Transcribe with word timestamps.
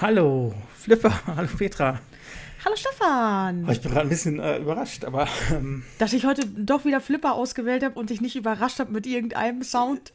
Hallo, 0.00 0.54
Flipper. 0.76 1.26
Hallo, 1.26 1.48
Petra. 1.58 2.00
Hallo 2.64 2.76
Stefan. 2.76 3.68
Ich 3.68 3.80
bin 3.80 3.90
gerade 3.90 4.06
ein 4.06 4.08
bisschen 4.08 4.38
äh, 4.38 4.58
überrascht, 4.58 5.04
aber. 5.04 5.26
Ähm, 5.50 5.82
Dass 5.98 6.12
ich 6.12 6.24
heute 6.24 6.46
doch 6.46 6.84
wieder 6.84 7.00
Flipper 7.00 7.34
ausgewählt 7.34 7.82
habe 7.82 7.98
und 7.98 8.10
dich 8.10 8.20
nicht 8.20 8.36
überrascht 8.36 8.78
habe 8.78 8.92
mit 8.92 9.04
irgendeinem 9.08 9.64
Sound. 9.64 10.12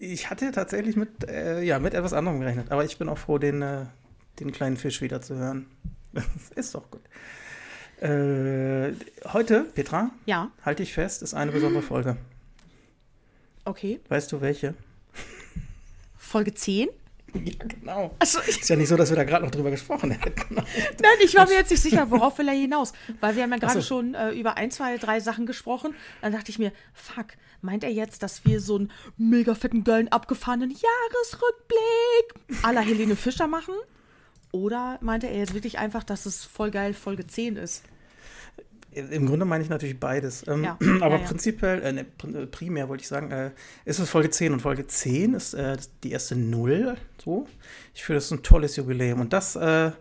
ich 0.00 0.28
hatte 0.30 0.50
tatsächlich 0.50 0.96
mit, 0.96 1.28
äh, 1.28 1.62
ja, 1.62 1.78
mit 1.78 1.94
etwas 1.94 2.12
anderem 2.12 2.40
gerechnet, 2.40 2.72
aber 2.72 2.84
ich 2.84 2.98
bin 2.98 3.08
auch 3.08 3.18
froh, 3.18 3.38
den, 3.38 3.62
äh, 3.62 3.86
den 4.40 4.50
kleinen 4.50 4.76
Fisch 4.76 5.00
wieder 5.02 5.22
zu 5.22 5.36
hören. 5.36 5.66
ist 6.56 6.74
doch 6.74 6.90
gut. 6.90 7.02
Äh, 8.02 8.92
heute, 9.32 9.60
Petra, 9.74 10.10
Ja, 10.26 10.50
halte 10.64 10.82
ich 10.82 10.92
fest, 10.92 11.22
ist 11.22 11.34
eine 11.34 11.52
besondere 11.52 11.82
Folge. 11.82 12.16
okay. 13.64 14.00
Weißt 14.08 14.32
du 14.32 14.40
welche? 14.40 14.74
Folge 16.18 16.52
10? 16.54 16.88
Ja, 17.44 17.52
genau. 17.66 18.16
Ich, 18.22 18.60
Ist 18.60 18.68
ja 18.68 18.76
nicht 18.76 18.88
so, 18.88 18.96
dass 18.96 19.10
wir 19.10 19.16
da 19.16 19.24
gerade 19.24 19.44
noch 19.44 19.50
drüber 19.50 19.70
gesprochen 19.70 20.10
hätten. 20.12 20.54
nein, 20.54 21.18
ich 21.22 21.34
war 21.34 21.46
mir 21.46 21.54
jetzt 21.54 21.70
nicht 21.70 21.82
sicher, 21.82 22.10
worauf 22.10 22.38
will 22.38 22.48
er 22.48 22.54
hinaus. 22.54 22.92
Weil 23.20 23.36
wir 23.36 23.42
haben 23.42 23.50
ja 23.50 23.58
gerade 23.58 23.80
so. 23.80 23.82
schon 23.82 24.14
äh, 24.14 24.30
über 24.30 24.56
ein, 24.56 24.70
zwei, 24.70 24.96
drei 24.98 25.20
Sachen 25.20 25.44
gesprochen. 25.46 25.94
Dann 26.22 26.32
dachte 26.32 26.50
ich 26.50 26.58
mir, 26.58 26.72
fuck, 26.92 27.26
meint 27.60 27.84
er 27.84 27.90
jetzt, 27.90 28.22
dass 28.22 28.44
wir 28.44 28.60
so 28.60 28.76
einen 28.76 28.92
mega 29.16 29.54
fetten, 29.54 29.84
geilen, 29.84 30.08
abgefahrenen 30.08 30.70
Jahresrückblick 30.70 32.62
à 32.62 32.72
la 32.72 32.80
Helene 32.80 33.16
Fischer 33.16 33.46
machen? 33.46 33.74
Oder 34.52 34.98
meinte 35.00 35.26
er 35.26 35.38
jetzt 35.38 35.54
wirklich 35.54 35.78
einfach, 35.78 36.04
dass 36.04 36.26
es 36.26 36.44
voll 36.44 36.70
geil 36.70 36.94
Folge 36.94 37.26
10 37.26 37.56
ist? 37.56 37.82
Im 38.94 39.26
Grunde 39.26 39.44
meine 39.44 39.62
ich 39.62 39.70
natürlich 39.70 39.98
beides. 39.98 40.46
Ähm, 40.46 40.64
Ja, 40.64 40.78
aber 41.00 41.16
ja, 41.16 41.20
ja. 41.20 41.26
prinzipiell, 41.26 41.82
äh, 41.82 41.92
ne, 41.92 42.00
äh, 42.02 42.46
primär 42.46 42.88
wollte 42.88 43.02
ich 43.02 43.08
sagen, 43.08 43.30
äh, 43.30 43.50
ist 43.84 43.98
es 43.98 44.08
Folge 44.08 44.30
10 44.30 44.52
und 44.52 44.60
Folge 44.60 44.86
10 44.86 45.34
ist 45.34 45.54
äh, 45.54 45.76
die 46.02 46.12
erste 46.12 46.36
Null. 46.36 46.96
So. 47.22 47.46
Ich 47.94 48.04
finde, 48.04 48.18
das 48.18 48.26
ist 48.26 48.30
ein 48.32 48.42
tolles 48.42 48.76
Jubiläum. 48.76 49.20
Und 49.20 49.32
das 49.32 49.56
äh, 49.56 49.92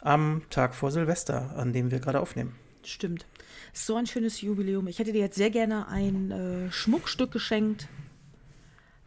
am 0.00 0.42
Tag 0.50 0.74
vor 0.74 0.90
Silvester, 0.90 1.54
an 1.56 1.72
dem 1.72 1.90
wir 1.90 2.00
gerade 2.00 2.20
aufnehmen. 2.20 2.54
Stimmt. 2.84 3.26
So 3.72 3.96
ein 3.96 4.06
schönes 4.06 4.40
Jubiläum. 4.40 4.86
Ich 4.88 4.98
hätte 4.98 5.12
dir 5.12 5.20
jetzt 5.20 5.36
sehr 5.36 5.50
gerne 5.50 5.88
ein 5.88 6.30
äh, 6.30 6.70
Schmuckstück 6.70 7.32
geschenkt. 7.32 7.88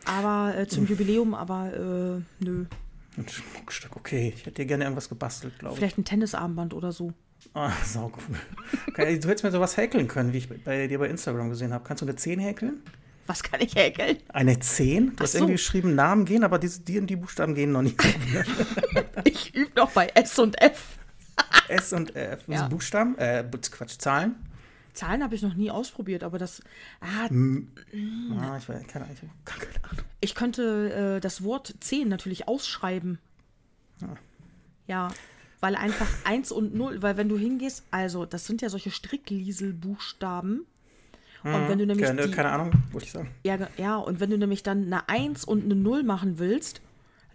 Aber 0.05 0.65
zum 0.69 0.87
Jubiläum, 0.87 1.33
aber 1.33 2.21
nö. 2.39 2.65
Ein 3.17 3.27
Schmuckstück, 3.27 3.97
okay. 3.97 4.31
Ich 4.33 4.45
hätte 4.45 4.61
dir 4.61 4.65
gerne 4.65 4.85
irgendwas 4.85 5.09
gebastelt, 5.09 5.59
glaube 5.59 5.73
ich. 5.73 5.79
Vielleicht 5.79 5.97
ein 5.97 6.05
Tennisarmband 6.05 6.73
oder 6.73 6.93
so. 6.93 7.13
Ah, 7.53 7.71
sau 7.85 8.11
cool. 8.15 8.37
Du 8.95 9.27
hättest 9.27 9.43
mir 9.43 9.51
sowas 9.51 9.77
häkeln 9.77 10.07
können, 10.07 10.33
wie 10.33 10.37
ich 10.39 10.49
bei 10.63 10.87
dir 10.87 10.99
bei 10.99 11.07
Instagram 11.09 11.49
gesehen 11.49 11.73
habe. 11.73 11.83
Kannst 11.87 12.01
du 12.01 12.05
eine 12.05 12.15
10 12.15 12.39
häkeln? 12.39 12.81
Was 13.25 13.43
kann 13.43 13.59
ich 13.61 13.75
häkeln? 13.75 14.17
Eine 14.29 14.57
10? 14.59 15.07
Du 15.07 15.13
Ach 15.17 15.21
hast 15.23 15.33
so. 15.33 15.37
irgendwie 15.39 15.53
geschrieben, 15.53 15.95
Namen 15.95 16.25
gehen, 16.25 16.43
aber 16.43 16.59
diese, 16.59 16.81
die 16.81 16.97
und 16.99 17.07
die 17.07 17.15
Buchstaben 17.17 17.55
gehen 17.55 17.71
noch 17.71 17.81
nicht. 17.81 17.99
Ich 19.23 19.53
übe 19.53 19.71
noch 19.75 19.91
bei 19.91 20.07
S 20.13 20.39
und 20.39 20.61
F. 20.61 20.97
S 21.67 21.91
und 21.91 22.15
F. 22.15 22.43
Ja. 22.47 22.67
Buchstaben? 22.69 23.17
Äh, 23.17 23.43
Quatsch, 23.71 23.97
Zahlen? 23.97 24.35
Zahlen 24.93 25.21
habe 25.21 25.35
ich 25.35 25.41
noch 25.41 25.53
nie 25.55 25.69
ausprobiert, 25.69 26.23
aber 26.23 26.37
das. 26.37 26.61
Ah, 27.01 27.25
Ah, 27.25 28.57
ich 28.57 28.69
weiß, 28.69 28.87
keine. 28.87 29.05
Ich 29.11 29.19
keine 29.45 29.83
Ahnung. 29.83 30.05
ich 30.21 30.33
könnte 30.35 31.17
äh, 31.17 31.19
das 31.19 31.43
Wort 31.43 31.75
10 31.81 32.07
natürlich 32.07 32.47
ausschreiben. 32.47 33.19
Ja, 34.87 35.09
weil 35.59 35.75
einfach 35.75 36.07
1 36.23 36.51
und 36.51 36.75
0, 36.75 37.01
weil 37.01 37.17
wenn 37.17 37.29
du 37.29 37.37
hingehst, 37.37 37.83
also 37.91 38.25
das 38.25 38.45
sind 38.45 38.61
ja 38.61 38.69
solche 38.69 38.91
Stricklieselbuchstaben. 38.91 40.65
Und 41.43 41.69
wenn 41.69 41.79
du 41.79 41.85
nämlich 41.85 42.05
Keine, 42.05 42.23
die, 42.27 42.31
keine 42.31 42.51
Ahnung, 42.51 42.71
wollte 42.91 43.05
ich 43.05 43.11
sagen. 43.13 43.29
Ja, 43.43 43.57
ja, 43.77 43.95
und 43.97 44.19
wenn 44.19 44.29
du 44.29 44.37
nämlich 44.37 44.63
dann 44.63 44.85
eine 44.85 45.07
1 45.07 45.45
und 45.45 45.63
eine 45.63 45.75
0 45.75 46.03
machen 46.03 46.39
willst, 46.39 46.81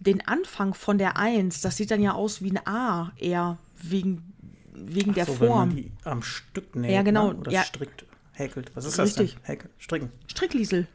den 0.00 0.26
Anfang 0.26 0.74
von 0.74 0.98
der 0.98 1.16
1, 1.16 1.60
das 1.62 1.76
sieht 1.76 1.90
dann 1.90 2.02
ja 2.02 2.12
aus 2.12 2.42
wie 2.42 2.50
ein 2.50 2.66
A 2.66 3.12
eher 3.16 3.58
wegen, 3.80 4.32
wegen 4.74 5.14
der 5.14 5.24
so, 5.26 5.40
wenn 5.40 5.48
man 5.48 5.56
Form. 5.70 5.76
die 5.76 5.92
am 6.04 6.22
Stück 6.22 6.76
näht. 6.76 6.90
Ja, 6.90 7.02
genau, 7.02 7.32
Ne? 7.32 7.38
Oder 7.38 7.52
ja. 7.52 7.62
strickt, 7.62 8.04
häkelt. 8.32 8.74
Was 8.74 8.84
ist 8.84 8.98
das 8.98 9.06
Richtig. 9.10 9.34
denn? 9.36 9.44
Häkel, 9.44 9.70
stricken. 9.78 10.10
Strickliesel. 10.26 10.88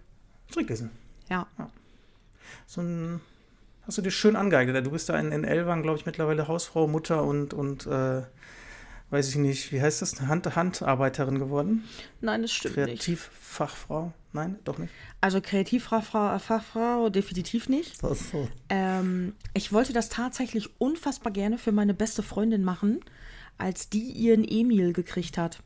Stricklesen. 0.50 0.92
Ja. 1.30 1.48
So 2.68 2.82
ein, 2.82 3.22
hast 3.88 3.98
du 3.98 4.02
dir 4.02 4.12
schön 4.12 4.36
angeeignet. 4.36 4.86
Du 4.86 4.92
bist 4.92 5.10
da 5.10 5.18
in, 5.18 5.32
in 5.32 5.44
Elwang, 5.44 5.82
glaube 5.82 5.98
ich, 5.98 6.06
mittlerweile 6.06 6.48
Hausfrau, 6.48 6.88
Mutter 6.88 7.24
und, 7.24 7.54
und 7.54 7.88
äh, 7.88 8.22
weiß 9.10 9.30
ich 9.30 9.38
nicht, 9.38 9.72
wie 9.72 9.82
heißt 9.82 10.02
das? 10.02 10.22
Hand, 10.22 10.56
Handarbeiterin 10.56 11.40
geworden? 11.40 11.86
Nein, 12.20 12.42
das 12.42 12.52
stimmt 12.52 12.76
nicht. 12.76 13.02
Kreativfachfrau? 13.02 14.12
Nein, 14.34 14.60
doch 14.66 14.78
nicht. 14.78 14.94
Also 15.22 15.42
Kreativfachfrau 15.42 16.38
Fachfrau 16.38 17.10
definitiv 17.10 17.70
nicht. 17.70 18.00
So, 18.02 18.14
so. 18.14 18.48
Ähm, 18.70 19.34
ich 19.54 19.72
wollte 19.72 19.94
das 19.94 20.10
tatsächlich 20.10 20.70
unfassbar 20.80 21.32
gerne 21.32 21.58
für 21.58 21.72
meine 21.72 21.94
beste 21.94 22.22
Freundin 22.22 22.64
machen, 22.64 23.00
als 23.58 23.90
die 23.90 24.12
ihren 24.12 24.46
Emil 24.48 24.94
gekriegt 24.94 25.38
hat. 25.38 25.60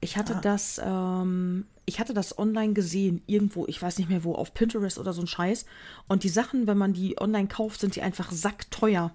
Ich 0.00 0.16
hatte 0.16 0.36
Ah. 0.36 0.40
das, 0.40 0.80
ähm, 0.82 1.66
ich 1.86 2.00
hatte 2.00 2.14
das 2.14 2.38
online 2.38 2.72
gesehen, 2.72 3.22
irgendwo, 3.26 3.66
ich 3.66 3.80
weiß 3.80 3.98
nicht 3.98 4.08
mehr 4.08 4.24
wo, 4.24 4.34
auf 4.34 4.54
Pinterest 4.54 4.98
oder 4.98 5.12
so 5.12 5.20
ein 5.20 5.26
Scheiß. 5.26 5.66
Und 6.08 6.22
die 6.24 6.28
Sachen, 6.28 6.66
wenn 6.66 6.78
man 6.78 6.92
die 6.92 7.20
online 7.20 7.48
kauft, 7.48 7.80
sind 7.80 7.96
die 7.96 8.02
einfach 8.02 8.30
sackteuer. 8.32 9.12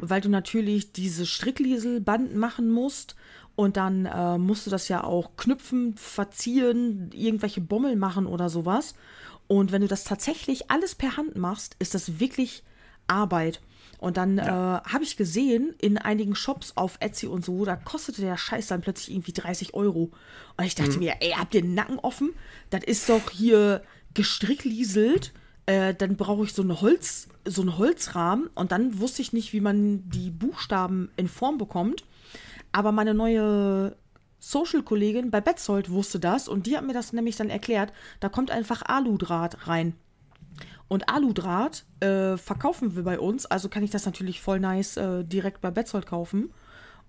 Weil 0.00 0.20
du 0.20 0.28
natürlich 0.28 0.92
diese 0.92 1.26
Stricklieselband 1.26 2.34
machen 2.34 2.70
musst 2.72 3.14
und 3.54 3.76
dann 3.76 4.04
äh, 4.06 4.36
musst 4.36 4.66
du 4.66 4.70
das 4.70 4.88
ja 4.88 5.04
auch 5.04 5.36
knüpfen, 5.36 5.94
verzieren, 5.96 7.10
irgendwelche 7.12 7.60
Bommel 7.60 7.94
machen 7.94 8.26
oder 8.26 8.48
sowas. 8.48 8.94
Und 9.46 9.70
wenn 9.70 9.82
du 9.82 9.86
das 9.86 10.02
tatsächlich 10.02 10.72
alles 10.72 10.96
per 10.96 11.16
Hand 11.16 11.36
machst, 11.36 11.76
ist 11.78 11.94
das 11.94 12.18
wirklich 12.18 12.64
Arbeit. 13.06 13.60
Und 14.00 14.16
dann 14.16 14.38
äh, 14.38 14.42
habe 14.44 15.02
ich 15.02 15.18
gesehen, 15.18 15.74
in 15.78 15.98
einigen 15.98 16.34
Shops 16.34 16.72
auf 16.74 16.96
Etsy 17.00 17.26
und 17.26 17.44
so, 17.44 17.66
da 17.66 17.76
kostete 17.76 18.22
der 18.22 18.38
Scheiß 18.38 18.68
dann 18.68 18.80
plötzlich 18.80 19.14
irgendwie 19.14 19.34
30 19.34 19.74
Euro. 19.74 20.10
Und 20.56 20.64
ich 20.64 20.74
dachte 20.74 20.98
mir, 20.98 21.16
ey, 21.20 21.32
habt 21.32 21.54
ihr 21.54 21.60
den 21.60 21.74
Nacken 21.74 21.98
offen? 21.98 22.32
Das 22.70 22.82
ist 22.82 23.10
doch 23.10 23.28
hier 23.30 23.82
gestricklieselt. 24.14 25.34
Äh, 25.66 25.94
dann 25.94 26.16
brauche 26.16 26.44
ich 26.44 26.54
so, 26.54 26.62
eine 26.62 26.80
Holz, 26.80 27.28
so 27.44 27.60
einen 27.60 27.76
Holzrahmen. 27.76 28.46
Und 28.54 28.72
dann 28.72 28.98
wusste 29.00 29.20
ich 29.20 29.34
nicht, 29.34 29.52
wie 29.52 29.60
man 29.60 30.08
die 30.08 30.30
Buchstaben 30.30 31.10
in 31.16 31.28
Form 31.28 31.58
bekommt. 31.58 32.04
Aber 32.72 32.92
meine 32.92 33.12
neue 33.12 33.94
Social-Kollegin 34.38 35.30
bei 35.30 35.42
Betzold 35.42 35.90
wusste 35.90 36.18
das 36.18 36.48
und 36.48 36.66
die 36.66 36.76
hat 36.76 36.86
mir 36.86 36.94
das 36.94 37.12
nämlich 37.12 37.36
dann 37.36 37.50
erklärt. 37.50 37.92
Da 38.20 38.30
kommt 38.30 38.50
einfach 38.50 38.80
Aludraht 38.80 39.68
rein. 39.68 39.94
Und 40.90 41.08
Aludraht 41.08 41.84
äh, 42.00 42.36
verkaufen 42.36 42.96
wir 42.96 43.04
bei 43.04 43.20
uns, 43.20 43.46
also 43.46 43.68
kann 43.68 43.84
ich 43.84 43.92
das 43.92 44.06
natürlich 44.06 44.40
voll 44.40 44.58
nice 44.58 44.96
äh, 44.96 45.22
direkt 45.22 45.60
bei 45.60 45.70
Betzold 45.70 46.04
kaufen. 46.04 46.52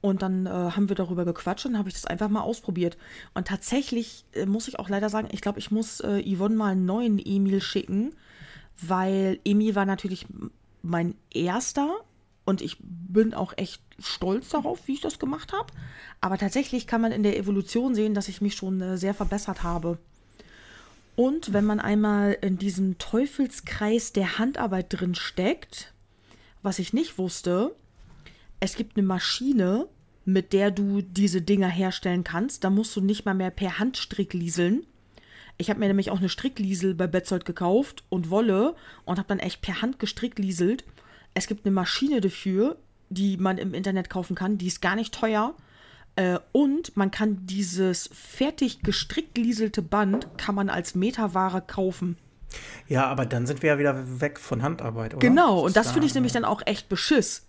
Und 0.01 0.21
dann 0.21 0.45
äh, 0.45 0.49
haben 0.49 0.87
wir 0.87 0.95
darüber 0.95 1.25
gequatscht 1.25 1.65
und 1.65 1.79
habe 1.79 1.89
ich 1.89 1.95
das 1.95 2.05
einfach 2.05 2.29
mal 2.29 2.41
ausprobiert. 2.41 2.95
Und 3.33 3.47
tatsächlich 3.47 4.23
äh, 4.33 4.45
muss 4.45 4.67
ich 4.67 4.77
auch 4.77 4.87
leider 4.87 5.09
sagen, 5.09 5.29
ich 5.31 5.41
glaube, 5.41 5.57
ich 5.57 5.71
muss 5.71 5.99
äh, 5.99 6.21
Yvonne 6.21 6.55
mal 6.55 6.73
einen 6.73 6.85
neuen 6.85 7.17
Emil 7.17 7.59
schicken, 7.59 8.13
weil 8.79 9.39
Emil 9.45 9.73
war 9.73 9.87
natürlich 9.87 10.27
mein 10.83 11.15
erster 11.33 11.89
und 12.45 12.61
ich 12.61 12.77
bin 12.81 13.33
auch 13.33 13.53
echt 13.57 13.81
stolz 13.97 14.49
darauf, 14.49 14.87
wie 14.87 14.93
ich 14.93 15.01
das 15.01 15.17
gemacht 15.17 15.53
habe. 15.53 15.73
Aber 16.19 16.37
tatsächlich 16.37 16.85
kann 16.85 17.01
man 17.01 17.11
in 17.11 17.23
der 17.23 17.35
Evolution 17.35 17.95
sehen, 17.95 18.13
dass 18.13 18.27
ich 18.27 18.41
mich 18.41 18.53
schon 18.53 18.79
äh, 18.79 18.95
sehr 18.95 19.15
verbessert 19.15 19.63
habe. 19.63 19.97
Und 21.15 21.53
wenn 21.53 21.65
man 21.65 21.79
einmal 21.79 22.37
in 22.41 22.57
diesem 22.57 22.97
Teufelskreis 22.97 24.13
der 24.13 24.37
Handarbeit 24.37 24.87
drin 24.89 25.15
steckt, 25.15 25.93
was 26.61 26.79
ich 26.79 26.93
nicht 26.93 27.17
wusste, 27.17 27.75
es 28.59 28.75
gibt 28.75 28.95
eine 28.95 29.05
Maschine, 29.05 29.87
mit 30.25 30.53
der 30.53 30.71
du 30.71 31.01
diese 31.01 31.41
Dinger 31.41 31.67
herstellen 31.67 32.23
kannst. 32.23 32.63
Da 32.63 32.69
musst 32.69 32.95
du 32.95 33.01
nicht 33.01 33.25
mal 33.25 33.33
mehr 33.33 33.49
per 33.49 33.79
Hand 33.79 33.97
stricklieseln. 33.97 34.85
Ich 35.57 35.69
habe 35.69 35.79
mir 35.79 35.87
nämlich 35.87 36.11
auch 36.11 36.19
eine 36.19 36.29
Strickliesel 36.29 36.95
bei 36.95 37.07
Betzold 37.07 37.45
gekauft 37.45 38.03
und 38.09 38.29
Wolle 38.29 38.75
und 39.05 39.17
habe 39.17 39.27
dann 39.27 39.39
echt 39.39 39.61
per 39.61 39.81
Hand 39.81 39.99
gestricklieselt. 39.99 40.85
Es 41.33 41.47
gibt 41.47 41.65
eine 41.65 41.73
Maschine 41.73 42.21
dafür, 42.21 42.77
die 43.09 43.37
man 43.37 43.57
im 43.57 43.73
Internet 43.73 44.09
kaufen 44.09 44.35
kann. 44.35 44.57
Die 44.57 44.67
ist 44.67 44.81
gar 44.81 44.95
nicht 44.95 45.13
teuer. 45.13 45.55
Äh, 46.15 46.39
und 46.51 46.95
man 46.97 47.09
kann 47.11 47.45
dieses 47.45 48.09
fertig 48.13 48.81
gestricklieselte 48.83 49.81
Band 49.81 50.27
kann 50.37 50.55
man 50.55 50.69
als 50.69 50.93
Metaware 50.95 51.61
kaufen. 51.61 52.17
Ja, 52.87 53.05
aber 53.07 53.25
dann 53.25 53.47
sind 53.47 53.61
wir 53.63 53.69
ja 53.71 53.79
wieder 53.79 54.19
weg 54.19 54.37
von 54.39 54.61
Handarbeit, 54.61 55.13
oder? 55.13 55.25
Genau, 55.25 55.59
und 55.61 55.75
das 55.77 55.91
finde 55.91 56.07
ich 56.07 56.13
nämlich 56.13 56.33
dann 56.33 56.43
auch 56.43 56.61
echt 56.65 56.89
beschiss. 56.89 57.47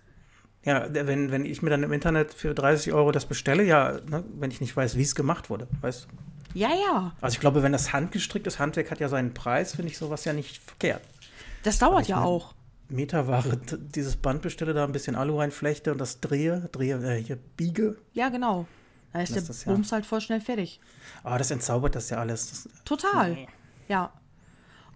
Ja, 0.64 0.87
wenn, 0.93 1.32
wenn 1.32 1.44
ich 1.44 1.61
mir 1.61 1.70
dann 1.70 1.82
im 1.82 1.93
Internet 1.93 2.32
für 2.35 2.55
30 2.55 2.93
Euro 2.93 3.11
das 3.11 3.26
bestelle, 3.26 3.64
ja, 3.64 3.99
ne, 4.09 4.23
wenn 4.38 4.53
ich 4.53 4.61
nicht 4.61 4.76
weiß, 4.76 4.97
wie 4.97 5.03
es 5.03 5.17
gemacht 5.17 5.50
wurde, 5.50 5.67
weißt 5.81 6.05
du? 6.05 6.58
Ja, 6.58 6.69
ja. 6.69 7.12
Also 7.20 7.35
ich 7.35 7.41
glaube, 7.41 7.65
wenn 7.65 7.73
das 7.73 7.93
handgestrickt 7.93 8.47
ist, 8.47 8.61
Handwerk 8.61 8.93
hat 8.93 9.00
ja 9.00 9.08
seinen 9.08 9.35
Preis, 9.35 9.75
finde 9.75 9.91
ich 9.91 9.99
sowas 9.99 10.25
ja 10.25 10.32
nicht 10.32 10.62
verkehrt. 10.62 11.03
Das 11.65 11.81
dauert 11.81 12.03
ich 12.03 12.08
ja 12.08 12.17
mein- 12.17 12.26
auch. 12.26 12.55
Meterware, 12.93 13.56
dieses 13.94 14.17
Band 14.17 14.43
bestelle, 14.43 14.75
da 14.75 14.85
ein 14.85 14.93
bisschen 14.93 15.15
Alu 15.17 15.39
reinflechte 15.39 15.93
und 15.93 15.99
das 15.99 16.21
drehe, 16.21 16.69
drehe, 16.73 16.97
äh, 17.03 17.23
hier 17.23 17.37
biege. 17.56 17.97
Ja, 18.12 18.29
genau. 18.29 18.67
Da 19.12 19.21
ist 19.23 19.37
Das 19.37 19.44
der 19.44 19.50
ist 19.55 19.65
ja- 19.67 19.73
Bums 19.73 19.93
halt 19.93 20.06
voll 20.06 20.21
schnell 20.21 20.41
fertig. 20.41 20.81
Aber 21.23 21.39
das 21.39 21.50
entzaubert 21.50 21.94
das 21.94 22.09
ja 22.11 22.19
alles. 22.19 22.49
Das, 22.50 22.69
Total. 22.85 23.33
Nee. 23.35 23.49
Ja. 23.89 24.12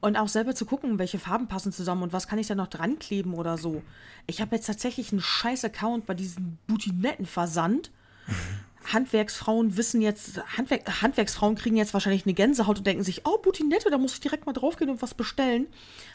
Und 0.01 0.17
auch 0.17 0.29
selber 0.29 0.55
zu 0.55 0.67
gucken, 0.67 0.99
welche 0.99 1.19
Farben 1.19 1.49
passen 1.49 1.73
zusammen 1.73 2.03
und 2.03 2.13
was 2.13 2.29
kann 2.29 2.39
ich 2.39 2.47
da 2.47 2.55
noch 2.55 2.69
dran 2.69 2.99
kleben 2.99 3.35
oder 3.35 3.59
so. 3.59 3.83
Ich 4.27 4.41
habe 4.41 4.55
jetzt 4.57 4.67
tatsächlich 4.67 5.11
einen 5.13 5.21
scheiß 5.23 5.65
Account 5.65 6.07
bei 6.07 6.15
diesem 6.15 6.59
Boutinetten-Versand. 6.67 7.91
Handwerksfrauen 8.93 9.77
wissen 9.77 10.01
jetzt, 10.03 10.41
Handwerk, 10.57 11.03
Handwerksfrauen 11.03 11.55
kriegen 11.57 11.77
jetzt 11.77 11.95
wahrscheinlich 11.95 12.25
eine 12.27 12.35
Gänsehaut 12.35 12.79
und 12.79 12.87
denken 12.87 13.03
sich, 13.05 13.23
oh, 13.27 13.39
Boutinette, 13.39 13.91
da 13.91 13.99
muss 13.99 14.15
ich 14.15 14.21
direkt 14.21 14.47
mal 14.47 14.53
draufgehen 14.53 14.91
und 14.91 15.03
was 15.03 15.15
bestellen. 15.15 15.67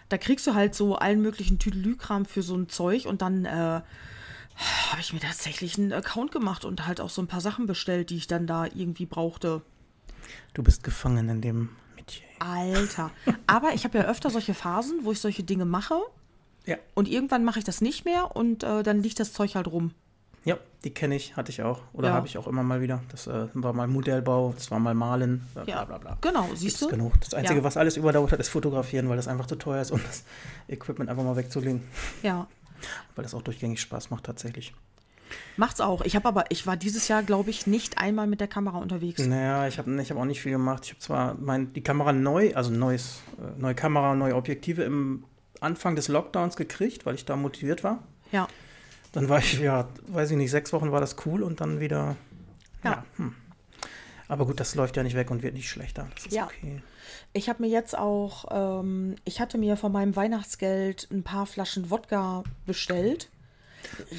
Da 0.09 0.17
kriegst 0.17 0.47
du 0.47 0.53
halt 0.53 0.75
so 0.75 0.95
allen 0.95 1.21
möglichen 1.21 1.59
Tüdelü-Kram 1.59 2.25
für 2.25 2.41
so 2.41 2.55
ein 2.55 2.69
Zeug 2.69 3.05
und 3.05 3.21
dann 3.21 3.45
äh, 3.45 3.49
habe 3.49 4.99
ich 4.99 5.13
mir 5.13 5.19
tatsächlich 5.19 5.77
einen 5.77 5.93
Account 5.93 6.31
gemacht 6.31 6.65
und 6.65 6.85
halt 6.87 7.01
auch 7.01 7.09
so 7.09 7.21
ein 7.21 7.27
paar 7.27 7.41
Sachen 7.41 7.65
bestellt, 7.67 8.09
die 8.09 8.17
ich 8.17 8.27
dann 8.27 8.47
da 8.47 8.65
irgendwie 8.65 9.05
brauchte. 9.05 9.61
Du 10.53 10.63
bist 10.63 10.83
gefangen 10.83 11.29
in 11.29 11.41
dem 11.41 11.69
Metier. 11.95 12.23
Alter. 12.39 13.11
Aber 13.47 13.73
ich 13.73 13.83
habe 13.85 13.97
ja 13.97 14.05
öfter 14.05 14.29
solche 14.29 14.53
Phasen, 14.53 14.99
wo 15.03 15.11
ich 15.11 15.19
solche 15.19 15.43
Dinge 15.43 15.65
mache 15.65 15.99
Ja. 16.65 16.77
und 16.93 17.07
irgendwann 17.07 17.43
mache 17.43 17.59
ich 17.59 17.65
das 17.65 17.81
nicht 17.81 18.05
mehr 18.05 18.35
und 18.35 18.63
äh, 18.63 18.83
dann 18.83 19.01
liegt 19.03 19.19
das 19.19 19.33
Zeug 19.33 19.55
halt 19.55 19.67
rum. 19.67 19.93
Ja, 20.43 20.57
die 20.83 20.89
kenne 20.91 21.15
ich, 21.15 21.35
hatte 21.35 21.51
ich 21.51 21.61
auch. 21.61 21.81
Oder 21.93 22.09
Ja. 22.09 22.13
habe 22.15 22.25
ich 22.25 22.37
auch 22.37 22.47
immer 22.47 22.63
mal 22.63 22.81
wieder. 22.81 23.01
Das 23.09 23.27
äh, 23.27 23.47
war 23.53 23.73
mal 23.73 23.87
Modellbau, 23.87 24.53
das 24.55 24.71
war 24.71 24.79
mal 24.79 24.95
Malen, 24.95 25.47
bla 25.53 25.63
bla 25.65 25.73
Ja, 25.75 25.83
bla. 25.85 25.97
bla. 25.99 26.17
genau, 26.21 26.45
Gibt's 26.45 26.61
siehst 26.61 26.81
du? 26.81 26.87
genug. 26.89 27.13
Das 27.21 27.33
Einzige, 27.35 27.59
Ja. 27.59 27.63
was 27.63 27.77
alles 27.77 27.95
überdauert 27.97 28.31
hat, 28.31 28.39
ist 28.39 28.49
Fotografieren, 28.49 29.07
weil 29.09 29.17
das 29.17 29.27
einfach 29.27 29.45
zu 29.45 29.55
teuer 29.55 29.81
ist, 29.81 29.91
um 29.91 30.01
das 30.07 30.23
Equipment 30.67 31.09
einfach 31.11 31.23
mal 31.23 31.35
wegzulegen. 31.35 31.81
Ja, 32.23 32.47
Weil 33.15 33.21
das 33.23 33.35
auch 33.35 33.43
durchgängig 33.43 33.79
Spaß 33.81 34.09
macht 34.09 34.23
tatsächlich. 34.23 34.73
macht's 35.57 35.79
auch. 35.79 36.01
Ich 36.01 36.15
habe 36.15 36.27
aber, 36.27 36.45
ich 36.49 36.65
war 36.65 36.75
dieses 36.75 37.07
Jahr, 37.07 37.21
glaube 37.21 37.51
ich, 37.51 37.67
nicht 37.67 37.99
einmal 37.99 38.25
mit 38.25 38.39
der 38.41 38.47
Kamera 38.47 38.79
unterwegs. 38.79 39.23
Naja, 39.23 39.67
ich 39.67 39.77
habe 39.77 40.01
ich 40.01 40.09
hab 40.09 40.17
auch 40.17 40.25
nicht 40.25 40.41
viel 40.41 40.51
gemacht. 40.53 40.85
Ich 40.85 40.89
habe 40.91 40.99
zwar 40.99 41.35
mein, 41.35 41.71
die 41.73 41.81
Kamera 41.83 42.11
neu, 42.13 42.55
also 42.55 42.71
neues, 42.71 43.19
äh, 43.37 43.61
neue 43.61 43.75
Kamera, 43.75 44.15
neue 44.15 44.35
Objektive 44.35 44.81
im 44.83 45.23
Anfang 45.59 45.95
des 45.95 46.07
Lockdowns 46.07 46.55
gekriegt, 46.55 47.05
weil 47.05 47.13
ich 47.13 47.25
da 47.25 47.35
motiviert 47.35 47.83
war. 47.83 47.99
Ja, 48.31 48.47
Dann 49.11 49.27
war 49.29 49.39
ich, 49.39 49.59
ja, 49.59 49.89
weiß 50.07 50.31
ich 50.31 50.37
nicht, 50.37 50.51
sechs 50.51 50.71
Wochen 50.73 50.91
war 50.91 51.01
das 51.01 51.15
cool 51.25 51.43
und 51.43 51.59
dann 51.61 51.79
wieder. 51.79 52.15
Ja. 52.83 52.91
Ja. 52.91 53.05
hm. 53.17 53.35
Aber 54.27 54.45
gut, 54.45 54.61
das 54.61 54.75
läuft 54.75 54.95
ja 54.95 55.03
nicht 55.03 55.15
weg 55.17 55.29
und 55.29 55.43
wird 55.43 55.55
nicht 55.55 55.69
schlechter. 55.69 56.07
Das 56.15 56.25
ist 56.27 56.33
Ja. 56.33 56.45
okay. 56.45 56.81
ich 57.33 57.49
habe 57.49 57.61
mir 57.63 57.69
jetzt 57.69 57.97
auch, 57.97 58.45
ähm, 58.81 59.15
ich 59.25 59.41
hatte 59.41 59.57
mir 59.57 59.75
von 59.75 59.91
meinem 59.91 60.15
Weihnachtsgeld 60.15 61.09
ein 61.11 61.23
paar 61.23 61.45
Flaschen 61.45 61.89
Wodka 61.89 62.43
bestellt. 62.65 63.29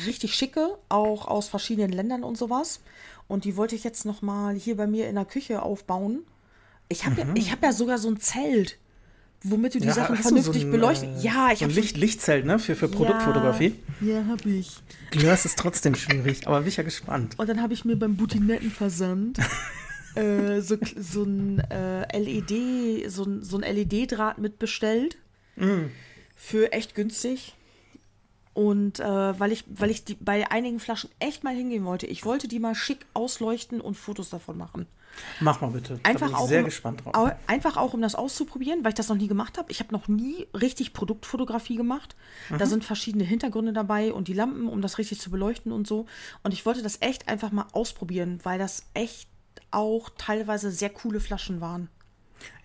Richtig 0.06 0.34
schicke, 0.34 0.76
auch 0.90 1.26
aus 1.28 1.48
verschiedenen 1.48 1.92
Ländern 1.92 2.24
und 2.24 2.36
sowas. 2.36 2.80
Und 3.28 3.44
die 3.44 3.56
wollte 3.56 3.74
ich 3.74 3.84
jetzt 3.84 4.04
noch 4.04 4.20
mal 4.20 4.54
hier 4.54 4.76
bei 4.76 4.86
mir 4.86 5.08
in 5.08 5.14
der 5.14 5.24
Küche 5.24 5.62
aufbauen. 5.62 6.24
Ich 6.88 7.06
habe 7.06 7.20
ja, 7.22 7.26
ich 7.34 7.50
hab 7.50 7.62
ja 7.62 7.72
sogar 7.72 7.96
so 7.96 8.08
ein 8.10 8.20
Zelt, 8.20 8.76
womit 9.42 9.76
du 9.76 9.78
die 9.78 9.88
Sachen 9.90 10.18
hast 10.18 10.26
du 10.26 10.34
vernünftig 10.34 10.64
ein, 10.64 10.70
beleuchten. 10.72 11.16
äh, 11.16 11.20
ja, 11.22 11.48
ich 11.52 11.60
so 11.60 11.64
ein 11.64 11.70
habe 11.70 11.80
Licht, 11.80 11.96
Lichtzelt, 11.96 12.44
ne? 12.44 12.58
Für, 12.58 12.76
für 12.76 12.88
Produktfotografie. 12.88 13.68
Ja, 13.88 13.91
ja 14.02 14.26
habe 14.26 14.50
ich. 14.50 14.76
Glas 15.10 15.44
ist 15.44 15.58
trotzdem 15.58 15.94
schwierig, 15.94 16.46
aber 16.46 16.60
bin 16.60 16.68
ich 16.68 16.76
ja 16.76 16.82
gespannt. 16.82 17.38
Und 17.38 17.48
dann 17.48 17.62
habe 17.62 17.74
ich 17.74 17.84
mir 17.84 17.96
beim 17.96 18.16
Boutinetten-Versand 18.16 19.38
äh, 20.14 20.60
so, 20.60 20.76
so 20.96 21.22
ein 21.24 21.60
äh, 21.70 22.18
LED, 22.18 23.10
so 23.10 23.26
so 23.40 23.58
ein 23.58 23.62
LED-Draht 23.62 24.38
mitbestellt. 24.38 25.16
Für 26.34 26.72
echt 26.72 26.94
günstig. 26.94 27.54
Und 28.54 29.00
äh, 29.00 29.40
weil 29.40 29.50
ich, 29.52 29.64
weil 29.68 29.90
ich 29.90 30.04
die, 30.04 30.14
bei 30.14 30.50
einigen 30.50 30.78
Flaschen 30.78 31.08
echt 31.18 31.42
mal 31.42 31.54
hingehen 31.54 31.84
wollte, 31.86 32.06
ich 32.06 32.24
wollte 32.24 32.48
die 32.48 32.58
mal 32.58 32.74
schick 32.74 33.06
ausleuchten 33.14 33.80
und 33.80 33.94
Fotos 33.96 34.28
davon 34.30 34.58
machen. 34.58 34.86
Mach 35.40 35.60
mal 35.60 35.70
bitte. 35.70 36.00
Einfach 36.04 36.20
da 36.20 36.26
bin 36.26 36.34
ich 36.34 36.40
auch, 36.42 36.48
sehr 36.48 36.58
um, 36.60 36.64
gespannt 36.64 37.04
drauf. 37.04 37.14
au- 37.14 37.30
einfach 37.46 37.76
auch, 37.76 37.92
um 37.94 38.00
das 38.02 38.14
auszuprobieren, 38.14 38.82
weil 38.82 38.90
ich 38.90 38.94
das 38.94 39.08
noch 39.08 39.16
nie 39.16 39.26
gemacht 39.28 39.58
habe. 39.58 39.70
Ich 39.70 39.80
habe 39.80 39.92
noch 39.92 40.08
nie 40.08 40.46
richtig 40.54 40.92
Produktfotografie 40.94 41.76
gemacht. 41.76 42.14
Mhm. 42.50 42.58
Da 42.58 42.66
sind 42.66 42.84
verschiedene 42.84 43.24
Hintergründe 43.24 43.72
dabei 43.74 44.12
und 44.12 44.28
die 44.28 44.32
Lampen, 44.32 44.68
um 44.68 44.80
das 44.82 44.96
richtig 44.98 45.20
zu 45.20 45.30
beleuchten 45.30 45.70
und 45.72 45.86
so. 45.86 46.06
Und 46.42 46.52
ich 46.54 46.64
wollte 46.64 46.82
das 46.82 46.98
echt 47.00 47.28
einfach 47.28 47.52
mal 47.52 47.66
ausprobieren, 47.72 48.38
weil 48.42 48.58
das 48.58 48.84
echt 48.94 49.28
auch 49.70 50.10
teilweise 50.16 50.70
sehr 50.70 50.90
coole 50.90 51.20
Flaschen 51.20 51.60
waren. 51.60 51.88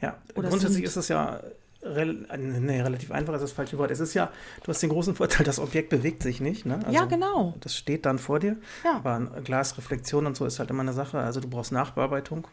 Ja, 0.02 0.18
Oder 0.36 0.50
grundsätzlich 0.50 0.76
sind- 0.78 0.86
ist 0.86 0.96
es 0.98 1.08
ja 1.10 1.42
rel 1.84 2.26
äh, 2.30 2.38
nee, 2.38 2.82
relativ 2.82 3.12
einfach, 3.12 3.34
ist 3.36 3.42
das 3.42 3.52
falsche 3.52 3.78
Wort. 3.78 3.92
Es 3.92 4.00
ist 4.00 4.14
ja, 4.14 4.30
du 4.64 4.68
hast 4.70 4.82
den 4.82 4.90
großen 4.90 5.16
Vorteil, 5.16 5.46
das 5.46 5.60
Objekt 5.60 5.90
bewegt 5.90 6.24
sich 6.24 6.42
nicht. 6.42 6.66
Ne? 6.66 6.80
Ja, 6.92 7.06
genau. 7.06 7.54
Das 7.62 7.76
steht 7.76 8.06
dann 8.06 8.20
vor 8.20 8.40
dir. 8.40 8.58
Ja. 8.84 8.96
Aber 8.98 9.16
ein 9.16 9.30
Glasreflexion 9.44 10.26
und 10.26 10.36
so 10.38 10.46
ist 10.46 10.60
halt 10.60 10.70
immer 10.70 10.82
eine 10.82 10.94
Sache. 10.94 11.20
Also 11.20 11.40
du 11.40 11.48
brauchst 11.48 11.72
Nachbearbeitung. 11.72 12.48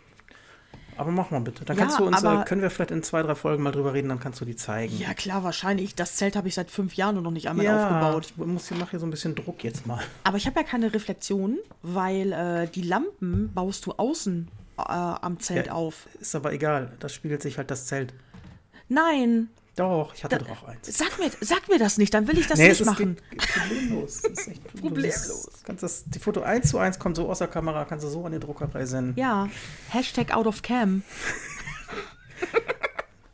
Aber 0.97 1.11
mach 1.11 1.33
mal 1.33 1.41
bitte. 1.41 1.65
Dann 1.65 1.77
Ja, 1.77 1.83
kannst 1.83 1.99
du 1.99 2.05
uns, 2.05 2.23
aber- 2.25 2.43
äh, 2.43 2.45
können 2.45 2.63
wir 2.63 2.71
vielleicht 2.71 2.93
in 2.93 3.03
zwei, 3.03 3.21
drei 3.25 3.35
Folgen 3.35 3.65
mal 3.65 3.73
drüber 3.73 3.95
reden, 3.95 4.11
dann 4.11 4.21
kannst 4.21 4.41
du 4.41 4.45
die 4.45 4.55
zeigen. 4.55 4.97
Ja, 4.97 5.13
klar, 5.13 5.43
wahrscheinlich. 5.43 5.97
Das 5.97 6.15
Zelt 6.15 6.37
habe 6.37 6.47
ich 6.47 6.55
seit 6.55 6.71
fünf 6.71 6.95
Jahren 6.95 7.17
und 7.17 7.25
noch 7.25 7.33
nicht 7.33 7.49
einmal 7.49 7.65
Ja, 7.65 7.89
aufgebaut. 7.89 8.27
ich 8.27 8.37
muss 8.47 8.69
hier, 8.69 8.77
mach 8.77 8.91
hier 8.91 9.01
so 9.01 9.07
ein 9.07 9.11
bisschen 9.11 9.35
Druck 9.35 9.65
jetzt 9.65 9.89
mal. 9.89 10.01
Aber 10.23 10.37
ich 10.37 10.47
habe 10.47 10.61
ja 10.61 10.65
keine 10.65 10.95
Reflexion, 10.95 11.59
weil 11.83 12.33
äh, 12.33 12.69
die 12.69 12.83
Lampen 12.83 13.51
baust 13.53 13.87
du 13.87 13.93
außen 13.97 14.49
äh, 14.79 14.83
am 14.83 15.41
Zelt 15.41 15.67
Ja. 15.67 15.73
auf. 15.73 16.07
Ist 16.21 16.37
aber 16.37 16.53
egal, 16.53 16.93
da 17.01 17.09
spiegelt 17.09 17.43
sich 17.43 17.59
halt 17.59 17.73
das 17.73 17.87
Zelt. 17.87 18.15
Nein, 18.89 19.49
Doch, 19.77 20.15
ich 20.15 20.23
hatte 20.23 20.39
Da- 20.39 20.45
doch 20.45 20.63
auch 20.63 20.69
eins. 20.69 20.87
sag 20.97 21.19
mir, 21.19 21.31
sag 21.41 21.69
mir 21.69 21.79
das 21.81 21.99
nicht, 21.99 22.15
dann 22.15 22.29
will 22.29 22.39
ich 22.39 22.47
das 22.47 22.59
Nee, 22.59 22.69
nicht 22.69 22.75
es 22.75 22.81
ist 22.83 22.87
machen. 22.87 23.17
geht- 23.31 23.39
problemlos. 23.49 24.17
Es 24.19 24.25
ist 24.25 24.49
echt 24.49 24.65
Problemlos. 24.81 25.43
Du 25.47 25.51
kannst 25.67 25.83
das, 25.83 26.05
die 26.05 26.19
Foto 26.21 26.43
1 26.43 26.69
zu 26.71 26.79
1 26.79 26.99
kommt 27.01 27.17
so 27.17 27.29
aus 27.29 27.39
der 27.39 27.49
Kamera, 27.49 27.85
kannst 27.85 28.05
du 28.05 28.09
so 28.09 28.25
an 28.25 28.31
die 28.33 28.39
Druckerei 28.39 28.87
senden. 28.87 29.19
Ja, 29.19 29.49
Hashtag 29.89 30.33
out 30.33 30.47
of 30.47 30.63
cam. 30.63 31.03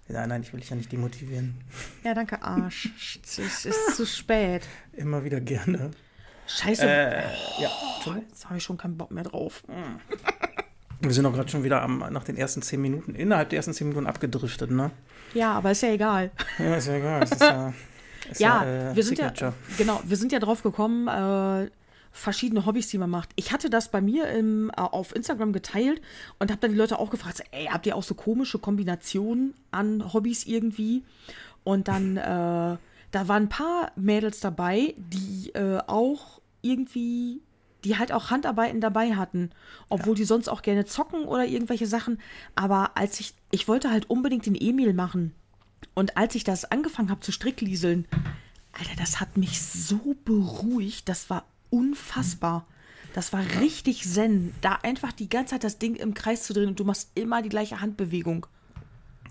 Nein, 0.09 0.29
nein, 0.29 0.43
ich 0.43 0.53
will 0.53 0.59
dich 0.61 0.69
ja 0.71 0.75
nicht 0.77 0.91
demotivieren. 0.91 1.61
Ja, 2.03 2.15
danke, 2.15 2.43
Arsch. 2.43 2.89
Es 3.23 3.39
ist, 3.39 3.65
ist 3.67 3.95
zu 3.97 4.05
spät. 4.05 4.67
Immer 4.93 5.23
wieder 5.23 5.41
gerne. 5.41 5.93
Scheiße, 6.49 6.85
Äh, 6.85 7.23
ja. 7.61 7.71
jetzt 8.29 8.47
habe 8.47 8.57
ich 8.57 8.65
schon 8.65 8.77
keinen 8.77 8.97
Bock 8.97 9.13
mehr 9.13 9.23
drauf. 9.23 9.63
Wir 11.01 11.13
sind 11.13 11.25
doch 11.25 11.33
gerade 11.33 11.49
schon 11.49 11.65
wieder 11.65 11.83
am, 11.83 11.99
nach 12.11 12.25
den 12.25 12.37
ersten 12.37 12.63
10 12.63 12.81
Minuten, 12.81 13.15
innerhalb 13.15 13.49
der 13.51 13.57
ersten 13.59 13.73
10 13.73 13.89
Minuten 13.89 14.07
abgedriftet, 14.07 14.71
ne? 14.71 14.91
Ja, 15.35 15.53
aber 15.55 15.71
ist 15.71 15.83
ja 15.83 15.91
egal. 15.93 16.31
Ja, 16.59 16.75
ist 16.77 16.87
ja 16.89 16.95
egal. 16.95 17.23
Ist 17.23 17.41
ja, 17.41 17.73
ist 18.31 18.41
Ja, 18.41 18.65
äh, 18.65 18.97
wir 18.97 19.03
sind 19.03 19.17
Signature. 19.17 19.55
ja, 19.71 19.77
genau, 19.79 20.01
wir 20.05 20.17
sind 20.17 20.31
ja 20.33 20.39
drauf 20.39 20.63
gekommen, 20.63 21.09
äh, 21.09 21.71
verschiedene 22.13 22.67
Hobbys, 22.67 22.89
die 22.89 22.99
man 22.99 23.09
macht. 23.09 23.31
Ich 23.37 23.53
hatte 23.53 23.71
das 23.71 23.91
bei 23.91 24.01
mir 24.01 24.29
im, 24.29 24.71
äh, 24.71 24.81
auf 24.81 25.15
Instagram 25.15 25.53
geteilt 25.53 26.03
und 26.39 26.51
habe 26.51 26.61
dann 26.61 26.73
die 26.73 26.77
Leute 26.77 26.99
auch 26.99 27.11
gefragt, 27.11 27.39
so, 27.39 27.45
ey, 27.53 27.67
habt 27.67 27.87
ihr 27.87 27.97
auch 27.97 28.03
so 28.03 28.15
komische 28.15 28.59
Kombinationen 28.59 29.55
an 29.71 30.13
Hobbys 30.13 30.45
irgendwie? 30.45 31.05
Und 31.65 31.89
dann, 31.89 32.17
äh, 32.17 32.21
da 33.13 33.29
waren 33.29 33.45
ein 33.45 33.49
paar 33.49 33.93
Mädels 33.97 34.41
dabei, 34.41 34.95
die 34.97 35.51
äh, 35.55 35.79
auch 35.87 36.41
irgendwie, 36.63 37.41
die 37.85 37.99
halt 37.99 38.13
auch 38.13 38.31
Handarbeiten 38.31 38.81
dabei 38.81 39.15
hatten, 39.17 39.51
obwohl 39.89 40.15
die 40.15 40.25
sonst 40.25 40.49
auch 40.49 40.63
gerne 40.63 40.85
zocken 40.85 41.25
oder 41.25 41.45
irgendwelche 41.47 41.87
Sachen. 41.87 42.21
Aber 42.55 42.97
als 42.97 43.21
ich, 43.21 43.35
ich 43.51 43.69
wollte 43.69 43.91
halt 43.91 44.09
unbedingt 44.11 44.47
den 44.47 44.55
Emil 44.55 44.93
machen. 44.93 45.35
Und 45.95 46.17
als 46.17 46.35
ich 46.35 46.45
das 46.45 46.65
angefangen 46.71 47.11
habe 47.11 47.21
zu 47.21 47.33
stricklieseln, 47.33 48.07
Alter, 48.73 48.97
das 48.99 49.21
hat 49.21 49.37
mich 49.37 49.61
so 49.63 50.17
beruhigt. 50.25 51.09
Das 51.09 51.29
war 51.31 51.45
unfassbar. 51.71 52.67
Das 53.15 53.33
war 53.33 53.43
richtig 53.61 54.05
zen. 54.09 54.55
Da 54.61 54.79
einfach 54.83 55.13
die 55.13 55.29
ganze 55.29 55.53
Zeit 55.55 55.65
das 55.65 55.79
Ding 55.79 55.97
im 55.97 56.15
Kreis 56.15 56.45
zu 56.45 56.53
drehen 56.53 56.69
und 56.69 56.79
du 56.79 56.85
machst 56.85 57.11
immer 57.15 57.43
die 57.43 57.49
gleiche 57.49 57.81
Handbewegung. 57.81 58.47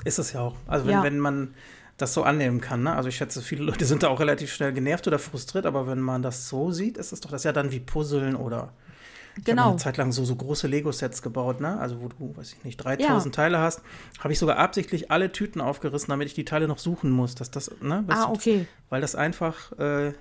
Ist 0.04 0.20
es 0.20 0.34
ja 0.34 0.42
auch. 0.42 0.56
Also 0.68 0.86
wenn, 0.86 0.94
Ja. 0.94 1.04
wenn 1.04 1.20
man 1.20 1.54
das 2.02 2.14
so 2.14 2.24
annehmen 2.24 2.62
kann, 2.62 2.84
ne? 2.84 2.94
Also 2.96 3.10
ich 3.10 3.16
schätze, 3.18 3.42
viele 3.42 3.64
Leute 3.64 3.86
sind 3.86 4.04
da 4.04 4.08
auch 4.08 4.20
relativ 4.20 4.52
schnell 4.54 4.74
genervt 4.74 5.08
oder 5.08 5.20
frustriert, 5.20 5.66
aber 5.66 5.86
wenn 5.88 6.00
man 6.00 6.22
das 6.22 6.50
so 6.50 6.72
sieht, 6.72 6.98
ist 6.98 7.12
es 7.12 7.22
doch 7.22 7.30
das 7.32 7.44
ja 7.44 7.52
dann 7.52 7.72
wie 7.72 7.80
Puzzeln 7.80 8.36
oder 8.36 8.74
ich 9.36 9.44
habe 9.44 9.52
Genau. 9.52 9.70
eine 9.70 9.78
Zeit 9.78 9.96
lang 9.98 10.12
so, 10.12 10.26
so 10.26 10.36
große 10.36 10.68
Lego-Sets 10.68 11.22
gebaut, 11.22 11.62
ne? 11.62 11.80
Also 11.80 12.02
wo 12.02 12.08
du, 12.10 12.36
weiß 12.36 12.54
ich 12.54 12.64
nicht, 12.64 12.78
3000 12.78 13.34
Teile 13.34 13.60
hast, 13.60 13.82
habe 14.20 14.34
ich 14.34 14.40
sogar 14.40 14.58
absichtlich 14.58 15.12
alle 15.12 15.32
Tüten 15.32 15.62
aufgerissen, 15.62 16.10
damit 16.10 16.28
ich 16.28 16.34
die 16.34 16.46
Teile 16.46 16.68
noch 16.68 16.80
suchen 16.80 17.12
muss, 17.12 17.36
dass 17.36 17.52
das, 17.52 17.72
ne? 17.82 18.04
Ah, 18.08 18.26
du, 18.26 18.34
okay. 18.34 18.68
Weil 18.90 19.02
das 19.02 19.16
einfach, 19.16 19.72
äh, 19.80 20.14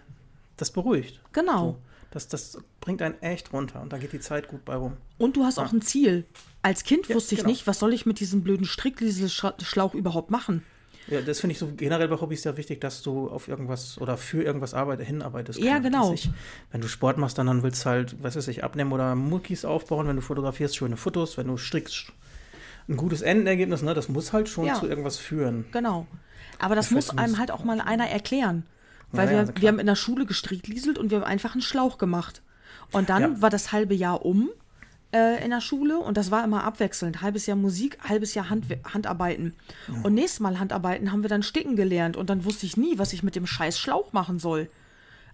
das 0.57 0.71
beruhigt. 0.71 1.21
Genau. 1.33 1.59
So. 1.59 1.79
Das, 2.11 2.29
das 2.29 2.59
bringt 2.81 3.03
einen 3.03 3.21
echt 3.23 3.53
runter 3.53 3.83
und 3.83 3.93
da 3.93 3.99
geht 3.99 4.13
die 4.13 4.21
Zeit 4.21 4.49
gut 4.49 4.65
bei 4.65 4.75
rum. 4.77 4.97
Und 5.19 5.37
du 5.37 5.45
hast 5.45 5.59
auch 5.59 5.73
ein 5.73 5.83
Ziel. 5.83 6.25
Als 6.63 6.85
Kind 6.85 7.09
Ja, 7.09 7.15
wusste 7.17 7.35
ich 7.35 7.41
genau. 7.41 7.51
nicht, 7.51 7.67
was 7.67 7.79
soll 7.81 7.93
ich 7.93 8.07
mit 8.07 8.19
diesem 8.21 8.43
blöden 8.43 8.67
Stricklieselschlauch 8.67 9.95
überhaupt 9.95 10.31
machen. 10.31 10.65
Ja, 11.11 11.21
das 11.23 11.41
finde 11.41 11.53
ich 11.53 11.59
so 11.59 11.69
generell 11.75 12.09
bei 12.09 12.17
Hobbys 12.21 12.43
sehr 12.43 12.57
wichtig, 12.57 12.81
dass 12.81 13.03
du 13.03 13.29
auf 13.31 13.49
irgendwas 13.49 13.99
oder 14.01 14.17
für 14.17 14.43
irgendwas 14.43 14.75
arbeit, 14.75 15.01
hinarbeitest. 15.01 15.59
Ja, 15.59 15.79
genau. 15.79 16.13
Ich, 16.13 16.31
wenn 16.71 16.81
du 16.81 16.89
Sport 16.89 17.17
machst, 17.19 17.39
dann, 17.39 17.47
dann 17.47 17.63
willst 17.63 17.85
du 17.85 17.91
halt, 17.91 18.17
was 18.23 18.37
weiß 18.37 18.49
ich, 18.49 18.63
abnehmen 18.65 18.93
oder 18.93 19.15
Muckis 19.15 19.65
aufbauen. 19.65 20.07
Wenn 20.07 20.17
du 20.17 20.23
fotografierst, 20.23 20.77
schöne 20.77 20.97
Fotos. 20.97 21.39
Wenn 21.39 21.47
du 21.49 21.57
strickst, 21.57 22.13
ein 22.89 22.97
gutes 22.97 23.23
Endergebnis, 23.23 23.83
ne? 23.83 23.95
Das 23.95 24.09
muss 24.09 24.33
halt 24.33 24.49
schon 24.49 24.67
Ja. 24.67 24.75
zu 24.75 24.87
irgendwas 24.87 25.17
führen. 25.19 25.65
Genau. 25.73 26.07
Aber 26.59 26.75
das 26.75 26.87
Ich 26.87 26.93
muss 26.93 27.09
weiß, 27.11 27.19
einem 27.19 27.39
halt 27.39 27.51
auch 27.51 27.65
mal 27.65 27.81
einer 27.81 28.09
erklären. 28.09 28.65
Weil 29.13 29.27
Ja, 29.27 29.33
ja, 29.33 29.37
wir, 29.37 29.41
also 29.49 29.53
wir 29.63 29.69
haben 29.69 29.79
in 29.79 29.87
der 29.87 29.95
Schule 29.97 30.27
gestricklieselt 30.27 30.99
und 30.99 31.11
wir 31.11 31.19
haben 31.21 31.25
einfach 31.27 31.53
einen 31.53 31.63
Schlauch 31.63 31.97
gemacht. 31.99 32.43
Und 32.93 33.09
dann 33.09 33.23
Ja. 33.23 33.43
war 33.43 33.51
das 33.51 33.73
halbe 33.73 33.95
Jahr 33.95 34.25
um. 34.27 34.51
Äh, 35.13 35.43
in 35.43 35.51
der 35.51 35.61
Schule 35.61 35.99
und 35.99 36.17
das 36.17 36.31
war 36.31 36.45
immer 36.45 36.65
abwechselnd. 36.65 37.23
Halbes 37.23 37.47
Jahr 37.47 37.57
Musik, 37.57 37.99
halbes 38.07 38.35
Jahr 38.35 38.51
Hand, 38.51 38.67
Handarbeiten. 38.93 39.55
Und 40.03 40.15
nächstes 40.15 40.41
Mal 40.41 40.59
Handarbeiten 40.59 41.13
haben 41.13 41.23
wir 41.23 41.31
dann 41.31 41.43
sticken 41.43 41.77
gelernt 41.77 42.17
und 42.17 42.31
dann 42.31 42.45
wusste 42.45 42.67
ich 42.67 42.77
nie, 42.77 42.99
was 42.99 43.13
ich 43.13 43.23
mit 43.23 43.37
dem 43.37 43.47
scheiß 43.47 43.79
Schlauch 43.79 44.13
machen 44.13 44.39
soll. 44.39 44.69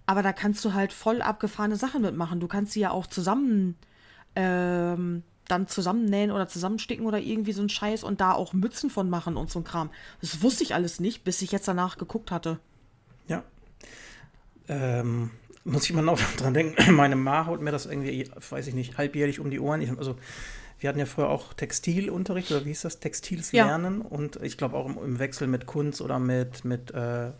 Aber 0.05 0.21
da 0.21 0.33
kannst 0.33 0.63
du 0.63 0.73
halt 0.73 0.93
voll 0.93 1.21
abgefahrene 1.21 1.75
Sachen 1.75 2.03
mitmachen. 2.03 2.39
Du 2.39 2.47
kannst 2.47 2.73
sie 2.73 2.81
ja 2.81 2.91
auch 2.91 3.07
zusammen 3.07 3.75
ähm, 4.35 5.23
dann 5.47 5.67
zusammennähen 5.67 6.31
oder 6.31 6.47
zusammensticken 6.47 7.05
oder 7.05 7.19
irgendwie 7.19 7.51
so 7.51 7.61
ein 7.61 7.69
Scheiß 7.69 8.03
und 8.03 8.21
da 8.21 8.31
auch 8.31 8.53
Mützen 8.53 8.89
von 8.89 9.09
machen 9.09 9.37
und 9.37 9.49
so 9.49 9.59
ein 9.59 9.63
Kram. 9.63 9.89
Das 10.21 10.41
wusste 10.41 10.63
ich 10.63 10.73
alles 10.73 10.99
nicht, 10.99 11.23
bis 11.23 11.41
ich 11.41 11.51
jetzt 11.51 11.67
danach 11.67 11.97
geguckt 11.97 12.31
hatte. 12.31 12.59
Ja. 13.27 13.43
Ähm, 14.67 15.31
muss 15.65 15.83
ich 15.83 15.91
immer 15.91 16.01
noch 16.01 16.19
dran 16.37 16.53
denken. 16.53 16.91
Meine 16.95 17.17
Ma 17.17 17.45
haut 17.45 17.61
mir 17.61 17.71
das 17.71 17.85
irgendwie, 17.85 18.29
weiß 18.49 18.67
ich 18.67 18.73
nicht, 18.73 18.97
halbjährlich 18.97 19.39
um 19.39 19.51
die 19.51 19.59
Ohren. 19.59 19.81
Ich, 19.81 19.89
also, 19.97 20.15
wir 20.79 20.89
hatten 20.89 20.99
ja 20.99 21.05
früher 21.05 21.29
auch 21.29 21.53
Textilunterricht, 21.53 22.51
oder 22.51 22.63
wie 22.63 22.69
hieß 22.69 22.83
das? 22.83 22.99
Textiles 22.99 23.51
Ja. 23.51 23.65
Lernen. 23.65 24.01
Und 24.01 24.37
ich 24.41 24.57
glaube 24.57 24.77
auch 24.77 24.85
im, 24.85 24.97
im 25.03 25.19
Wechsel 25.19 25.47
mit 25.47 25.65
Kunst 25.65 26.01
oder 26.01 26.19
mit, 26.19 26.63
mit, 26.63 26.91
äh, 26.91 27.31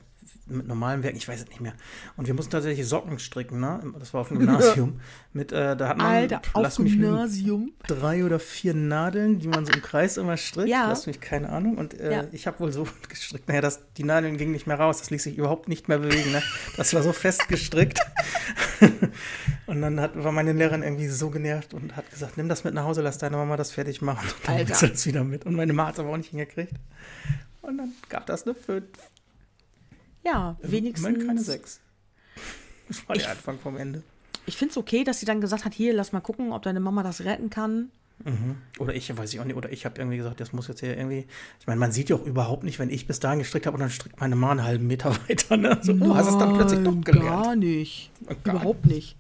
mit 0.47 0.67
normalen 0.67 1.01
Werken, 1.03 1.17
ich 1.17 1.27
weiß 1.27 1.41
es 1.41 1.47
nicht 1.49 1.61
mehr. 1.61 1.73
Und 2.17 2.27
wir 2.27 2.33
mussten 2.33 2.51
tatsächlich 2.51 2.87
Socken 2.87 3.17
stricken, 3.19 3.59
ne? 3.59 3.81
Das 3.99 4.13
war 4.13 4.21
auf 4.21 4.27
dem 4.29 4.39
Gymnasium. 4.39 4.99
mit, 5.33 5.51
äh, 5.51 5.75
da 5.75 5.89
hat 5.89 5.97
man, 5.97 6.05
Alter, 6.07 6.41
auf 6.53 6.63
lass 6.63 6.79
mich 6.79 6.93
Gymnasium. 6.93 7.71
drei 7.87 8.23
oder 8.25 8.39
vier 8.39 8.73
Nadeln, 8.73 9.39
die 9.39 9.47
man 9.47 9.65
so 9.65 9.73
im 9.73 9.81
Kreis 9.81 10.17
immer 10.17 10.37
strickt. 10.37 10.69
Ja. 10.69 10.87
Lass 10.87 11.07
mich 11.07 11.19
keine 11.21 11.49
Ahnung. 11.49 11.77
Und 11.77 11.99
äh, 11.99 12.11
Ja. 12.11 12.23
ich 12.31 12.47
habe 12.47 12.59
wohl 12.59 12.71
so 12.71 12.87
gestrickt, 13.09 13.47
naja, 13.47 13.61
dass 13.61 13.81
die 13.97 14.03
Nadeln 14.03 14.37
gingen 14.37 14.51
nicht 14.51 14.67
mehr 14.67 14.79
raus. 14.79 14.99
Das 14.99 15.09
ließ 15.09 15.23
sich 15.23 15.37
überhaupt 15.37 15.67
nicht 15.69 15.87
mehr 15.89 15.97
bewegen. 15.99 16.31
Ne? 16.31 16.41
Das 16.77 16.93
war 16.93 17.01
so 17.03 17.11
fest 17.13 17.47
gestrickt. 17.47 17.99
und 19.67 19.81
dann 19.81 19.99
hat, 19.99 20.21
war 20.23 20.31
meine 20.31 20.53
Lehrerin 20.53 20.83
irgendwie 20.83 21.07
so 21.07 21.29
genervt 21.29 21.73
und 21.73 21.95
hat 21.95 22.09
gesagt, 22.11 22.37
nimm 22.37 22.49
das 22.49 22.63
mit 22.63 22.73
nach 22.73 22.83
Hause, 22.83 23.01
lass 23.01 23.17
deine 23.17 23.37
Mama 23.37 23.57
das 23.57 23.71
fertig 23.71 24.01
machen. 24.01 24.27
Und 24.27 24.47
dann 24.47 24.55
Alter. 24.57 24.79
du 24.79 24.87
das 24.93 25.05
wieder 25.05 25.23
mit. 25.23 25.45
Und 25.45 25.55
meine 25.55 25.73
Mama 25.73 25.87
hat 25.89 25.95
es 25.95 25.99
aber 25.99 26.09
auch 26.09 26.17
nicht 26.17 26.29
hingekriegt. 26.29 26.73
Und 27.61 27.77
dann 27.79 27.93
gab 28.09 28.25
das 28.27 28.43
eine 28.45 28.53
5. 28.53 28.83
Ja, 30.25 30.57
wenigstens. 30.61 31.07
Immerhin 31.07 31.27
keine 31.27 31.41
6. 31.41 31.79
Das 32.87 33.07
war 33.09 33.15
Ich- 33.15 33.23
der 33.23 33.31
Anfang 33.31 33.57
vom 33.59 33.77
Ende. 33.77 34.03
Ich 34.47 34.57
finde 34.57 34.71
es 34.73 34.77
okay, 34.77 35.03
dass 35.03 35.19
sie 35.19 35.25
dann 35.25 35.41
gesagt 35.41 35.65
hat, 35.65 35.73
hier, 35.73 35.91
lass 35.93 36.11
mal 36.11 36.19
gucken, 36.19 36.51
ob 36.51 36.61
deine 36.61 36.79
Mama 36.79 37.01
das 37.01 37.21
retten 37.21 37.49
kann. 37.49 37.89
Oder 38.79 38.93
ich, 38.93 39.15
weiß 39.17 39.33
ich 39.33 39.39
auch 39.39 39.43
nicht, 39.43 39.55
oder 39.57 39.71
ich 39.71 39.85
habe 39.85 39.99
irgendwie 39.99 40.17
gesagt, 40.17 40.39
das 40.39 40.53
muss 40.53 40.67
jetzt 40.67 40.79
hier 40.81 40.95
irgendwie. 40.95 41.25
Ich 41.59 41.67
meine, 41.67 41.79
man 41.79 41.91
sieht 41.91 42.09
ja 42.09 42.15
auch 42.15 42.23
überhaupt 42.25 42.63
nicht, 42.63 42.77
wenn 42.79 42.89
ich 42.91 43.07
bis 43.07 43.19
dahin 43.19 43.39
gestrickt 43.39 43.65
habe 43.65 43.73
und 43.75 43.81
dann 43.81 43.89
strickt 43.89 44.19
meine 44.21 44.35
Mama 44.35 44.51
einen 44.51 44.63
halben 44.63 44.87
Meter 44.87 45.15
weiter. 45.27 45.57
Ne? 45.57 45.79
So, 45.81 45.93
oh, 45.99 46.15
hast 46.15 46.27
du 46.29 46.33
es 46.33 46.37
dann 46.37 46.53
plötzlich 46.53 46.79
doch 46.83 46.93
Nein, 46.93 47.01
gelernt. 47.03 47.43
Gar 47.43 47.55
nicht. 47.55 48.11
Gar 48.43 48.55
Überhaupt 48.55 48.85
nicht. 48.85 49.17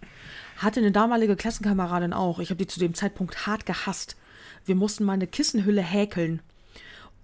Hatte 0.57 0.79
eine 0.79 0.91
damalige 0.91 1.35
Klassenkameradin 1.35 2.13
auch. 2.13 2.39
Ich 2.39 2.51
habe 2.51 2.57
die 2.59 2.67
zu 2.67 2.79
dem 2.79 2.93
Zeitpunkt 2.93 3.47
hart 3.47 3.65
gehasst. 3.65 4.15
Wir 4.63 4.75
mussten 4.75 5.03
mal 5.03 5.13
eine 5.13 5.27
Kissenhülle 5.27 5.81
häkeln. 5.81 6.41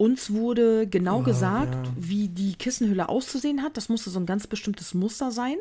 Uns 0.01 0.33
wurde 0.33 0.87
genau 0.87 1.21
gesagt, 1.21 1.75
ja. 1.75 1.93
wie 1.95 2.27
die 2.27 2.55
Kissenhülle 2.55 3.07
auszusehen 3.07 3.61
hat. 3.61 3.77
Das 3.77 3.87
musste 3.87 4.09
so 4.09 4.19
ein 4.19 4.25
ganz 4.25 4.47
bestimmtes 4.47 4.95
Muster 4.95 5.29
sein. 5.29 5.57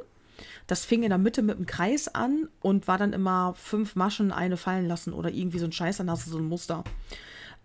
Das 0.66 0.87
fing 0.87 1.02
in 1.02 1.11
der 1.11 1.18
Mitte 1.18 1.42
mit 1.42 1.59
einem 1.59 1.66
Kreis 1.66 2.09
an 2.09 2.49
und 2.62 2.88
war 2.88 2.97
dann 2.97 3.12
immer 3.12 3.52
fünf 3.54 3.97
Maschen, 3.97 4.32
eine 4.32 4.56
fallen 4.56 4.88
lassen 4.88 5.12
oder 5.12 5.30
irgendwie 5.30 5.59
so 5.59 5.66
ein 5.66 5.73
Scheiß, 5.73 5.99
dann 5.99 6.11
hast 6.11 6.26
du 6.26 6.30
so 6.30 6.38
ein 6.38 6.49
Muster. 6.49 6.85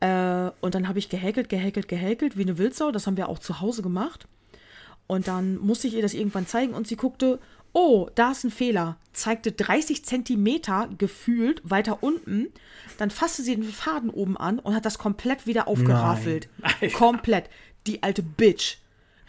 Äh, 0.02 0.52
und 0.60 0.76
dann 0.76 0.90
habe 0.90 1.00
ich 1.00 1.08
gehäkelt, 1.08 1.48
gehäkelt, 1.48 1.88
gehäkelt, 1.88 2.38
wie 2.38 2.42
eine 2.42 2.58
Wildsau. 2.58 2.92
Das 2.92 3.08
haben 3.08 3.16
wir 3.16 3.30
auch 3.30 3.40
zu 3.40 3.62
Hause 3.62 3.82
gemacht. 3.82 4.28
Und 5.08 5.30
dann 5.30 5.56
musste 5.56 5.88
ich 5.88 5.94
ihr 5.94 6.02
das 6.02 6.14
irgendwann 6.14 6.46
zeigen 6.46 6.74
und 6.74 6.88
sie 6.88 6.98
guckte, 6.98 7.40
oh, 7.76 8.10
da 8.16 8.32
ist 8.32 8.46
ein 8.46 8.52
Fehler. 8.52 8.98
Zeigte 9.14 9.52
30 9.52 10.04
Zentimeter 10.04 10.90
gefühlt 10.98 11.62
weiter 11.64 12.02
unten. 12.02 12.48
Dann 12.98 13.12
fasste 13.12 13.44
sie 13.44 13.56
den 13.56 13.66
Faden 13.66 14.10
oben 14.10 14.38
an 14.38 14.60
und 14.60 14.74
hat 14.74 14.86
das 14.86 14.98
komplett 14.98 15.46
wieder 15.46 15.68
aufgeraffelt. 15.68 16.50
Komplett. 16.94 17.50
Die 17.86 18.02
alte 18.02 18.24
Bitch. 18.24 18.78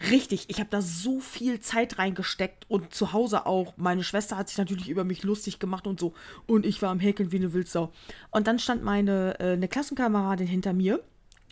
Richtig, 0.09 0.45
ich 0.47 0.59
habe 0.59 0.69
da 0.69 0.81
so 0.81 1.19
viel 1.19 1.59
Zeit 1.59 1.97
reingesteckt 1.97 2.65
und 2.69 2.93
zu 2.93 3.13
Hause 3.13 3.45
auch. 3.45 3.73
Meine 3.77 4.03
Schwester 4.03 4.37
hat 4.37 4.47
sich 4.47 4.57
natürlich 4.57 4.89
über 4.89 5.03
mich 5.03 5.23
lustig 5.23 5.59
gemacht 5.59 5.85
und 5.85 5.99
so. 5.99 6.13
Und 6.45 6.65
ich 6.65 6.81
war 6.81 6.89
am 6.89 6.99
Häkeln 6.99 7.31
wie 7.31 7.37
eine 7.37 7.53
Wildsau. 7.53 7.91
Und 8.31 8.47
dann 8.47 8.59
stand 8.59 8.83
meine 8.83 9.39
äh, 9.39 9.53
eine 9.53 9.67
Klassenkameradin 9.67 10.47
hinter 10.47 10.71
mir, 10.73 11.03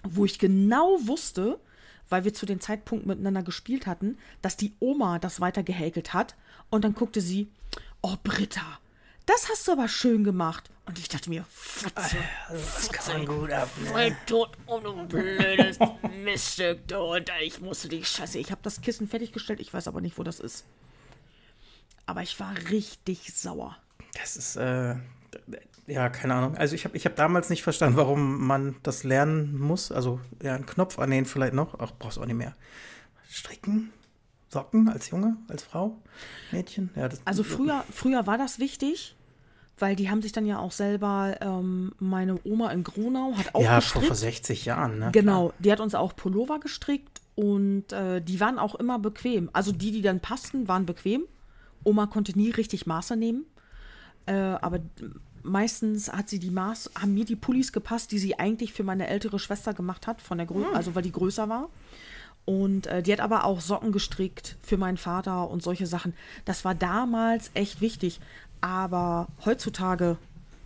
wo 0.04 0.26
ich 0.26 0.40
genau 0.40 0.98
wusste, 1.02 1.60
weil 2.08 2.24
wir 2.24 2.34
zu 2.34 2.46
dem 2.46 2.60
Zeitpunkt 2.62 3.06
miteinander 3.06 3.44
gespielt 3.44 3.88
hatten, 3.88 4.18
dass 4.42 4.58
die 4.58 4.74
Oma 4.80 5.20
das 5.20 5.42
weiter 5.42 5.64
gehäkelt 5.64 6.14
hat. 6.14 6.36
Und 6.70 6.84
dann 6.84 6.94
guckte 6.94 7.22
sie, 7.22 7.48
oh 8.02 8.16
Britta, 8.24 8.80
das 9.26 9.50
hast 9.50 9.68
du 9.68 9.72
aber 9.72 9.88
schön 9.88 10.24
gemacht. 10.24 10.70
Und 10.86 11.00
ich 11.00 11.08
dachte 11.10 11.30
mir, 11.30 11.46
Fotze, 11.50 12.18
Das 12.50 12.92
kann 12.92 13.26
man 13.26 13.26
gut 13.26 13.52
ab. 13.52 13.70
Ne? 13.82 13.88
voll 13.88 14.16
tot 14.28 14.52
und 14.68 14.84
du 14.84 15.08
blödes 15.08 15.80
Miststück. 16.24 16.88
du. 16.88 16.98
Und 16.98 17.32
ich 17.42 17.60
musste 17.60 17.90
die 17.90 18.04
Scheiße, 18.04 18.38
ich 18.38 18.52
habe 18.52 18.62
das 18.64 18.82
Kissen 18.82 19.08
fertiggestellt, 19.08 19.60
ich 19.60 19.74
weiß 19.74 19.88
aber 19.88 20.02
nicht, 20.02 20.18
wo 20.20 20.24
das 20.24 20.40
ist. 20.40 20.66
Aber 22.06 22.22
ich 22.22 22.40
war 22.40 22.54
richtig 22.70 23.34
sauer. 23.36 23.76
Das 24.14 24.38
ist, 24.38 24.58
äh, 24.58 24.96
ja, 25.88 26.10
keine 26.10 26.36
Ahnung. 26.36 26.56
Also 26.56 26.76
ich 26.76 26.86
habe 26.86 26.96
ich 26.96 27.06
hab 27.06 27.16
damals 27.16 27.50
nicht 27.50 27.64
verstanden, 27.64 27.98
warum 27.98 28.46
man 28.46 28.76
das 28.84 29.04
lernen 29.04 29.60
muss. 29.60 29.92
Also, 29.92 30.20
ja, 30.42 30.54
einen 30.54 30.68
Knopf 30.68 31.00
annähen 31.00 31.26
vielleicht 31.26 31.54
noch. 31.54 31.80
Ach, 31.80 31.92
brauchst 31.98 32.18
du 32.18 32.22
auch 32.22 32.26
nicht 32.28 32.36
mehr. 32.36 32.56
Stricken? 33.30 33.92
Socken 34.56 34.88
als 34.90 35.10
Junge, 35.10 35.36
als 35.50 35.64
Frau? 35.64 35.98
Mädchen? 36.52 36.90
Ja, 36.96 37.10
Also 37.26 37.44
früher, 37.56 37.84
früher 37.92 38.26
war 38.26 38.38
das 38.38 38.58
wichtig, 38.60 39.16
weil 39.78 39.96
die 39.98 40.10
haben 40.10 40.22
sich 40.22 40.32
dann 40.32 40.46
ja 40.46 40.58
auch 40.60 40.72
selber, 40.72 41.36
ähm, 41.42 41.92
meine 42.00 42.40
Oma 42.46 42.72
in 42.72 42.84
Gronau 42.86 43.34
hat 43.38 43.54
auch 43.54 43.62
Ja, 43.62 43.82
schon 43.82 44.02
gestrickt. 44.02 44.08
vor 44.08 44.16
60 44.16 44.66
Jahren, 44.66 45.00
ne? 45.00 45.10
Genau, 45.12 45.52
die 45.60 45.72
hat 45.72 45.82
uns 45.82 45.94
auch 45.94 46.16
Pullover 46.16 46.60
gestrickt 46.62 47.20
und 47.36 47.92
äh, 47.92 48.22
die 48.22 48.40
waren 48.40 48.58
auch 48.58 48.76
immer 48.76 48.98
bequem. 49.00 49.50
Also 49.52 49.74
die, 49.74 49.92
die 49.92 50.02
dann 50.02 50.22
passten, 50.22 50.68
waren 50.70 50.86
bequem. 50.86 51.24
Oma 51.84 52.08
konnte 52.08 52.32
nie 52.38 52.50
richtig 52.52 52.86
Maße 52.88 53.18
nehmen, 53.18 53.44
äh, 54.26 54.34
aber 54.34 54.80
meistens 55.44 56.12
hat 56.12 56.30
sie 56.30 56.40
die 56.40 56.50
Maß, 56.50 56.92
haben 57.00 57.14
mir 57.14 57.26
die 57.26 57.36
Pullis 57.36 57.72
gepasst, 57.72 58.12
die 58.12 58.18
sie 58.18 58.40
eigentlich 58.40 58.74
für 58.74 58.84
meine 58.84 59.08
ältere 59.08 59.38
Schwester 59.40 59.74
gemacht 59.74 60.08
hat, 60.08 60.22
von 60.22 60.38
der 60.38 60.48
Grö 60.48 60.64
also 60.74 60.96
weil 60.96 61.04
die 61.04 61.12
größer 61.12 61.48
war. 61.50 61.70
Und 62.46 62.86
äh, 62.88 63.02
die 63.02 63.12
hat 63.12 63.20
aber 63.22 63.44
auch 63.44 63.60
Socken 63.60 63.92
gestrickt 63.92 64.56
für 64.62 64.78
meinen 64.78 64.98
Vater 64.98 65.50
und 65.50 65.64
solche 65.64 65.88
Sachen. 65.88 66.14
Das 66.46 66.64
war 66.64 66.76
damals 66.76 67.50
echt 67.56 67.82
wichtig. 67.82 68.20
Aber 68.62 69.28
heutzutage, 69.46 70.18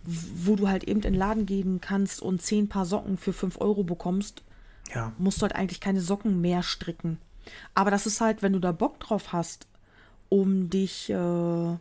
wo 0.04 0.56
du 0.56 0.68
halt 0.68 0.84
eben 0.84 0.98
in 1.00 1.12
den 1.12 1.14
Laden 1.14 1.46
gehen 1.46 1.80
kannst 1.80 2.20
und 2.20 2.42
zehn 2.42 2.68
Paar 2.68 2.84
Socken 2.86 3.16
für 3.16 3.32
5 3.32 3.60
Euro 3.60 3.82
bekommst, 3.82 4.42
Ja. 4.94 5.12
musst 5.18 5.38
du 5.38 5.42
halt 5.42 5.54
eigentlich 5.54 5.80
keine 5.80 6.00
Socken 6.00 6.40
mehr 6.40 6.62
stricken. 6.62 7.18
Aber 7.74 7.90
das 7.90 8.06
ist 8.06 8.20
halt, 8.20 8.42
wenn 8.42 8.52
du 8.52 8.58
da 8.58 8.72
Bock 8.72 9.00
drauf 9.00 9.32
hast, 9.32 9.66
um 10.28 10.68
dich, 10.70 11.08
äh, 11.10 11.14
um, 11.14 11.78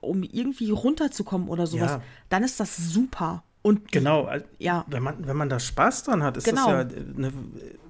um 0.00 0.22
irgendwie 0.22 0.70
runterzukommen 0.70 1.48
oder 1.48 1.66
sowas, 1.66 1.92
Ja. 1.92 2.02
dann 2.28 2.44
ist 2.44 2.60
das 2.60 2.76
super. 2.76 3.42
Und 3.62 3.90
Genau, 3.92 4.30
Ja. 4.58 4.84
wenn, 4.88 5.02
man, 5.02 5.26
wenn 5.26 5.36
man 5.36 5.48
da 5.48 5.58
Spaß 5.58 6.04
dran 6.04 6.22
hat, 6.22 6.36
ist 6.36 6.44
Genau. 6.44 6.70
das 6.72 6.92
ja 6.92 6.98
eine, 7.16 7.32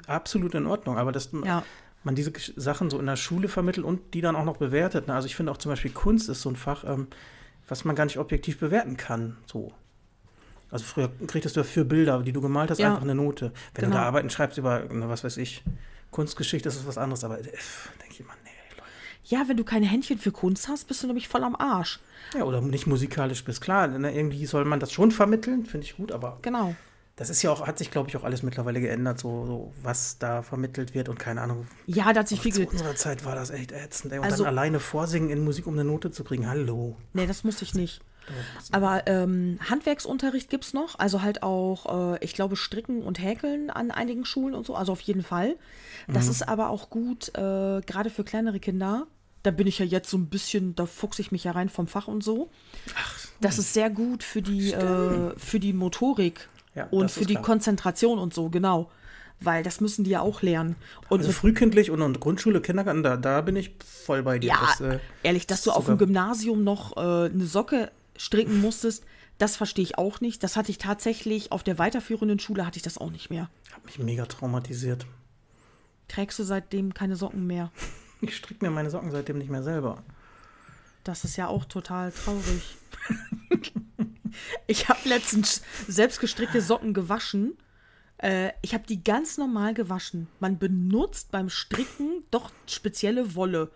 absolut 0.07 0.55
in 0.55 0.67
Ordnung. 0.67 0.97
Aber 0.99 1.13
dass 1.13 1.31
Ja. 1.45 1.63
man 2.05 2.15
diese 2.15 2.33
Sachen 2.57 2.91
so 2.91 2.99
in 2.99 3.07
der 3.07 3.17
Schule 3.17 3.49
vermittelt 3.49 3.85
und 3.85 4.15
die 4.15 4.21
dann 4.21 4.35
auch 4.37 4.45
noch 4.45 4.57
bewertet. 4.57 5.07
Ne? 5.09 5.15
Also 5.15 5.27
ich 5.27 5.37
finde 5.37 5.53
auch 5.53 5.59
zum 5.59 5.71
Beispiel 5.71 5.91
Kunst 5.91 6.29
ist 6.29 6.41
so 6.43 6.49
ein 6.51 6.57
Fach, 6.57 6.85
ähm, 6.85 7.09
was 7.69 7.85
man 7.85 7.95
gar 7.97 8.05
nicht 8.05 8.19
objektiv 8.19 8.59
bewerten 8.59 8.97
kann. 8.97 9.37
So. 9.47 9.73
Also 10.71 10.85
früher 10.85 11.11
kriegtest 11.27 11.57
du 11.57 11.61
ja 11.61 11.65
für 11.65 11.85
Bilder, 11.85 12.23
die 12.23 12.33
du 12.33 12.41
gemalt 12.41 12.71
hast, 12.71 12.79
Ja. 12.79 12.89
einfach 12.91 13.03
eine 13.03 13.15
Note. 13.15 13.53
Wenn 13.75 13.85
du 13.85 13.91
Genau. 13.91 13.97
da 13.97 14.03
Arbeiten 14.07 14.31
schreibst 14.31 14.59
über, 14.59 14.85
na, 14.91 15.09
was 15.09 15.23
weiß 15.25 15.37
ich, 15.39 15.63
Kunstgeschichte, 16.11 16.69
ist 16.69 16.77
es 16.77 16.87
was 16.87 16.97
anderes. 16.99 17.25
Aber 17.25 17.39
äh, 17.39 17.43
denke 17.43 17.57
ich 18.11 18.21
immer, 18.21 18.33
nee, 18.45 18.51
Leute. 18.71 18.83
ja, 19.25 19.45
wenn 19.49 19.57
du 19.59 19.65
keine 19.65 19.87
Händchen 19.87 20.19
für 20.19 20.33
Kunst 20.33 20.69
hast, 20.69 20.89
bist 20.89 21.03
du 21.03 21.07
nämlich 21.07 21.29
voll 21.29 21.45
am 21.45 21.57
Arsch. 21.57 22.01
Ja, 22.37 22.45
oder 22.45 22.61
nicht 22.61 22.87
musikalisch 22.87 23.45
bist. 23.45 23.61
Klar, 23.61 23.89
ne, 23.89 24.15
irgendwie 24.15 24.45
soll 24.47 24.65
man 24.65 24.81
das 24.81 24.93
schon 24.93 25.11
vermitteln, 25.11 25.65
finde 25.67 25.87
ich 25.87 25.97
gut, 25.97 26.13
aber 26.13 26.39
Genau. 26.43 26.75
das 27.17 27.31
ist 27.31 27.43
ja 27.43 27.51
auch, 27.51 27.67
hat 27.67 27.79
sich, 27.79 27.91
glaube 27.91 28.09
ich, 28.11 28.17
auch 28.17 28.25
alles 28.25 28.43
mittlerweile 28.43 28.81
geändert, 28.81 29.19
so, 29.19 29.47
so 29.47 29.73
was 29.83 30.19
da 30.19 30.43
vermittelt 30.43 30.95
wird 30.95 31.09
und 31.09 31.19
keine 31.19 31.41
Ahnung. 31.41 31.67
Ja, 31.87 32.13
da 32.13 32.21
hat 32.21 32.29
sich 32.29 32.41
viel 32.41 32.53
Zu 32.53 32.61
ge 32.61 32.69
unserer 32.71 32.95
Zeit 32.97 33.25
war 33.25 33.35
das 33.35 33.51
echt 33.51 33.73
ätzend, 33.73 34.13
ey. 34.13 34.19
Und 34.19 34.25
Also- 34.27 34.45
dann 34.45 34.53
alleine 34.53 34.79
vorsingen 34.81 35.31
in 35.31 35.43
Musik, 35.45 35.67
um 35.67 35.75
eine 35.75 35.85
Note 35.85 36.11
zu 36.11 36.23
kriegen. 36.25 36.49
Hallo. 36.49 36.97
Nee, 37.15 37.27
das 37.27 37.45
musste 37.45 37.65
ich 37.65 37.75
nicht. 37.75 38.01
Aber 38.73 39.05
ähm, 39.07 39.59
Handwerksunterricht 39.71 40.51
gibt 40.51 40.65
es 40.67 40.75
noch, 40.75 40.99
also 40.99 41.23
halt 41.23 41.43
auch, 41.43 42.13
äh, 42.15 42.23
ich 42.23 42.35
glaube, 42.35 42.57
Stricken 42.57 43.03
und 43.03 43.19
Häkeln 43.19 43.71
an 43.71 43.91
einigen 43.91 44.27
Schulen 44.27 44.55
und 44.55 44.67
so, 44.67 44.75
also 44.75 44.93
auf 44.93 45.01
jeden 45.01 45.23
Fall. 45.23 45.57
Das 46.09 46.27
Mhm. 46.27 46.31
ist 46.33 46.47
aber 46.49 46.69
auch 46.69 46.91
gut, 46.91 47.29
äh, 47.31 47.81
gerade 47.81 48.11
für 48.11 48.25
kleinere 48.25 48.61
Kinder. 48.61 49.07
Da 49.42 49.50
bin 49.50 49.66
ich 49.66 49.78
ja 49.78 49.85
jetzt 49.87 50.11
so 50.11 50.16
ein 50.18 50.26
bisschen, 50.26 50.75
da 50.75 50.87
fuchse 50.87 51.23
ich 51.23 51.30
mich 51.33 51.45
ja 51.45 51.52
rein 51.52 51.68
vom 51.68 51.87
Fach 51.87 52.09
und 52.09 52.25
so. 52.25 52.50
das 53.40 53.59
ist 53.59 53.73
sehr 53.73 53.88
gut 53.90 54.23
für 54.23 54.42
die, 54.42 54.73
äh, 54.73 55.33
für 55.38 55.61
die 55.61 55.73
Motorik 55.73 56.49
Ja, 56.75 56.87
und 56.90 57.11
für 57.11 57.25
die 57.25 57.35
klar. 57.35 57.45
Konzentration 57.45 58.18
und 58.18 58.35
so, 58.35 58.49
genau. 58.49 58.90
Weil 59.40 59.62
das 59.62 59.80
müssen 59.80 60.02
die 60.02 60.11
ja 60.11 60.21
auch 60.21 60.42
lernen. 60.42 60.75
Und 61.09 61.21
Also 61.21 61.30
frühkindlich 61.30 61.92
und, 61.92 62.02
und 62.02 62.18
Grundschule, 62.18 62.61
Kindergarten, 62.61 63.04
da, 63.04 63.16
da 63.16 63.40
bin 63.40 63.54
ich 63.54 63.76
voll 64.04 64.25
bei 64.25 64.40
dir. 64.40 64.49
Ja, 64.49 64.59
Das, 64.61 64.80
äh, 64.80 64.99
ehrlich, 65.23 65.47
dass 65.47 65.62
du 65.62 65.71
auf 65.71 65.87
dem 65.87 65.97
Gymnasium 65.97 66.64
noch 66.64 66.97
äh, 66.97 67.00
eine 67.30 67.47
Socke 67.47 67.92
stricken 68.16 68.61
musstest, 68.61 69.04
Das 69.38 69.54
verstehe 69.54 69.85
ich 69.85 69.97
auch 69.97 70.21
nicht. 70.21 70.42
Das 70.42 70.57
hatte 70.57 70.73
ich 70.73 70.78
tatsächlich 70.78 71.52
auf 71.52 71.62
der 71.62 71.78
weiterführenden 71.78 72.40
Schule 72.40 72.66
hatte 72.66 72.78
ich 72.78 72.83
das 72.83 72.99
auch 72.99 73.11
nicht 73.12 73.30
mehr. 73.30 73.49
Hat 73.73 73.85
mich 73.87 74.00
mega 74.00 74.26
traumatisiert. 74.26 75.07
Trägst 76.09 76.40
du 76.40 76.42
seitdem 76.42 76.92
keine 76.92 77.14
Socken 77.14 77.47
mehr? 77.47 77.71
Ich 78.21 78.37
stricke 78.37 78.65
mir 78.65 78.71
meine 78.71 78.91
Socken 78.91 79.11
seitdem 79.11 79.39
nicht 79.39 79.51
mehr 79.51 79.63
selber. 79.63 80.03
Das 81.05 81.25
ist 81.25 81.37
ja 81.37 81.47
auch 81.47 81.65
total 81.65 82.13
traurig. 82.13 82.77
ich 84.67 84.89
habe 84.89 85.09
letztens 85.09 85.63
selbstgestrickte 85.87 86.61
Socken 86.61 86.95
gewaschen. 86.95 87.57
Äh, 88.19 88.51
ich 88.63 88.75
habe 88.75 88.85
die 88.87 89.03
ganz 89.03 89.39
normal 89.39 89.75
gewaschen. 89.75 90.27
Man 90.41 90.59
benutzt 90.59 91.31
beim 91.31 91.49
Stricken 91.49 92.25
doch 92.31 92.51
spezielle 92.67 93.35
Wolle. 93.35 93.71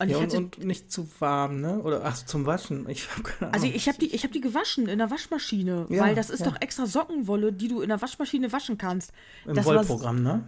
Und, 0.00 0.08
ja, 0.10 0.18
und, 0.18 0.32
und, 0.32 0.64
nicht 0.64 0.92
zu 0.92 1.08
warm, 1.18 1.60
ne? 1.60 1.80
Oder 1.80 2.04
ach, 2.04 2.24
zum 2.24 2.46
Waschen. 2.46 2.88
Ich 2.88 3.10
habe 3.10 3.24
keine 3.24 3.52
Ahnung. 3.52 3.54
Also 3.54 3.66
ich 3.66 3.88
habe 3.88 3.98
die, 3.98 4.16
hab 4.16 4.30
die 4.30 4.40
gewaschen 4.40 4.86
in 4.86 4.98
der 4.98 5.10
Waschmaschine, 5.10 5.86
ja, 5.88 6.02
weil 6.02 6.14
das 6.14 6.30
ist 6.30 6.40
ja. 6.40 6.50
doch 6.50 6.60
extra 6.60 6.86
Sockenwolle, 6.86 7.52
die 7.52 7.66
du 7.66 7.80
in 7.80 7.88
der 7.88 8.00
Waschmaschine 8.00 8.52
waschen 8.52 8.78
kannst. 8.78 9.12
Im 9.44 9.54
das 9.56 9.64
Wollprogramm, 9.66 10.22
ne? 10.22 10.44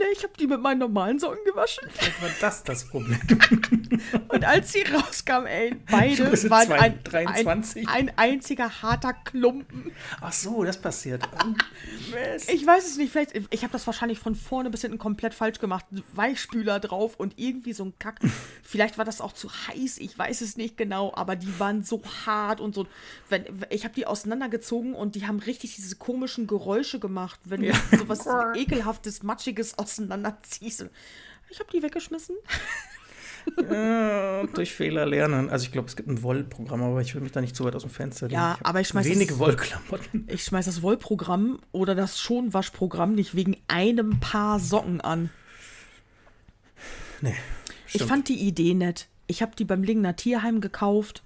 Nee, 0.00 0.06
ich 0.14 0.22
habe 0.22 0.32
die 0.40 0.46
mit 0.46 0.62
meinen 0.62 0.78
normalen 0.78 1.18
Socken 1.18 1.44
gewaschen. 1.44 1.86
Vielleicht 1.90 2.22
war 2.22 2.30
das 2.40 2.64
das 2.64 2.88
Problem. 2.88 3.20
und 4.28 4.44
als 4.46 4.72
sie 4.72 4.80
rauskam, 4.80 5.44
ey, 5.44 5.76
beide 5.90 6.24
waren 6.48 6.66
zwei, 6.66 6.78
ein, 6.78 6.98
ein, 7.06 7.64
ein, 7.86 8.12
einziger 8.16 8.80
harter 8.80 9.12
Klumpen. 9.12 9.92
Ach 10.22 10.32
so, 10.32 10.64
das 10.64 10.80
passiert. 10.80 11.28
ich 12.48 12.66
weiß 12.66 12.86
es 12.86 12.96
nicht, 12.96 13.12
vielleicht, 13.12 13.32
ich 13.50 13.62
habe 13.62 13.72
das 13.74 13.86
wahrscheinlich 13.86 14.18
von 14.18 14.34
vorne 14.34 14.70
bis 14.70 14.80
hinten 14.80 14.96
komplett 14.96 15.34
falsch 15.34 15.58
gemacht. 15.58 15.84
Weichspüler 16.14 16.80
drauf 16.80 17.16
und 17.16 17.34
irgendwie 17.36 17.74
so 17.74 17.84
ein 17.84 17.92
Kack. 17.98 18.20
vielleicht 18.62 18.96
war 18.96 19.04
das 19.04 19.20
auch 19.20 19.34
zu 19.34 19.50
heiß, 19.50 19.98
ich 19.98 20.18
weiß 20.18 20.40
es 20.40 20.56
nicht 20.56 20.78
genau, 20.78 21.12
aber 21.14 21.36
die 21.36 21.60
waren 21.60 21.82
so 21.82 22.00
hart 22.24 22.62
und 22.62 22.74
so. 22.74 22.86
Wenn, 23.28 23.44
ich 23.68 23.84
habe 23.84 23.92
die 23.94 24.06
auseinandergezogen 24.06 24.94
und 24.94 25.14
die 25.14 25.26
haben 25.26 25.40
richtig 25.40 25.74
diese 25.74 25.96
komischen 25.96 26.46
Geräusche 26.46 27.00
gemacht, 27.00 27.38
wenn 27.44 27.62
ja. 27.62 27.74
so 27.98 28.08
was 28.08 28.26
ekelhaftes, 28.54 29.22
matschiges 29.22 29.78
aus 29.78 29.89
auseinanderziehst. 29.92 30.86
Ich 31.52 31.58
habe 31.58 31.68
die 31.72 31.82
weggeschmissen. 31.82 32.36
ja, 33.70 34.46
durch 34.54 34.72
Fehler 34.72 35.04
lernen. 35.04 35.50
Also 35.50 35.64
ich 35.64 35.72
glaube, 35.72 35.88
es 35.88 35.96
gibt 35.96 36.08
ein 36.08 36.22
Wollprogramm, 36.22 36.80
aber 36.80 37.00
ich 37.00 37.12
will 37.16 37.22
mich 37.22 37.32
da 37.32 37.40
nicht 37.40 37.56
zu 37.56 37.64
weit 37.64 37.74
aus 37.74 37.82
dem 37.82 37.90
Fenster 37.90 38.28
legen. 38.28 38.34
Ja, 38.40 38.56
ich 38.60 38.64
aber 38.64 38.80
ich 38.80 38.86
schmeiße 38.86 39.10
wenige 39.10 39.32
das, 39.32 39.40
Wollklamotten. 39.40 40.28
Ich 40.32 40.44
schmeiße 40.44 40.70
das 40.70 40.82
Wollprogramm 40.82 41.58
oder 41.72 41.96
das 41.96 42.20
Schonwaschprogramm 42.20 43.16
nicht 43.16 43.34
wegen 43.34 43.56
einem 43.66 44.20
Paar 44.20 44.60
Socken 44.60 45.00
an. 45.00 45.30
Nee. 47.20 47.34
Stimmt. 47.86 48.02
Ich 48.02 48.08
fand 48.08 48.28
die 48.28 48.46
Idee 48.46 48.74
nett. 48.74 49.08
Ich 49.26 49.42
habe 49.42 49.56
die 49.56 49.64
beim 49.64 49.82
Lingener 49.82 50.14
Tierheim 50.14 50.60
gekauft. 50.60 51.24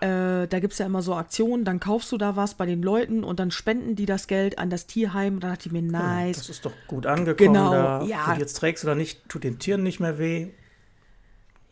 Äh, 0.00 0.48
da 0.48 0.60
gibt 0.60 0.72
es 0.72 0.78
ja 0.78 0.86
immer 0.86 1.02
so 1.02 1.14
Aktionen, 1.14 1.64
dann 1.64 1.78
kaufst 1.78 2.10
du 2.10 2.16
da 2.16 2.34
was 2.34 2.54
bei 2.54 2.64
den 2.64 2.82
Leuten 2.82 3.22
und 3.22 3.38
dann 3.38 3.50
spenden 3.50 3.96
die 3.96 4.06
das 4.06 4.26
Geld 4.26 4.58
an 4.58 4.70
das 4.70 4.86
Tierheim. 4.86 5.34
Und 5.34 5.44
dann 5.44 5.50
dachte 5.50 5.68
ich 5.68 5.72
mir, 5.72 5.82
nice. 5.82 6.38
das 6.38 6.48
ist 6.48 6.64
doch 6.64 6.72
gut 6.86 7.06
angekommen. 7.06 7.52
Genau, 7.52 7.72
da. 7.72 8.02
ja. 8.04 8.32
Du 8.34 8.40
jetzt 8.40 8.54
trägst 8.54 8.82
oder 8.84 8.94
nicht, 8.94 9.28
tut 9.28 9.44
den 9.44 9.58
Tieren 9.58 9.82
nicht 9.82 10.00
mehr 10.00 10.18
weh. 10.18 10.48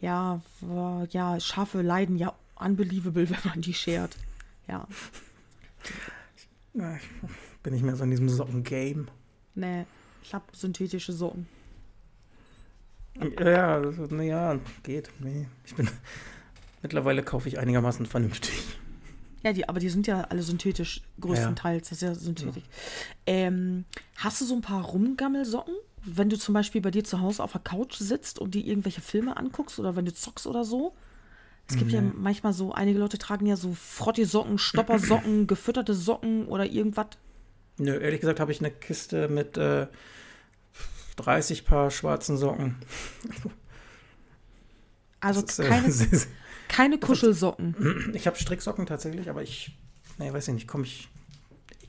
Ja, 0.01 0.41
ja, 1.11 1.41
Schafe 1.41 1.81
leiden 1.83 2.17
ja 2.17 2.35
unbelievable, 2.57 3.29
wenn 3.31 3.39
man 3.45 3.63
die 3.63 3.75
schert. 3.75 4.17
Ja. 4.69 4.87
ja 6.75 6.97
ich 6.97 7.63
bin 7.63 7.73
nicht 7.73 7.85
mehr 7.85 7.97
so 7.97 8.05
in 8.05 8.11
diesem 8.11 8.29
Socken-Game. 8.29 9.09
Nee, 9.55 9.87
ich 10.23 10.35
habe 10.35 10.45
synthetische 10.53 11.13
Socken. 11.13 11.47
Ja, 13.41 13.81
naja, 14.11 14.59
geht. 14.83 15.11
Nee, 15.19 15.49
ich 15.65 15.75
bin 15.75 15.89
Mittlerweile 16.83 17.23
kaufe 17.23 17.49
ich 17.49 17.59
einigermaßen 17.59 18.07
vernünftig. 18.07 18.55
Ja, 19.43 19.53
die, 19.53 19.69
aber 19.69 19.81
die 19.81 19.89
sind 19.89 20.07
ja 20.07 20.23
alle 20.23 20.43
synthetisch, 20.43 21.03
größtenteils. 21.21 21.89
Das 21.89 21.99
ist 21.99 22.03
ja 22.03 22.15
Synthetik. 22.15 22.65
Ja. 22.65 23.35
Ähm, 23.35 23.85
hast 24.17 24.41
du 24.41 24.45
so 24.45 24.55
ein 24.55 24.63
paar 24.63 24.85
Rumgammelsocken? 24.85 25.75
Wenn 26.05 26.29
du 26.29 26.39
zum 26.39 26.55
Beispiel 26.55 26.81
bei 26.81 26.91
dir 26.91 27.05
zu 27.05 27.21
Hause 27.21 27.43
auf 27.43 27.53
der 27.53 27.61
Couch 27.61 27.97
sitzt 27.97 28.39
und 28.39 28.55
dir 28.55 28.65
irgendwelche 28.65 29.01
Filme 29.01 29.37
anguckst 29.37 29.79
oder 29.79 29.97
wenn 29.97 30.05
du 30.05 30.13
zockst 30.13 30.47
oder 30.47 30.65
so? 30.65 30.95
Es 31.69 31.77
gibt 31.77 31.91
nee. 31.91 31.99
ja 31.99 32.03
manchmal 32.03 32.55
so, 32.55 32.73
einige 32.73 32.99
Leute 32.99 33.19
tragen 33.19 33.45
ja 33.47 33.57
so 33.57 33.75
Frotti-Socken, 33.75 34.59
Stoppersocken, 34.59 35.47
gefütterte 35.47 35.95
Socken 35.95 36.47
oder 36.47 36.65
irgendwas. 36.65 37.09
Nö, 37.77 37.97
ehrlich 37.99 38.21
gesagt 38.21 38.41
habe 38.41 38.51
ich 38.53 38.61
eine 38.61 38.71
Kiste 38.71 39.29
mit 39.29 39.59
äh, 39.59 39.87
30 41.17 41.65
Paar 41.65 41.91
schwarzen 41.91 42.39
Socken. 42.39 42.77
Also 45.21 45.43
ist, 45.43 45.59
äh, 45.59 45.69
keine, 46.69 46.99
Kuschelsocken. 46.99 48.13
Ich 48.15 48.27
habe 48.27 48.37
Stricksocken 48.37 48.87
tatsächlich, 48.87 49.29
aber 49.29 49.43
ich, 49.43 49.77
nee, 50.19 50.33
weiß 50.33 50.49
ich 50.49 50.55
nicht, 50.55 50.69
komme 50.69 50.85
ich 50.85 51.09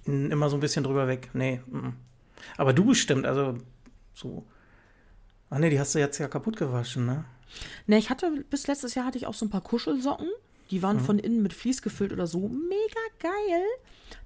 immer 0.05 0.49
so 0.49 0.57
ein 0.57 0.59
bisschen 0.59 0.83
drüber 0.83 1.07
weg. 1.07 1.29
Nee. 1.33 1.61
M 1.71 1.93
Aber 2.57 2.73
du 2.73 2.85
bestimmt, 2.85 3.25
also 3.25 3.57
so. 4.13 4.45
Ach 5.49 5.57
nee, 5.57 5.69
die 5.69 5.79
hast 5.79 5.95
du 5.95 5.99
jetzt 5.99 6.17
ja 6.19 6.27
kaputt 6.27 6.57
gewaschen, 6.57 7.05
ne? 7.05 7.25
Ne, 7.87 7.97
ich 7.97 8.09
hatte, 8.09 8.45
bis 8.49 8.67
letztes 8.67 8.95
Jahr 8.95 9.05
hatte 9.05 9.17
ich 9.17 9.25
auch 9.25 9.33
so 9.33 9.45
ein 9.45 9.49
paar 9.49 9.61
Kuschelsocken. 9.61 10.29
Die 10.71 10.83
waren 10.83 10.97
mhm. 10.97 11.01
von 11.01 11.19
innen 11.19 11.41
mit 11.41 11.53
Vlies 11.53 11.81
gefüllt 11.81 12.13
oder 12.13 12.27
so. 12.27 12.47
Mega 12.47 13.01
geil. 13.19 13.65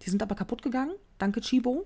Die 0.01 0.09
sind 0.09 0.21
aber 0.21 0.35
kaputt 0.35 0.61
gegangen. 0.61 0.93
Danke, 1.17 1.39
Chibo. 1.41 1.85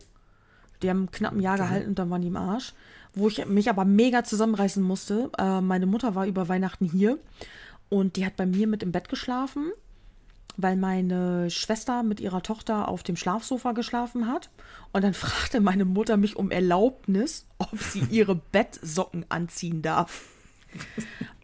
Die 0.82 0.90
haben 0.90 1.10
knapp 1.12 1.34
ein 1.34 1.42
Jahr 1.42 1.58
gehalten 1.58 1.90
und 1.90 2.00
dann 2.00 2.10
waren 2.10 2.22
die 2.22 2.28
im 2.28 2.38
Arsch. 2.38 2.74
Wo 3.14 3.28
ich 3.28 3.46
mich 3.46 3.70
aber 3.70 3.86
mega 3.86 4.24
zusammenreißen 4.24 4.84
musste. 4.84 5.32
Äh, 5.38 5.62
meine 5.62 5.86
Mutter 5.86 6.16
war 6.16 6.26
über 6.26 6.50
Weihnachten 6.50 6.86
hier 6.86 7.20
und 7.90 8.16
die 8.16 8.26
hat 8.26 8.36
bei 8.36 8.46
mir 8.46 8.68
mit 8.68 8.84
im 8.84 8.92
Bett 8.92 9.10
geschlafen, 9.10 9.72
weil 10.58 10.76
meine 10.76 11.50
Schwester 11.50 12.04
mit 12.04 12.20
ihrer 12.20 12.42
Tochter 12.42 12.88
auf 12.88 13.04
dem 13.04 13.16
Schlafsofa 13.16 13.72
geschlafen 13.72 14.28
hat. 14.28 14.50
Und 14.92 15.04
dann 15.04 15.14
fragte 15.16 15.62
meine 15.62 15.86
Mutter 15.86 16.18
mich 16.18 16.36
um 16.36 16.52
Erlaubnis, 16.52 17.46
ob 17.58 17.78
sie 17.80 18.06
ihre 18.10 18.36
Bettsocken 18.52 19.26
anziehen 19.30 19.82
darf. 19.82 20.30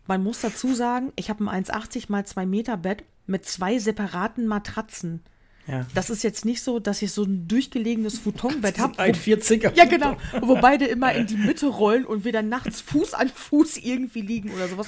Man 0.06 0.24
muss 0.24 0.42
dazu 0.42 0.74
sagen, 0.74 1.14
ich 1.16 1.30
habe 1.30 1.50
ein 1.50 1.64
1,80 1.64 2.06
mal 2.10 2.26
2 2.26 2.46
Meter 2.46 2.78
Bett 2.78 3.04
mit 3.26 3.46
zwei 3.46 3.80
separaten 3.80 4.48
Matratzen. 4.48 5.24
Ja. 5.68 5.86
Das 5.94 6.10
ist 6.10 6.24
jetzt 6.24 6.44
nicht 6.44 6.62
so, 6.62 6.80
dass 6.80 7.02
ich 7.02 7.12
so 7.12 7.24
ein 7.24 7.48
durchgelegenes 7.48 8.20
Futonbett 8.20 8.80
habe. 8.80 9.00
Ein 9.00 9.16
40er. 9.16 9.74
Ja, 9.76 9.86
genau. 9.86 10.18
Wo 10.42 10.56
beide 10.56 10.86
immer 10.86 11.14
in 11.14 11.26
die 11.26 11.38
Mitte 11.38 11.68
rollen 11.68 12.06
und 12.06 12.26
wir 12.26 12.34
dann 12.34 12.50
nachts 12.50 12.82
Fuß 12.82 13.14
an 13.14 13.30
Fuß 13.30 13.78
irgendwie 13.78 14.22
liegen 14.22 14.52
oder 14.52 14.68
sowas. 14.68 14.88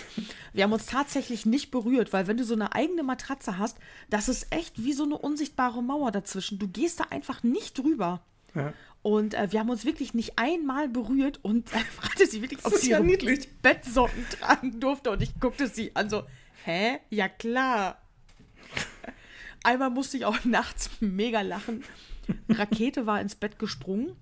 Wir 0.53 0.63
haben 0.63 0.73
uns 0.73 0.85
tatsächlich 0.85 1.45
nicht 1.45 1.71
berührt, 1.71 2.11
weil 2.11 2.27
wenn 2.27 2.37
du 2.37 2.43
so 2.43 2.53
eine 2.53 2.73
eigene 2.75 3.03
Matratze 3.03 3.57
hast, 3.57 3.77
das 4.09 4.27
ist 4.27 4.47
echt 4.51 4.83
wie 4.83 4.93
so 4.93 5.03
eine 5.03 5.17
unsichtbare 5.17 5.81
Mauer 5.81 6.11
dazwischen. 6.11 6.59
Du 6.59 6.67
gehst 6.67 6.99
da 6.99 7.05
einfach 7.09 7.43
nicht 7.43 7.77
drüber. 7.77 8.21
Ja. 8.53 8.73
Und 9.01 9.35
äh, 9.35 9.51
wir 9.51 9.59
haben 9.59 9.69
uns 9.69 9.85
wirklich 9.85 10.13
nicht 10.13 10.39
einmal 10.39 10.89
berührt 10.89 11.39
und 11.43 11.71
äh, 11.73 11.77
fragte 11.95 12.25
sie 12.25 12.41
wirklich, 12.41 12.65
ob 12.65 12.73
sie 12.73 12.89
ja 12.89 12.99
Bettsocken 13.61 14.25
tragen 14.29 14.79
durfte. 14.79 15.11
Und 15.11 15.21
ich 15.21 15.39
guckte 15.39 15.67
sie 15.67 15.95
an 15.95 16.09
so, 16.09 16.23
hä? 16.65 16.99
Ja 17.11 17.29
klar. 17.29 18.01
Einmal 19.65 19.89
musste 19.89 20.17
ich 20.17 20.25
auch 20.25 20.37
nachts 20.45 20.89
mega 20.99 21.41
lachen. 21.41 21.83
Rakete 22.49 23.05
war 23.05 23.19
ins 23.19 23.35
Bett 23.35 23.59
gesprungen. 23.59 24.15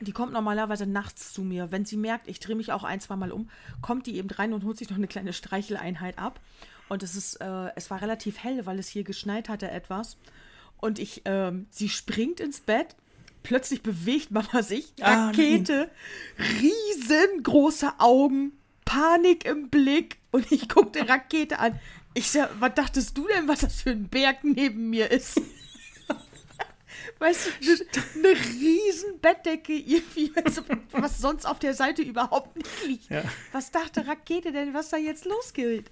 Die 0.00 0.12
kommt 0.12 0.32
normalerweise 0.32 0.86
nachts 0.86 1.32
zu 1.32 1.42
mir. 1.42 1.70
Wenn 1.70 1.86
sie 1.86 1.96
merkt, 1.96 2.28
ich 2.28 2.40
drehe 2.40 2.56
mich 2.56 2.72
auch 2.72 2.84
ein, 2.84 3.00
zwei 3.00 3.16
Mal 3.16 3.32
um, 3.32 3.48
kommt 3.80 4.06
die 4.06 4.16
eben 4.16 4.28
rein 4.28 4.52
und 4.52 4.64
holt 4.64 4.76
sich 4.76 4.90
noch 4.90 4.96
eine 4.96 5.06
kleine 5.06 5.32
Streicheleinheit 5.32 6.18
ab. 6.18 6.40
Und 6.88 7.02
es 7.02 7.16
ist, 7.16 7.36
äh, 7.36 7.70
es 7.76 7.90
war 7.90 8.02
relativ 8.02 8.42
hell, 8.42 8.66
weil 8.66 8.78
es 8.78 8.88
hier 8.88 9.04
geschneit 9.04 9.48
hatte 9.48 9.70
etwas. 9.70 10.18
Und 10.78 10.98
ich, 10.98 11.22
ähm, 11.24 11.66
sie 11.70 11.88
springt 11.88 12.40
ins 12.40 12.60
Bett. 12.60 12.94
Plötzlich 13.42 13.82
bewegt 13.82 14.30
Mama 14.30 14.62
sich. 14.62 14.92
Ah, 15.00 15.26
Rakete, 15.26 15.90
ah, 16.38 16.42
riesengroße 16.60 17.92
Augen, 17.98 18.52
Panik 18.84 19.46
im 19.46 19.70
Blick. 19.70 20.18
Und 20.30 20.50
ich 20.52 20.68
guckte 20.68 21.08
Rakete 21.08 21.58
an. 21.58 21.78
Ich 22.14 22.30
sag, 22.30 22.50
was 22.60 22.74
dachtest 22.74 23.18
du 23.18 23.26
denn, 23.26 23.48
was 23.48 23.60
das 23.60 23.82
für 23.82 23.90
ein 23.90 24.08
Berg 24.08 24.44
neben 24.44 24.88
mir 24.90 25.10
ist? 25.10 25.40
weißt 27.18 27.46
du, 27.46 27.72
eine, 27.72 28.28
eine 28.30 28.38
riesen 28.38 29.20
Bettdecke, 29.20 29.72
irgendwie, 29.72 30.32
was 30.92 31.18
sonst 31.18 31.44
auf 31.44 31.58
der 31.58 31.74
Seite 31.74 32.02
überhaupt 32.02 32.56
nicht 32.56 32.86
liegt. 32.86 33.10
Ja. 33.10 33.24
Was 33.52 33.72
dachte 33.72 34.06
Rakete 34.06 34.52
denn, 34.52 34.74
was 34.74 34.90
da 34.90 34.96
jetzt 34.96 35.24
losgeht? 35.24 35.90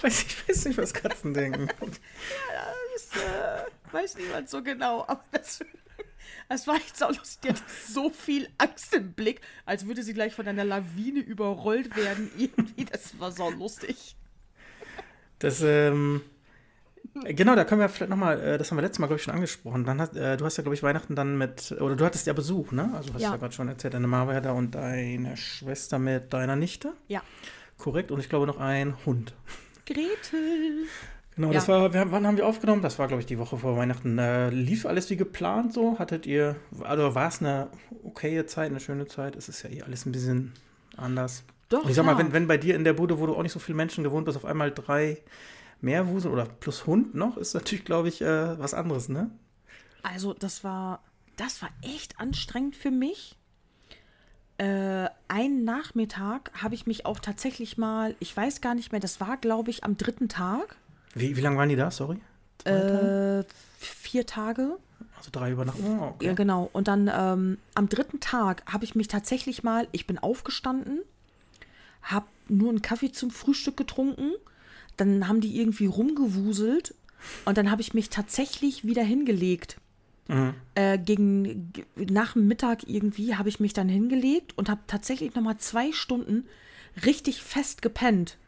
Weiß 0.00 0.22
ich 0.22 0.48
weiß 0.48 0.66
nicht, 0.66 0.78
was 0.78 0.92
Katzen 0.92 1.34
denken. 1.34 1.68
ja, 1.80 2.72
das 2.94 3.22
äh, 3.22 3.64
weiß 3.92 4.16
niemand 4.18 4.48
so 4.48 4.62
genau, 4.62 5.02
aber 5.06 5.24
das, 5.32 5.60
das 6.48 6.66
war 6.66 6.76
echt 6.76 6.96
so 6.96 7.08
lustig. 7.08 7.40
Die 7.42 7.48
hat 7.48 7.62
so 7.88 8.10
viel 8.10 8.48
Angst 8.58 8.92
im 8.94 9.14
Blick, 9.14 9.40
als 9.64 9.86
würde 9.86 10.02
sie 10.02 10.14
gleich 10.14 10.34
von 10.34 10.46
einer 10.46 10.64
Lawine 10.64 11.20
überrollt 11.20 11.96
werden. 11.96 12.30
Irgendwie, 12.36 12.84
das 12.84 13.18
war 13.18 13.32
so 13.32 13.50
lustig. 13.50 14.16
Das, 15.44 15.62
ähm, 15.62 16.22
genau, 17.24 17.54
da 17.54 17.64
können 17.64 17.80
wir 17.80 17.88
vielleicht 17.88 18.10
nochmal, 18.10 18.40
äh, 18.40 18.58
das 18.58 18.70
haben 18.70 18.78
wir 18.78 18.82
letztes 18.82 18.98
Mal, 18.98 19.06
glaube 19.06 19.18
ich, 19.18 19.22
schon 19.24 19.34
angesprochen. 19.34 19.84
Dann 19.84 20.00
hast, 20.00 20.16
äh, 20.16 20.36
du 20.36 20.44
hast 20.44 20.56
ja, 20.56 20.62
glaube 20.62 20.74
ich, 20.74 20.82
Weihnachten 20.82 21.14
dann 21.14 21.36
mit, 21.38 21.72
oder 21.80 21.96
du 21.96 22.04
hattest 22.04 22.26
ja 22.26 22.32
Besuch, 22.32 22.72
ne? 22.72 22.90
Also 22.94 23.12
hast 23.14 23.20
ja, 23.20 23.30
ja 23.32 23.36
gerade 23.36 23.52
schon 23.54 23.68
erzählt, 23.68 23.94
deine 23.94 24.06
Mama 24.06 24.32
war 24.32 24.40
da 24.40 24.52
und 24.52 24.74
deine 24.74 25.36
Schwester 25.36 25.98
mit 25.98 26.32
deiner 26.32 26.56
Nichte. 26.56 26.92
Ja. 27.08 27.22
Korrekt, 27.78 28.10
und 28.10 28.20
ich 28.20 28.28
glaube 28.28 28.46
noch 28.46 28.58
ein 28.58 28.94
Hund. 29.04 29.34
Gretel. 29.86 30.86
Genau, 31.34 31.48
Ja. 31.48 31.54
das 31.54 31.68
war, 31.68 31.92
wir, 31.92 32.10
wann 32.12 32.26
haben 32.26 32.36
wir 32.36 32.46
aufgenommen? 32.46 32.80
Das 32.80 32.98
war, 32.98 33.08
glaube 33.08 33.20
ich, 33.20 33.26
die 33.26 33.38
Woche 33.38 33.58
vor 33.58 33.76
Weihnachten. 33.76 34.18
Äh, 34.18 34.50
lief 34.50 34.86
alles 34.86 35.10
wie 35.10 35.16
geplant 35.16 35.72
so? 35.72 35.98
Hattet 35.98 36.26
ihr, 36.26 36.56
also 36.82 37.14
war 37.14 37.28
es 37.28 37.40
eine 37.40 37.68
okaye 38.04 38.46
Zeit, 38.46 38.70
eine 38.70 38.80
schöne 38.80 39.06
Zeit? 39.06 39.34
Es 39.36 39.48
ist 39.48 39.62
ja 39.62 39.70
eh 39.70 39.82
alles 39.82 40.06
ein 40.06 40.12
bisschen 40.12 40.52
anders. 40.96 41.44
Doch, 41.74 41.88
ich 41.88 41.96
sag 41.96 42.04
mal, 42.04 42.12
ja. 42.12 42.18
wenn, 42.18 42.32
wenn 42.32 42.46
bei 42.46 42.56
dir 42.56 42.76
in 42.76 42.84
der 42.84 42.92
Bude, 42.92 43.18
wo 43.18 43.26
du 43.26 43.34
auch 43.34 43.42
nicht 43.42 43.50
so 43.50 43.58
viele 43.58 43.74
Menschen 43.74 44.04
gewohnt 44.04 44.26
bist, 44.26 44.36
auf 44.36 44.44
einmal 44.44 44.70
drei 44.70 45.18
Meerwuseln 45.80 46.32
oder 46.32 46.44
plus 46.46 46.86
Hund 46.86 47.16
noch, 47.16 47.36
ist 47.36 47.52
natürlich, 47.52 47.84
glaube 47.84 48.06
ich, 48.06 48.22
äh, 48.22 48.58
was 48.60 48.74
anderes, 48.74 49.08
ne? 49.08 49.30
Also, 50.04 50.34
das 50.34 50.62
war, 50.62 51.02
das 51.36 51.62
war 51.62 51.70
echt 51.82 52.20
anstrengend 52.20 52.76
für 52.76 52.92
mich. 52.92 53.36
Äh, 54.58 55.08
einen 55.26 55.64
Nachmittag 55.64 56.52
habe 56.62 56.76
ich 56.76 56.86
mich 56.86 57.06
auch 57.06 57.18
tatsächlich 57.18 57.76
mal, 57.76 58.14
ich 58.20 58.36
weiß 58.36 58.60
gar 58.60 58.76
nicht 58.76 58.92
mehr, 58.92 59.00
das 59.00 59.20
war, 59.20 59.36
glaube 59.36 59.70
ich, 59.70 59.82
am 59.82 59.96
dritten 59.96 60.28
Tag. 60.28 60.76
Wie, 61.14 61.36
wie 61.36 61.40
lange 61.40 61.56
waren 61.56 61.68
die 61.68 61.76
da? 61.76 61.90
Sorry? 61.90 62.18
Äh, 62.64 63.42
vier 63.78 64.26
Tage. 64.26 64.78
Also 65.16 65.30
drei 65.32 65.50
Übernachtungen? 65.50 65.98
Oh, 65.98 66.12
okay. 66.14 66.26
Ja, 66.26 66.32
genau. 66.34 66.70
Und 66.72 66.86
dann 66.86 67.10
ähm, 67.12 67.58
am 67.74 67.88
dritten 67.88 68.20
Tag 68.20 68.62
habe 68.72 68.84
ich 68.84 68.94
mich 68.94 69.08
tatsächlich 69.08 69.64
mal, 69.64 69.88
ich 69.90 70.06
bin 70.06 70.18
aufgestanden, 70.18 71.00
habe 72.04 72.26
nur 72.48 72.68
einen 72.70 72.82
Kaffee 72.82 73.10
zum 73.12 73.30
Frühstück 73.30 73.76
getrunken, 73.76 74.30
dann 74.96 75.26
haben 75.28 75.40
die 75.40 75.58
irgendwie 75.58 75.86
rumgewuselt 75.86 76.94
und 77.44 77.56
dann 77.58 77.70
habe 77.70 77.82
ich 77.82 77.94
mich 77.94 78.10
tatsächlich 78.10 78.84
wieder 78.84 79.02
hingelegt. 79.02 79.78
Mhm. 80.28 80.54
Äh, 80.74 80.98
gegen 80.98 81.72
nach 81.96 82.32
dem 82.34 82.46
Mittag 82.48 82.88
irgendwie 82.88 83.34
habe 83.36 83.48
ich 83.48 83.60
mich 83.60 83.72
dann 83.74 83.88
hingelegt 83.88 84.56
und 84.56 84.68
habe 84.70 84.80
tatsächlich 84.86 85.34
noch 85.34 85.42
mal 85.42 85.58
zwei 85.58 85.92
Stunden 85.92 86.46
richtig 87.04 87.42
fest 87.42 87.82
gepennt. 87.82 88.38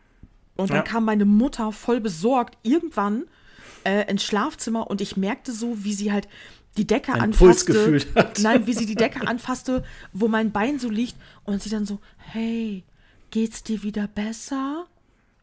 Und 0.57 0.71
dann 0.71 0.79
Ja. 0.79 0.83
kam 0.83 1.05
meine 1.05 1.27
Mutter 1.27 1.73
voll 1.73 2.01
besorgt 2.01 2.57
irgendwann 2.63 3.25
äh, 3.85 4.11
ins 4.11 4.25
Schlafzimmer 4.25 4.89
und 4.89 5.01
ich 5.03 5.17
merkte 5.19 5.53
so, 5.53 5.85
wie 5.85 5.93
sie 5.93 6.13
halt 6.13 6.29
die 6.79 6.87
Decke 6.87 7.13
Einen 7.13 7.23
anfasste. 7.35 7.45
Puls 7.47 7.67
gefühlt 7.67 8.15
hat. 8.15 8.39
Nein, 8.41 8.67
wie 8.67 8.73
sie 8.73 8.87
die 8.87 8.95
Decke 8.95 9.27
anfasste, 9.27 9.85
wo 10.13 10.29
mein 10.29 10.53
Bein 10.53 10.79
so 10.79 10.89
liegt 10.91 11.17
und 11.45 11.63
sie 11.63 11.71
dann 11.71 11.85
so, 11.87 11.99
hey, 12.17 12.85
geht's 13.37 13.63
dir 13.63 13.83
wieder 13.83 14.09
besser? 14.09 14.87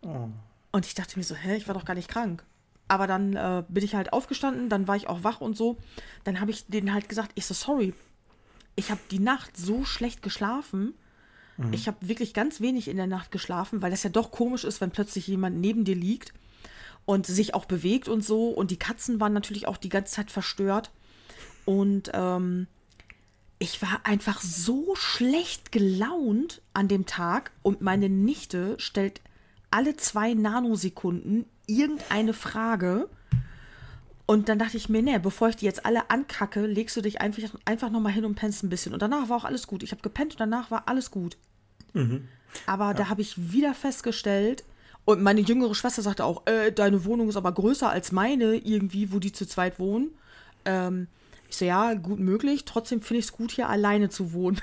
Oh. 0.02 0.28
Und 0.72 0.88
ich 0.88 0.96
dachte 0.96 1.20
mir 1.20 1.24
so, 1.24 1.36
hä, 1.36 1.56
ich 1.56 1.68
war 1.68 1.76
doch 1.76 1.86
gar 1.86 1.94
nicht 1.94 2.10
krank. 2.10 2.44
Aber 2.88 3.06
dann 3.06 3.36
äh, 3.36 3.64
bin 3.68 3.84
ich 3.84 3.94
halt 3.94 4.14
aufgestanden, 4.14 4.68
dann 4.68 4.88
war 4.88 4.96
ich 4.96 5.08
auch 5.08 5.24
wach 5.24 5.42
und 5.42 5.56
so. 5.56 5.78
Dann 6.24 6.40
habe 6.40 6.50
ich 6.50 6.66
denen 6.66 6.92
halt 6.92 7.08
gesagt, 7.08 7.34
ich 7.36 7.46
so, 7.46 7.54
sorry, 7.54 7.94
ich 8.76 8.90
habe 8.90 9.00
die 9.12 9.20
Nacht 9.20 9.56
so 9.58 9.86
schlecht 9.86 10.24
geschlafen. 10.24 10.96
Ich 11.72 11.88
habe 11.88 12.08
wirklich 12.08 12.34
ganz 12.34 12.62
wenig 12.62 12.88
in 12.88 12.98
der 12.98 13.06
Nacht 13.06 13.30
geschlafen, 13.30 13.84
weil 13.84 13.92
das 13.92 14.02
ja 14.02 14.10
doch 14.10 14.32
komisch 14.32 14.64
ist, 14.64 14.82
wenn 14.82 14.90
plötzlich 14.90 15.28
jemand 15.28 15.60
neben 15.60 15.86
dir 15.86 15.96
liegt 15.96 16.34
und 17.06 17.28
sich 17.28 17.54
auch 17.54 17.66
bewegt 17.66 18.08
und 18.08 18.26
so. 18.26 18.50
Und 18.50 18.72
die 18.72 18.80
Katzen 18.80 19.20
waren 19.20 19.34
natürlich 19.34 19.68
auch 19.68 19.78
die 19.78 19.90
ganze 19.90 20.16
Zeit 20.16 20.32
verstört. 20.32 20.90
Und 21.66 22.10
ähm, 22.16 22.66
ich 23.64 23.82
war 23.82 24.02
einfach 24.04 24.42
so 24.42 24.94
schlecht 24.94 25.72
gelaunt 25.72 26.62
an 26.74 26.90
dem 26.90 27.06
Tag 27.06 27.52
und 27.62 27.80
meine 27.80 28.10
Nichte 28.10 28.76
stellt 28.78 29.22
alle 29.72 29.96
zwei 29.96 30.34
Nanosekunden 30.34 31.46
irgendeine 31.66 32.34
Frage. 32.34 33.08
Und 34.26 34.50
dann 34.50 34.60
dachte 34.60 34.76
ich 34.76 34.90
mir, 34.90 35.02
nee, 35.02 35.18
bevor 35.18 35.48
ich 35.48 35.56
die 35.56 35.66
jetzt 35.66 35.86
alle 35.86 36.10
ankacke, 36.10 36.66
legst 36.66 36.98
du 36.98 37.02
dich 37.02 37.22
einfach, 37.22 37.42
einfach 37.64 37.90
nochmal 37.90 38.12
hin 38.12 38.26
und 38.26 38.36
pennst 38.36 38.64
ein 38.64 38.70
bisschen. 38.70 38.92
Und 38.92 39.02
danach 39.02 39.30
war 39.30 39.38
auch 39.38 39.46
alles 39.46 39.66
gut. 39.66 39.82
Ich 39.82 39.92
habe 39.92 40.02
gepennt 40.02 40.34
und 40.34 40.42
danach 40.42 40.70
war 40.70 40.90
alles 40.90 41.10
gut. 41.10 41.38
Aber 42.66 42.94
da 42.94 43.08
habe 43.08 43.22
ich 43.22 43.54
wieder 43.54 43.74
festgestellt, 43.74 44.66
und 45.06 45.22
meine 45.22 45.42
jüngere 45.42 45.74
Schwester 45.74 46.02
sagte 46.02 46.26
auch, 46.26 46.48
äh, 46.48 46.72
deine 46.72 47.06
Wohnung 47.06 47.30
ist 47.30 47.38
aber 47.38 47.54
größer 47.54 47.90
als 47.90 48.12
meine, 48.12 48.56
irgendwie, 48.56 49.14
wo 49.14 49.20
die 49.20 49.32
zu 49.32 49.46
zweit 49.46 49.80
wohnen. 49.80 50.12
Ähm, 50.66 51.08
ich 51.54 51.58
so, 51.60 51.66
ja, 51.66 51.94
gut 51.94 52.20
möglich. 52.20 52.66
Trotzdem 52.66 53.02
finde 53.02 53.20
ich 53.20 53.26
es 53.26 53.32
gut, 53.32 53.52
hier 53.52 53.70
alleine 53.70 54.10
zu 54.10 54.34
wohnen. 54.34 54.60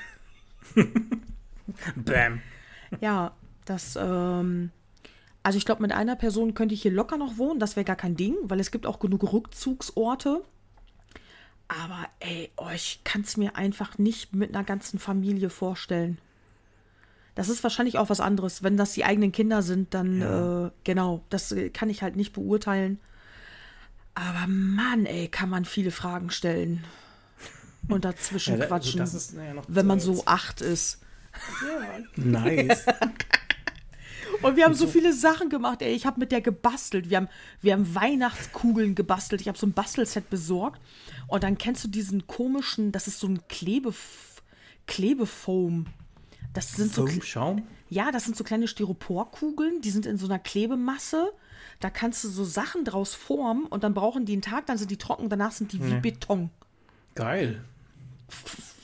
Bam. 1.96 2.40
Ja, 3.00 3.32
das, 3.64 3.96
ähm, 4.00 4.70
also 5.42 5.56
ich 5.56 5.64
glaube, 5.64 5.82
mit 5.82 5.92
einer 5.92 6.16
Person 6.16 6.54
könnte 6.54 6.74
ich 6.74 6.82
hier 6.82 6.92
locker 6.92 7.16
noch 7.16 7.38
wohnen, 7.38 7.60
das 7.60 7.76
wäre 7.76 7.84
gar 7.84 7.96
kein 7.96 8.16
Ding, 8.16 8.34
weil 8.42 8.60
es 8.60 8.70
gibt 8.70 8.86
auch 8.86 8.98
genug 8.98 9.32
Rückzugsorte. 9.32 10.42
Aber 11.68 12.08
ey, 12.18 12.50
oh, 12.56 12.68
ich 12.74 13.00
kann 13.04 13.22
es 13.22 13.36
mir 13.36 13.54
einfach 13.56 13.96
nicht 13.98 14.34
mit 14.34 14.52
einer 14.54 14.64
ganzen 14.64 14.98
Familie 14.98 15.50
vorstellen. 15.50 16.18
Das 17.36 17.48
ist 17.48 17.62
wahrscheinlich 17.62 17.96
auch 17.96 18.10
was 18.10 18.18
anderes. 18.20 18.64
Wenn 18.64 18.76
das 18.76 18.92
die 18.92 19.04
eigenen 19.04 19.30
Kinder 19.30 19.62
sind, 19.62 19.94
dann 19.94 20.20
Ja. 20.20 20.66
äh, 20.66 20.70
genau, 20.82 21.22
das 21.30 21.52
äh, 21.52 21.70
kann 21.70 21.88
ich 21.88 22.02
halt 22.02 22.16
nicht 22.16 22.32
beurteilen. 22.32 22.98
Aber 24.28 24.46
Mann, 24.48 25.06
ey, 25.06 25.28
kann 25.28 25.48
man 25.48 25.64
viele 25.64 25.90
Fragen 25.90 26.30
stellen. 26.30 26.84
Und 27.88 28.04
dazwischen 28.04 28.54
Ja, 28.54 28.58
da- 28.60 28.66
quatschen, 28.66 28.98
das 28.98 29.14
ist, 29.14 29.32
ja, 29.34 29.54
wenn 29.66 29.86
man 29.86 29.98
so 30.00 30.22
acht 30.26 30.60
ist. 30.60 31.00
Nice. 32.16 32.84
Und 34.42 34.56
wir 34.56 34.64
haben 34.64 34.74
so 34.74 34.86
viele 34.86 35.12
Sachen 35.12 35.48
gemacht, 35.48 35.82
ey. 35.82 35.92
Ich 35.92 36.06
habe 36.06 36.20
mit 36.20 36.32
der 36.32 36.40
gebastelt. 36.40 37.10
Wir 37.10 37.18
haben, 37.18 37.28
wir 37.62 37.72
haben 37.72 37.94
Weihnachtskugeln 37.94 38.94
gebastelt. 38.94 39.40
Ich 39.40 39.48
habe 39.48 39.58
so 39.58 39.66
ein 39.66 39.72
Bastelset 39.72 40.30
besorgt. 40.30 40.80
Und 41.26 41.42
dann 41.42 41.58
kennst 41.58 41.84
du 41.84 41.88
diesen 41.88 42.26
komischen, 42.26 42.92
das 42.92 43.06
ist 43.06 43.18
so 43.20 43.26
ein 43.26 43.40
Klebe, 43.48 43.92
Klebefoam. 44.86 45.86
Das 46.52 46.72
sind 46.72 46.92
so, 46.94 47.06
Foam, 47.06 47.22
Schaum? 47.22 47.66
ja, 47.88 48.10
das 48.10 48.24
sind 48.24 48.36
so 48.36 48.44
kleine 48.44 48.66
Styroporkugeln. 48.68 49.80
Die 49.82 49.90
sind 49.90 50.06
in 50.06 50.16
so 50.16 50.26
einer 50.26 50.38
Klebemasse. 50.38 51.32
Da 51.80 51.90
kannst 51.90 52.24
du 52.24 52.28
so 52.28 52.44
Sachen 52.44 52.84
draus 52.84 53.14
formen 53.14 53.66
und 53.66 53.84
dann 53.84 53.94
brauchen 53.94 54.24
die 54.26 54.32
einen 54.34 54.42
Tag, 54.42 54.66
dann 54.66 54.78
sind 54.78 54.90
die 54.90 54.96
trocken, 54.96 55.28
danach 55.28 55.52
sind 55.52 55.72
die 55.72 55.80
wie 55.84 55.92
Nee. 55.94 56.00
Beton. 56.00 56.50
Geil. 57.14 57.60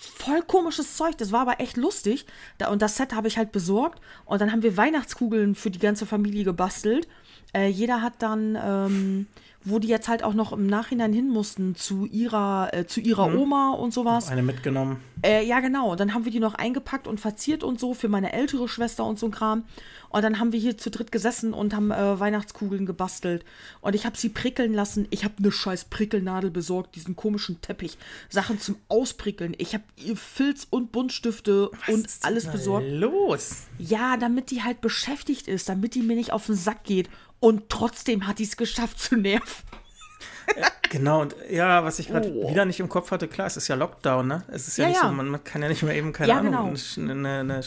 voll 0.01 0.43
komisches 0.43 0.97
Zeug. 0.97 1.17
Das 1.19 1.31
war 1.33 1.41
aber 1.43 1.61
echt 1.61 1.77
lustig. 1.77 2.27
Da, 2.59 2.69
und 2.69 2.83
das 2.83 2.97
Set 2.97 3.15
habe 3.15 3.29
ich 3.29 3.39
halt 3.39 3.53
besorgt. 3.53 4.01
Und 4.25 4.41
dann 4.41 4.51
haben 4.51 4.63
wir 4.63 4.77
Weihnachtskugeln 4.77 5.55
für 5.55 5.71
die 5.71 5.79
ganze 5.79 6.05
Familie 6.07 6.43
gebastelt. 6.45 7.07
Äh, 7.55 7.69
jeder 7.69 8.03
hat 8.03 8.15
dann, 8.21 8.59
ähm, 8.61 9.27
wo 9.67 9.81
die 9.81 9.89
jetzt 9.89 10.09
halt 10.09 10.23
auch 10.23 10.33
noch 10.33 10.53
im 10.53 10.67
Nachhinein 10.67 11.13
hin 11.13 11.29
mussten, 11.29 11.75
zu 11.75 12.07
ihrer, 12.07 12.71
äh, 12.73 12.87
zu 12.87 13.01
ihrer 13.01 13.35
Oma 13.35 13.73
und 13.73 13.93
sowas. 13.93 14.29
Eine 14.29 14.43
mitgenommen. 14.43 14.99
Äh, 15.23 15.45
ja, 15.45 15.61
genau. 15.61 15.91
Und 15.91 16.01
dann 16.01 16.15
haben 16.15 16.25
wir 16.25 16.33
die 16.33 16.39
noch 16.39 16.55
eingepackt 16.55 17.09
und 17.09 17.21
verziert 17.21 17.65
und 17.65 17.81
so 17.81 17.93
für 17.93 18.09
meine 18.09 18.33
ältere 18.33 18.69
Schwester 18.69 19.05
und 19.05 19.19
so 19.19 19.27
ein 19.27 19.33
Kram. 19.33 19.65
Und 20.09 20.23
dann 20.23 20.39
haben 20.39 20.53
wir 20.53 20.61
hier 20.61 20.79
zu 20.79 20.89
dritt 20.91 21.11
gesessen 21.11 21.53
und 21.53 21.75
haben 21.75 21.91
äh, 21.91 22.21
Weihnachtskugeln 22.21 22.87
gebastelt. 22.87 23.45
Und 23.81 23.95
ich 23.95 24.07
habe 24.07 24.17
sie 24.17 24.29
prickeln 24.29 24.73
lassen. 24.73 25.09
Ich 25.11 25.25
habe 25.25 25.35
eine 25.39 25.51
scheiß 25.51 25.87
Prickelnadel 25.87 26.51
besorgt, 26.51 26.95
diesen 26.95 27.17
komischen 27.17 27.61
Teppich. 27.61 27.99
Sachen 28.29 28.61
zum 28.61 28.77
Ausprickeln. 28.89 29.55
Ich 29.59 29.75
habe 29.75 29.85
ihr 29.97 30.17
Filz 30.17 30.67
und 30.71 30.93
Buntstifte 30.93 31.71
und 31.89 32.07
ist 32.07 32.25
alles 32.25 32.45
denn 32.45 32.53
besorgt. 32.53 32.87
Los. 32.89 33.67
Ja, 33.79 34.17
damit 34.17 34.51
die 34.51 34.63
halt 34.63 34.81
beschäftigt 34.81 35.49
ist, 35.49 35.69
damit 35.69 35.95
die 35.95 36.03
mir 36.03 36.17
nicht 36.17 36.33
auf 36.33 36.47
den 36.47 36.55
Sack 36.55 36.85
geht. 36.85 37.11
Und 37.47 37.69
trotzdem 37.69 38.27
hat 38.27 38.39
die 38.41 38.45
es 38.45 38.57
geschafft 38.57 38.99
zu 39.01 39.17
nerven. 39.17 39.65
Genau, 40.91 41.21
und 41.23 41.35
ja, 41.51 41.83
was 41.85 41.99
ich 41.99 42.07
gerade 42.09 42.33
Oh. 42.33 42.49
wieder 42.49 42.65
nicht 42.65 42.79
im 42.79 42.89
Kopf 42.89 43.11
hatte, 43.11 43.27
klar, 43.27 43.49
es 43.49 43.57
ist 43.57 43.67
ja 43.69 43.75
Lockdown, 43.75 44.27
ne? 44.29 44.45
Es 44.49 44.69
ist 44.69 44.79
ja, 44.79 44.85
Ja, 44.85 44.89
nicht 44.91 45.03
ja. 45.03 45.09
so, 45.09 45.15
man, 45.15 45.29
man 45.29 45.43
kann 45.43 45.61
ja 45.61 45.69
nicht 45.69 45.83
mehr 45.83 45.95
eben, 45.97 46.13
keine 46.13 46.29
Ja, 46.33 46.39
Ahnung, 46.39 46.75
genau. 46.75 47.11
eine, 47.13 47.41
eine, 47.41 47.61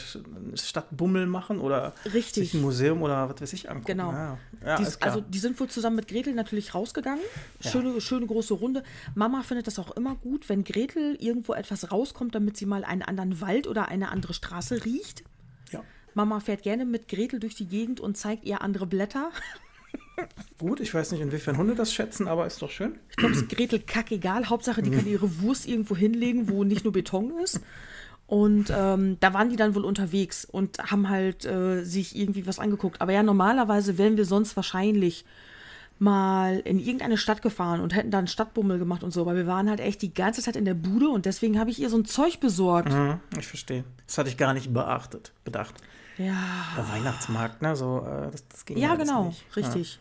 Stadtbummel 0.56 1.28
machen 1.28 1.60
oder 1.60 1.94
Richtig. 2.06 2.46
sich 2.46 2.54
ein 2.54 2.62
Museum 2.62 3.02
oder 3.02 3.30
was 3.30 3.42
weiß 3.42 3.52
ich 3.54 3.70
angucken. 3.70 3.98
Genau. 3.98 4.12
Ja 4.14 4.38
Die, 4.78 4.86
also 5.02 5.20
die 5.22 5.38
sind 5.40 5.60
wohl 5.60 5.68
zusammen 5.68 5.98
mit 5.98 6.08
Gretel 6.08 6.34
natürlich 6.34 6.74
rausgegangen. 6.74 7.24
Schöne, 7.60 8.00
schöne 8.00 8.26
große 8.26 8.54
Runde. 8.54 8.84
Mama 9.16 9.44
findet 9.44 9.68
das 9.68 9.78
auch 9.80 9.92
immer 9.92 10.16
gut, 10.16 10.48
wenn 10.48 10.64
Gretel 10.64 11.16
irgendwo 11.20 11.54
etwas 11.54 11.92
rauskommt, 11.92 12.34
damit 12.36 12.56
sie 12.56 12.66
mal 12.66 12.86
einen 12.86 13.02
anderen 13.02 13.42
Wald 13.42 13.68
oder 13.68 13.90
eine 13.90 14.10
andere 14.12 14.34
Straße 14.34 14.86
riecht. 14.86 15.24
ja. 15.72 15.84
Mama 16.16 16.40
fährt 16.40 16.64
gerne 16.64 16.86
mit 16.86 17.08
Gretel 17.10 17.40
durch 17.40 17.56
die 17.56 17.68
Gegend 17.68 18.00
und 18.00 18.18
zeigt 18.18 18.46
ihr 18.46 18.62
andere 18.62 18.88
Blätter. 18.88 19.30
Gut, 20.58 20.80
ich 20.80 20.94
weiß 20.94 21.12
nicht, 21.12 21.22
inwiefern 21.22 21.58
Hunde 21.58 21.76
das 21.76 21.94
schätzen, 21.94 22.28
aber 22.28 22.46
ist 22.46 22.62
doch 22.62 22.70
schön. 22.70 22.96
Ich 23.10 23.16
glaube, 23.16 23.34
es 23.34 23.42
ist 23.42 23.50
Gretel 23.50 23.80
kackegal. 23.80 24.50
Hauptsache, 24.50 24.82
die 24.82 24.92
kann 24.92 25.08
ihre 25.08 25.42
Wurst 25.42 25.68
irgendwo 25.68 25.96
hinlegen, 25.96 26.50
wo 26.50 26.64
nicht 26.64 26.84
nur 26.84 26.94
Beton 26.94 27.34
ist. 27.44 27.62
Und 28.28 28.72
ähm, 28.76 29.18
da 29.20 29.34
waren 29.34 29.50
die 29.50 29.56
dann 29.56 29.74
wohl 29.74 29.86
unterwegs 29.86 30.46
und 30.46 30.78
haben 30.92 31.10
halt 31.10 31.46
äh, 31.46 31.84
sich 31.84 32.16
irgendwie 32.16 32.46
was 32.46 32.60
angeguckt. 32.60 33.02
Aber 33.02 33.12
ja, 33.12 33.24
normalerweise 33.24 33.98
wären 33.98 34.18
wir 34.18 34.26
sonst 34.26 34.56
wahrscheinlich 34.56 35.26
mal 35.98 36.60
in 36.60 36.80
irgendeine 36.80 37.18
Stadt 37.18 37.42
gefahren 37.42 37.82
und 37.82 37.94
hätten 37.96 38.12
da 38.12 38.20
einen 38.20 38.28
Stadtbummel 38.28 38.80
gemacht 38.80 39.04
und 39.04 39.12
so. 39.12 39.22
Aber 39.22 39.36
wir 39.36 39.48
waren 39.48 39.70
halt 39.70 39.80
echt 39.80 40.02
die 40.02 40.14
ganze 40.14 40.42
Zeit 40.42 40.56
in 40.56 40.64
der 40.66 40.74
Bude 40.76 41.10
und 41.10 41.26
deswegen 41.26 41.60
habe 41.60 41.72
ich 41.72 41.80
ihr 41.82 41.90
so 41.90 41.98
ein 41.98 42.06
Zeug 42.06 42.40
besorgt. 42.40 42.94
Mhm, 42.94 43.20
ich 43.38 43.48
verstehe. 43.48 43.84
Das 44.08 44.18
hatte 44.18 44.30
ich 44.30 44.38
gar 44.38 44.54
nicht 44.54 44.74
beachtet, 44.74 45.34
bedacht. 45.44 45.76
Ja. 46.18 46.36
Der 46.78 46.88
Weihnachtsmarkt, 46.90 47.62
ne? 47.62 47.76
So, 47.76 48.06
äh, 48.06 48.32
das, 48.32 48.48
das 48.48 48.66
ging 48.66 48.78
Ja, 48.78 48.96
genau, 48.96 49.26
nicht. 49.26 49.44
richtig. 49.56 50.00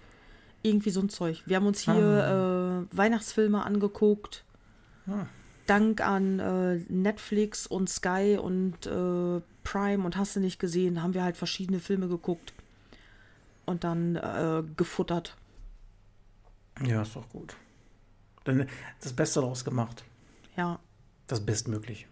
Irgendwie 0.63 0.91
so 0.91 1.01
ein 1.01 1.09
Zeug. 1.09 1.43
Wir 1.47 1.57
haben 1.57 1.67
uns 1.67 1.81
hier 1.81 2.87
äh, 2.91 2.97
Weihnachtsfilme 2.97 3.65
angeguckt. 3.65 4.45
Dank 5.67 6.01
an 6.01 6.39
äh, 6.41 6.77
Netflix 6.89 7.67
und 7.67 7.89
Sky 7.89 8.39
und 8.41 8.87
äh, 8.87 9.41
Prime 9.65 10.05
und 10.05 10.17
hast 10.17 10.35
du 10.37 10.41
nicht 10.41 10.59
gesehen, 10.59 11.03
haben 11.03 11.15
wir 11.15 11.23
halt 11.23 11.37
verschiedene 11.37 11.79
Filme 11.79 12.09
geguckt 12.09 12.53
und 13.67 13.85
dann 13.85 14.17
äh, 14.17 14.63
gefuttert. 14.77 15.37
Ja, 16.85 17.03
ist 17.03 17.15
doch 17.17 17.29
gut. 17.29 17.55
Dann 18.45 18.67
das 19.03 19.13
Beste 19.13 19.41
daraus 19.41 19.65
gemacht. 19.65 20.05
Ja. 20.57 20.79
Das 21.27 21.45
Bestmögliche. 21.45 22.07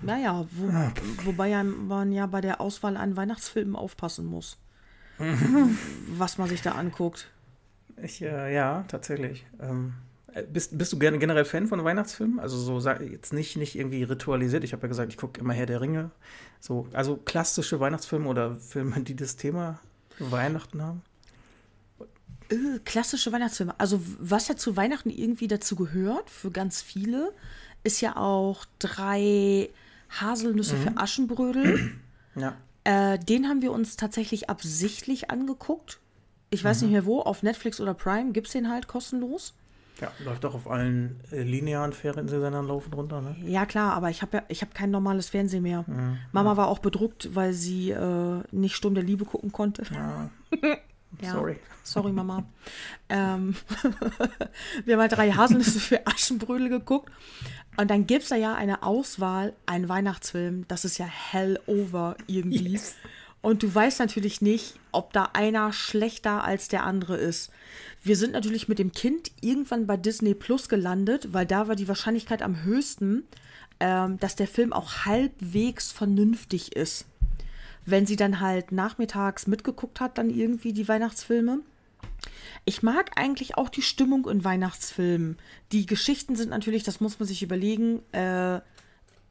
Naja, 0.00 0.46
wo, 0.52 0.68
Ah. 0.68 0.92
wobei 1.24 1.60
man 1.64 2.12
ja 2.12 2.26
bei 2.26 2.40
der 2.40 2.60
Auswahl 2.60 2.96
an 2.96 3.16
Weihnachtsfilmen 3.16 3.74
aufpassen 3.74 4.26
muss. 4.26 4.56
Was 6.16 6.38
man 6.38 6.48
sich 6.48 6.62
da 6.62 6.72
anguckt. 6.72 7.28
Ich, 8.02 8.22
äh, 8.22 8.54
ja, 8.54 8.84
tatsächlich. 8.88 9.44
Ähm, 9.60 9.94
äh, 10.32 10.42
bist, 10.44 10.76
bist 10.78 10.92
du 10.92 10.98
gerne 10.98 11.18
generell 11.18 11.44
Fan 11.44 11.66
von 11.66 11.82
Weihnachtsfilmen? 11.82 12.38
Also 12.38 12.56
so 12.56 12.78
sag- 12.80 13.00
jetzt 13.00 13.32
nicht, 13.32 13.56
nicht 13.56 13.76
irgendwie 13.76 14.02
ritualisiert. 14.04 14.62
Ich 14.64 14.72
habe 14.72 14.82
ja 14.82 14.88
gesagt, 14.88 15.12
ich 15.12 15.18
gucke 15.18 15.40
immer 15.40 15.52
Herr 15.52 15.66
der 15.66 15.80
Ringe. 15.80 16.10
So, 16.60 16.86
also 16.92 17.16
klassische 17.16 17.80
Weihnachtsfilme 17.80 18.28
oder 18.28 18.54
Filme, 18.56 19.00
die 19.00 19.16
das 19.16 19.36
Thema 19.36 19.80
Weihnachten 20.18 20.82
haben. 20.82 21.02
Äh, 22.50 22.78
klassische 22.84 23.32
Weihnachtsfilme. 23.32 23.74
Also 23.78 24.00
was 24.20 24.48
ja 24.48 24.56
zu 24.56 24.76
Weihnachten 24.76 25.10
irgendwie 25.10 25.48
dazu 25.48 25.76
gehört, 25.76 26.30
für 26.30 26.50
ganz 26.50 26.82
viele, 26.82 27.32
ist 27.82 28.00
ja 28.00 28.16
auch 28.16 28.64
drei 28.78 29.70
Haselnüsse 30.20 30.76
für 30.76 30.96
Aschenbrödel. 30.96 31.92
Ja. 32.34 32.56
Äh, 32.88 33.18
den 33.18 33.48
haben 33.48 33.60
wir 33.60 33.70
uns 33.70 33.96
tatsächlich 33.96 34.48
absichtlich 34.48 35.30
angeguckt. 35.30 36.00
Ich 36.48 36.64
weiß 36.64 36.80
nicht 36.80 36.92
mehr 36.92 37.04
wo, 37.04 37.20
auf 37.20 37.42
Netflix 37.42 37.82
oder 37.82 37.92
Prime 37.92 38.32
gibt 38.32 38.46
es 38.46 38.54
den 38.54 38.70
halt 38.70 38.88
kostenlos. 38.88 39.52
Ja, 40.00 40.10
läuft 40.24 40.46
auch 40.46 40.54
auf 40.54 40.70
allen 40.70 41.20
äh, 41.30 41.42
linearen 41.42 41.92
Fernsehsendern 41.92 42.66
laufend 42.66 42.96
runter, 42.96 43.20
ne? 43.20 43.36
Ja 43.44 43.66
klar, 43.66 43.92
aber 43.92 44.08
ich 44.08 44.22
habe 44.22 44.38
ja, 44.38 44.42
ich 44.48 44.62
habe 44.62 44.72
kein 44.72 44.90
normales 44.90 45.28
Fernsehen 45.28 45.64
mehr. 45.64 45.84
Mama 46.32 46.56
war 46.56 46.68
auch 46.68 46.78
bedruckt, 46.78 47.34
weil 47.34 47.52
sie 47.52 47.90
äh, 47.90 48.42
nicht 48.52 48.74
Sturm 48.74 48.94
der 48.94 49.04
Liebe 49.04 49.26
gucken 49.26 49.52
konnte. 49.52 49.82
Ja. 49.92 50.30
Ja. 51.20 51.32
Sorry. 51.32 51.58
Sorry, 51.82 52.12
Mama. 52.12 52.44
ähm, 53.08 53.56
wir 54.84 54.94
haben 54.94 55.00
halt 55.00 55.12
drei 55.12 55.32
Haselnüsse 55.32 55.80
für 55.80 56.06
Aschenbrödel 56.06 56.68
geguckt. 56.68 57.10
Und 57.76 57.90
dann 57.90 58.06
gibt 58.06 58.24
es 58.24 58.28
da 58.28 58.36
ja 58.36 58.54
eine 58.54 58.82
Auswahl, 58.82 59.54
einen 59.64 59.88
Weihnachtsfilm. 59.88 60.66
Das 60.68 60.84
ist 60.84 60.98
ja 60.98 61.06
hell 61.06 61.58
over 61.66 62.16
irgendwie. 62.26 62.72
Yes. 62.72 62.96
Und 63.40 63.62
du 63.62 63.72
weißt 63.72 64.00
natürlich 64.00 64.42
nicht, 64.42 64.74
ob 64.90 65.12
da 65.12 65.30
einer 65.32 65.72
schlechter 65.72 66.44
als 66.44 66.68
der 66.68 66.84
andere 66.84 67.16
ist. 67.16 67.50
Wir 68.02 68.16
sind 68.16 68.32
natürlich 68.32 68.68
mit 68.68 68.78
dem 68.78 68.92
Kind 68.92 69.30
irgendwann 69.40 69.86
bei 69.86 69.96
Disney 69.96 70.34
Plus 70.34 70.68
gelandet, 70.68 71.32
weil 71.32 71.46
da 71.46 71.68
war 71.68 71.76
die 71.76 71.88
Wahrscheinlichkeit 71.88 72.42
am 72.42 72.64
höchsten, 72.64 73.24
ähm, 73.80 74.18
dass 74.18 74.34
der 74.34 74.48
Film 74.48 74.72
auch 74.72 75.04
halbwegs 75.04 75.92
vernünftig 75.92 76.74
ist. 76.74 77.06
Wenn 77.90 78.06
sie 78.06 78.16
dann 78.16 78.40
halt 78.40 78.72
nachmittags 78.72 79.46
mitgeguckt 79.46 80.00
hat, 80.00 80.18
dann 80.18 80.30
irgendwie 80.30 80.72
die 80.72 80.88
Weihnachtsfilme. 80.88 81.60
Ich 82.64 82.82
mag 82.82 83.12
eigentlich 83.16 83.56
auch 83.56 83.68
die 83.68 83.82
Stimmung 83.82 84.28
in 84.28 84.44
Weihnachtsfilmen. 84.44 85.38
Die 85.72 85.86
Geschichten 85.86 86.36
sind 86.36 86.50
natürlich, 86.50 86.82
das 86.82 87.00
muss 87.00 87.18
man 87.18 87.26
sich 87.26 87.42
überlegen, 87.42 88.02
äh, 88.12 88.60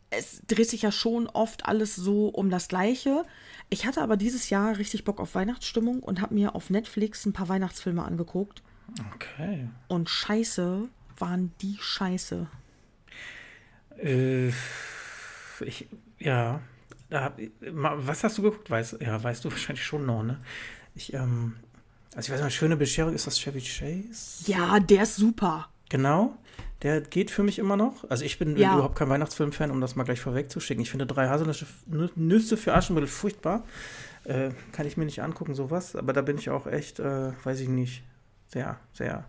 es 0.09 0.41
dreht 0.47 0.69
sich 0.69 0.81
ja 0.81 0.91
schon 0.91 1.27
oft 1.27 1.65
alles 1.65 1.95
so 1.95 2.29
um 2.29 2.49
das 2.49 2.67
Gleiche. 2.67 3.25
Ich 3.69 3.85
hatte 3.85 4.01
aber 4.01 4.17
dieses 4.17 4.49
Jahr 4.49 4.77
richtig 4.77 5.03
Bock 5.03 5.19
auf 5.19 5.35
Weihnachtsstimmung 5.35 5.99
und 6.01 6.21
habe 6.21 6.33
mir 6.33 6.55
auf 6.55 6.69
Netflix 6.69 7.25
ein 7.25 7.33
paar 7.33 7.49
Weihnachtsfilme 7.49 8.03
angeguckt. 8.03 8.63
Okay. 9.13 9.67
Und 9.87 10.09
scheiße 10.09 10.87
waren 11.17 11.51
die 11.61 11.77
scheiße. 11.79 12.47
Äh, 13.97 14.47
ich, 15.59 15.87
ja. 16.19 16.61
Da, 17.09 17.23
hab- 17.23 17.39
was 17.61 18.23
hast 18.23 18.37
du 18.37 18.41
geguckt? 18.41 18.69
Weiß, 18.69 18.97
ja, 18.99 19.21
weißt 19.23 19.45
du 19.45 19.51
wahrscheinlich 19.51 19.85
schon 19.85 20.05
noch, 20.05 20.23
ne? 20.23 20.39
Ich, 20.95 21.13
ähm, 21.13 21.55
also 22.15 22.27
ich 22.27 22.37
weiß 22.37 22.43
nicht, 22.45 22.55
schöne 22.55 22.75
Bescherung, 22.77 23.13
ist 23.13 23.27
das 23.27 23.39
Chevy 23.39 23.61
Chase? 23.61 24.49
Ja, 24.51 24.79
der 24.79 25.03
ist 25.03 25.15
super. 25.15 25.69
Genau. 25.89 26.35
Der 26.83 27.01
geht 27.01 27.31
für 27.31 27.43
mich 27.43 27.57
immer 27.59 27.75
noch. 27.77 28.07
Also 28.09 28.23
ich 28.25 28.37
bin, 28.37 28.55
Ja. 28.57 28.73
überhaupt 28.73 28.95
kein 28.97 29.09
Weihnachtsfilm-Fan, 29.09 29.71
um 29.71 29.81
das 29.81 29.95
mal 29.95 30.03
gleich 30.03 30.19
vorwegzuschicken. 30.19 30.81
Ich 30.83 30.91
finde 30.91 31.05
drei 31.07 31.27
Haselnüsse 31.27 31.65
Nü- 31.89 32.11
Nüsse 32.15 32.55
für 32.57 32.73
Aschenbrödel 32.75 33.07
furchtbar. 33.09 33.63
Äh, 34.25 34.51
kann 34.73 34.85
ich 34.85 34.97
mir 34.97 35.05
nicht 35.05 35.21
angucken, 35.23 35.55
sowas. 35.55 35.95
Aber 35.95 36.13
da 36.13 36.21
bin 36.21 36.37
ich 36.37 36.49
auch 36.49 36.67
echt, 36.67 36.99
äh, 36.99 37.31
weiß 37.43 37.61
ich 37.61 37.69
nicht, 37.69 38.03
sehr, 38.47 38.79
sehr, 38.93 39.23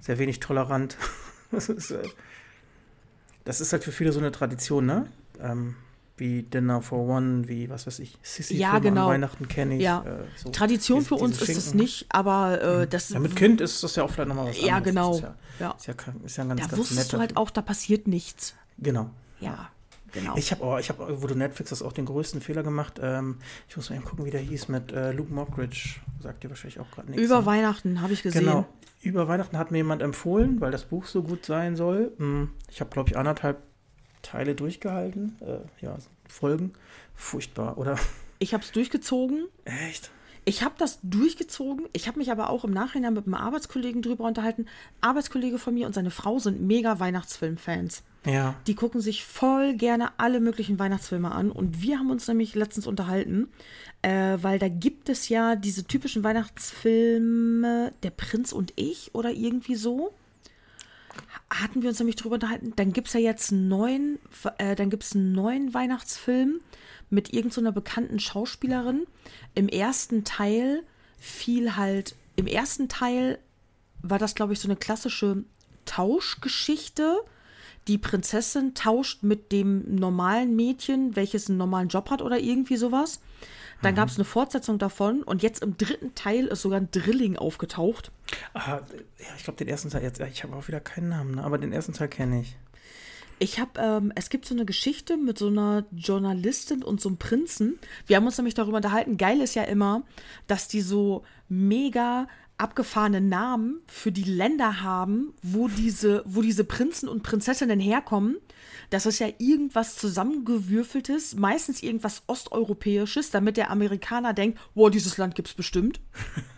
sehr 0.00 0.18
wenig 0.18 0.40
tolerant. 0.40 0.96
das, 1.52 1.68
ist, 1.68 1.90
äh, 1.92 2.02
das 3.44 3.60
ist 3.60 3.72
halt 3.72 3.84
für 3.84 3.92
viele 3.92 4.12
so 4.12 4.18
eine 4.20 4.32
Tradition, 4.32 4.86
ne? 4.86 5.06
Ähm, 5.40 5.76
wie 6.20 6.42
Dinner 6.42 6.82
for 6.82 7.08
One, 7.08 7.48
wie, 7.48 7.68
was 7.70 7.86
weiß 7.86 7.98
ich, 8.00 8.16
Sissy 8.22 8.56
Ja, 8.56 8.78
genau. 8.78 9.08
Weihnachten 9.08 9.48
kenne 9.48 9.76
ich. 9.76 9.82
Ja. 9.82 10.02
Äh, 10.06 10.24
so. 10.36 10.50
Tradition 10.50 10.98
Diese- 11.00 11.08
für 11.08 11.14
uns 11.16 11.40
ist 11.42 11.56
es 11.56 11.74
nicht, 11.74 12.06
aber 12.10 12.60
äh, 12.82 12.86
das 12.86 13.08
Ja, 13.08 13.18
mit 13.18 13.34
Kind 13.34 13.60
ist 13.60 13.82
das 13.82 13.96
ja 13.96 14.04
auch 14.04 14.10
vielleicht 14.10 14.28
nochmal 14.28 14.48
was 14.48 14.60
Ja, 14.60 14.76
anderes. 14.76 14.84
genau. 14.94 15.08
Das 15.10 15.16
ist 15.18 15.22
ja, 15.22 15.66
Ja. 15.66 15.74
ist 15.76 15.86
ja, 15.86 15.94
ist 16.24 16.36
ja 16.36 16.44
ein 16.44 16.48
ganz, 16.50 16.60
Da 16.60 16.66
ganz 16.68 16.78
wusstest 16.78 16.98
netter 17.00 17.16
du 17.16 17.20
halt 17.20 17.36
auch, 17.36 17.50
da 17.50 17.62
passiert 17.62 18.06
nichts. 18.06 18.54
Genau. 18.78 19.10
Ja, 19.40 19.70
genau. 20.12 20.36
Ich 20.36 20.50
habe, 20.52 20.62
oh, 20.64 20.76
ich 20.78 20.88
habe, 20.90 21.22
wo 21.22 21.26
du 21.26 21.34
Netflix 21.34 21.72
hast, 21.72 21.82
auch 21.82 21.92
den 21.92 22.04
größten 22.06 22.40
Fehler 22.40 22.62
gemacht. 22.62 23.00
Ähm, 23.02 23.38
ich 23.68 23.76
muss 23.76 23.88
mal 23.90 23.96
eben 23.96 24.04
gucken, 24.04 24.24
wie 24.26 24.30
der 24.30 24.40
hieß 24.40 24.68
mit 24.68 24.92
äh, 24.92 25.12
Luke 25.12 25.32
Mockridge. 25.32 25.96
Sagt 26.22 26.44
dir 26.44 26.50
wahrscheinlich 26.50 26.78
auch 26.80 26.90
gerade 26.90 27.10
nichts. 27.10 27.24
Über 27.24 27.40
ne? 27.40 27.46
Weihnachten 27.46 28.00
habe 28.02 28.12
ich 28.12 28.22
gesehen. 28.22 28.44
Genau. 28.44 28.66
Über 29.02 29.28
Weihnachten 29.28 29.56
hat 29.56 29.70
mir 29.70 29.78
jemand 29.78 30.02
empfohlen, 30.02 30.60
weil 30.60 30.70
das 30.70 30.84
Buch 30.84 31.06
so 31.06 31.22
gut 31.22 31.46
sein 31.46 31.74
soll. 31.74 32.12
Hm, 32.18 32.50
Ich 32.70 32.80
habe, 32.82 32.90
glaube 32.90 33.08
ich, 33.08 33.16
anderthalb 33.16 33.56
Teile 34.22 34.54
durchgehalten. 34.54 35.36
Äh, 35.40 35.84
ja, 35.84 35.96
Folgen. 36.28 36.72
Furchtbar, 37.14 37.78
oder? 37.78 37.98
Ich 38.38 38.54
habe 38.54 38.64
es 38.64 38.72
durchgezogen. 38.72 39.46
Echt? 39.64 40.10
Ich 40.44 40.62
habe 40.62 40.74
das 40.78 40.98
durchgezogen. 41.02 41.86
Ich 41.92 42.08
habe 42.08 42.18
mich 42.18 42.30
aber 42.30 42.48
auch 42.48 42.64
im 42.64 42.72
Nachhinein 42.72 43.12
mit 43.12 43.26
einem 43.26 43.34
Arbeitskollegen 43.34 44.02
drüber 44.02 44.24
unterhalten. 44.24 44.66
Arbeitskollege 45.00 45.58
von 45.58 45.74
mir 45.74 45.86
und 45.86 45.94
seine 45.94 46.10
Frau 46.10 46.38
sind 46.38 46.60
mega 46.60 46.98
Weihnachtsfilmfans. 46.98 48.02
Ja. 48.26 48.54
Die 48.66 48.74
gucken 48.74 49.00
sich 49.00 49.24
voll 49.24 49.74
gerne 49.74 50.10
alle 50.18 50.40
möglichen 50.40 50.78
Weihnachtsfilme 50.78 51.30
an. 51.30 51.50
Und 51.50 51.82
wir 51.82 51.98
haben 51.98 52.10
uns 52.10 52.26
nämlich 52.28 52.54
letztens 52.54 52.86
unterhalten, 52.86 53.48
äh, 54.02 54.38
weil 54.40 54.58
da 54.58 54.68
gibt 54.68 55.08
es 55.08 55.28
ja 55.28 55.56
diese 55.56 55.84
typischen 55.84 56.24
Weihnachtsfilme, 56.24 57.92
Der 58.02 58.10
Prinz 58.10 58.52
und 58.52 58.72
ich 58.76 59.14
oder 59.14 59.30
irgendwie 59.30 59.74
so. 59.74 60.12
Hatten 61.50 61.82
wir 61.82 61.88
uns 61.88 61.98
nämlich 61.98 62.16
drüber 62.16 62.34
unterhalten. 62.34 62.72
Dann 62.76 62.92
gibt 62.92 63.08
es 63.08 63.14
ja 63.14 63.20
jetzt 63.20 63.52
einen 63.52 63.68
neuen, 63.68 64.18
äh, 64.58 64.76
dann 64.76 64.88
gibt's 64.88 65.14
einen 65.14 65.32
neuen 65.32 65.74
Weihnachtsfilm 65.74 66.60
mit 67.10 67.32
irgendeiner 67.32 67.72
bekannten 67.72 68.20
Schauspielerin. 68.20 69.06
Im 69.54 69.68
ersten 69.68 70.24
Teil 70.24 70.84
fiel 71.18 71.76
halt, 71.76 72.14
im 72.36 72.46
ersten 72.46 72.88
Teil 72.88 73.38
war 74.02 74.18
das, 74.18 74.34
glaube 74.34 74.52
ich, 74.52 74.60
so 74.60 74.68
eine 74.68 74.76
klassische 74.76 75.44
Tauschgeschichte. 75.84 77.18
Die 77.88 77.98
Prinzessin 77.98 78.74
tauscht 78.74 79.22
mit 79.22 79.50
dem 79.50 79.96
normalen 79.96 80.54
Mädchen, 80.54 81.16
welches 81.16 81.48
einen 81.48 81.58
normalen 81.58 81.88
Job 81.88 82.10
hat 82.10 82.22
oder 82.22 82.38
irgendwie 82.38 82.76
sowas. 82.76 83.20
Dann 83.82 83.94
gab 83.94 84.08
es 84.08 84.16
eine 84.16 84.24
Fortsetzung 84.24 84.78
davon 84.78 85.22
und 85.22 85.42
jetzt 85.42 85.62
im 85.62 85.76
dritten 85.76 86.14
Teil 86.14 86.46
ist 86.46 86.62
sogar 86.62 86.80
ein 86.80 86.90
Drilling 86.90 87.36
aufgetaucht. 87.36 88.12
Ah, 88.54 88.80
ja, 89.18 89.26
ich 89.36 89.44
glaube, 89.44 89.56
den 89.56 89.68
ersten 89.68 89.90
Teil, 89.90 90.02
jetzt, 90.02 90.20
ich 90.20 90.42
habe 90.42 90.54
auch 90.54 90.68
wieder 90.68 90.80
keinen 90.80 91.08
Namen, 91.08 91.36
ne? 91.36 91.44
aber 91.44 91.58
den 91.58 91.72
ersten 91.72 91.92
Teil 91.92 92.08
kenne 92.08 92.42
ich. 92.42 92.56
Ich 93.42 93.58
habe, 93.58 93.80
ähm, 93.80 94.12
es 94.16 94.28
gibt 94.28 94.44
so 94.44 94.54
eine 94.54 94.66
Geschichte 94.66 95.16
mit 95.16 95.38
so 95.38 95.46
einer 95.46 95.86
Journalistin 95.92 96.84
und 96.84 97.00
so 97.00 97.08
einem 97.08 97.16
Prinzen. 97.16 97.78
Wir 98.06 98.16
haben 98.16 98.26
uns 98.26 98.36
nämlich 98.36 98.52
darüber 98.52 98.76
unterhalten. 98.76 99.16
Geil 99.16 99.40
ist 99.40 99.54
ja 99.54 99.62
immer, 99.62 100.02
dass 100.46 100.68
die 100.68 100.82
so 100.82 101.24
mega 101.48 102.26
abgefahrene 102.60 103.20
Namen 103.20 103.80
für 103.86 104.12
die 104.12 104.24
Länder 104.24 104.82
haben, 104.82 105.32
wo 105.42 105.68
diese, 105.68 106.22
wo 106.26 106.42
diese 106.42 106.64
Prinzen 106.64 107.08
und 107.08 107.22
Prinzessinnen 107.22 107.80
herkommen. 107.80 108.36
Das 108.90 109.06
ist 109.06 109.18
ja 109.18 109.28
irgendwas 109.38 109.96
zusammengewürfeltes, 109.96 111.36
meistens 111.36 111.82
irgendwas 111.82 112.22
Osteuropäisches, 112.26 113.30
damit 113.30 113.56
der 113.56 113.70
Amerikaner 113.70 114.32
denkt, 114.34 114.58
wow, 114.74 114.90
dieses 114.90 115.16
Land 115.16 115.34
gibt's 115.34 115.54
bestimmt. 115.54 116.00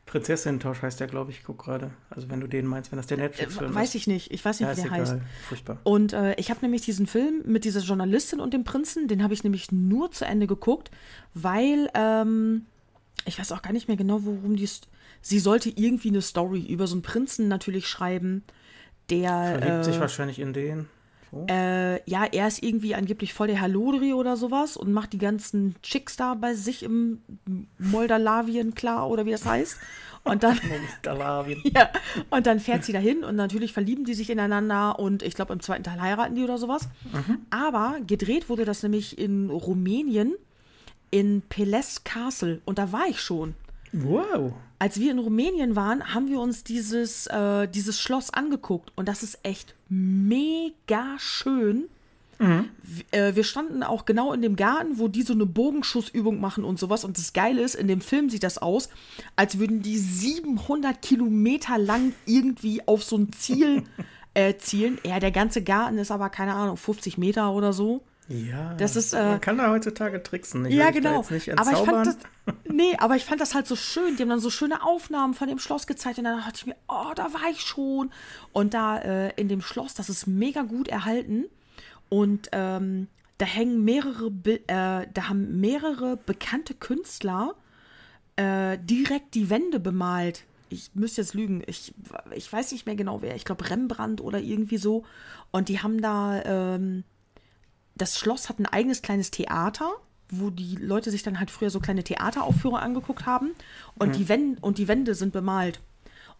Prinzessin-Tausch 0.07 0.81
heißt 0.83 1.01
der, 1.01 1.09
glaube 1.09 1.33
ich, 1.33 1.39
ich 1.39 1.45
guck 1.45 1.59
gerade. 1.65 1.91
Also 2.09 2.31
wenn 2.31 2.41
du 2.41 2.47
den 2.47 2.67
meinst, 2.67 2.93
wenn 2.93 2.99
das 2.99 3.07
der 3.09 3.17
Netflix-Film 3.17 3.73
Äh, 3.73 3.75
Weiß 3.75 3.89
ist. 3.91 3.95
ich 3.97 4.07
nicht. 4.07 4.31
Ich 4.33 4.45
weiß 4.45 4.61
nicht, 4.61 4.69
Ja, 4.69 4.77
wie 4.77 4.83
der 4.83 4.87
egal. 4.93 5.01
heißt. 5.01 5.17
Furchtbar. 5.49 5.79
Und 5.83 6.13
äh, 6.13 6.35
ich 6.37 6.51
habe 6.51 6.61
nämlich 6.63 6.83
diesen 6.83 7.07
Film 7.09 7.43
mit 7.47 7.65
dieser 7.65 7.81
Journalistin 7.81 8.39
und 8.39 8.55
dem 8.55 8.63
Prinzen, 8.63 9.09
den 9.09 9.25
habe 9.25 9.35
ich 9.35 9.43
nämlich 9.43 9.73
nur 9.73 10.13
zu 10.13 10.25
Ende 10.25 10.47
geguckt, 10.47 10.93
weil 11.33 11.91
ähm, 11.95 12.67
ich 13.27 13.39
weiß 13.39 13.53
auch 13.53 13.63
gar 13.63 13.73
nicht 13.73 13.89
mehr 13.89 13.97
genau, 13.97 14.21
worum 14.25 14.57
die. 14.57 14.67
St 14.67 14.89
Sie 15.23 15.39
sollte 15.39 15.71
irgendwie 15.71 16.09
eine 16.09 16.21
Story 16.21 16.67
über 16.67 16.87
so 16.87 16.95
einen 16.95 17.03
Prinzen 17.03 17.49
natürlich 17.49 17.89
schreiben, 17.89 18.45
der. 19.11 19.59
Verliebt 19.59 19.85
sich 19.85 19.97
äh, 19.97 20.01
wahrscheinlich 20.01 20.39
in 20.39 20.53
den. 20.53 20.89
So. 21.31 21.47
äh, 21.49 22.09
ja, 22.09 22.25
er 22.31 22.47
ist 22.47 22.63
irgendwie 22.63 22.95
angeblich 22.95 23.35
voll 23.35 23.49
der 23.49 23.61
Halodri 23.61 24.13
oder 24.13 24.37
sowas 24.37 24.77
und 24.77 24.93
macht 24.93 25.13
die 25.13 25.19
ganzen 25.19 25.75
Chicks 25.83 26.17
da 26.17 26.35
bei 26.35 26.55
sich 26.55 26.83
im 26.85 27.23
Moldawien 27.79 28.75
klar 28.75 29.09
oder 29.11 29.27
wie 29.27 29.33
das 29.33 29.45
heißt. 29.45 29.79
Und 30.23 30.43
dann. 30.43 30.59
Ja, 31.75 31.91
und 32.31 32.47
dann 32.47 32.61
fährt 32.61 32.85
sie 32.85 32.93
dahin 32.93 33.25
und 33.25 33.37
natürlich 33.37 33.73
verlieben 33.73 34.05
die 34.05 34.15
sich 34.15 34.31
ineinander 34.31 34.99
und 34.99 35.23
ich 35.23 35.35
glaube 35.35 35.53
im 35.53 35.61
zweiten 35.61 35.83
Teil 35.83 36.01
heiraten 36.01 36.35
die 36.35 36.45
oder 36.45 36.59
sowas. 36.59 36.89
Aber 37.51 37.97
gedreht 38.07 38.49
wurde 38.49 38.65
das 38.65 38.83
nämlich 38.83 39.19
in 39.19 39.51
Rumänien 39.51 40.35
in 41.15 41.43
Peles 41.49 42.03
Castle 42.03 42.61
und 42.65 42.77
da 42.79 42.91
war 42.91 43.07
ich 43.09 43.21
schon. 43.21 43.55
Wow. 43.93 44.53
Als 44.81 44.99
wir 44.99 45.13
in 45.13 45.21
Rumänien 45.21 45.77
waren, 45.77 46.13
haben 46.13 46.29
wir 46.29 46.41
uns 46.41 46.65
dieses, 46.65 47.29
äh, 47.29 47.69
dieses 47.69 48.01
Schloss 48.01 48.31
angeguckt 48.31 48.91
und 48.97 49.07
das 49.09 49.23
ist 49.23 49.39
echt 49.45 49.77
mega 49.89 51.17
schön. 51.19 51.85
W- 52.83 53.05
äh, 53.17 53.37
wir 53.37 53.45
standen 53.45 53.85
auch 53.85 54.07
genau 54.07 54.33
in 54.33 54.43
dem 54.43 54.57
Garten, 54.57 54.99
wo 54.99 55.07
die 55.07 55.23
so 55.23 55.33
eine 55.35 55.47
Bogenschussübung 55.47 56.41
machen 56.41 56.65
und 56.65 56.81
sowas. 56.81 57.05
Und 57.05 57.17
das 57.17 57.33
Geile 57.33 57.63
ist, 57.63 57.77
in 57.77 57.87
dem 57.87 58.01
Film 58.01 58.29
sieht 58.29 58.43
das 58.43 58.59
aus, 58.59 58.89
als 59.37 59.61
würden 59.61 59.83
die 59.83 59.97
700 59.99 61.01
Kilometer 61.01 61.79
lang 61.79 62.13
irgendwie 62.27 62.87
auf 62.89 63.05
so 63.05 63.17
ein 63.19 63.33
Ziel 63.33 63.85
äh, 64.35 64.57
zielen. 64.57 64.99
Ja, 65.07 65.21
der 65.21 65.31
ganze 65.31 65.63
Garten 65.63 65.97
ist 65.97 66.11
aber, 66.11 66.29
keine 66.29 66.55
Ahnung, 66.55 66.77
50 66.77 67.19
Meter 67.19 67.53
oder 67.53 67.73
so. 67.73 68.03
Ja. 68.29 68.75
Das 68.75 68.97
ist, 68.97 69.13
äh, 69.13 69.23
man 69.23 69.41
kann 69.41 69.59
da 69.59 69.71
heutzutage 69.71 70.23
tricksen. 70.23 70.67
Ich 70.67 70.75
ja, 70.75 70.91
genau. 70.91 71.21
Jetzt 71.21 71.31
nicht 71.31 71.59
aber 71.59 71.73
ich 71.73 71.79
fand 71.79 72.07
das, 72.07 72.17
nee, 72.65 72.97
aber 72.99 73.17
ich 73.17 73.25
fand 73.25 73.41
das 73.41 73.55
halt 73.55 73.67
so 73.67 73.77
schön. 73.77 74.17
Die 74.17 74.23
haben 74.23 74.31
dann 74.31 74.41
so 74.41 74.51
schöne 74.51 74.83
Aufnahmen 74.83 75.35
von 75.35 75.49
dem 75.49 75.59
Schloss 75.59 75.87
gezeigt 75.87 76.19
und 76.19 76.25
dann 76.25 76.39
dachte 76.39 76.55
ich 76.57 76.67
mir, 76.67 76.77
oh, 76.89 77.13
da 77.15 77.33
war 77.35 77.51
ich 77.51 77.61
schon. 77.61 78.11
Und 78.53 78.75
da 78.75 78.99
äh, 78.99 79.33
in 79.37 79.49
dem 79.49 79.61
Schloss, 79.61 79.95
das 79.95 80.09
ist 80.09 80.27
mega 80.27 80.63
gut 80.63 80.89
erhalten 80.89 81.45
und 82.09 82.49
ähm, 82.53 83.09
da 83.39 83.47
hängen 83.47 83.85
mehrere, 83.85 84.29
äh, 84.47 85.07
da 85.13 85.29
haben 85.29 85.61
mehrere 85.61 86.17
bekannte 86.17 86.75
Künstler 86.75 87.55
äh, 88.37 88.79
direkt 88.79 89.35
die 89.35 89.51
Wände 89.51 89.81
bemalt. 89.81 90.45
Ich 90.71 90.95
müsste 90.95 91.21
jetzt 91.21 91.35
lügen. 91.35 91.63
Ich, 91.67 91.95
ich 92.35 92.53
weiß 92.53 92.73
nicht 92.73 92.87
mehr 92.87 92.97
genau 92.97 93.23
wer. 93.23 93.37
Ich 93.37 93.45
glaube 93.45 93.69
Rembrandt 93.69 94.21
oder 94.21 94.41
irgendwie 94.41 94.79
so. 94.79 95.05
Und 95.51 95.69
die 95.69 95.81
haben 95.81 96.01
da 96.01 96.43
ähm, 96.45 97.05
das 97.95 98.19
Schloss 98.19 98.49
hat 98.49 98.59
ein 98.59 98.67
eigenes 98.67 99.03
kleines 99.03 99.31
Theater, 99.31 99.91
wo 100.31 100.51
die 100.51 100.77
Leute 100.77 101.11
sich 101.11 101.23
dann 101.23 101.39
halt 101.39 101.51
früher 101.51 101.71
so 101.71 101.81
kleine 101.81 102.03
Theateraufführungen 102.03 102.83
angeguckt 102.83 103.27
haben. 103.27 103.51
Und, 103.99 104.17
die, 104.17 104.29
Wände, 104.29 104.59
und 104.63 104.79
die 104.79 104.89
Wände 104.89 105.15
sind 105.15 105.33
bemalt. 105.33 105.81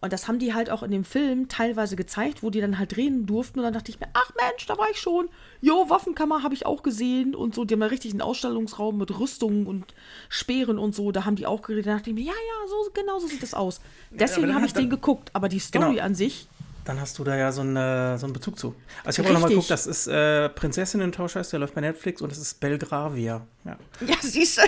Und 0.01 0.11
das 0.11 0.27
haben 0.27 0.39
die 0.39 0.53
halt 0.53 0.69
auch 0.69 0.83
in 0.83 0.91
dem 0.91 1.05
Film 1.05 1.47
teilweise 1.47 1.95
gezeigt, 1.95 2.43
wo 2.43 2.49
die 2.49 2.59
dann 2.59 2.77
halt 2.77 2.97
reden 2.97 3.25
durften. 3.25 3.59
Und 3.59 3.63
dann 3.65 3.73
dachte 3.73 3.89
ich 3.91 3.99
mir, 3.99 4.07
ach 4.13 4.29
Mensch, 4.35 4.65
da 4.65 4.77
war 4.77 4.89
ich 4.91 4.99
schon. 4.99 5.29
Jo, 5.61 5.89
Waffenkammer 5.89 6.43
habe 6.43 6.53
ich 6.53 6.65
auch 6.65 6.83
gesehen 6.83 7.33
und 7.33 7.55
so. 7.55 7.63
Die 7.63 7.73
haben 7.73 7.79
da 7.79 7.85
richtig 7.87 8.11
einen 8.11 8.21
Ausstellungsraum 8.21 8.97
mit 8.97 9.17
Rüstungen 9.17 9.65
und 9.65 9.93
Speeren 10.27 10.77
und 10.77 10.93
so. 10.93 11.11
Da 11.13 11.23
haben 11.25 11.37
die 11.37 11.47
auch 11.47 11.61
geredet. 11.61 11.87
Da 11.87 11.95
dachte 11.95 12.09
ich 12.09 12.15
mir, 12.15 12.25
ja, 12.25 12.33
ja, 12.33 12.67
so 12.67 12.91
genau 12.93 13.19
so 13.19 13.27
sieht 13.27 13.41
das 13.41 13.53
aus. 13.53 13.79
Deswegen 14.11 14.47
dann 14.47 14.55
habe 14.57 14.65
ich 14.65 14.73
hat- 14.73 14.81
den 14.81 14.89
geguckt. 14.89 15.29
Aber 15.33 15.47
die 15.47 15.59
Story 15.59 15.93
Genau. 15.93 16.03
an 16.03 16.13
sich, 16.13 16.49
Dann 16.85 17.01
hast 17.01 17.17
du 17.19 17.23
da 17.23 17.35
ja 17.35 17.51
so, 17.51 17.61
eine, 17.61 18.17
so 18.19 18.25
einen 18.27 18.33
Bezug 18.33 18.57
zu. 18.59 18.75
Also 19.03 19.21
ich 19.21 19.27
habe 19.27 19.29
auch 19.29 19.33
nochmal 19.41 19.49
geguckt, 19.49 19.71
das 19.71 19.87
ist 19.87 20.07
äh, 20.07 20.49
Prinzessinnen-Tausch 20.49 21.35
heißt, 21.35 21.51
der 21.51 21.59
läuft 21.59 21.73
bei 21.75 21.81
Netflix 21.81 22.21
und 22.21 22.31
das 22.31 22.37
ist 22.37 22.59
Belgravia. 22.59 23.45
Ja. 23.65 23.77
Ja, 24.07 24.15
siehst 24.21 24.59
du. 24.59 24.61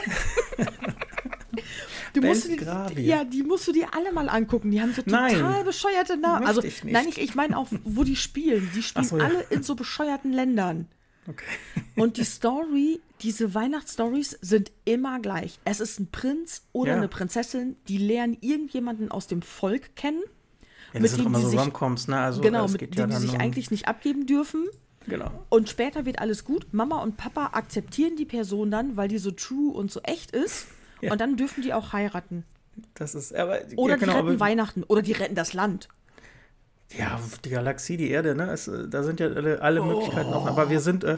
Musst 2.22 2.46
du 2.46 2.50
die, 2.50 2.56
Belgravia. 2.56 3.00
ja, 3.18 3.24
die 3.24 3.44
musst 3.44 3.68
du 3.68 3.72
dir 3.72 3.94
alle 3.94 4.12
mal 4.12 4.30
angucken. 4.30 4.72
Die 4.72 4.82
haben 4.82 4.94
so 4.94 5.02
Nein. 5.06 5.36
total 5.36 5.64
bescheuerte 5.64 6.18
Namen. 6.18 6.46
Also, 6.48 6.64
ich 6.64 6.84
nicht. 6.84 6.94
nein, 6.94 7.08
ich, 7.08 7.20
ich 7.20 7.36
meine 7.36 7.58
auch, 7.58 7.68
wo 7.84 8.04
die 8.04 8.16
spielen. 8.16 8.70
Die 8.76 8.82
spielen 8.82 9.06
so, 9.06 9.18
ja. 9.18 9.26
alle 9.26 9.42
in 9.50 9.64
so 9.64 9.76
bescheuerten 9.76 10.34
Ländern. 10.34 10.88
Okay. 11.28 11.46
Und 11.96 12.18
die 12.18 12.24
Story, 12.24 13.02
diese 13.22 13.54
Weihnachtsstories 13.54 14.38
sind 14.42 14.72
immer 14.86 15.20
gleich. 15.20 15.60
Es 15.66 15.80
ist 15.80 16.00
ein 16.00 16.10
Prinz 16.10 16.64
oder 16.72 16.92
Ja. 16.92 16.98
eine 16.98 17.08
Prinzessin, 17.08 17.76
die 17.88 17.98
lernen 17.98 18.38
irgendjemanden 18.42 19.12
aus 19.12 19.28
dem 19.28 19.42
Volk 19.42 19.96
kennen. 19.96 20.24
Ja, 20.94 21.00
Mit 21.00 21.12
das 21.12 21.18
doch 21.18 21.26
dem 21.26 21.34
immer 21.34 21.40
so 21.40 21.58
Romcoms, 21.58 22.08
ne? 22.08 22.20
Also 22.20 22.42
genau, 22.42 22.68
mit 22.68 22.82
denen 22.82 22.94
ja 22.94 23.06
die 23.08 23.16
sich 23.16 23.34
um, 23.34 23.40
eigentlich 23.40 23.72
nicht 23.72 23.88
abgeben 23.88 24.26
dürfen. 24.26 24.66
Genau. 25.08 25.32
Und 25.50 25.70
später 25.70 26.06
wird 26.06 26.20
alles 26.20 26.44
gut. 26.44 26.68
Mama 26.72 27.02
und 27.02 27.18
Papa 27.18 27.52
akzeptieren 27.54 28.16
die 28.18 28.26
Person 28.26 28.72
dann, 28.72 28.98
weil 28.98 29.08
die 29.08 29.18
so 29.18 29.32
true 29.32 29.74
und 29.74 29.92
so 29.92 30.02
echt 30.02 30.32
ist. 30.32 30.68
Ja. 31.02 31.12
Und 31.12 31.22
dann 31.22 31.38
dürfen 31.38 31.64
die 31.64 31.74
auch 31.74 31.94
heiraten. 31.94 32.44
Das 32.94 33.16
ist, 33.16 33.34
aber, 33.34 33.60
Oder 33.76 33.94
ja, 33.94 34.00
genau, 34.00 34.12
die 34.12 34.18
retten 34.18 34.30
aber, 34.30 34.40
Weihnachten. 34.40 34.84
Oder 34.84 35.02
die 35.02 35.14
retten 35.14 35.36
das 35.36 35.54
Land. 35.54 35.88
Ja, 36.98 37.20
die 37.44 37.50
Galaxie, 37.50 37.98
die 37.98 38.10
Erde, 38.10 38.36
ne? 38.36 38.52
Es, 38.52 38.68
äh, 38.68 38.88
da 38.88 39.04
sind 39.04 39.20
ja 39.20 39.28
alle, 39.28 39.62
alle 39.62 39.82
Möglichkeiten 39.84 40.34
offen. 40.34 40.48
Aber 40.48 40.70
wir 40.70 40.80
sind, 40.80 41.04
äh, 41.04 41.18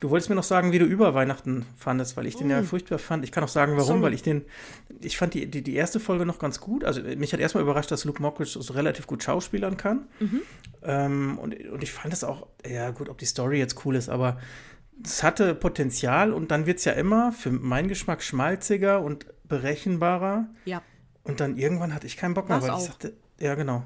du 0.00 0.10
wolltest 0.10 0.28
mir 0.28 0.36
noch 0.36 0.44
sagen, 0.44 0.72
wie 0.72 0.78
du 0.78 0.84
über 0.84 1.14
Weihnachten 1.14 1.66
fandest, 1.76 2.16
weil 2.16 2.26
ich 2.26 2.36
den 2.36 2.50
ja 2.50 2.62
furchtbar 2.62 2.98
fand. 2.98 3.24
Ich 3.24 3.32
kann 3.32 3.42
auch 3.42 3.48
sagen, 3.48 3.72
warum, 3.72 3.86
Sorry. 3.86 4.02
weil 4.02 4.14
ich 4.14 4.22
den, 4.22 4.44
ich 5.00 5.16
fand 5.16 5.34
die, 5.34 5.50
die, 5.50 5.62
die 5.62 5.74
erste 5.74 6.00
Folge 6.00 6.24
noch 6.24 6.38
ganz 6.38 6.60
gut. 6.60 6.84
Also 6.84 7.02
mich 7.02 7.32
hat 7.32 7.40
erstmal 7.40 7.62
überrascht, 7.62 7.90
dass 7.90 8.04
Luke 8.04 8.22
Mockridge 8.22 8.60
so 8.60 8.72
relativ 8.72 9.06
gut 9.06 9.22
schauspielern 9.22 9.76
kann. 9.76 10.06
Ähm, 10.82 11.38
und, 11.38 11.54
und 11.68 11.82
ich 11.82 11.92
fand 11.92 12.12
es 12.12 12.24
auch, 12.24 12.46
ja 12.66 12.90
gut, 12.90 13.08
ob 13.08 13.18
die 13.18 13.26
Story 13.26 13.58
jetzt 13.58 13.84
cool 13.84 13.96
ist, 13.96 14.08
aber 14.08 14.38
es 15.04 15.22
hatte 15.22 15.54
Potenzial 15.54 16.32
und 16.32 16.50
dann 16.50 16.66
wird 16.66 16.78
es 16.78 16.84
ja 16.84 16.92
immer 16.92 17.32
für 17.32 17.50
meinen 17.50 17.88
Geschmack 17.88 18.22
schmalziger 18.22 19.00
und 19.00 19.26
berechenbarer. 19.44 20.48
Ja. 20.64 20.82
Und 21.24 21.40
dann 21.40 21.56
irgendwann 21.56 21.94
hatte 21.94 22.06
ich 22.06 22.16
keinen 22.16 22.34
Bock 22.34 22.48
mehr, 22.48 22.56
War's 22.60 22.64
weil 22.64 22.70
auch. 22.70 22.80
ich 22.80 22.86
sagte, 22.86 23.12
ja, 23.38 23.54
genau. 23.54 23.84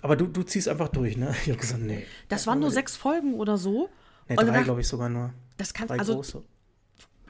Aber 0.00 0.16
du, 0.16 0.26
du 0.26 0.42
ziehst 0.42 0.68
einfach 0.68 0.88
durch, 0.88 1.16
ne? 1.16 1.34
Ich 1.42 1.48
habe 1.48 1.58
gesagt, 1.58 1.82
nee. 1.82 2.04
Das 2.28 2.46
waren 2.46 2.60
nur 2.60 2.70
sechs 2.70 2.96
Folgen 2.96 3.34
oder 3.34 3.56
so. 3.56 3.88
Nee, 4.34 4.40
Und 4.40 4.46
drei, 4.48 4.62
glaube 4.62 4.80
ich, 4.80 4.88
sogar 4.88 5.08
nur. 5.08 5.32
Das 5.56 5.74
kann, 5.74 5.88
Drei 5.88 5.98
also, 5.98 6.14
große. 6.14 6.42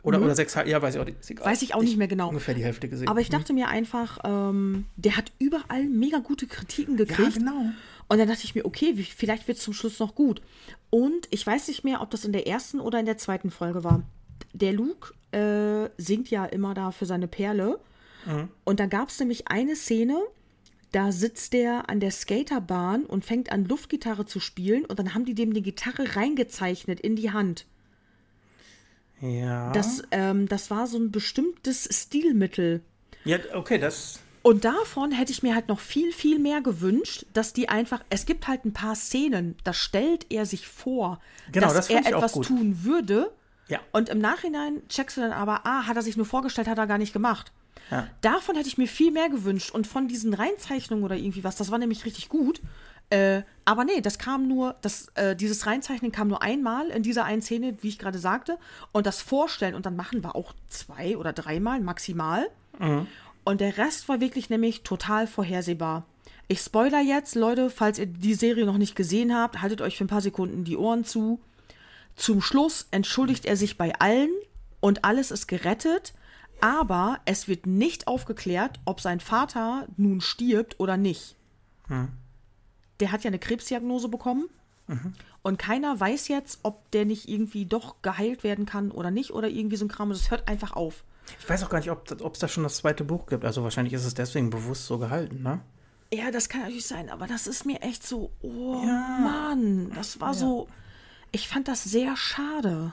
Oder, 0.02 0.20
oder 0.20 0.34
sechs, 0.34 0.54
ja, 0.54 0.82
weiß 0.82 0.96
ich 0.96 1.00
auch 1.00 1.04
nicht. 1.04 1.20
Ist 1.20 1.30
egal. 1.30 1.46
weiß 1.46 1.62
ich 1.62 1.74
auch 1.74 1.82
nicht 1.82 1.96
mehr 1.96 2.08
genau. 2.08 2.28
Ungefähr 2.28 2.54
die 2.54 2.64
Hälfte 2.64 2.88
gesehen. 2.88 3.06
Aber 3.06 3.20
ich 3.20 3.30
dachte 3.30 3.52
mir 3.52 3.68
einfach, 3.68 4.18
ähm, 4.24 4.86
der 4.96 5.16
hat 5.16 5.30
überall 5.38 5.84
mega 5.84 6.18
gute 6.18 6.48
Kritiken 6.48 6.98
ja, 6.98 7.04
gekriegt. 7.04 7.34
genau. 7.34 7.66
Und 8.08 8.18
dann 8.18 8.26
dachte 8.26 8.42
ich 8.44 8.54
mir, 8.56 8.64
okay, 8.64 8.94
vielleicht 8.94 9.46
wird 9.46 9.58
es 9.58 9.64
zum 9.64 9.74
Schluss 9.74 10.00
noch 10.00 10.16
gut. 10.16 10.42
Und 10.90 11.28
ich 11.30 11.46
weiß 11.46 11.68
nicht 11.68 11.84
mehr, 11.84 12.00
ob 12.00 12.10
das 12.10 12.24
in 12.24 12.32
der 12.32 12.48
ersten 12.48 12.80
oder 12.80 12.98
in 12.98 13.06
der 13.06 13.16
zweiten 13.16 13.52
Folge 13.52 13.84
war. 13.84 14.02
Der 14.52 14.72
Luke 14.72 15.14
äh, 15.30 15.88
singt 16.02 16.30
ja 16.30 16.46
immer 16.46 16.74
da 16.74 16.90
für 16.90 17.06
seine 17.06 17.28
Perle. 17.28 17.78
Und 18.64 18.78
da 18.78 18.86
gab 18.86 19.08
es 19.08 19.18
nämlich 19.18 19.48
eine 19.48 19.74
Szene, 19.74 20.20
da 20.92 21.10
sitzt 21.10 21.54
der 21.54 21.88
an 21.88 22.00
der 22.00 22.10
Skaterbahn 22.10 23.04
und 23.04 23.24
fängt 23.24 23.50
an, 23.50 23.64
Luftgitarre 23.64 24.26
zu 24.26 24.40
spielen. 24.40 24.84
Und 24.84 24.98
dann 24.98 25.14
haben 25.14 25.24
die 25.24 25.34
dem 25.34 25.52
die 25.52 25.62
Gitarre 25.62 26.16
reingezeichnet 26.16 27.00
in 27.00 27.16
die 27.16 27.32
Hand. 27.32 27.66
Ja. 29.20 29.72
Das, 29.72 30.02
ähm, 30.10 30.48
das 30.48 30.70
war 30.70 30.86
so 30.86 30.98
ein 30.98 31.10
bestimmtes 31.10 31.88
Stilmittel. 31.90 32.82
ja, 33.24 33.38
okay, 33.54 33.78
das. 33.78 34.20
Und 34.42 34.64
davon 34.64 35.12
hätte 35.12 35.30
ich 35.30 35.44
mir 35.44 35.54
halt 35.54 35.68
noch 35.68 35.78
viel, 35.78 36.12
viel 36.12 36.40
mehr 36.40 36.60
gewünscht, 36.60 37.26
dass 37.32 37.52
die 37.52 37.68
einfach, 37.68 38.02
es 38.10 38.26
gibt 38.26 38.48
halt 38.48 38.64
ein 38.64 38.72
paar 38.72 38.96
Szenen, 38.96 39.56
da 39.62 39.72
stellt 39.72 40.26
er 40.30 40.46
sich 40.46 40.66
vor, 40.66 41.20
Genau, 41.52 41.68
dass 41.68 41.86
das 41.86 41.90
er 41.90 42.04
etwas 42.04 42.32
tun 42.32 42.82
würde. 42.82 43.32
Ja. 43.68 43.78
Und 43.92 44.08
im 44.08 44.18
Nachhinein 44.18 44.82
checkst 44.88 45.16
du 45.16 45.20
dann 45.20 45.32
aber, 45.32 45.64
ah, 45.64 45.86
hat 45.86 45.94
er 45.94 46.02
sich 46.02 46.16
nur 46.16 46.26
vorgestellt, 46.26 46.66
hat 46.66 46.78
er 46.78 46.88
gar 46.88 46.98
nicht 46.98 47.12
gemacht. 47.12 47.52
Ja. 47.90 48.08
Davon 48.20 48.56
hätte 48.56 48.68
ich 48.68 48.78
mir 48.78 48.88
viel 48.88 49.10
mehr 49.10 49.28
gewünscht. 49.28 49.70
Und 49.70 49.86
von 49.86 50.08
diesen 50.08 50.34
Reinzeichnungen 50.34 51.04
oder 51.04 51.16
irgendwie 51.16 51.44
was, 51.44 51.56
das 51.56 51.70
war 51.70 51.78
nämlich 51.78 52.04
richtig 52.04 52.28
gut. 52.28 52.60
Äh, 53.10 53.42
aber 53.64 53.84
nee, 53.84 54.00
das 54.00 54.18
kam 54.18 54.48
nur, 54.48 54.76
das, 54.80 55.08
äh, 55.14 55.36
dieses 55.36 55.66
Reinzeichnen 55.66 56.12
kam 56.12 56.28
nur 56.28 56.42
einmal 56.42 56.88
in 56.88 57.02
dieser 57.02 57.24
einen 57.24 57.42
Szene, 57.42 57.76
wie 57.82 57.88
ich 57.88 57.98
gerade 57.98 58.18
sagte. 58.18 58.58
Und 58.92 59.06
das 59.06 59.20
Vorstellen 59.20 59.74
und 59.74 59.84
dann 59.84 59.96
machen 59.96 60.22
wir 60.22 60.34
auch 60.34 60.54
zwei 60.68 61.16
oder 61.16 61.32
dreimal 61.32 61.80
maximal. 61.80 62.48
Und 63.44 63.60
der 63.60 63.76
Rest 63.76 64.08
war 64.08 64.20
wirklich 64.20 64.48
nämlich 64.50 64.82
total 64.82 65.26
vorhersehbar. 65.26 66.06
Ich 66.48 66.60
spoiler 66.60 67.00
jetzt, 67.00 67.34
Leute, 67.34 67.70
falls 67.70 67.98
ihr 67.98 68.06
die 68.06 68.34
Serie 68.34 68.66
noch 68.66 68.78
nicht 68.78 68.96
gesehen 68.96 69.34
habt, 69.34 69.62
haltet 69.62 69.80
euch 69.80 69.96
für 69.96 70.04
ein 70.04 70.08
paar 70.08 70.20
Sekunden 70.20 70.64
die 70.64 70.76
Ohren 70.76 71.04
zu. 71.04 71.40
Zum 72.16 72.40
Schluss 72.40 72.88
entschuldigt 72.90 73.46
er 73.46 73.56
sich 73.56 73.78
bei 73.78 73.94
allen 73.98 74.30
und 74.80 75.04
alles 75.04 75.30
ist 75.30 75.48
gerettet, 75.48 76.12
aber 76.62 77.18
es 77.24 77.48
wird 77.48 77.66
nicht 77.66 78.06
aufgeklärt, 78.06 78.78
ob 78.84 79.00
sein 79.00 79.18
Vater 79.20 79.86
nun 79.96 80.20
stirbt 80.20 80.78
oder 80.80 80.96
nicht. 80.96 81.36
Der 83.00 83.12
hat 83.12 83.24
ja 83.24 83.28
eine 83.28 83.40
Krebsdiagnose 83.40 84.08
bekommen 84.08 84.48
und 85.42 85.58
keiner 85.58 85.98
weiß 85.98 86.28
jetzt, 86.28 86.60
ob 86.62 86.88
der 86.92 87.04
nicht 87.04 87.28
irgendwie 87.28 87.66
doch 87.66 87.96
geheilt 88.00 88.44
werden 88.44 88.64
kann 88.64 88.90
oder 88.92 89.10
nicht 89.10 89.32
oder 89.32 89.48
irgendwie 89.48 89.76
so 89.76 89.84
ein 89.84 89.88
Kram. 89.88 90.08
Und 90.10 90.16
es 90.16 90.30
hört 90.30 90.46
einfach 90.48 90.72
auf. 90.72 91.02
Ich 91.40 91.48
weiß 91.48 91.64
auch 91.64 91.68
gar 91.68 91.78
nicht, 91.78 91.90
ob 91.90 92.32
es 92.34 92.38
da 92.38 92.46
schon 92.48 92.62
das 92.62 92.76
zweite 92.76 93.04
Buch 93.04 93.26
gibt. 93.26 93.44
Also 93.44 93.62
wahrscheinlich 93.64 93.92
ist 93.94 94.04
es 94.04 94.14
deswegen 94.14 94.50
bewusst 94.50 94.86
so 94.86 94.98
gehalten, 94.98 95.42
ne? 95.42 95.60
Ja, 96.12 96.30
das 96.30 96.48
kann 96.48 96.60
natürlich 96.62 96.86
sein, 96.86 97.10
aber 97.10 97.26
das 97.26 97.46
ist 97.46 97.64
mir 97.66 97.80
echt 97.82 98.06
so, 98.06 98.30
oh 98.42 98.82
Ja. 98.86 99.18
Mann, 99.20 99.90
das 99.94 100.20
war 100.20 100.34
so, 100.34 100.68
ich 101.32 101.48
fand 101.48 101.66
das 101.68 101.84
sehr 101.84 102.16
schade. 102.16 102.92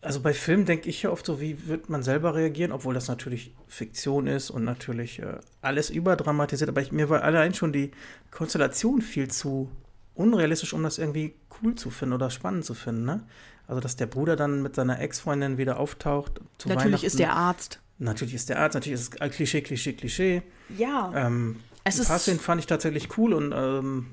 Also 0.00 0.20
bei 0.20 0.32
Filmen 0.32 0.64
denke 0.64 0.88
ich 0.88 1.02
ja 1.02 1.10
oft 1.10 1.26
so, 1.26 1.40
wie 1.40 1.66
wird 1.66 1.88
man 1.88 2.02
selber 2.04 2.34
reagieren, 2.36 2.70
obwohl 2.70 2.94
das 2.94 3.08
natürlich 3.08 3.52
Fiktion 3.66 4.28
ist 4.28 4.48
und 4.50 4.62
natürlich 4.64 5.18
äh, 5.18 5.38
alles 5.60 5.90
überdramatisiert. 5.90 6.70
Aber 6.70 6.80
ich, 6.80 6.92
mir 6.92 7.10
war 7.10 7.22
allein 7.22 7.52
schon 7.52 7.72
die 7.72 7.90
Konstellation 8.30 9.02
viel 9.02 9.28
zu 9.28 9.68
unrealistisch, 10.14 10.72
um 10.72 10.82
das 10.84 10.98
irgendwie 10.98 11.34
cool 11.62 11.74
zu 11.74 11.90
finden 11.90 12.14
oder 12.14 12.30
spannend 12.30 12.64
zu 12.64 12.74
finden. 12.74 13.04
Ne? 13.04 13.24
Also 13.66 13.80
dass 13.80 13.96
der 13.96 14.06
Bruder 14.06 14.36
dann 14.36 14.62
mit 14.62 14.76
seiner 14.76 15.00
Ex-Freundin 15.00 15.58
wieder 15.58 15.78
auftaucht. 15.80 16.40
Natürlich 16.66 17.02
ist 17.04 17.18
der. 17.18 17.32
Arzt. 17.34 17.80
Natürlich 17.98 18.34
ist 18.34 18.48
der 18.48 18.60
Arzt, 18.60 18.74
natürlich 18.74 19.00
ist 19.00 19.14
es 19.20 19.30
Klischee, 19.32 19.60
Klischee, 19.62 19.92
Klischee. 19.94 20.42
Ja. 20.76 21.12
Ähm, 21.16 21.56
Es 21.82 21.98
ist- 21.98 22.06
Szenen 22.20 22.38
fand 22.38 22.60
ich 22.60 22.66
tatsächlich 22.68 23.18
cool 23.18 23.32
und 23.34 23.52
ähm, 23.52 24.06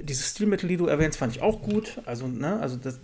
diese 0.00 0.22
Stilmittel, 0.22 0.66
die 0.70 0.78
du 0.78 0.86
erwähnst, 0.86 1.18
fand 1.18 1.36
ich 1.36 1.42
auch 1.42 1.60
gut. 1.60 2.00
Also, 2.06 2.26
ne, 2.26 2.58
also 2.60 2.76
das, 2.76 2.98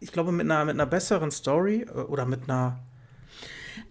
ich 0.00 0.12
glaube, 0.12 0.32
mit 0.32 0.44
einer, 0.50 0.64
mit 0.64 0.74
einer 0.74 0.86
besseren 0.86 1.30
Story 1.30 1.86
äh, 1.88 1.90
oder 2.00 2.24
mit 2.24 2.44
einer 2.48 2.78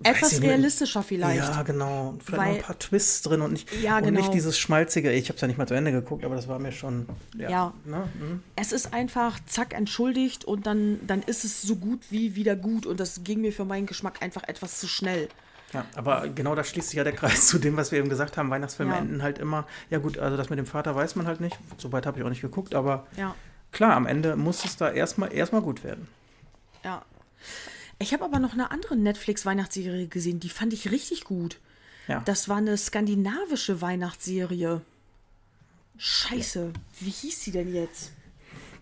Etwas 0.03 0.41
realistischer 0.41 1.01
vielleicht. 1.01 1.37
Ja, 1.39 1.63
genau. 1.63 2.09
Und 2.09 2.23
Vielleicht 2.23 2.39
Weil- 2.43 2.49
noch 2.51 2.57
ein 2.57 2.61
paar 2.63 2.77
Twists 2.79 3.21
drin 3.23 3.41
und 3.41 3.53
nicht, 3.53 3.67
Ja, 3.81 3.97
und 3.97 4.03
genau. 4.03 4.19
nicht 4.19 4.33
dieses 4.33 4.57
schmalzige. 4.59 5.11
Ich 5.11 5.29
habe 5.29 5.35
es 5.35 5.41
ja 5.41 5.47
nicht 5.47 5.57
mal 5.57 5.67
zu 5.67 5.73
Ende 5.73 5.91
geguckt, 5.91 6.23
aber 6.23 6.35
das 6.35 6.47
war 6.47 6.59
mir 6.59 6.71
schon. 6.71 7.07
Ja. 7.35 7.49
Ja. 7.49 7.73
Ne? 7.85 8.07
Mhm. 8.19 8.43
Es 8.55 8.71
ist 8.73 8.93
einfach, 8.93 9.39
zack, 9.47 9.73
entschuldigt 9.73 10.45
und 10.45 10.67
dann, 10.67 10.99
dann 11.07 11.23
ist 11.23 11.43
es 11.45 11.61
so 11.63 11.77
gut 11.77 12.01
wie 12.11 12.35
wieder 12.35 12.55
gut. 12.55 12.85
Und 12.85 12.99
das 12.99 13.23
ging 13.23 13.41
mir 13.41 13.51
für 13.51 13.65
meinen 13.65 13.87
Geschmack 13.87 14.21
einfach 14.21 14.43
etwas 14.47 14.79
zu 14.79 14.87
schnell. 14.87 15.29
Ja, 15.73 15.83
aber 15.95 16.29
genau 16.29 16.53
da 16.55 16.63
schließt 16.63 16.89
sich 16.89 16.97
ja 16.97 17.03
der 17.03 17.13
Kreis 17.13 17.47
zu 17.47 17.57
dem, 17.57 17.75
was 17.75 17.91
wir 17.91 17.97
eben 17.99 18.09
gesagt 18.09 18.37
haben. 18.37 18.49
Weihnachtsfilme 18.51 18.93
Ja. 18.93 18.99
enden 18.99 19.23
halt 19.23 19.39
immer. 19.39 19.65
Ja, 19.89 19.97
gut, 19.97 20.19
also 20.19 20.37
das 20.37 20.49
mit 20.51 20.59
dem 20.59 20.65
Vater 20.67 20.95
weiß 20.95 21.15
man 21.15 21.25
halt 21.25 21.41
nicht. 21.41 21.57
Soweit 21.77 22.05
habe 22.05 22.19
ich 22.19 22.23
auch 22.25 22.29
nicht 22.29 22.41
geguckt, 22.41 22.75
aber 22.75 23.07
Ja, 23.17 23.33
klar, 23.71 23.95
am 23.95 24.05
Ende 24.05 24.35
muss 24.35 24.65
es 24.65 24.77
da 24.77 24.91
erstmal 24.91 25.33
erstmal 25.33 25.61
gut 25.61 25.83
werden. 25.83 26.07
ja. 26.83 27.03
Ich 27.99 28.13
habe 28.13 28.23
aber 28.25 28.37
noch 28.37 28.53
eine 28.53 28.69
andere 28.69 28.95
Netflix-Weihnachtsserie 28.95 30.05
gesehen, 30.07 30.39
die 30.39 30.49
fand 30.49 30.71
ich 30.71 30.91
richtig 30.91 31.23
gut. 31.23 31.59
Ja. 32.07 32.21
Das 32.25 32.47
war 32.47 32.57
eine 32.57 32.77
skandinavische 32.77 33.81
Weihnachtsserie. 33.81 34.81
Scheiße, 35.97 36.73
wie 36.99 37.09
hieß 37.09 37.41
sie 37.43 37.51
denn 37.51 37.73
jetzt? 37.73 38.11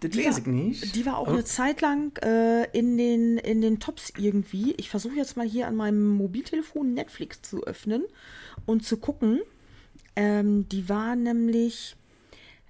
das 0.02 0.12
Die 0.12 0.26
war- 0.26 0.38
ich 0.38 0.46
nicht. 0.46 0.96
Die 0.96 1.06
war 1.06 1.18
auch 1.18 1.28
Oh. 1.28 1.32
eine 1.32 1.46
Zeit 1.46 1.80
lang 1.80 2.18
äh, 2.24 2.66
in, 2.78 2.98
den, 2.98 3.38
in 3.38 3.62
den 3.62 3.80
Tops 3.80 4.12
irgendwie. 4.18 4.74
Ich 4.74 4.90
versuche 4.90 5.16
jetzt 5.16 5.38
mal 5.38 5.48
hier 5.48 5.68
an 5.68 5.78
meinem 5.78 6.10
Mobiltelefon 6.10 6.94
Netflix 6.94 7.42
zu 7.42 7.64
öffnen 7.64 8.04
und 8.66 8.86
zu 8.86 8.98
gucken. 8.98 9.40
Ähm, 10.18 10.68
die 10.68 10.90
war 10.90 11.16
nämlich, 11.16 11.96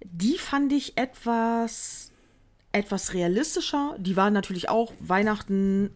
die 0.03 0.37
fand 0.37 0.71
ich 0.73 0.95
etwas, 0.97 2.04
etwas 2.75 3.13
realistischer. 3.13 3.95
Die 3.99 4.15
war 4.15 4.29
natürlich 4.31 4.69
auch 4.69 4.93
Weihnachten 4.99 5.91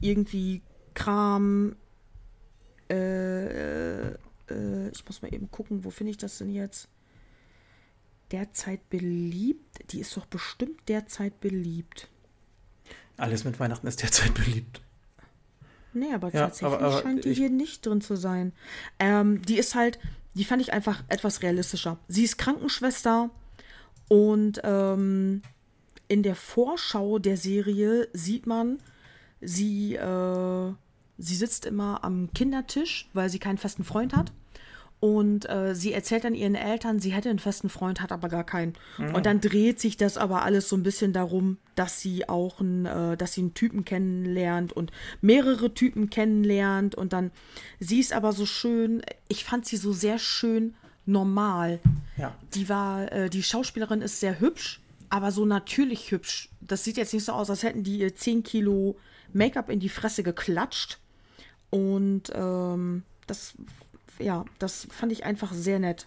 irgendwie 0.00 0.62
Kram. 0.94 1.76
Äh, 2.90 4.08
äh, 4.10 4.16
ich 4.92 5.04
muss 5.06 5.22
mal 5.22 5.32
eben 5.32 5.50
gucken, 5.50 5.84
wo 5.84 5.90
finde 5.90 6.10
ich 6.10 6.16
das 6.18 6.38
denn 6.38 6.50
jetzt? 6.52 6.88
Derzeit 8.32 8.88
beliebt? 8.90 9.92
Die 9.92 10.00
ist 10.00 10.16
doch 10.16 10.26
bestimmt 10.26 10.88
derzeit 10.88 11.40
beliebt. 11.40 12.08
Alles 13.16 13.44
mit 13.44 13.58
Weihnachten 13.60 13.86
ist 13.86 14.02
derzeit 14.02 14.34
beliebt. 14.34 14.80
Nee, 15.92 16.12
aber 16.14 16.28
Ja, 16.32 16.42
tatsächlich 16.46 16.66
aber- 16.78 16.86
aber 16.86 17.02
scheint 17.02 17.24
die 17.24 17.30
ich- 17.30 17.38
hier 17.38 17.50
nicht 17.50 17.84
drin 17.84 18.00
zu 18.00 18.16
sein. 18.16 18.52
Ähm, 19.00 19.42
die 19.42 19.58
ist 19.58 19.74
halt, 19.74 19.98
die 20.34 20.44
fand 20.44 20.62
ich 20.62 20.72
einfach 20.72 21.02
etwas 21.08 21.42
realistischer. 21.42 21.98
Sie 22.08 22.22
ist 22.24 22.38
Krankenschwester 22.38 23.30
und 24.08 24.60
ähm, 24.62 25.42
in 26.10 26.24
der 26.24 26.34
Vorschau 26.34 27.20
der 27.20 27.36
Serie 27.36 28.08
sieht 28.12 28.44
man, 28.44 28.78
sie, 29.40 29.94
äh, 29.94 30.72
sie 31.18 31.34
sitzt 31.36 31.66
immer 31.66 32.02
am 32.02 32.32
Kindertisch, 32.34 33.08
weil 33.12 33.30
sie 33.30 33.38
keinen 33.38 33.58
festen 33.58 33.84
Freund 33.84 34.16
hat. 34.16 34.32
Und 34.98 35.48
äh, 35.48 35.74
sie 35.74 35.92
erzählt 35.92 36.24
dann 36.24 36.34
ihren 36.34 36.56
Eltern, 36.56 36.98
sie 36.98 37.12
hätte 37.12 37.30
einen 37.30 37.38
festen 37.38 37.70
Freund, 37.70 38.02
hat 38.02 38.10
aber 38.10 38.28
gar 38.28 38.42
keinen. 38.44 38.74
Und 39.14 39.24
dann 39.24 39.40
dreht 39.40 39.80
sich 39.80 39.96
das 39.96 40.18
aber 40.18 40.42
alles 40.42 40.68
so 40.68 40.76
ein 40.76 40.82
bisschen 40.82 41.12
darum, 41.12 41.58
dass 41.76 42.00
sie 42.00 42.28
auch 42.28 42.60
einen, 42.60 42.86
äh, 42.86 43.16
dass 43.16 43.32
sie 43.32 43.42
einen 43.42 43.54
Typen 43.54 43.84
kennenlernt 43.84 44.72
und 44.72 44.90
mehrere 45.20 45.72
Typen 45.72 46.10
kennenlernt. 46.10 46.96
Und 46.96 47.12
dann, 47.12 47.30
sie 47.78 48.00
ist 48.00 48.12
aber 48.12 48.32
so 48.32 48.46
schön, 48.46 49.00
ich 49.28 49.44
fand 49.44 49.64
sie 49.64 49.76
so 49.76 49.92
sehr 49.92 50.18
schön 50.18 50.74
normal. 51.06 51.78
Ja. 52.16 52.34
Die 52.54 52.68
war, 52.68 53.10
äh, 53.12 53.30
die 53.30 53.44
Schauspielerin 53.44 54.02
ist 54.02 54.18
sehr 54.18 54.40
hübsch, 54.40 54.79
aber 55.10 55.32
so 55.32 55.44
natürlich 55.44 56.10
hübsch. 56.10 56.48
Das 56.60 56.84
sieht 56.84 56.96
jetzt 56.96 57.12
nicht 57.12 57.24
so 57.24 57.32
aus, 57.32 57.50
als 57.50 57.62
hätten 57.62 57.82
die 57.82 57.98
ihr 57.98 58.14
10 58.14 58.42
Kilo 58.42 58.96
Make-up 59.32 59.68
in 59.68 59.80
die 59.80 59.88
Fresse 59.88 60.22
geklatscht. 60.22 60.98
Und 61.70 62.24
ähm, 62.34 63.02
das, 63.26 63.54
ja, 64.18 64.44
das 64.58 64.88
fand 64.90 65.12
ich 65.12 65.24
einfach 65.24 65.52
sehr 65.52 65.78
nett. 65.78 66.06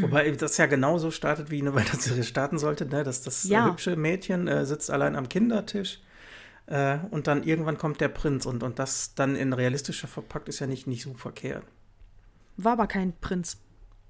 Wobei 0.00 0.30
das 0.30 0.56
ja 0.56 0.66
genauso 0.66 1.10
startet, 1.10 1.50
wie 1.50 1.60
eine 1.60 1.74
Weihnachtsserie 1.74 2.22
starten 2.24 2.58
sollte, 2.58 2.86
ne? 2.86 3.02
dass 3.04 3.22
das 3.22 3.44
Ja. 3.44 3.66
äh, 3.66 3.70
hübsche 3.70 3.96
Mädchen 3.96 4.48
äh, 4.48 4.64
sitzt 4.64 4.90
allein 4.90 5.14
am 5.16 5.28
Kindertisch 5.28 6.00
äh, 6.66 6.98
und 7.10 7.26
dann 7.26 7.42
irgendwann 7.42 7.76
kommt 7.76 8.00
der 8.00 8.08
Prinz 8.08 8.46
und, 8.46 8.62
und 8.62 8.78
das 8.78 9.14
dann 9.14 9.36
in 9.36 9.52
realistischer 9.52 10.08
verpackt 10.08 10.48
ist 10.48 10.60
ja 10.60 10.66
nicht, 10.66 10.86
nicht 10.86 11.02
so 11.02 11.12
verkehrt. 11.14 11.64
War 12.56 12.72
aber 12.72 12.86
kein 12.86 13.12
Prinz. 13.20 13.58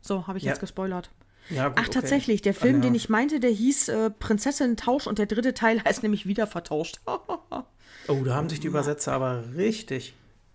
So, 0.01 0.27
habe 0.27 0.39
ich 0.39 0.45
Ja. 0.45 0.51
jetzt 0.51 0.61
gespoilert. 0.61 1.11
Ja, 1.51 1.69
gut, 1.69 1.79
Ach, 1.79 1.83
okay. 1.83 1.91
tatsächlich, 1.93 2.41
der 2.43 2.55
Film, 2.55 2.77
Ah, 2.77 2.79
ja. 2.79 2.83
den 2.85 2.95
ich 2.95 3.09
meinte, 3.09 3.41
der 3.41 3.51
hieß 3.51 3.89
äh, 3.89 4.11
Prinzessin 4.11 4.77
Tausch 4.77 5.07
und 5.07 5.19
der 5.19 5.27
dritte 5.27 5.55
Teil 5.55 5.83
heißt 5.85 6.03
nämlich 6.03 6.27
wieder 6.27 6.47
vertauscht. 6.47 7.01
Oh, 8.09 8.21
da 8.25 8.35
haben 8.35 8.49
sich 8.49 8.59
die 8.59 8.67
Übersetzer 8.67 9.13
aber 9.13 9.45
richtig 9.57 10.15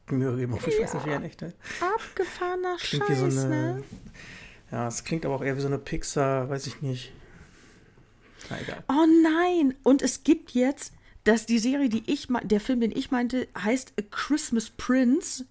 Mühe 0.09 0.31
gegeben. 0.31 0.57
Ich 0.57 0.79
weiß 0.81 0.93
nicht, 0.95 1.05
wie 1.05 1.11
ein 1.11 1.23
echter. 1.23 1.53
Abgefahrener 1.79 2.75
Klingt 2.77 3.05
Scheiß, 3.07 3.19
so 3.19 3.25
eine. 3.25 3.47
ne? 3.75 3.83
Ja, 4.69 4.87
es 4.89 5.05
klingt 5.05 5.25
aber 5.25 5.35
auch 5.35 5.41
eher 5.43 5.55
wie 5.55 5.61
so 5.61 5.67
eine 5.67 5.77
Pixar, 5.77 6.49
weiß 6.49 6.67
ich 6.67 6.81
nicht. 6.81 7.13
Na 8.49 8.59
egal. 8.59 8.83
Oh 8.89 9.05
nein! 9.23 9.75
Und 9.83 10.01
es 10.01 10.25
gibt 10.25 10.51
jetzt, 10.51 10.93
dass 11.23 11.45
die 11.45 11.59
Serie, 11.59 11.87
die 11.87 12.03
ich 12.11 12.27
der 12.43 12.59
Film, 12.59 12.81
den 12.81 12.91
ich 12.91 13.11
meinte, 13.11 13.47
heißt 13.57 13.93
A 13.97 14.03
Christmas 14.11 14.69
Prince. 14.69 15.45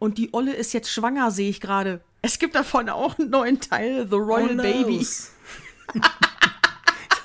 Und 0.00 0.18
die 0.18 0.30
Olle 0.34 0.54
ist 0.54 0.72
jetzt 0.74 0.90
schwanger, 0.90 1.30
sehe 1.30 1.48
ich 1.50 1.60
gerade. 1.60 2.00
Es 2.26 2.40
gibt 2.40 2.56
davon 2.56 2.88
auch 2.88 3.16
einen 3.20 3.30
neuen 3.30 3.60
Teil, 3.60 4.08
The 4.10 4.16
Royal 4.16 4.58
Oh, 4.58 4.62
Baby. 4.62 4.98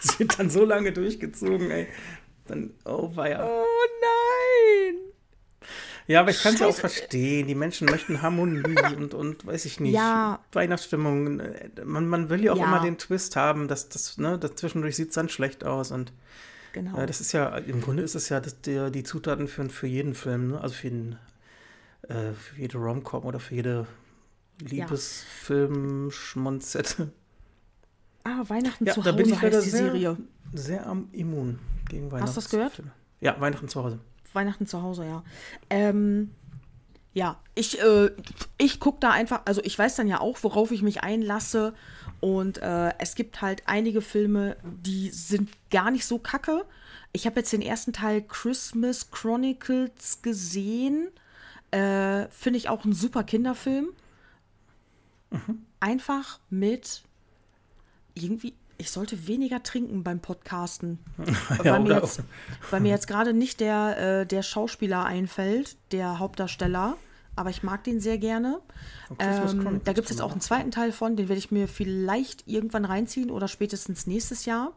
das 0.03 0.19
wird 0.19 0.37
dann 0.37 0.51
so 0.51 0.63
lange 0.63 0.91
durchgezogen, 0.91 1.71
ey. 1.71 1.87
Dann, 2.45 2.69
oh 2.85 3.09
weia. 3.15 3.43
Oh 3.43 3.65
nein! 4.01 4.95
Ja, 6.05 6.19
aber 6.21 6.29
ich 6.29 6.43
kann 6.43 6.53
es 6.53 6.59
ja 6.59 6.67
auch 6.67 6.75
verstehen. 6.75 7.47
Die 7.47 7.55
Menschen 7.55 7.87
möchten 7.89 8.21
Harmonie 8.21 8.75
und, 8.95 9.15
und 9.15 9.43
weiß 9.47 9.65
ich 9.65 9.79
nicht. 9.79 9.93
Ja. 9.95 10.39
Weihnachtsstimmung. 10.51 11.39
äh, 11.39 11.69
Man, 11.83 12.07
man 12.07 12.29
will 12.29 12.43
ja 12.43 12.53
auch 12.53 12.57
Ja. 12.57 12.65
immer 12.65 12.81
den 12.81 12.99
Twist 12.99 13.35
haben, 13.35 13.67
dass 13.67 13.89
das, 13.89 14.19
ne, 14.19 14.37
das 14.37 14.53
zwischendurch 14.53 14.95
sieht 14.95 15.09
es 15.09 15.15
dann 15.15 15.29
schlecht 15.29 15.63
aus. 15.63 15.89
Und 15.89 16.13
Genau. 16.73 16.95
äh, 16.99 17.07
das 17.07 17.21
ist 17.21 17.31
ja, 17.31 17.57
im 17.57 17.81
Grunde 17.81 18.03
ist 18.03 18.13
es 18.13 18.29
ja 18.29 18.39
das, 18.39 18.61
der, 18.61 18.91
die 18.91 19.03
Zutaten 19.03 19.47
für, 19.47 19.67
für 19.69 19.87
jeden 19.87 20.13
Film, 20.13 20.49
ne? 20.51 20.61
Also 20.61 20.75
für, 20.75 20.87
jeden, 20.89 21.17
äh, 22.07 22.33
für 22.33 22.55
jede 22.59 22.77
Rom-Com 22.77 23.25
oder 23.25 23.39
für 23.39 23.55
jede 23.55 23.87
Liebesfilm-Schmonzette. 24.61 27.11
ah, 28.23 28.43
Weihnachten 28.47 28.85
Ja, 28.85 28.93
zu 28.93 29.01
da 29.01 29.11
bin 29.11 29.25
Hause 29.25 29.35
ich 29.35 29.41
leider 29.41 29.57
heißt 29.57 29.65
die 29.65 29.69
sehr, 29.71 29.91
Serie. 29.91 30.17
sehr 30.53 30.87
am 30.87 31.09
immun 31.11 31.59
gegen 31.89 32.11
Weihnachten. 32.11 32.27
Hast 32.27 32.37
du 32.37 32.41
das 32.41 32.49
gehört? 32.49 32.81
Ja, 33.19 33.39
Weihnachten 33.39 33.67
zu 33.67 33.83
Hause. 33.83 33.99
Weihnachten 34.33 34.65
zu 34.65 34.81
Hause, 34.81 35.05
ja. 35.05 35.23
Ähm, 35.69 36.31
ja, 37.13 37.37
ich, 37.55 37.81
äh, 37.81 38.11
ich 38.57 38.79
gucke 38.79 38.99
da 39.01 39.11
einfach, 39.11 39.41
also 39.45 39.61
ich 39.63 39.77
weiß 39.77 39.95
dann 39.95 40.07
ja 40.07 40.21
auch, 40.21 40.37
worauf 40.43 40.71
ich 40.71 40.81
mich 40.81 41.03
einlasse. 41.03 41.73
Und 42.21 42.59
äh, 42.59 42.93
es 42.99 43.15
gibt 43.15 43.41
halt 43.41 43.63
einige 43.65 44.01
Filme, 44.01 44.55
die 44.63 45.09
sind 45.09 45.49
gar 45.69 45.91
nicht 45.91 46.05
so 46.05 46.19
kacke. 46.19 46.65
Ich 47.11 47.25
habe 47.25 47.41
jetzt 47.41 47.51
den 47.51 47.61
ersten 47.61 47.91
Teil 47.91 48.21
Christmas 48.21 49.11
Chronicles 49.11 50.21
gesehen. 50.21 51.09
Äh, 51.71 52.29
Finde 52.29 52.57
ich 52.57 52.69
auch 52.69 52.85
ein 52.85 52.93
super 52.93 53.23
Kinderfilm. 53.23 53.89
Einfach 55.79 56.39
mit 56.49 57.03
irgendwie, 58.13 58.53
ich 58.77 58.91
sollte 58.91 59.27
weniger 59.27 59.63
trinken 59.63 60.03
beim 60.03 60.19
Podcasten. 60.19 60.99
Ja, 61.63 61.73
weil, 61.73 61.79
mir 61.81 61.95
jetzt, 61.95 62.21
weil 62.69 62.81
mir 62.81 62.89
jetzt 62.89 63.07
gerade 63.07 63.33
nicht 63.33 63.59
der, 63.59 64.21
äh, 64.21 64.25
der 64.25 64.43
Schauspieler 64.43 65.05
einfällt, 65.05 65.77
der 65.91 66.19
Hauptdarsteller. 66.19 66.97
Aber 67.35 67.49
ich 67.49 67.63
mag 67.63 67.83
den 67.85 68.01
sehr 68.01 68.17
gerne. 68.17 68.59
Ähm, 69.17 69.81
da 69.85 69.93
gibt 69.93 70.05
es 70.05 70.11
jetzt 70.11 70.21
auch 70.21 70.33
einen 70.33 70.41
zweiten 70.41 70.69
Teil 70.69 70.91
von, 70.91 71.15
den 71.15 71.29
werde 71.29 71.39
ich 71.39 71.49
mir 71.49 71.67
vielleicht 71.69 72.45
irgendwann 72.45 72.83
reinziehen 72.83 73.31
oder 73.31 73.47
spätestens 73.47 74.05
nächstes 74.05 74.45
Jahr. 74.45 74.73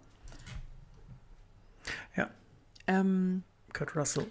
Ja, 2.16 2.30
Ähm, 2.86 3.42
Kurt 3.72 3.96
Russell. 3.96 4.26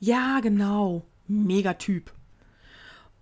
Ja, 0.00 0.40
genau. 0.40 1.04
Megatyp. 1.28 2.12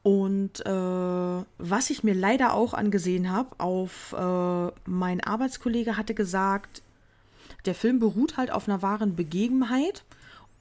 Und 0.05 0.65
äh, 0.67 1.45
was 1.59 1.89
ich 1.89 2.05
mir 2.05 2.15
leider 2.15 2.53
auch 2.53 2.75
angesehen 2.75 3.33
habe, 3.33 3.59
auf 3.59 4.13
äh, 4.13 4.71
mein 4.85 5.23
Arbeitskollege 5.23 5.97
hatte 5.97 6.15
gesagt, 6.15 6.83
der 7.65 7.75
Film 7.75 8.01
beruht 8.01 8.37
halt 8.37 8.51
auf 8.51 8.69
einer 8.69 8.83
wahren 8.83 9.17
Begebenheit. 9.17 10.05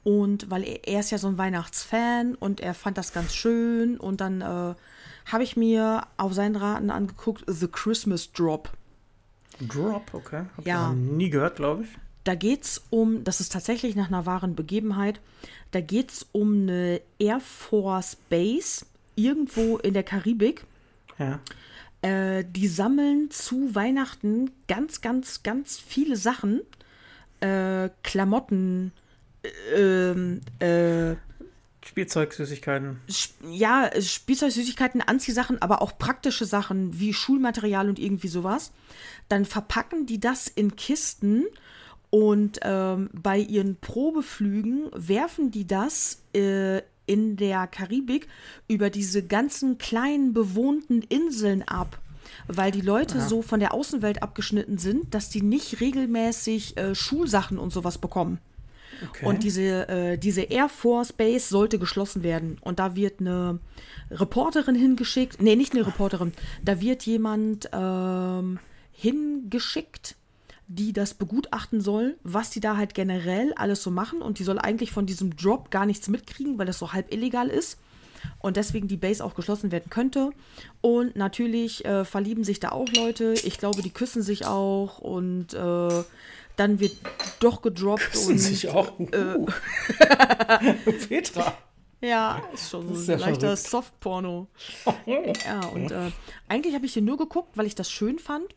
Und 0.02 0.50
weil 0.50 0.64
er, 0.64 0.88
er 0.88 1.00
ist 1.00 1.10
ja 1.10 1.18
so 1.18 1.28
ein 1.28 1.36
Weihnachtsfan 1.36 2.34
und 2.34 2.60
er 2.60 2.72
fand 2.72 2.96
das 2.96 3.12
ganz 3.12 3.34
schön. 3.34 3.98
Und 4.00 4.22
dann 4.22 4.40
äh, 4.40 4.74
habe 5.26 5.42
ich 5.42 5.58
mir 5.58 6.06
auf 6.16 6.32
seinen 6.32 6.56
Raten 6.56 6.90
angeguckt, 6.90 7.44
The 7.46 7.68
Christmas 7.68 8.32
Drop. 8.32 8.70
Drop, 9.60 10.02
okay. 10.14 10.44
Hab 10.56 10.66
Ja. 10.66 10.92
nie 10.94 11.28
gehört, 11.28 11.56
glaube 11.56 11.84
ich. 11.84 11.88
Da 12.24 12.34
geht 12.34 12.64
es 12.64 12.82
um, 12.88 13.24
das 13.24 13.40
ist 13.40 13.52
tatsächlich 13.52 13.94
nach 13.94 14.08
einer 14.08 14.24
wahren 14.24 14.54
Begebenheit, 14.54 15.20
da 15.72 15.82
geht 15.82 16.10
es 16.10 16.26
um 16.32 16.62
eine 16.62 17.02
Air 17.18 17.40
Force 17.40 18.16
Base 18.30 18.86
irgendwo 19.16 19.78
in 19.78 19.94
der 19.94 20.02
Karibik. 20.02 20.64
Ja. 21.18 21.40
Äh, 22.02 22.44
die 22.44 22.68
sammeln 22.68 23.30
zu 23.30 23.74
Weihnachten 23.74 24.50
ganz, 24.68 25.00
ganz, 25.00 25.42
ganz 25.42 25.78
viele 25.78 26.16
Sachen. 26.16 26.60
Äh, 27.40 27.90
Klamotten, 28.02 28.92
äh, 29.42 30.10
ähm, 30.10 30.40
äh, 30.58 31.16
Spielzeugsüßigkeiten. 31.84 33.00
Ja, 33.50 33.90
Spielzeugsüßigkeiten, 34.00 35.02
Anziehsachen, 35.02 35.60
aber 35.60 35.82
auch 35.82 35.98
praktische 35.98 36.46
Sachen 36.46 36.98
wie 36.98 37.12
Schulmaterial 37.12 37.88
und 37.88 37.98
irgendwie 37.98 38.28
sowas. 38.28 38.72
Dann 39.28 39.44
verpacken 39.44 40.06
die 40.06 40.18
das 40.18 40.48
in 40.48 40.76
Kisten 40.76 41.44
und 42.10 42.60
ähm, 42.62 43.10
bei 43.12 43.38
ihren 43.38 43.76
Probeflügen 43.76 44.88
werfen 44.94 45.50
die 45.50 45.66
das 45.66 46.22
äh, 46.32 46.80
in 47.06 47.36
der 47.36 47.66
Karibik 47.66 48.28
über 48.68 48.90
diese 48.90 49.22
ganzen 49.22 49.78
kleinen 49.78 50.32
bewohnten 50.32 51.02
Inseln 51.02 51.62
ab 51.62 51.98
weil 52.46 52.70
die 52.70 52.80
Leute 52.80 53.18
Aha. 53.18 53.28
so 53.28 53.42
von 53.42 53.60
der 53.60 53.72
Außenwelt 53.72 54.22
abgeschnitten 54.22 54.78
sind, 54.78 55.14
dass 55.14 55.30
die 55.30 55.42
nicht 55.42 55.80
regelmäßig 55.80 56.76
äh, 56.76 56.94
Schulsachen 56.94 57.58
und 57.58 57.72
sowas 57.72 57.98
bekommen. 57.98 58.38
Okay. 59.08 59.26
Und 59.26 59.42
diese, 59.42 59.88
äh, 59.88 60.18
diese 60.18 60.42
Air 60.42 60.68
Force 60.68 61.12
Base 61.12 61.48
sollte 61.48 61.78
geschlossen 61.78 62.22
werden. 62.22 62.58
Und 62.60 62.78
da 62.78 62.96
wird 62.96 63.20
eine 63.20 63.58
Reporterin 64.10 64.74
hingeschickt. 64.74 65.42
Nee, 65.42 65.56
nicht 65.56 65.74
eine 65.74 65.86
Reporterin. 65.86 66.32
Da 66.64 66.80
wird 66.80 67.04
jemand 67.04 67.68
ähm, 67.72 68.58
hingeschickt, 68.92 70.16
die 70.66 70.92
das 70.92 71.14
begutachten 71.14 71.80
soll, 71.80 72.16
was 72.22 72.50
die 72.50 72.60
da 72.60 72.76
halt 72.76 72.94
generell 72.94 73.52
alles 73.54 73.82
so 73.82 73.90
machen. 73.90 74.22
Und 74.22 74.38
die 74.38 74.44
soll 74.44 74.58
eigentlich 74.58 74.90
von 74.90 75.06
diesem 75.06 75.36
Drop 75.36 75.70
gar 75.70 75.86
nichts 75.86 76.08
mitkriegen, 76.08 76.58
weil 76.58 76.66
das 76.66 76.78
so 76.78 76.92
halb 76.92 77.12
illegal 77.12 77.48
ist 77.48 77.78
und 78.38 78.56
deswegen 78.56 78.88
die 78.88 78.96
Base 78.96 79.24
auch 79.24 79.34
geschlossen 79.34 79.72
werden 79.72 79.90
könnte. 79.90 80.30
Und 80.80 81.16
natürlich 81.16 81.84
äh, 81.84 82.04
verlieben 82.04 82.44
sich 82.44 82.60
da 82.60 82.70
auch 82.70 82.88
Leute. 82.96 83.34
Ich 83.44 83.58
glaube, 83.58 83.82
die 83.82 83.90
küssen 83.90 84.22
sich 84.22 84.46
auch 84.46 84.98
und 84.98 85.54
äh, 85.54 86.04
dann 86.56 86.80
wird 86.80 86.96
doch 87.40 87.62
gedroppt. 87.62 88.10
Küssen 88.12 88.32
und, 88.32 88.38
sich 88.38 88.68
auch. 88.68 88.98
Uh. 88.98 89.46
Äh, 89.98 90.72
Petra. 91.08 91.54
Ja, 92.00 92.42
ist 92.52 92.70
schon 92.70 92.88
so 92.88 93.00
ist 93.00 93.10
ein 93.10 93.18
leichter 93.18 93.56
Softporno. 93.56 94.48
ja, 95.06 95.60
und 95.68 95.90
äh, 95.90 96.10
eigentlich 96.48 96.74
habe 96.74 96.84
ich 96.84 96.92
den 96.92 97.06
nur 97.06 97.16
geguckt, 97.16 97.56
weil 97.56 97.66
ich 97.66 97.74
das 97.74 97.90
schön 97.90 98.18
fand. 98.18 98.54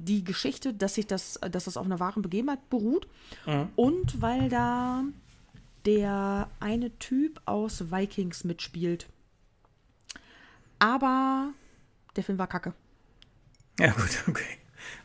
Die 0.00 0.22
Geschichte, 0.22 0.72
dass 0.72 0.94
sich 0.94 1.06
das, 1.06 1.40
dass 1.50 1.64
das 1.64 1.76
auf 1.76 1.84
einer 1.84 1.98
wahren 1.98 2.22
Begebenheit 2.22 2.70
beruht. 2.70 3.08
Mhm. 3.46 3.68
Und 3.74 4.22
weil 4.22 4.48
da 4.48 5.04
der 5.84 6.50
eine 6.60 6.96
Typ 6.98 7.40
aus 7.46 7.90
Vikings 7.90 8.44
mitspielt. 8.44 9.06
Aber 10.78 11.52
der 12.16 12.24
Film 12.24 12.38
war 12.38 12.46
kacke. 12.46 12.74
Ja, 13.78 13.92
gut, 13.92 14.10
okay. 14.28 14.58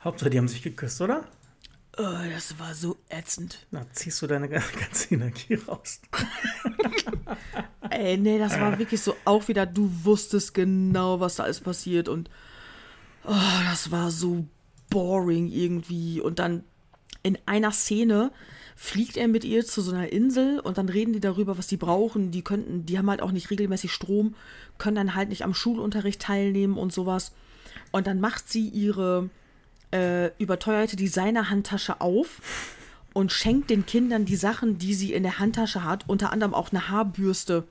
Hauptsache, 0.04 0.30
die 0.30 0.38
haben 0.38 0.48
sich 0.48 0.62
geküsst, 0.62 1.02
oder? 1.02 1.26
Oh, 1.98 2.18
das 2.32 2.58
war 2.58 2.74
so 2.74 2.98
ätzend. 3.10 3.68
Na, 3.70 3.86
ziehst 3.92 4.22
du 4.22 4.28
deine 4.28 4.50
ganze 4.50 5.14
Energie 5.14 5.56
raus. 5.56 6.02
Ey, 7.90 8.18
nee, 8.18 8.40
das 8.40 8.60
war 8.60 8.80
wirklich 8.80 9.02
so 9.02 9.16
auch 9.26 9.48
wieder, 9.48 9.66
du 9.68 9.90
wusstest 10.04 10.54
genau, 10.54 11.20
was 11.20 11.36
da 11.36 11.44
alles 11.44 11.62
passiert 11.62 12.10
und 12.10 12.30
oh, 13.26 13.62
das 13.70 13.92
war 13.92 14.10
so 14.10 14.46
boring 14.94 15.48
irgendwie. 15.52 16.22
Und 16.22 16.40
dann 16.40 16.64
in 17.24 17.38
einer 17.46 17.72
Szene 17.72 18.32
fliegt 18.76 19.18
er 19.18 19.28
mit 19.28 19.44
ihr 19.44 19.66
zu 19.66 19.82
so 19.82 19.92
einer 19.92 20.12
Insel 20.12 20.60
und 20.60 20.78
dann 20.78 20.90
reden 20.90 21.14
die 21.14 21.20
darüber, 21.20 21.58
was 21.58 21.68
die 21.68 21.78
brauchen. 21.78 22.32
Die 22.32 22.44
könnten, 22.44 22.86
die 22.86 22.98
haben 22.98 23.10
halt 23.10 23.22
auch 23.22 23.32
nicht 23.32 23.50
regelmäßig 23.50 23.92
Strom, 23.92 24.36
können 24.78 24.96
dann 24.96 25.16
halt 25.16 25.30
nicht 25.30 25.44
am 25.44 25.54
Schulunterricht 25.54 26.22
teilnehmen 26.22 26.78
und 26.78 26.94
sowas. 26.94 27.34
Und 27.92 28.08
dann 28.08 28.20
macht 28.20 28.50
sie 28.50 28.68
ihre 28.68 29.30
äh, 29.92 30.30
überteuerte 30.38 30.96
Designer-Handtasche 30.96 32.02
auf 32.02 32.42
und 33.14 33.32
schenkt 33.32 33.70
den 33.70 33.86
Kindern 33.86 34.26
die 34.26 34.36
Sachen, 34.36 34.78
die 34.78 34.94
sie 34.94 35.14
in 35.14 35.24
der 35.24 35.40
Handtasche 35.40 35.84
hat, 35.84 36.08
unter 36.08 36.32
anderem 36.32 36.54
auch 36.54 36.72
eine 36.72 36.90
Haarbürste. 36.90 37.66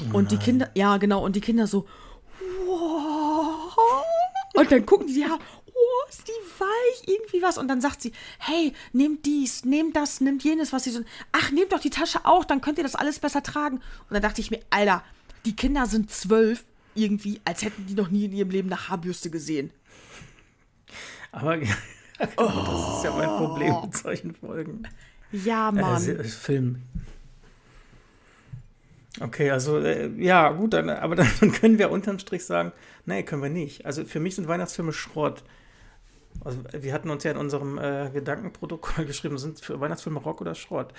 Oh 0.00 0.16
und 0.16 0.30
die 0.30 0.38
Kinder, 0.38 0.70
ja 0.74 0.96
genau, 0.96 1.24
und 1.24 1.36
die 1.36 1.40
Kinder 1.40 1.66
so, 1.66 1.86
wow. 2.66 3.76
Und 4.54 4.70
dann 4.70 4.84
gucken 4.84 5.06
die, 5.06 5.20
ja, 5.20 5.38
ist 6.12 6.28
die 6.28 6.60
weich, 6.60 7.08
irgendwie 7.08 7.42
was. 7.42 7.58
Und 7.58 7.68
dann 7.68 7.80
sagt 7.80 8.02
sie, 8.02 8.12
hey, 8.38 8.72
nehmt 8.92 9.24
dies, 9.26 9.64
nehmt 9.64 9.96
das, 9.96 10.20
nehmt 10.20 10.44
jenes, 10.44 10.72
was 10.72 10.84
sie 10.84 10.90
so. 10.90 11.00
Ach, 11.32 11.50
nehmt 11.50 11.72
doch 11.72 11.80
die 11.80 11.90
Tasche 11.90 12.24
auch, 12.24 12.44
dann 12.44 12.60
könnt 12.60 12.78
ihr 12.78 12.84
das 12.84 12.94
alles 12.94 13.18
besser 13.18 13.42
tragen. 13.42 13.76
Und 13.76 14.10
dann 14.10 14.22
dachte 14.22 14.40
ich 14.40 14.50
mir, 14.50 14.60
Alter, 14.70 15.02
die 15.44 15.56
Kinder 15.56 15.86
sind 15.86 16.10
zwölf, 16.10 16.64
irgendwie, 16.94 17.40
als 17.44 17.62
hätten 17.62 17.86
die 17.86 17.94
noch 17.94 18.10
nie 18.10 18.26
in 18.26 18.32
ihrem 18.32 18.50
Leben 18.50 18.68
eine 18.70 18.88
Haarbürste 18.88 19.30
gesehen. 19.30 19.70
Aber 21.32 21.56
oh. 21.56 21.60
das 22.36 22.96
ist 22.98 23.04
ja 23.04 23.12
mein 23.16 23.28
Problem 23.28 23.74
mit 23.82 23.96
solchen 23.96 24.34
Folgen. 24.34 24.82
Ja, 25.32 25.72
Mann. 25.72 26.06
Äh, 26.06 26.24
Film. 26.24 26.82
Okay, 29.20 29.50
also 29.50 29.78
äh, 29.78 30.10
ja, 30.18 30.50
gut, 30.50 30.74
dann, 30.74 30.90
aber 30.90 31.16
dann, 31.16 31.28
dann, 31.40 31.52
können 31.52 31.78
wir 31.78 31.90
unterm 31.90 32.18
Strich 32.18 32.44
sagen, 32.44 32.72
nee, 33.06 33.22
können 33.22 33.42
wir 33.42 33.50
nicht. 33.50 33.86
Also 33.86 34.04
für 34.04 34.20
mich 34.20 34.34
sind 34.34 34.48
Weihnachtsfilme 34.48 34.92
Schrott. 34.92 35.42
Also 36.44 36.58
wir 36.72 36.92
hatten 36.92 37.10
uns 37.10 37.24
ja 37.24 37.30
in 37.30 37.36
unserem 37.36 37.78
äh, 37.78 38.10
Gedankenprotokoll 38.12 39.04
geschrieben, 39.06 39.38
sind 39.38 39.60
für 39.60 39.80
Weihnachtsfilme 39.80 40.20
Rock 40.20 40.40
oder 40.40 40.54
Schrott. 40.54 40.92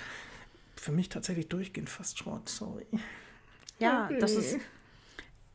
Für 0.76 0.92
mich 0.92 1.08
tatsächlich 1.08 1.48
durchgehend 1.48 1.88
fast 1.88 2.18
Schrott, 2.18 2.48
sorry. 2.48 2.86
Ja, 3.78 4.06
okay. 4.06 4.18
das 4.18 4.32
ist. 4.32 4.58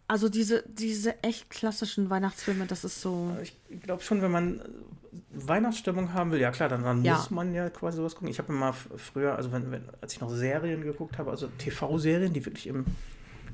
Also 0.08 0.28
diese, 0.28 0.64
diese 0.68 1.24
echt 1.24 1.52
klassischen 1.52 2.10
Weihnachtsfilme, 2.10 2.66
das 2.66 2.84
ist 2.84 3.00
so. 3.00 3.36
Ich 3.44 3.56
glaube 3.84 4.02
schon, 4.02 4.24
wenn 4.24 4.32
man 4.32 4.62
Weihnachtsstimmung 5.32 6.14
haben 6.14 6.32
will, 6.32 6.40
ja 6.40 6.50
klar, 6.50 6.68
dann, 6.68 6.84
dann 6.84 7.04
ja. 7.04 7.16
muss 7.16 7.30
man 7.30 7.54
ja 7.54 7.70
quasi 7.70 7.98
sowas 7.98 8.16
gucken. 8.16 8.30
Ich 8.30 8.40
habe 8.40 8.52
immer 8.52 8.74
früher, 8.74 9.36
also 9.36 9.52
wenn, 9.52 9.72
wenn, 9.72 9.84
als 10.02 10.14
ich 10.14 10.20
noch 10.20 10.32
Serien 10.32 10.82
geguckt 10.82 11.20
habe, 11.20 11.30
also 11.30 11.48
TV-Serien, 11.60 12.34
die 12.34 12.44
wirklich 12.44 12.66
im 12.66 12.86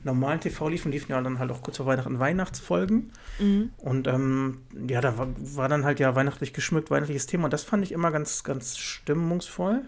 normalen 0.05 0.39
TV 0.39 0.69
liefen, 0.69 0.91
liefen 0.91 1.11
ja 1.11 1.21
dann 1.21 1.39
halt 1.39 1.51
auch 1.51 1.61
kurz 1.61 1.77
vor 1.77 1.85
Weihnachten 1.85 2.19
Weihnachtsfolgen. 2.19 3.11
Mhm. 3.39 3.71
Und 3.77 4.07
ähm, 4.07 4.59
ja, 4.87 5.01
da 5.01 5.17
war, 5.17 5.27
war, 5.37 5.67
dann 5.67 5.83
halt 5.83 5.99
ja 5.99 6.15
weihnachtlich 6.15 6.53
geschmückt, 6.53 6.91
weihnachtliches 6.91 7.25
Thema. 7.25 7.45
Und 7.45 7.53
das 7.53 7.63
fand 7.63 7.83
ich 7.83 7.91
immer 7.91 8.11
ganz, 8.11 8.43
ganz 8.43 8.77
stimmungsvoll. 8.77 9.81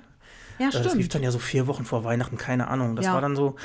Ja, 0.60 0.72
stimmt. 0.72 0.86
Das 0.86 0.96
lief 0.96 1.10
dann 1.10 1.24
ja 1.24 1.32
so 1.32 1.40
vier 1.40 1.68
Wochen 1.68 1.86
vor 1.86 2.04
Weihnachten, 2.04 2.38
keine 2.38 2.68
Ahnung. 2.68 2.96
Das 2.96 3.06
ja. 3.06 3.14
war 3.14 3.22
dann 3.22 3.36
so, 3.36 3.56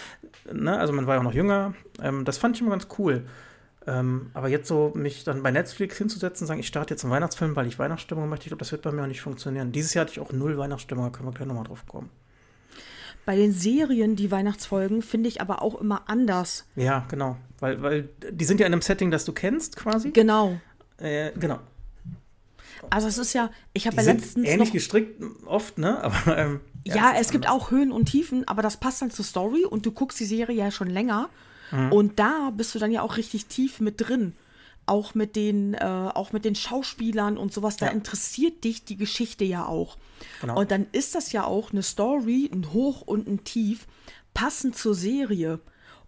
ne, 0.52 0.78
also 0.78 0.92
man 0.92 1.06
war 1.06 1.14
ja 1.14 1.20
auch 1.20 1.24
noch 1.24 1.34
jünger. 1.34 1.74
Ähm, 2.00 2.24
das 2.24 2.38
fand 2.38 2.56
ich 2.56 2.60
immer 2.60 2.70
ganz 2.70 2.86
cool. 2.98 3.24
Ähm, 3.86 4.30
aber 4.34 4.48
jetzt 4.48 4.68
so 4.68 4.92
mich 4.94 5.24
dann 5.24 5.42
bei 5.42 5.50
Netflix 5.50 5.98
hinzusetzen 5.98 6.44
und 6.44 6.48
sagen, 6.48 6.60
ich 6.60 6.68
starte 6.68 6.94
jetzt 6.94 7.02
einen 7.02 7.12
Weihnachtsfilm, 7.12 7.56
weil 7.56 7.66
ich 7.66 7.78
Weihnachtsstimmung 7.78 8.28
möchte, 8.28 8.44
ich 8.44 8.50
glaube, 8.50 8.60
das 8.60 8.70
wird 8.70 8.82
bei 8.82 8.92
mir 8.92 9.02
auch 9.02 9.08
nicht 9.08 9.22
funktionieren. 9.22 9.72
Dieses 9.72 9.94
Jahr 9.94 10.04
hatte 10.04 10.12
ich 10.12 10.20
auch 10.20 10.32
null 10.32 10.56
Weihnachtsstimmung, 10.56 11.04
da 11.06 11.10
können 11.10 11.28
wir 11.28 11.32
gleich 11.32 11.48
nochmal 11.48 11.64
drauf 11.64 11.84
kommen. 11.86 12.10
Bei 13.24 13.36
den 13.36 13.52
Serien, 13.52 14.16
die 14.16 14.30
Weihnachtsfolgen, 14.30 15.02
finde 15.02 15.28
ich 15.28 15.40
aber 15.40 15.62
auch 15.62 15.80
immer 15.80 16.02
anders. 16.08 16.66
Ja, 16.74 17.06
genau. 17.08 17.36
Weil, 17.60 17.80
weil 17.82 18.08
die 18.30 18.44
sind 18.44 18.58
ja 18.58 18.66
in 18.66 18.72
einem 18.72 18.82
Setting, 18.82 19.10
das 19.10 19.24
du 19.24 19.32
kennst, 19.32 19.76
quasi. 19.76 20.10
Genau. 20.10 20.58
Äh, 20.98 21.30
genau. 21.38 21.60
Also 22.90 23.06
es 23.06 23.18
ist 23.18 23.32
ja, 23.32 23.50
ich 23.72 23.86
habe 23.86 23.96
ja 23.96 24.02
letztens 24.02 24.48
ähnlich 24.48 24.68
noch, 24.68 24.72
gestrickt 24.72 25.22
oft, 25.46 25.78
ne? 25.78 26.02
Aber 26.02 26.36
ähm, 26.36 26.60
ja, 26.84 26.96
ja 26.96 27.12
es 27.18 27.30
gibt 27.30 27.48
auch 27.48 27.70
Höhen 27.70 27.92
und 27.92 28.06
Tiefen, 28.06 28.46
aber 28.48 28.62
das 28.62 28.78
passt 28.78 29.02
dann 29.02 29.10
zur 29.10 29.24
Story 29.24 29.64
und 29.64 29.86
du 29.86 29.92
guckst 29.92 30.18
die 30.18 30.24
Serie 30.24 30.56
ja 30.56 30.70
schon 30.70 30.88
länger 30.88 31.28
mhm. 31.70 31.92
und 31.92 32.18
da 32.18 32.50
bist 32.56 32.74
du 32.74 32.78
dann 32.78 32.90
ja 32.90 33.02
auch 33.02 33.16
richtig 33.16 33.46
tief 33.46 33.80
mit 33.80 34.00
drin 34.00 34.34
auch 34.92 35.14
mit 35.14 35.36
den, 35.36 35.72
äh, 35.72 35.78
auch 35.80 36.32
mit 36.32 36.44
den 36.44 36.54
Schauspielern 36.54 37.38
und 37.38 37.50
sowas, 37.50 37.78
da 37.78 37.86
ja. 37.86 37.92
interessiert 37.92 38.62
dich 38.62 38.84
die 38.84 38.98
Geschichte 38.98 39.42
ja 39.42 39.66
auch. 39.66 39.96
Genau. 40.42 40.60
Und 40.60 40.70
dann 40.70 40.86
ist 40.92 41.14
das 41.14 41.32
ja 41.32 41.44
auch 41.44 41.72
eine 41.72 41.82
Story, 41.82 42.50
ein 42.52 42.74
Hoch 42.74 43.00
und 43.00 43.26
ein 43.26 43.42
Tief, 43.42 43.86
passend 44.34 44.76
zur 44.76 44.94
Serie. 44.94 45.60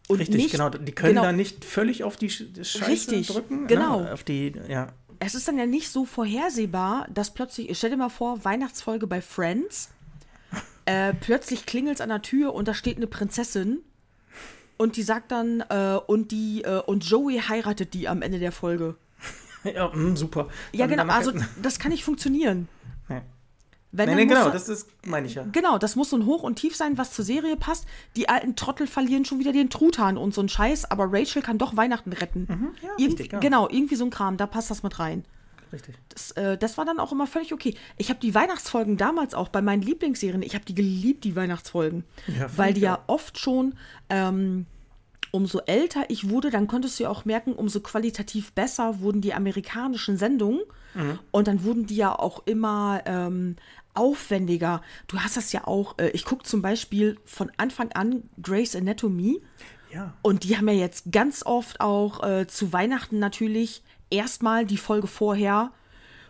Und 0.07 0.21
Richtig, 0.21 0.37
nicht, 0.37 0.53
genau. 0.53 0.69
Die 0.69 0.93
können 0.93 1.15
genau, 1.15 1.23
da 1.23 1.33
nicht 1.33 1.65
völlig 1.65 2.05
auf 2.05 2.19
die 2.19 2.29
Scheiße 2.29 2.87
richtig, 2.87 3.29
drücken. 3.29 3.63
Ne? 3.63 3.67
Genau. 3.69 4.03
Ne? 4.03 4.13
Auf 4.13 4.23
die, 4.23 4.53
ja. 4.69 4.93
Es 5.19 5.35
ist 5.35 5.49
dann 5.49 5.57
ja 5.57 5.65
nicht 5.65 5.89
so 5.89 6.05
vorhersehbar, 6.05 7.09
dass 7.13 7.33
plötzlich, 7.33 7.77
stell 7.79 7.89
dir 7.89 7.97
mal 7.97 8.11
vor, 8.11 8.45
Weihnachtsfolge 8.45 9.07
bei 9.07 9.23
Friends, 9.23 9.89
äh, 10.85 11.15
plötzlich 11.15 11.65
klingelt 11.65 11.97
es 11.97 12.01
an 12.03 12.11
der 12.11 12.21
Tür 12.21 12.53
und 12.53 12.69
da 12.69 12.75
steht 12.75 12.99
eine 12.99 13.07
Prinzessin 13.07 13.81
und 14.77 14.97
die 14.97 15.03
sagt 15.03 15.33
dann, 15.33 15.61
äh, 15.69 15.99
und 16.07 16.31
die, 16.31 16.63
äh, 16.63 16.81
und 16.81 17.05
Joey 17.05 17.41
heiratet 17.41 17.95
die 17.95 18.09
am 18.09 18.23
Ende 18.23 18.39
der 18.39 18.53
Folge. 18.53 18.97
ja, 19.65 19.91
mh, 19.93 20.17
super. 20.17 20.49
Ja, 20.73 20.87
genau, 20.87 21.07
also 21.07 21.33
das 21.63 21.79
kann 21.79 21.91
nicht 21.93 22.05
funktionieren. 22.05 22.69
Nee. 23.09 23.23
Wenn 23.97 24.09
nee, 24.09 24.17
nee 24.17 24.27
genau, 24.27 24.51
das 24.51 24.69
ist, 24.69 24.89
meine 25.07 25.29
ich 25.29 25.37
ja. 25.37 25.45
Genau, 25.53 25.79
das 25.79 25.95
muss 25.95 26.11
so 26.11 26.17
ein 26.17 26.27
Hoch 26.27 26.43
und 26.43 26.57
Tief 26.57 26.75
sein, 26.75 26.99
was 26.99 27.13
zur 27.13 27.25
Serie 27.25 27.57
passt. 27.57 27.87
Die 28.17 28.29
alten 28.29 28.57
Trottel 28.57 28.89
verlieren 28.89 29.25
schon 29.25 29.39
wieder 29.39 29.53
den 29.53 29.71
Truthahn 29.71 30.19
und 30.19 30.35
so 30.35 30.41
ein 30.41 30.49
Scheiß, 30.49 30.91
aber 30.91 31.13
Rachel 31.13 31.43
kann 31.43 31.59
doch 31.59 31.77
Weihnachten 31.77 32.13
retten. 32.13 32.47
Mhm, 32.49 32.71
ja, 32.83 32.89
Irgend 32.99 33.21
richtig, 33.21 33.31
genau. 33.31 33.41
genau, 33.41 33.69
irgendwie 33.69 33.95
so 33.95 34.05
ein 34.05 34.11
Kram, 34.11 34.37
da 34.37 34.49
passt 34.49 34.71
das 34.71 34.83
mit 34.83 34.99
rein. 34.99 35.25
Richtig. 35.75 35.97
Das, 36.09 36.31
äh, 36.33 36.57
das 36.57 36.79
war 36.79 36.85
dann 36.85 37.01
auch 37.01 37.11
immer 37.11 37.27
völlig 37.27 37.53
okay. 37.53 37.75
Ich 37.97 38.09
habe 38.09 38.21
die 38.21 38.35
Weihnachtsfolgen 38.35 38.97
damals 38.97 39.35
auch 39.35 39.49
bei 39.49 39.61
meinen 39.61 39.83
Lieblingsserien, 39.83 40.43
ich 40.43 40.55
habe 40.55 40.65
die 40.65 40.75
geliebt, 40.75 41.25
die 41.25 41.35
Weihnachtsfolgen. 41.35 42.05
Ja, 42.29 42.49
weil 42.57 42.75
die 42.75 42.83
ja 42.83 43.03
oft 43.09 43.39
schon, 43.39 43.75
ähm, 44.09 44.67
umso 45.33 45.59
älter 45.67 46.05
ich 46.09 46.31
wurde, 46.31 46.51
dann 46.51 46.69
konntest 46.69 46.99
du 46.99 47.05
ja 47.05 47.09
auch 47.11 47.25
merken, 47.25 47.55
umso 47.55 47.81
qualitativ 47.81 48.53
besser 48.53 49.01
wurden 49.01 49.21
die 49.21 49.35
amerikanischen 49.35 50.17
Sendungen. 50.17 50.61
Mhm. 50.95 51.19
Und 51.33 51.49
dann 51.49 51.65
wurden 51.65 51.87
die 51.87 51.97
ja 51.97 52.17
auch 52.17 52.47
immer 52.47 53.03
ähm, 53.05 53.57
aufwendiger. 53.95 54.81
Du 55.09 55.19
hast 55.19 55.37
das 55.37 55.51
ja 55.51 55.67
auch, 55.67 55.99
äh, 55.99 56.11
ich 56.11 56.25
gucke 56.25 56.45
zum 56.45 56.63
Beispiel 56.63 57.19
von 57.25 57.51
Anfang 57.57 57.91
an 57.93 58.23
Grey's 58.41 58.77
Anatomy. 58.77 59.43
Ja. 59.93 60.15
Und 60.23 60.45
die 60.45 60.57
haben 60.57 60.69
ja 60.69 60.75
jetzt 60.75 61.11
ganz 61.11 61.45
oft 61.45 61.81
auch 61.81 62.23
äh, 62.23 62.47
zu 62.47 62.73
Weihnachten 62.73 63.19
natürlich 63.19 63.83
erstmal 64.11 64.67
die 64.67 64.77
Folge 64.77 65.07
vorher 65.07 65.71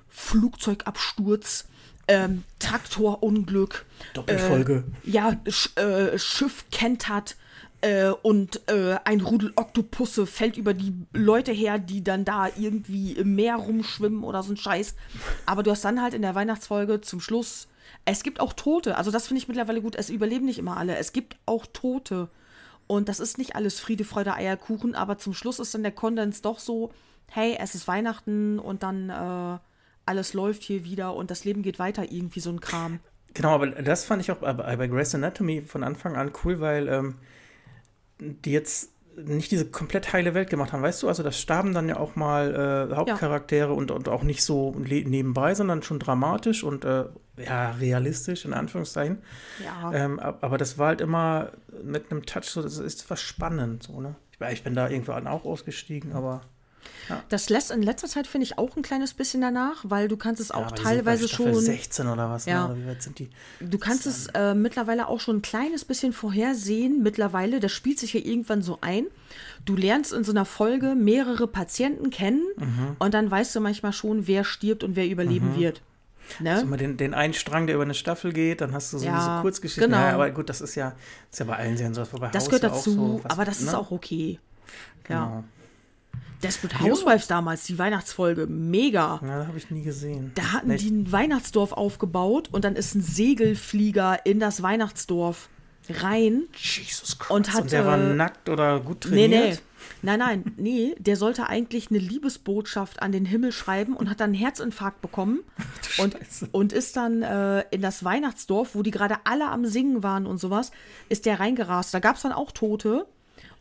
Flugzeugabsturz, 0.09 1.67
ähm, 2.07 2.45
Traktorunglück. 2.59 3.85
Doppelfolge. 4.13 4.85
Äh, 5.05 5.11
ja, 5.11 5.37
Sch 5.49 5.77
äh, 5.77 6.19
Schiff 6.19 6.67
kentert 6.71 7.37
äh, 7.81 8.11
und 8.23 8.61
äh, 8.69 8.97
ein 9.05 9.21
Rudel 9.21 9.53
Oktopusse 9.57 10.27
fällt 10.27 10.57
über 10.57 10.75
die 10.75 10.95
Leute 11.13 11.53
her, 11.53 11.79
die 11.79 12.05
dann 12.05 12.25
da 12.25 12.49
irgendwie 12.57 13.13
im 13.13 13.35
Meer 13.35 13.57
rumschwimmen 13.57 14.23
oder 14.23 14.43
so 14.43 14.53
ein 14.53 14.57
Scheiß. 14.57 14.95
Aber 15.47 15.63
du 15.63 15.71
hast 15.71 15.85
dann 15.85 16.01
halt 16.01 16.15
in 16.15 16.23
der 16.23 16.35
Weihnachtsfolge 16.35 17.01
zum 17.01 17.21
Schluss, 17.21 17.69
es 18.05 18.23
gibt 18.23 18.41
auch 18.41 18.53
Tote. 18.53 18.97
Also 18.97 19.11
das 19.11 19.27
finde 19.27 19.39
ich 19.39 19.49
mittlerweile 19.49 19.81
gut. 19.81 19.97
Es 19.97 20.11
überleben 20.11 20.47
nicht 20.47 20.59
immer 20.59 20.77
alle. 20.77 20.97
Es 20.97 21.13
gibt 21.13 21.37
auch 21.47 21.67
Tote. 21.73 22.29
Und 22.87 23.09
das 23.09 23.19
ist 23.19 23.39
nicht 23.39 23.57
alles 23.57 23.81
Friede, 23.81 24.05
Freude, 24.05 24.35
Eierkuchen, 24.35 24.95
aber 24.95 25.17
zum 25.17 25.33
Schluss 25.33 25.59
ist 25.59 25.75
dann 25.75 25.83
der 25.83 25.93
Kondens 25.93 26.43
doch 26.43 26.59
so, 26.59 26.93
hey, 27.35 27.57
es 27.61 27.75
ist 27.75 27.89
Weihnachten 27.89 28.59
und 28.59 28.83
dann 28.83 29.11
äh, 29.11 29.59
alles 30.07 30.35
läuft 30.35 30.63
hier 30.63 30.85
wieder 30.85 31.15
und 31.15 31.31
das 31.31 31.45
Leben 31.45 31.63
geht 31.63 31.79
weiter, 31.79 32.11
irgendwie 32.11 32.41
so 32.41 32.51
ein 32.51 32.61
Kram. 32.61 33.01
Genau, 33.35 33.51
aber 33.51 33.67
das 33.67 34.05
fand 34.05 34.23
ich 34.23 34.31
auch 34.31 34.37
bei, 34.37 34.87
Grey's 34.87 35.15
Anatomy 35.15 35.63
von 35.63 35.83
Anfang 35.83 36.17
an 36.17 36.31
cool, 36.45 36.61
weil 36.61 36.87
ähm, 36.89 37.17
die 38.21 38.53
jetzt 38.53 38.91
nicht 39.17 39.51
diese 39.51 39.67
komplett 39.67 40.13
heile 40.13 40.35
Welt 40.35 40.51
gemacht 40.51 40.73
haben, 40.73 40.83
weißt 40.83 41.03
du? 41.03 41.09
Also 41.09 41.23
das 41.23 41.41
starben 41.41 41.75
dann 41.75 41.89
ja 41.89 41.99
auch 41.99 42.15
mal 42.15 42.89
äh, 42.91 42.95
Hauptcharaktere 42.95 43.69
ja. 43.71 43.75
und, 43.75 43.91
und 43.91 44.09
auch 44.09 44.23
nicht 44.23 44.43
so 44.43 44.73
nebenbei, 44.77 45.55
sondern 45.55 45.83
schon 45.83 45.99
dramatisch 45.99 46.63
und 46.63 46.85
äh, 46.85 47.07
ja, 47.37 47.71
realistisch, 47.73 48.45
in 48.45 48.53
Anführungszeichen. 48.53 49.19
Ja. 49.65 49.93
Ähm, 49.93 50.21
aber 50.21 50.57
das 50.57 50.79
war 50.79 50.89
halt 50.89 51.01
immer 51.01 51.51
mit 51.83 52.11
einem 52.11 52.27
Touch, 52.27 52.45
so, 52.45 52.63
das 52.63 52.79
ist 52.79 53.09
was 53.11 53.21
spannend, 53.21 53.83
so, 53.85 54.01
ne? 54.01 54.15
Ich, 54.33 54.53
ich 54.53 54.65
bin 54.65 54.75
da 54.75 54.89
irgendwann 54.89 55.27
auch 55.27 55.45
ausgestiegen, 55.45 56.13
aber. 56.13 56.43
Ja. 57.09 57.23
Das 57.29 57.51
lässt 57.51 57.71
in 57.71 57.83
letzter 57.83 58.09
Zeit, 58.09 58.27
finde 58.27 58.45
ich, 58.45 58.59
auch 58.59 58.77
ein 58.77 58.83
kleines 58.83 59.15
bisschen 59.15 59.41
danach, 59.41 59.85
weil 59.85 60.09
du 60.09 60.17
kannst 60.17 60.41
es 60.41 60.51
auch 60.51 60.71
ja, 60.71 60.77
teilweise 60.77 61.29
schon. 61.29 61.55
16 61.55 62.07
oder 62.07 62.31
was? 62.31 62.47
Ne? 62.47 62.53
Ja. 62.53 62.67
Ne? 62.67 62.73
Oder 62.73 62.83
wie 62.83 62.87
weit 62.89 63.03
sind 63.03 63.19
die? 63.19 63.29
Du 63.61 63.79
kannst 63.79 64.07
es 64.07 64.27
äh, 64.35 64.55
mittlerweile 64.55 65.09
auch 65.09 65.21
schon 65.21 65.37
ein 65.37 65.43
kleines 65.43 65.85
bisschen 65.85 66.13
vorhersehen. 66.13 67.03
Mittlerweile, 67.03 67.61
das 67.61 67.73
spielt 67.73 67.99
sich 67.99 68.15
ja 68.15 68.21
irgendwann 68.21 68.63
so 68.63 68.79
ein. 68.81 69.07
Du 69.65 69.77
lernst 69.77 70.13
in 70.13 70.25
so 70.25 70.33
einer 70.33 70.45
Folge 70.45 70.95
mehrere 70.95 71.47
Patienten 71.47 72.11
kennen 72.11 72.43
mhm. 72.57 72.97
und 72.99 73.15
dann 73.15 73.31
weißt 73.31 73.55
du 73.55 73.61
manchmal 73.61 73.93
schon, 73.93 74.27
wer 74.27 74.45
stirbt 74.45 74.85
und 74.85 74.97
wer 74.97 75.07
überleben 75.07 75.53
mhm. 75.53 75.61
wird. 75.61 75.83
Ne? 76.41 76.53
Also 76.53 76.67
mal 76.67 76.77
den, 76.77 76.97
den 76.97 77.15
einen 77.15 77.35
Strang, 77.35 77.67
der 77.67 77.77
über 77.77 77.85
eine 77.85 77.95
Staffel 77.95 78.33
geht, 78.33 78.61
dann 78.61 78.73
hast 78.73 78.93
du 78.93 78.99
so 78.99 79.07
ja, 79.07 79.19
diese 79.19 79.43
Kurzgeschichten. 79.43 79.91
Genau. 79.91 80.03
Ja, 80.03 80.15
aber 80.15 80.31
gut, 80.31 80.49
das 80.49 80.61
ist 80.61 80.75
ja, 80.75 80.95
ist 81.31 81.39
ja 81.39 81.45
bei 81.45 81.57
allen 81.57 81.77
Serien 81.77 81.95
so. 81.95 82.03
Das, 82.03 82.11
das 82.11 82.21
Haus 82.35 82.45
gehört 82.47 82.65
dazu, 82.65 82.91
so, 82.91 83.21
was, 83.23 83.31
aber 83.31 83.45
das 83.45 83.61
ne? 83.61 83.69
ist 83.69 83.75
auch 83.75 83.91
okay. 83.91 84.39
Genau. 85.05 85.21
Ja. 85.21 85.45
Desperate 86.45 86.81
Housewives 86.81 87.27
damals, 87.27 87.65
die 87.65 87.79
Weihnachtsfolge, 87.79 88.47
mega. 88.47 89.21
Ja, 89.23 89.39
da 89.39 89.47
habe 89.47 89.59
ich 89.59 89.71
nie 89.71 89.83
gesehen. 89.83 90.33
Da 90.35 90.53
hatten 90.53 90.69
Nicht. 90.69 90.85
die 90.85 90.91
ein 90.91 91.11
Weihnachtsdorf 91.11 91.73
aufgebaut 91.73 92.49
und 92.53 92.65
dann 92.65 92.77
ist 92.77 92.95
ein 92.95 93.03
Segelflieger 93.03 94.25
in 94.25 94.41
das 94.41 94.63
Weihnachtsdorf 94.63 95.49
rein. 95.89 96.45
Jesus 96.55 97.19
Christ. 97.19 97.31
Und, 97.31 97.53
hat, 97.53 97.63
und 97.63 97.73
der 97.73 97.87
war 97.87 97.97
nackt 97.97 98.49
oder 98.49 98.81
gut 98.81 99.03
trainiert? 99.03 99.31
Nee, 99.31 99.51
nee. 99.51 99.59
Nein, 100.03 100.19
nein, 100.19 100.55
nee, 100.57 100.95
der 100.99 101.17
sollte 101.17 101.47
eigentlich 101.47 101.91
eine 101.91 101.99
Liebesbotschaft 101.99 103.03
an 103.03 103.13
den 103.13 103.25
Himmel 103.25 103.53
schreiben 103.53 103.95
und 103.95 104.09
hat 104.09 104.21
dann 104.21 104.31
einen 104.31 104.39
Herzinfarkt 104.39 105.01
bekommen 105.03 105.41
und, 105.99 106.17
und 106.53 106.73
ist 106.73 106.97
dann 106.97 107.23
äh, 107.23 107.65
in 107.71 107.83
das 107.83 108.05
Weihnachtsdorf, 108.05 108.75
wo 108.75 108.83
die 108.83 108.91
gerade 108.91 109.17
alle 109.25 109.49
am 109.49 109.67
Singen 109.67 110.03
waren 110.03 110.27
und 110.27 110.39
sowas, 110.39 110.71
ist 111.09 111.27
der 111.27 111.41
reingerast. 111.41 111.93
Da 111.93 112.01
gab 112.01 112.17
es 112.17 112.23
dann 112.23 112.33
auch 112.33 112.53
Tote. 112.53 113.07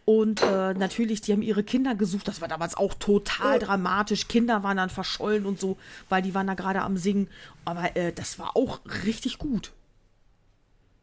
Und 0.05 0.41
äh, 0.41 0.73
natürlich, 0.73 1.21
die 1.21 1.31
haben 1.31 1.41
ihre 1.41 1.63
Kinder 1.63 1.95
gesucht. 1.95 2.27
Das 2.27 2.41
war 2.41 2.47
damals 2.47 2.75
auch 2.75 2.93
total 2.93 3.59
dramatisch. 3.59 4.27
Kinder 4.27 4.63
waren 4.63 4.77
dann 4.77 4.89
verschollen 4.89 5.45
und 5.45 5.59
so, 5.59 5.77
weil 6.09 6.21
die 6.21 6.35
waren 6.35 6.47
da 6.47 6.55
gerade 6.55 6.81
am 6.81 6.97
Singen. 6.97 7.29
Aber 7.63 7.95
äh, 7.95 8.11
das 8.11 8.37
war 8.37 8.57
auch 8.57 8.81
richtig 9.05 9.37
gut. 9.37 9.71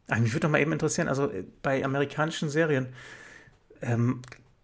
Ach, 0.07 0.19
mich 0.19 0.33
würde 0.33 0.41
doch 0.41 0.51
mal 0.51 0.61
eben 0.61 0.71
interessieren, 0.71 1.07
also 1.07 1.29
äh, 1.29 1.43
bei 1.63 1.83
amerikanischen 1.83 2.49
Serien, 2.49 2.87
ähm, 3.81 4.21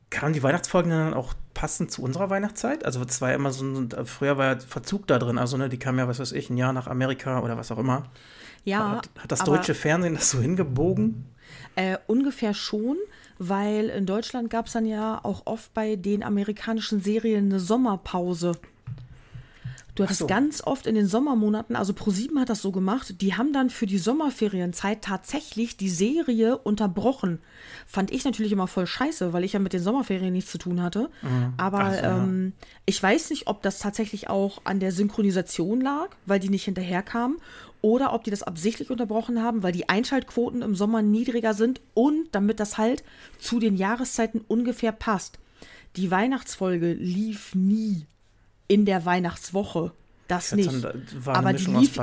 kamen 0.09 0.33
die 0.33 0.43
Weihnachtsfolgen 0.43 0.91
dann 0.91 1.13
auch 1.13 1.33
passend 1.53 1.91
zu 1.91 2.03
unserer 2.03 2.29
Weihnachtszeit? 2.29 2.85
Also 2.85 3.01
es 3.01 3.19
war 3.21 3.29
ja 3.29 3.35
immer 3.35 3.51
so 3.51 3.65
ein, 3.65 3.89
früher 4.05 4.37
war 4.37 4.53
ja 4.53 4.59
Verzug 4.59 5.07
da 5.07 5.17
drin, 5.17 5.37
also 5.37 5.57
ne, 5.57 5.69
die 5.69 5.79
kamen 5.79 5.97
ja, 5.97 6.07
was 6.07 6.19
weiß 6.19 6.31
ich, 6.33 6.49
ein 6.49 6.57
Jahr 6.57 6.73
nach 6.73 6.87
Amerika 6.87 7.39
oder 7.41 7.57
was 7.57 7.71
auch 7.71 7.79
immer. 7.79 8.09
Ja. 8.63 8.97
Hat, 8.97 9.09
hat 9.17 9.31
das 9.31 9.43
deutsche 9.43 9.73
Fernsehen 9.73 10.13
das 10.13 10.29
so 10.29 10.39
hingebogen? 10.39 11.25
Äh, 11.75 11.97
ungefähr 12.07 12.53
schon 12.53 12.97
weil 13.39 13.89
in 13.89 14.05
Deutschland 14.05 14.49
gab 14.49 14.67
es 14.67 14.73
dann 14.73 14.85
ja 14.85 15.19
auch 15.23 15.43
oft 15.45 15.73
bei 15.73 15.95
den 15.95 16.23
amerikanischen 16.23 17.01
Serien 17.01 17.45
eine 17.45 17.59
Sommerpause. 17.59 18.53
Du 19.97 20.03
hattest 20.03 20.19
so. 20.19 20.27
ganz 20.27 20.61
oft 20.63 20.85
in 20.85 20.93
den 20.93 21.07
Sommermonaten, 21.07 21.75
also 21.75 21.91
ProSieben 21.91 22.39
hat 22.39 22.49
das 22.49 22.61
so 22.61 22.71
gemacht, 22.71 23.19
die 23.19 23.33
haben 23.33 23.51
dann 23.51 23.71
für 23.71 23.87
die 23.87 23.97
Sommerferienzeit 23.97 25.01
tatsächlich 25.01 25.75
die 25.75 25.89
Serie 25.89 26.55
unterbrochen. 26.55 27.39
Fand 27.87 28.11
ich 28.11 28.23
natürlich 28.23 28.51
immer 28.51 28.67
voll 28.67 28.85
scheiße, 28.85 29.33
weil 29.33 29.43
ich 29.43 29.53
ja 29.53 29.59
mit 29.59 29.73
den 29.73 29.81
Sommerferien 29.81 30.33
nichts 30.33 30.51
zu 30.51 30.59
tun 30.59 30.83
hatte. 30.83 31.09
Mhm. 31.23 31.53
Aber 31.57 31.95
so, 31.95 32.03
ähm, 32.03 32.53
ja. 32.55 32.67
ich 32.85 33.01
weiß 33.01 33.31
nicht, 33.31 33.47
ob 33.47 33.63
das 33.63 33.79
tatsächlich 33.79 34.29
auch 34.29 34.61
an 34.65 34.79
der 34.79 34.91
Synchronisation 34.91 35.81
lag, 35.81 36.09
weil 36.27 36.39
die 36.39 36.49
nicht 36.49 36.65
hinterherkamen, 36.65 37.37
oder 37.81 38.13
ob 38.13 38.23
die 38.23 38.31
das 38.31 38.43
absichtlich 38.43 38.89
unterbrochen 38.89 39.41
haben, 39.41 39.63
weil 39.63 39.71
die 39.71 39.89
Einschaltquoten 39.89 40.61
im 40.61 40.75
Sommer 40.75 41.01
niedriger 41.01 41.53
sind 41.53 41.81
und 41.93 42.27
damit 42.31 42.59
das 42.59 42.77
halt 42.77 43.03
zu 43.39 43.59
den 43.59 43.75
Jahreszeiten 43.75 44.41
ungefähr 44.47 44.91
passt. 44.91 45.39
Die 45.95 46.11
Weihnachtsfolge 46.11 46.93
lief 46.93 47.55
nie 47.55 48.05
in 48.67 48.85
der 48.85 49.05
Weihnachtswoche. 49.05 49.91
Das 50.27 50.51
nicht. 50.51 50.69
aber 51.25 51.53
die 51.53 51.65
lief, 51.65 51.97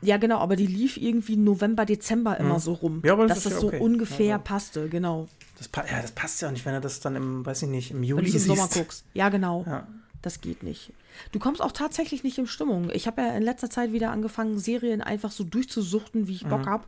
Ja, 0.00 0.16
genau, 0.16 0.38
aber 0.38 0.54
die 0.54 0.66
lief 0.66 0.96
irgendwie 0.96 1.36
November, 1.36 1.84
Dezember 1.84 2.38
immer 2.38 2.54
hm. 2.54 2.60
so 2.60 2.72
rum. 2.74 3.02
Ja, 3.04 3.14
aber 3.14 3.26
das 3.26 3.38
dass 3.38 3.44
das 3.44 3.52
ja 3.54 3.60
so 3.60 3.66
okay. 3.68 3.80
ungefähr 3.80 4.34
also, 4.34 4.44
passte, 4.44 4.88
genau. 4.88 5.28
Das, 5.58 5.70
ja, 5.90 6.00
das 6.00 6.12
passt 6.12 6.40
ja 6.40 6.48
auch 6.48 6.52
nicht, 6.52 6.64
wenn 6.64 6.74
er 6.74 6.80
das 6.80 7.00
dann 7.00 7.16
im, 7.16 7.44
weiß 7.44 7.62
ich 7.62 7.68
nicht, 7.68 7.90
im 7.90 8.04
Juli 8.04 8.30
siehst. 8.30 8.46
Sommer 8.46 8.68
guckst. 8.68 9.04
Ja, 9.12 9.28
genau. 9.28 9.64
Ja. 9.66 9.88
Das 10.24 10.40
geht 10.40 10.62
nicht. 10.62 10.90
Du 11.32 11.38
kommst 11.38 11.60
auch 11.60 11.72
tatsächlich 11.72 12.24
nicht 12.24 12.38
in 12.38 12.46
Stimmung. 12.46 12.88
Ich 12.94 13.06
habe 13.06 13.20
ja 13.20 13.36
in 13.36 13.42
letzter 13.42 13.68
Zeit 13.68 13.92
wieder 13.92 14.10
angefangen, 14.10 14.58
Serien 14.58 15.02
einfach 15.02 15.30
so 15.30 15.44
durchzusuchten, 15.44 16.28
wie 16.28 16.32
ich 16.32 16.46
Bock 16.46 16.62
mhm. 16.62 16.70
habe. 16.70 16.84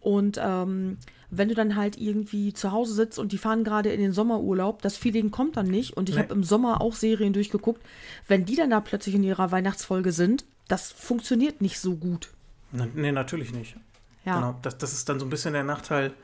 Und 0.00 0.36
ähm, 0.42 0.98
wenn 1.30 1.48
du 1.48 1.54
dann 1.54 1.76
halt 1.76 1.96
irgendwie 1.96 2.52
zu 2.52 2.72
Hause 2.72 2.94
sitzt 2.94 3.20
und 3.20 3.30
die 3.30 3.38
fahren 3.38 3.62
gerade 3.62 3.92
in 3.92 4.00
den 4.00 4.12
Sommerurlaub, 4.12 4.82
das 4.82 4.96
Feeling 4.96 5.30
kommt 5.30 5.56
dann 5.56 5.68
nicht. 5.68 5.96
Und 5.96 6.08
ich 6.08 6.16
nee. 6.16 6.22
habe 6.22 6.34
im 6.34 6.42
Sommer 6.42 6.80
auch 6.80 6.94
Serien 6.94 7.32
durchgeguckt. 7.32 7.80
Wenn 8.26 8.46
die 8.46 8.56
dann 8.56 8.70
da 8.70 8.80
plötzlich 8.80 9.14
in 9.14 9.22
ihrer 9.22 9.52
Weihnachtsfolge 9.52 10.10
sind, 10.10 10.44
das 10.66 10.90
funktioniert 10.90 11.60
nicht 11.60 11.78
so 11.78 11.94
gut. 11.94 12.30
Nee, 12.72 13.12
natürlich 13.12 13.52
nicht. 13.52 13.76
Ja. 14.24 14.40
Genau. 14.40 14.58
Das, 14.62 14.76
das 14.76 14.92
ist 14.92 15.08
dann 15.08 15.20
so 15.20 15.26
ein 15.26 15.30
bisschen 15.30 15.52
der 15.52 15.62
Nachteil 15.62 16.14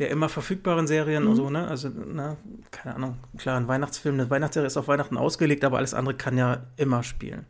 der 0.00 0.10
immer 0.10 0.28
verfügbaren 0.28 0.86
Serien 0.86 1.24
mhm. 1.24 1.30
und 1.30 1.36
so, 1.36 1.50
ne? 1.50 1.68
Also, 1.68 1.90
ne, 1.90 2.38
keine 2.70 2.96
Ahnung, 2.96 3.18
klar, 3.36 3.58
ein 3.58 3.68
Weihnachtsfilm, 3.68 4.14
eine 4.14 4.30
Weihnachtsserie 4.30 4.66
ist 4.66 4.76
auf 4.76 4.88
Weihnachten 4.88 5.16
ausgelegt, 5.16 5.62
aber 5.62 5.76
alles 5.76 5.94
andere 5.94 6.14
kann 6.14 6.36
ja 6.38 6.64
immer 6.76 7.02
spielen. 7.02 7.44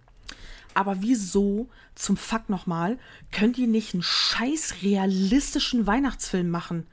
Aber 0.74 1.00
wieso, 1.00 1.68
zum 1.94 2.16
Fakt 2.16 2.50
nochmal, 2.50 2.98
könnt 3.32 3.58
ihr 3.58 3.66
nicht 3.66 3.94
einen 3.94 4.02
scheiß 4.02 4.82
realistischen 4.82 5.86
Weihnachtsfilm 5.86 6.50
machen? 6.50 6.86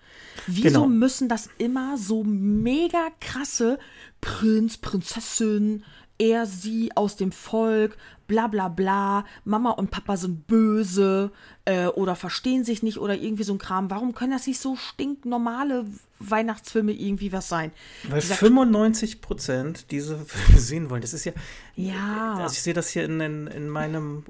Wieso 0.45 0.83
genau. 0.83 0.87
müssen 0.87 1.27
das 1.27 1.49
immer 1.57 1.97
so 1.97 2.23
mega 2.23 3.07
krasse 3.19 3.77
Prinz, 4.21 4.77
Prinzessin, 4.77 5.83
er, 6.19 6.45
sie 6.45 6.95
aus 6.95 7.15
dem 7.15 7.31
Volk, 7.31 7.97
bla 8.27 8.47
bla 8.47 8.67
bla, 8.67 9.25
Mama 9.43 9.71
und 9.71 9.91
Papa 9.91 10.17
sind 10.17 10.47
böse 10.47 11.31
äh, 11.65 11.87
oder 11.87 12.15
verstehen 12.15 12.63
sich 12.63 12.83
nicht 12.83 12.97
oder 12.97 13.15
irgendwie 13.15 13.43
so 13.43 13.53
ein 13.53 13.57
Kram. 13.57 13.89
Warum 13.89 14.13
können 14.13 14.31
das 14.31 14.47
nicht 14.47 14.59
so 14.59 14.75
stinknormale 14.75 15.85
Weihnachtsfilme 16.19 16.91
irgendwie 16.91 17.31
was 17.31 17.49
sein? 17.49 17.71
Weil 18.09 18.21
Dieser 18.21 18.35
95 18.35 19.21
Prozent 19.21 19.91
diese 19.91 20.17
Filme 20.25 20.59
sehen 20.59 20.89
wollen. 20.89 21.01
Das 21.01 21.13
ist 21.13 21.25
ja. 21.25 21.33
Ja. 21.75 22.35
Also 22.39 22.53
ich 22.53 22.61
sehe 22.61 22.73
das 22.73 22.89
hier 22.89 23.05
in, 23.05 23.19
in, 23.19 23.47
in 23.47 23.69
meinem 23.69 24.23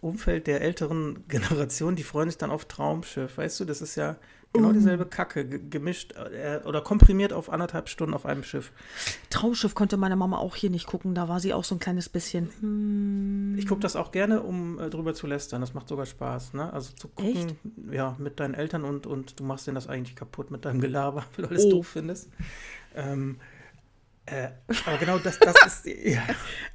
Umfeld 0.00 0.46
der 0.46 0.60
älteren 0.60 1.24
Generation, 1.28 1.96
die 1.96 2.02
freuen 2.02 2.28
sich 2.28 2.38
dann 2.38 2.50
auf 2.50 2.66
Traumschiff. 2.66 3.38
Weißt 3.38 3.60
du, 3.60 3.64
das 3.64 3.80
ist 3.80 3.96
ja 3.96 4.16
Genau 4.54 4.72
dieselbe 4.72 5.06
Kacke, 5.06 5.46
gemischt 5.46 6.12
äh, 6.12 6.60
oder 6.66 6.82
komprimiert 6.82 7.32
auf 7.32 7.48
anderthalb 7.48 7.88
Stunden 7.88 8.12
auf 8.12 8.26
einem 8.26 8.42
Schiff. 8.42 8.70
Traumschiff 9.30 9.74
konnte 9.74 9.96
meine 9.96 10.14
Mama 10.14 10.36
auch 10.36 10.56
hier 10.56 10.68
nicht 10.68 10.86
gucken, 10.86 11.14
da 11.14 11.26
war 11.26 11.40
sie 11.40 11.54
auch 11.54 11.64
so 11.64 11.74
ein 11.74 11.78
kleines 11.78 12.10
bisschen. 12.10 12.50
Hm. 12.60 13.56
Ich 13.56 13.66
gucke 13.66 13.80
das 13.80 13.96
auch 13.96 14.12
gerne, 14.12 14.42
um 14.42 14.78
äh, 14.78 14.90
drüber 14.90 15.14
zu 15.14 15.26
lästern. 15.26 15.62
Das 15.62 15.72
macht 15.72 15.88
sogar 15.88 16.04
Spaß, 16.04 16.52
ne? 16.52 16.70
Also 16.70 16.92
zu 16.92 17.08
gucken, 17.08 17.34
Echt? 17.34 17.56
ja, 17.92 18.14
mit 18.18 18.40
deinen 18.40 18.52
Eltern 18.52 18.84
und, 18.84 19.06
und 19.06 19.40
du 19.40 19.44
machst 19.44 19.66
denen 19.66 19.76
das 19.76 19.88
eigentlich 19.88 20.16
kaputt 20.16 20.50
mit 20.50 20.66
deinem 20.66 20.82
Gelaber, 20.82 21.24
weil 21.36 21.44
du 21.44 21.50
alles 21.50 21.64
oh. 21.64 21.70
doof 21.70 21.86
findest. 21.86 22.28
Ähm, 22.94 23.38
äh, 24.26 24.48
aber 24.84 24.98
genau 24.98 25.18
das, 25.18 25.38
das 25.38 25.56
ist. 25.64 25.86
Ja. 25.86 26.22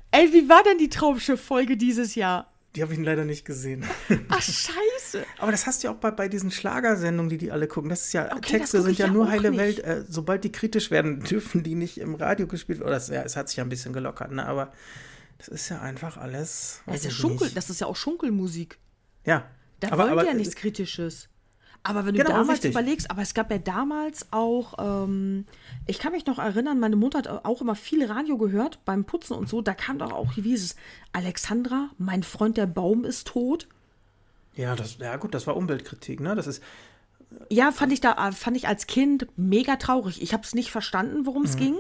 Ey, 0.10 0.34
wie 0.34 0.50
war 0.50 0.64
denn 0.64 0.80
die 0.80 0.90
Traumschiff-Folge 0.90 1.78
dieses 1.78 2.16
Jahr? 2.16 2.52
Die 2.76 2.84
habe 2.84 2.94
ich 2.94 3.00
leider 3.00 3.26
nicht 3.26 3.46
gesehen. 3.46 3.86
Ach, 4.30 4.42
scheiße. 4.42 5.26
Aber 5.40 5.52
das 5.52 5.66
hast 5.66 5.84
du 5.84 5.88
ja 5.88 5.94
auch 5.94 5.98
bei, 5.98 6.12
bei 6.12 6.28
diesen 6.28 6.52
Schlagersendungen, 6.52 7.30
die 7.30 7.38
die 7.38 7.52
alle 7.52 7.68
gucken. 7.68 7.90
Das 7.90 8.06
ist 8.06 8.14
ja, 8.14 8.36
Okay, 8.36 8.60
Texte 8.60 8.82
sind 8.82 8.98
ja 8.98 9.08
ja 9.08 9.12
nur 9.12 9.30
heile 9.30 9.50
nicht. 9.50 9.60
Welt. 9.60 9.80
Äh, 9.80 10.04
sobald 10.08 10.44
die 10.44 10.52
kritisch 10.52 10.92
werden, 10.92 11.20
dürfen 11.24 11.64
die 11.64 11.76
nicht 11.76 11.98
im 11.98 12.16
Radio 12.16 12.46
gespielt 12.46 12.80
werden. 12.80 12.90
Oder 12.90 12.98
es, 12.98 13.08
ja, 13.08 13.24
es 13.24 13.36
hat 13.36 13.50
sich 13.50 13.58
ja 13.58 13.64
ein 13.64 13.70
bisschen 13.70 13.94
gelockert, 13.94 14.32
ne? 14.32 14.46
Aber 14.46 14.74
das 15.38 15.48
ist 15.48 15.70
ja 15.70 15.82
einfach 15.82 16.18
alles. 16.18 16.82
Das 16.86 16.98
ist, 16.98 17.06
ja 17.06 17.12
Schunkel, 17.12 17.46
nicht. 17.46 17.58
das 17.58 17.70
ist 17.70 17.82
ja 17.82 17.88
auch 17.88 17.96
Schunkelmusik. 17.96 18.78
Ja. 19.26 19.50
Da 19.80 19.90
aber, 19.90 20.04
wollen 20.04 20.12
aber, 20.12 20.26
ja 20.26 20.34
nichts 20.34 20.56
Kritisches. 20.56 21.30
Aber 21.88 22.06
wenn 22.06 22.14
du 22.16 22.22
Genau, 22.24 22.36
damals 22.38 22.58
richtig. 22.60 22.72
überlegst, 22.72 23.10
aber 23.10 23.22
es 23.22 23.34
gab 23.34 23.50
ja 23.50 23.58
damals 23.60 24.28
auch, 24.32 24.74
ähm, 25.06 25.46
ich 25.86 26.00
kann 26.00 26.12
mich 26.12 26.26
noch 26.26 26.38
erinnern, 26.40 26.80
meine 26.80 26.96
Mutter 26.96 27.20
hat 27.20 27.28
auch 27.46 27.62
immer 27.62 27.76
viel 27.76 28.06
Radio 28.06 28.38
gehört 28.38 28.80
beim 28.86 29.06
Putzen 29.06 29.34
und 29.34 29.48
so. 29.48 29.62
Da 29.62 29.74
kam 29.74 29.98
doch 30.00 30.12
auch, 30.12 30.36
wie 30.36 30.42
hieß 30.42 30.64
es, 30.64 30.76
Alexandra, 31.14 31.90
mein 31.98 32.24
Freund 32.24 32.58
der 32.58 32.66
Baum 32.68 33.06
ist 33.06 33.28
tot. 33.28 33.68
Ja, 34.56 34.76
das, 34.76 34.98
ja, 34.98 35.16
gut, 35.18 35.34
das 35.34 35.48
war 35.48 35.56
Umweltkritik, 35.56 36.20
ne? 36.20 36.36
Das 36.36 36.48
ist, 36.48 36.62
Ja, 37.50 37.72
fand 37.72 37.92
ich 37.94 38.02
da, 38.02 38.32
fand 38.32 38.56
ich 38.58 38.68
als 38.68 38.88
Kind 38.88 39.28
mega 39.36 39.76
traurig. 39.76 40.22
Ich 40.22 40.34
habe 40.34 40.44
es 40.44 40.56
nicht 40.56 40.72
verstanden, 40.72 41.26
worum 41.26 41.44
es 41.44 41.56
Mhm. 41.56 41.60
ging. 41.60 41.76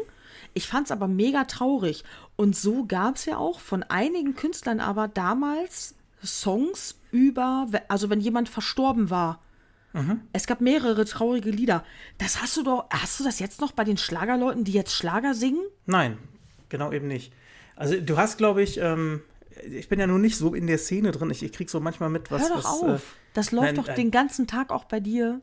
Ich 0.53 0.67
fand 0.67 0.85
es 0.87 0.91
aber 0.91 1.07
mega 1.07 1.45
traurig. 1.45 2.03
Und 2.35 2.55
so 2.55 2.85
gab 2.85 3.15
es 3.15 3.25
ja 3.25 3.37
auch 3.37 3.59
von 3.59 3.83
einigen 3.83 4.35
Künstlern 4.35 4.79
aber 4.79 5.07
damals 5.07 5.95
Songs 6.23 6.99
über, 7.11 7.67
also 7.87 8.09
wenn 8.09 8.19
jemand 8.19 8.49
verstorben 8.49 9.09
war. 9.09 9.39
Mhm. 9.93 10.21
Es 10.33 10.47
gab 10.47 10.61
mehrere 10.61 11.05
traurige 11.05 11.49
Lieder. 11.49 11.83
Das 12.17 12.41
hast 12.41 12.57
du 12.57 12.63
doch, 12.63 12.85
hast 12.89 13.19
du 13.19 13.23
das 13.23 13.39
jetzt 13.39 13.61
noch 13.61 13.71
bei 13.71 13.83
den 13.83 13.97
Schlagerleuten, 13.97 14.63
die 14.63 14.73
jetzt 14.73 14.93
Schlager 14.93 15.33
singen? 15.33 15.63
nein, 15.85 16.17
genau 16.69 16.91
eben 16.91 17.07
nicht. 17.07 17.33
Also, 17.75 17.99
du 18.01 18.17
hast, 18.17 18.37
glaube 18.37 18.63
ich, 18.63 18.79
ähm, 18.79 19.21
ich 19.63 19.87
bin 19.87 19.99
ja 19.99 20.07
nun 20.07 20.21
nicht 20.21 20.37
so 20.37 20.53
in 20.53 20.67
der 20.67 20.77
Szene 20.77 21.11
drin. 21.11 21.29
Ich, 21.29 21.43
ich 21.43 21.51
krieg 21.51 21.69
so 21.69 21.79
manchmal 21.79 22.09
mit, 22.09 22.31
was. 22.31 22.41
Hör 22.43 22.49
doch 22.49 22.57
was, 22.57 22.65
auf. 22.65 23.01
Äh, 23.01 23.17
das 23.33 23.51
läuft 23.51 23.65
nein, 23.65 23.75
doch 23.75 23.87
nein. 23.87 23.95
den 23.95 24.11
ganzen 24.11 24.47
Tag 24.47 24.71
auch 24.71 24.85
bei 24.85 24.99
dir. 24.99 25.41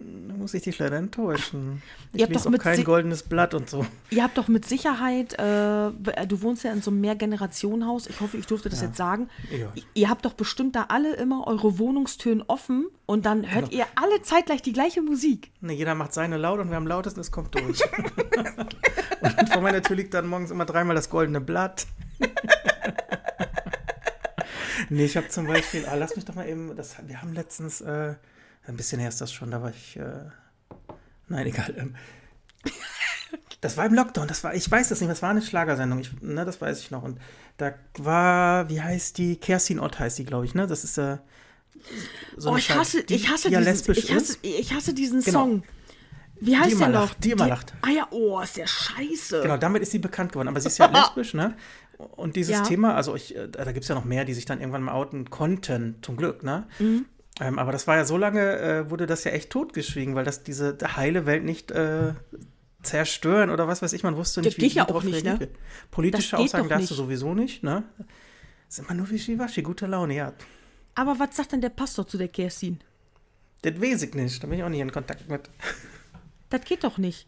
Da 0.00 0.34
muss 0.34 0.54
ich 0.54 0.62
dich 0.62 0.78
leider 0.78 0.96
enttäuschen. 0.96 1.82
Ich 2.12 2.20
Ihr 2.20 2.26
habt 2.26 2.36
doch 2.36 2.58
kein 2.58 2.76
Si- 2.76 2.84
goldenes 2.84 3.22
Blatt 3.24 3.52
und 3.54 3.68
so. 3.68 3.84
Ihr 4.10 4.22
habt 4.22 4.38
doch 4.38 4.46
mit 4.48 4.64
Sicherheit, 4.64 5.34
äh, 5.34 5.90
du 6.26 6.42
wohnst 6.42 6.62
ja 6.64 6.72
in 6.72 6.82
so 6.82 6.90
einem 6.90 7.00
Mehrgenerationenhaus, 7.00 8.06
ich 8.06 8.20
hoffe, 8.20 8.36
ich 8.36 8.46
durfte 8.46 8.68
das 8.68 8.80
jetzt 8.80 8.96
sagen. 8.96 9.28
Ja. 9.50 9.72
Ihr 9.94 10.08
habt 10.08 10.24
doch 10.24 10.34
bestimmt 10.34 10.76
da 10.76 10.86
alle 10.88 11.14
immer 11.16 11.46
eure 11.46 11.78
Wohnungstüren 11.78 12.42
offen 12.46 12.86
und 13.06 13.26
dann 13.26 13.50
hört 13.52 13.70
Genau. 13.70 13.82
ihr 13.82 13.86
alle 13.96 14.22
zeitgleich 14.22 14.62
die 14.62 14.72
gleiche 14.72 15.02
Musik. 15.02 15.50
Ne, 15.60 15.72
jeder 15.72 15.94
macht 15.94 16.12
seine 16.14 16.36
laut 16.36 16.60
und 16.60 16.70
wer 16.70 16.76
am 16.78 16.86
lautesten 16.86 17.20
ist, 17.20 17.32
kommt 17.32 17.54
durch. 17.54 17.80
und 19.40 19.48
vor 19.52 19.62
meiner 19.62 19.82
Tür 19.82 19.96
liegt 19.96 20.14
dann 20.14 20.26
morgens 20.28 20.50
immer 20.50 20.64
dreimal 20.64 20.94
das 20.94 21.10
goldene 21.10 21.40
Blatt. 21.40 21.86
nee, 24.90 25.04
ich 25.04 25.16
habe 25.16 25.28
zum 25.28 25.46
Beispiel, 25.46 25.86
ah, 25.86 25.94
lass 25.94 26.16
mich 26.16 26.24
doch 26.24 26.34
mal 26.34 26.48
eben, 26.48 26.74
das, 26.76 26.96
wir 27.06 27.20
haben 27.20 27.32
letztens, 27.32 27.80
äh, 27.80 28.14
ein 28.68 28.76
bisschen 28.76 29.00
her 29.00 29.08
ist 29.08 29.20
das 29.20 29.32
schon, 29.32 29.50
da 29.50 29.62
war 29.62 29.70
ich, 29.70 29.96
äh, 29.96 30.02
nein, 31.28 31.46
egal. 31.46 31.74
Ähm, 31.76 31.94
das 33.60 33.76
war 33.76 33.86
im 33.86 33.94
Lockdown, 33.94 34.28
das 34.28 34.44
war, 34.44 34.54
ich 34.54 34.70
weiß 34.70 34.90
das 34.90 35.00
nicht, 35.00 35.10
das 35.10 35.22
war 35.22 35.30
eine 35.30 35.42
Schlagersendung, 35.42 35.98
ich, 36.00 36.20
ne, 36.20 36.44
das 36.44 36.60
weiß 36.60 36.80
ich 36.80 36.90
noch. 36.90 37.02
Und 37.02 37.18
da 37.56 37.74
war, 37.96 38.68
wie 38.68 38.80
heißt 38.80 39.18
die, 39.18 39.36
Kerstin 39.36 39.80
Ott 39.80 39.98
heißt 39.98 40.18
die, 40.18 40.24
glaube 40.24 40.44
ich, 40.44 40.54
ne? 40.54 40.66
Das 40.66 40.84
ist, 40.84 40.98
äh, 40.98 41.18
so 42.36 42.48
oh, 42.48 42.52
eine 42.52 42.60
ich 42.60 42.74
hasse, 42.74 43.02
die, 43.04 43.14
ich 43.14 43.28
hasse 43.30 43.48
die 43.48 43.54
ja 43.54 43.60
diesen, 43.60 43.72
lesbisch 43.72 43.98
ich 43.98 44.12
hasse, 44.12 44.36
ich 44.42 44.72
hasse 44.72 44.94
diesen 44.94 45.22
Genau. 45.22 45.40
Song. 45.40 45.62
Wie 46.40 46.56
heißt 46.56 46.70
immer 46.72 46.86
der 46.86 47.00
noch? 47.00 47.08
lacht, 47.08 47.24
die 47.24 47.30
immer 47.32 47.48
lacht. 47.48 47.74
Ah 47.82 47.90
ja, 47.90 48.06
oh, 48.10 48.40
ist 48.40 48.56
der 48.56 48.66
scheiße. 48.66 49.42
Genau, 49.42 49.56
damit 49.56 49.82
ist 49.82 49.90
sie 49.90 49.98
bekannt 49.98 50.32
geworden. 50.32 50.48
Aber 50.48 50.60
sie 50.60 50.68
ist 50.68 50.78
ja 50.78 50.86
lesbisch, 50.92 51.34
ne? 51.34 51.56
Und 51.96 52.36
dieses 52.36 52.56
Ja. 52.56 52.62
Thema, 52.62 52.94
also 52.94 53.16
ich, 53.16 53.34
äh, 53.34 53.48
da 53.48 53.64
gibt 53.72 53.82
es 53.82 53.88
ja 53.88 53.96
noch 53.96 54.04
mehr, 54.04 54.24
die 54.24 54.34
sich 54.34 54.44
dann 54.44 54.60
irgendwann 54.60 54.82
mal 54.82 54.92
outen 54.92 55.30
konnten, 55.30 55.96
zum 56.02 56.16
Glück, 56.16 56.44
ne? 56.44 56.66
Mhm. 56.78 57.06
Ähm, 57.40 57.58
aber 57.58 57.72
das 57.72 57.86
war 57.86 57.96
ja 57.96 58.04
so 58.04 58.16
lange, 58.16 58.58
äh, 58.58 58.90
wurde 58.90 59.06
das 59.06 59.24
ja 59.24 59.30
echt 59.30 59.50
totgeschwiegen, 59.50 60.14
weil 60.14 60.24
das 60.24 60.42
diese 60.42 60.76
heile 60.96 61.26
Welt 61.26 61.44
nicht 61.44 61.70
äh, 61.70 62.14
zerstören 62.82 63.50
oder 63.50 63.68
was 63.68 63.82
weiß 63.82 63.92
ich, 63.92 64.02
man 64.02 64.16
wusste 64.16 64.40
nicht, 64.40 64.56
Das 64.56 64.60
geht 64.60 64.72
ja 64.72 64.84
die 64.84 64.88
auch 64.90 64.94
drauf 64.94 65.04
nicht, 65.04 65.24
ne? 65.24 65.48
Politische 65.90 66.36
geht 66.36 66.46
Aussagen 66.46 66.64
doch 66.64 66.76
darfst 66.76 66.90
du 66.90 66.94
sowieso 66.94 67.34
nicht, 67.34 67.62
ne? 67.62 67.84
Das 68.66 68.78
ist 68.78 68.84
immer 68.84 68.94
nur 68.94 69.08
wischiwaschi, 69.10 69.62
gute 69.62 69.86
Laune, 69.86 70.14
ja. 70.14 70.32
Aber 70.94 71.18
was 71.18 71.36
sagt 71.36 71.52
denn 71.52 71.60
der 71.60 71.70
Pastor 71.70 72.06
zu 72.06 72.18
der 72.18 72.28
Kerstin? 72.28 72.80
Das 73.62 73.80
weiß 73.80 74.02
ich 74.02 74.14
nicht, 74.14 74.42
da 74.42 74.46
bin 74.46 74.58
ich 74.58 74.64
auch 74.64 74.68
nicht 74.68 74.80
in 74.80 74.92
Kontakt 74.92 75.28
mit. 75.28 75.48
Das 76.50 76.64
geht 76.64 76.84
doch 76.84 76.98
nicht. 76.98 77.26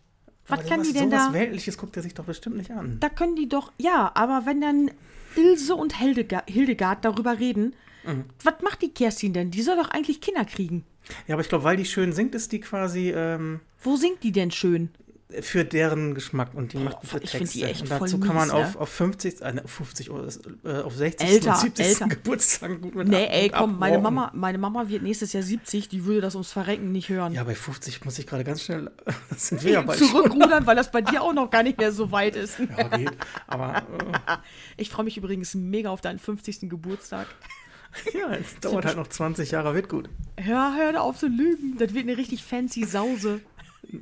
Was 0.49 0.67
kann 0.67 0.83
die 0.83 0.93
denn 0.93 1.11
sowas 1.11 1.29
da? 1.29 1.33
Weltliches 1.33 1.79
guckt 1.79 1.97
er 1.97 2.03
sich 2.03 2.15
doch 2.15 2.25
bestimmt 2.25 2.57
nicht 2.57 2.71
an. 2.71 2.99
Da 3.01 3.09
können 3.09 3.37
die 3.37 3.49
doch, 3.49 3.73
ja, 3.79 4.11
aber 4.15 4.47
wenn 4.47 4.61
dann 4.61 4.91
Ilse 5.37 5.75
und 5.77 5.99
Hildegard, 5.99 6.49
Hildegard 6.51 7.05
darüber 7.05 7.39
reden, 7.39 7.75
Mhm. 8.19 8.25
was 8.43 8.55
macht 8.63 8.83
die 8.83 8.91
Kerstin 8.93 9.33
denn? 9.33 9.51
Die 9.51 9.63
soll 9.63 9.77
doch 9.77 9.91
eigentlich 9.91 10.21
Kinder 10.21 10.45
kriegen. 10.45 10.85
Ja, 11.27 11.35
aber 11.35 11.43
ich 11.43 11.49
glaube, 11.49 11.65
weil 11.65 11.77
die 11.77 11.85
schön 11.87 12.13
singt, 12.13 12.35
ist 12.35 12.53
die 12.53 12.61
quasi 12.61 13.11
ähm, 13.11 13.61
Wo 13.83 13.97
singt 13.97 14.23
die 14.23 14.33
denn 14.33 14.51
schön? 14.51 14.91
für 15.43 15.65
deren 15.65 16.15
Geschmack 16.17 16.55
und 16.55 16.73
die 16.73 16.79
macht 16.79 17.03
gute 17.03 17.23
ich 17.23 17.31
find 17.31 17.55
die 17.55 17.61
Texte. 17.61 17.69
echt 17.71 17.83
und 17.83 17.91
dazu 17.93 18.19
voll 18.19 18.27
kann 18.27 18.35
man 18.35 18.49
mies, 18.49 18.53
auf, 18.53 18.75
ne? 18.75 18.81
auf 18.81 18.89
50, 18.89 19.41
äh, 19.43 19.53
ne, 19.53 19.63
50 19.65 20.11
oder 20.11 20.29
äh, 20.65 20.83
auf 20.83 20.93
60. 20.97 21.29
Älter, 21.29 21.51
und 21.53 21.61
70. 21.61 21.87
älter. 21.87 22.09
Geburtstag 22.09 22.81
gut 22.83 22.97
mit 22.97 23.07
Nee, 23.07 23.27
ab- 23.27 23.31
ey, 23.33 23.49
komm, 23.49 23.79
meine. 23.79 23.99
Mama, 24.01 24.33
meine 24.35 24.59
Mama 24.59 24.89
wird 24.89 25.05
nächstes 25.05 25.33
Jahr 25.33 25.45
70, 25.45 25.89
die 25.89 26.05
würde 26.05 26.23
das 26.23 26.35
ums 26.35 26.51
Verrecken 26.51 26.91
nicht 26.91 27.11
hören. 27.11 27.33
Ja, 27.33 27.45
bei 27.45 27.55
50 27.55 28.05
muss 28.05 28.19
ich 28.19 28.27
gerade 28.27 28.43
ganz 28.43 28.63
schnell, 28.65 28.91
das 29.31 29.47
sind 29.47 29.63
wir 29.63 29.71
ja 29.71 29.83
bald 29.83 30.01
Zurückrudern, 30.01 30.67
weil 30.67 30.75
das 30.75 30.91
bei 30.91 31.01
dir 31.01 31.23
auch 31.23 31.33
noch 31.33 31.49
gar 31.49 31.63
nicht 31.63 31.79
mehr 31.79 31.93
so 31.93 32.11
weit 32.11 32.35
ist. 32.35 32.59
Ja, 32.59 32.89
geht. 32.89 33.13
Aber 33.47 33.77
äh, 33.77 33.83
Ich 34.79 34.91
freue 34.91 35.05
mich 35.05 35.17
übrigens 35.17 35.55
mega 35.55 35.91
auf 35.91 36.01
deinen 36.01 36.19
50. 36.19 36.69
Geburtstag. 36.69 37.29
Ja, 38.15 38.35
es 38.35 38.59
dauert 38.61 38.85
halt 38.85 38.97
noch 38.97 39.09
20 39.09 39.51
Jahre, 39.51 39.75
wird 39.75 39.89
gut. 39.89 40.09
Hör, 40.37 40.75
hör 40.77 41.03
auf 41.03 41.19
zu 41.19 41.29
lügen. 41.29 41.77
Das 41.79 41.95
wird 41.95 42.05
eine 42.05 42.17
richtig 42.17 42.45
fancy 42.45 42.85
Sause. 42.85 43.41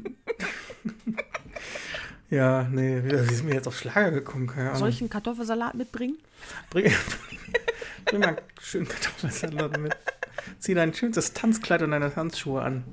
Ja, 2.30 2.64
nee, 2.70 3.02
wie 3.04 3.34
sind 3.34 3.46
wir 3.46 3.54
jetzt 3.54 3.66
auf 3.66 3.78
Schlager 3.78 4.10
gekommen? 4.10 4.46
Keine 4.48 4.68
Ahnung. 4.68 4.80
Soll 4.80 4.90
ich 4.90 5.00
einen 5.00 5.08
Kartoffelsalat 5.08 5.74
mitbringen? 5.74 6.18
Bring, 6.68 6.92
bring 8.04 8.20
mal 8.20 8.36
schön 8.60 8.86
Kartoffelsalat 8.86 9.80
mit. 9.80 9.96
Zieh 10.58 10.74
dein 10.74 10.92
schönstes 10.92 11.32
Tanzkleid 11.32 11.82
und 11.82 11.92
deine 11.92 12.12
Tanzschuhe 12.12 12.60
an. 12.60 12.84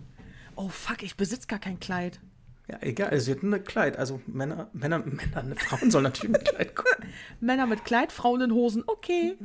Oh 0.55 0.69
fuck, 0.69 1.03
ich 1.03 1.17
besitze 1.17 1.47
gar 1.47 1.59
kein 1.59 1.81
Kleid. 1.81 2.21
Ja, 2.69 2.77
egal, 2.81 3.13
es 3.13 3.27
wird 3.27 3.43
ein 3.43 3.63
Kleid. 3.65 3.97
Also 3.97 4.21
Männer, 4.25 4.69
Männer, 4.71 4.99
Männer, 4.99 5.43
ne, 5.43 5.55
Frauen 5.57 5.91
sollen 5.91 6.05
natürlich 6.05 6.35
ein 6.37 6.43
Kleid 6.43 6.75
gucken. 6.75 7.09
Männer 7.41 7.67
mit 7.67 7.83
Kleid, 7.83 8.13
Frauen 8.13 8.39
in 8.39 8.53
Hosen, 8.53 8.83
okay. 8.87 9.35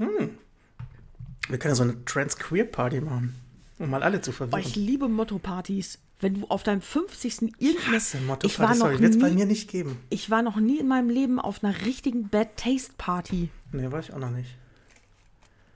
Wir 1.50 1.58
können 1.58 1.72
ja 1.72 1.76
so 1.76 1.82
eine 1.82 2.04
Trans-Queer-Party 2.04 3.00
machen, 3.00 3.34
um 3.78 3.90
mal 3.90 4.02
alle 4.02 4.20
zu 4.20 4.30
Oh, 4.30 4.34
verwirren. 4.34 4.60
ich 4.60 4.76
liebe 4.76 5.08
Motto-Partys. 5.08 5.98
Wenn 6.22 6.40
du 6.40 6.46
auf 6.48 6.62
deinem 6.62 6.82
50. 6.82 7.54
irgendeine. 7.58 7.96
hasse 7.96 8.18
Motto 8.20 8.46
ich 8.46 8.58
war 8.58 8.68
noch 8.70 8.76
sorry, 8.76 9.00
wird 9.00 9.12
es 9.14 9.18
bei 9.18 9.30
nie, 9.30 9.36
mir 9.36 9.46
nicht 9.46 9.70
geben. 9.70 9.96
ich 10.10 10.28
war 10.30 10.42
noch 10.42 10.56
nie 10.56 10.78
in 10.78 10.86
meinem 10.86 11.08
Leben 11.08 11.40
auf 11.40 11.64
einer 11.64 11.74
richtigen 11.86 12.28
Bad 12.28 12.56
Taste 12.58 12.92
Party. 12.98 13.48
Nee, 13.72 13.90
war 13.90 14.00
ich 14.00 14.12
auch 14.12 14.18
noch 14.18 14.30
nicht. 14.30 14.50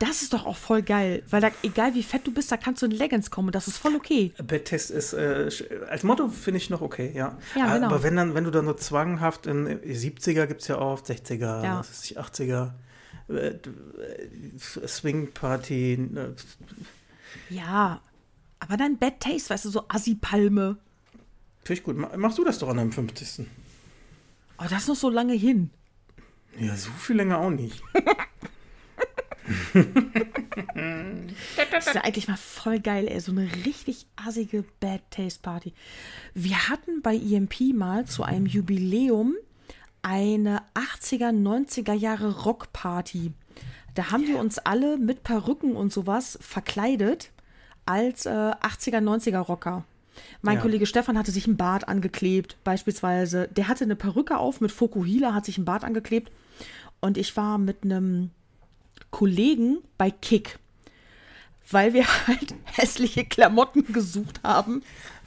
Das 0.01 0.20
ist 0.22 0.35
doch 0.35 0.45
auch 0.45 0.57
voll 0.57 0.83
geil, 0.83 1.22
weil 1.31 1.41
da, 1.41 1.51
egal 1.62 1.95
wie 1.95 2.03
fett 2.03 2.27
du 2.27 2.33
bist, 2.35 2.53
da 2.53 2.57
kannst 2.59 2.83
du 2.83 2.87
in 2.87 2.93
Leggings 2.93 3.31
kommen. 3.31 3.53
Das 3.53 3.68
ist 3.68 3.79
voll 3.79 3.95
okay. 3.95 4.35
Bad-Test 4.43 4.91
ist, 4.91 5.14
äh, 5.14 5.49
als 5.89 6.03
Motto 6.03 6.29
finde 6.29 6.59
ich 6.59 6.68
noch 6.68 6.83
okay, 6.83 7.11
ja. 7.14 7.39
Ja, 7.57 7.75
genau. 7.75 7.87
Aber 7.87 8.03
wenn 8.03 8.16
dann, 8.16 8.35
wenn 8.35 8.45
du 8.45 8.51
dann 8.51 8.66
so 8.66 8.75
zwanghaft 8.75 9.47
in 9.47 9.66
70er 9.66 10.47
gibt 10.47 10.61
es 10.61 10.68
ja 10.68 10.77
auch, 10.77 11.01
60er, 11.01 11.62
Ja. 11.64 11.79
was 11.79 11.89
weiß 11.91 12.05
ich, 12.05 12.18
80er, 12.20 12.72
äh, 13.29 13.59
Swing-Party, 14.87 15.93
äh, 15.95 16.35
Ja, 17.51 18.01
aber 18.61 18.77
dann 18.77 18.99
Bad 18.99 19.20
Taste, 19.20 19.51
weißt 19.51 19.64
du, 19.66 19.70
so 19.70 19.85
Assi-Palme. 19.89 20.77
finde 21.64 21.79
ich 21.81 21.83
gut. 21.85 21.97
Ma- 21.97 22.16
Machst 22.16 22.39
du 22.39 22.45
das 22.45 22.59
doch 22.59 22.68
an 22.68 22.77
deinem 22.79 22.93
50. 22.93 23.47
Oh, 24.59 24.64
das 24.70 24.83
ist 24.83 24.89
noch 24.89 24.97
so 24.97 25.11
lange 25.11 25.35
hin. 25.35 25.70
Ja, 26.59 26.77
so 26.77 26.91
viel 26.93 27.16
länger 27.16 27.39
auch 27.39 27.51
nicht. 27.51 27.83
Das 31.70 31.87
wäre 31.87 32.05
eigentlich 32.05 32.29
mal 32.29 32.37
voll 32.37 32.81
geil, 32.81 33.07
ey. 33.09 33.20
So 33.20 33.33
eine 33.33 33.49
richtig 33.66 34.07
assige 34.16 34.64
Bad 34.81 35.03
Taste 35.11 35.41
Party. 35.43 35.75
Wir 36.33 36.68
hatten 36.68 37.03
bei 37.03 37.14
EMP 37.16 37.75
mal 37.75 38.07
zu 38.07 38.22
einem 38.22 38.47
Jubiläum 38.47 39.35
eine 40.05 40.63
80er, 40.75 41.31
90er 41.31 41.95
Jahre 41.95 42.43
Rockparty. 42.43 43.33
Da 43.95 44.11
haben 44.11 44.27
wir 44.27 44.39
uns 44.39 44.59
alle 44.59 44.99
mit 44.99 45.23
Perücken 45.25 45.75
und 45.75 45.93
sowas 45.93 46.39
verkleidet 46.41 47.31
als 47.87 48.27
äh, 48.27 48.31
80er, 48.31 49.01
90er 49.01 49.39
Rocker. 49.39 49.85
Mein 50.43 50.57
Ja. 50.57 50.63
Kollege 50.63 50.87
Stefan 50.87 51.19
hatte 51.19 51.31
sich 51.33 51.47
ein 51.47 51.57
Bart 51.57 51.89
angeklebt, 51.89 52.57
beispielsweise. 52.65 53.49
Der 53.49 53.67
hatte 53.67 53.85
eine 53.85 53.97
Perücke 53.97 54.39
auf 54.39 54.61
mit 54.61 54.73
Fokuhila, 54.73 55.35
hat 55.35 55.45
sich 55.45 55.59
ein 55.59 55.65
Bart 55.65 55.85
angeklebt. 55.85 56.31
Und 57.01 57.19
ich 57.19 57.37
war 57.37 57.59
mit 57.59 57.83
einem 57.83 58.31
Kollegen 59.11 59.79
bei 59.97 60.11
Kick, 60.11 60.59
weil 61.71 61.95
wir 61.95 62.07
halt 62.27 62.55
hässliche 62.65 63.25
Klamotten 63.25 63.93
gesucht 63.93 64.41
haben, 64.43 64.83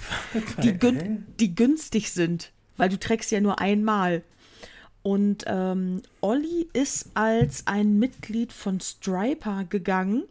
die, 0.63 0.77
gün 0.77 1.25
die 1.39 1.55
günstig 1.55 2.11
sind, 2.11 2.51
weil 2.77 2.89
du 2.89 2.99
trägst 2.99 3.31
ja 3.31 3.41
nur 3.41 3.59
einmal. 3.59 4.23
Und 5.07 5.45
ähm, 5.47 6.01
Olli 6.19 6.67
ist 6.73 7.11
als 7.13 7.65
ein 7.65 7.97
Mitglied 7.97 8.51
von 8.51 8.81
Striper 8.81 9.63
gegangen 9.63 10.25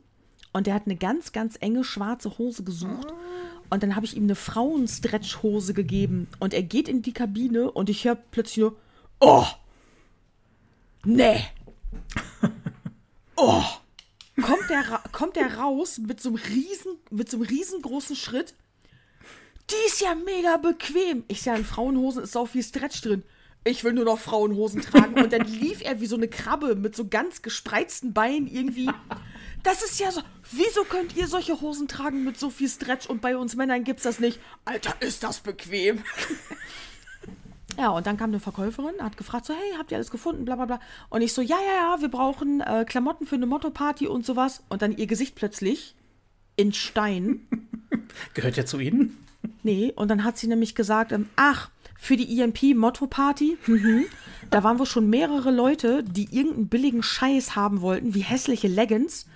und 0.53 0.67
der 0.67 0.75
hat 0.75 0.83
eine 0.85 0.97
ganz, 0.97 1.33
ganz 1.33 1.57
enge 1.59 1.83
schwarze 1.83 2.37
Hose 2.37 2.63
gesucht. 2.63 3.07
Und 3.71 3.83
dann 3.83 3.97
habe 3.97 4.05
ich 4.05 4.19
ihm 4.19 4.25
eine 4.25 4.35
Frauen-Stretch-Hose 4.35 5.73
gegeben. 5.73 6.29
Und 6.41 6.53
er 6.53 6.63
geht 6.63 6.91
in 6.91 7.01
die 7.01 7.15
Kabine 7.15 7.71
und 7.71 7.89
ich 7.89 8.05
höre 8.05 8.17
plötzlich 8.17 8.59
nur, 8.59 8.77
oh, 9.21 9.47
nee, 11.07 11.41
oh. 13.37 13.63
Kommt 14.43 14.69
der, 14.69 15.01
kommt 15.11 15.37
der 15.37 15.57
raus 15.57 15.97
mit 16.07 16.21
so 16.21 16.29
einem 16.29 16.37
riesen, 16.37 16.99
mit 17.11 17.31
so 17.31 17.39
einem 17.39 17.47
riesengroßen 17.47 18.15
Schritt. 18.15 18.53
Die 19.71 19.87
ist 19.87 20.03
ja 20.03 20.15
mega 20.15 20.59
bequem. 20.59 21.25
Ich 21.29 21.41
sage, 21.41 21.61
in 21.61 21.65
Frauenhosen 21.65 22.25
ist 22.25 22.37
auch 22.37 22.49
viel 22.49 22.63
Stretch 22.63 23.01
drin. 23.01 23.23
Ich 23.67 23.83
will 23.83 23.95
nur 23.95 24.05
noch 24.05 24.19
Frauenhosen 24.19 24.81
tragen. 24.81 25.21
Und 25.21 25.33
dann 25.33 25.45
lief 25.45 25.83
er 25.83 26.01
wie 26.01 26.07
so 26.07 26.15
eine 26.15 26.29
Krabbe 26.29 26.77
mit 26.77 26.95
so 26.95 27.09
ganz 27.09 27.43
gespreizten 27.43 28.13
Beinen 28.13 28.47
irgendwie. 28.47 28.89
Das 29.65 29.83
ist 29.83 29.99
ja 29.99 30.13
so. 30.13 30.21
Wieso 30.53 30.85
könnt 30.85 31.17
ihr 31.17 31.27
solche 31.27 31.61
Hosen 31.61 31.89
tragen 31.89 32.23
mit 32.23 32.39
so 32.39 32.49
viel 32.49 32.69
Stretch 32.69 33.07
und 33.07 33.21
bei 33.21 33.37
uns 33.37 33.57
Männern 33.57 33.83
gibt's 33.83 34.05
das 34.05 34.21
nicht? 34.21 34.39
Alter, 34.65 34.95
ist 35.01 35.23
das 35.23 35.41
bequem. 35.41 36.03
Ja, 37.79 37.91
und 37.91 38.07
dann 38.07 38.17
kam 38.17 38.31
eine 38.31 38.41
Verkäuferin, 38.41 39.03
hat 39.03 39.19
gefragt 39.19 39.45
so, 39.45 39.53
hey, 39.53 39.75
habt 39.77 39.91
ihr 39.91 39.99
alles 39.99 40.11
gefunden, 40.11 40.47
bla 40.47 40.57
bla 40.57 40.65
bla. 40.65 40.81
Und 41.11 41.21
ich 41.21 41.35
so, 41.35 41.43
ja, 41.43 41.59
ja, 41.61 41.95
ja, 41.95 42.01
wir 42.01 42.09
brauchen 42.09 42.63
äh, 42.63 42.87
Klamotten 42.89 43.27
für 43.27 43.35
eine 43.35 43.45
Motto-Party 43.45 44.07
und 44.07 44.25
sowas. 44.25 44.63
Und 44.71 44.81
dann 44.81 44.97
ihr 44.97 45.07
Gesicht 45.07 45.35
plötzlich 45.35 45.95
in 46.57 46.73
Stein. 46.73 47.47
Gehört 48.33 48.57
ja 48.57 48.65
zu 48.65 48.79
Ihnen. 48.79 49.19
Nee, 49.63 49.93
und 49.95 50.09
dann 50.09 50.25
hat 50.25 50.39
sie 50.39 50.47
nämlich 50.47 50.75
gesagt, 50.75 51.13
ähm, 51.13 51.29
ach, 51.37 51.71
für 51.99 52.17
die 52.17 52.41
EMP 52.41 52.75
Motto 52.75 53.07
Party, 53.07 53.59
mhm, 53.67 54.05
da 54.51 54.63
waren 54.63 54.79
wohl 54.79 54.87
schon 54.87 55.11
mehrere 55.11 55.51
Leute, 55.51 56.03
die 56.03 56.29
irgendeinen 56.31 56.69
billigen 56.69 57.03
Scheiß 57.03 57.57
haben 57.57 57.81
wollten, 57.81 58.15
wie 58.15 58.21
hässliche 58.21 58.69
Leggings 58.69 59.27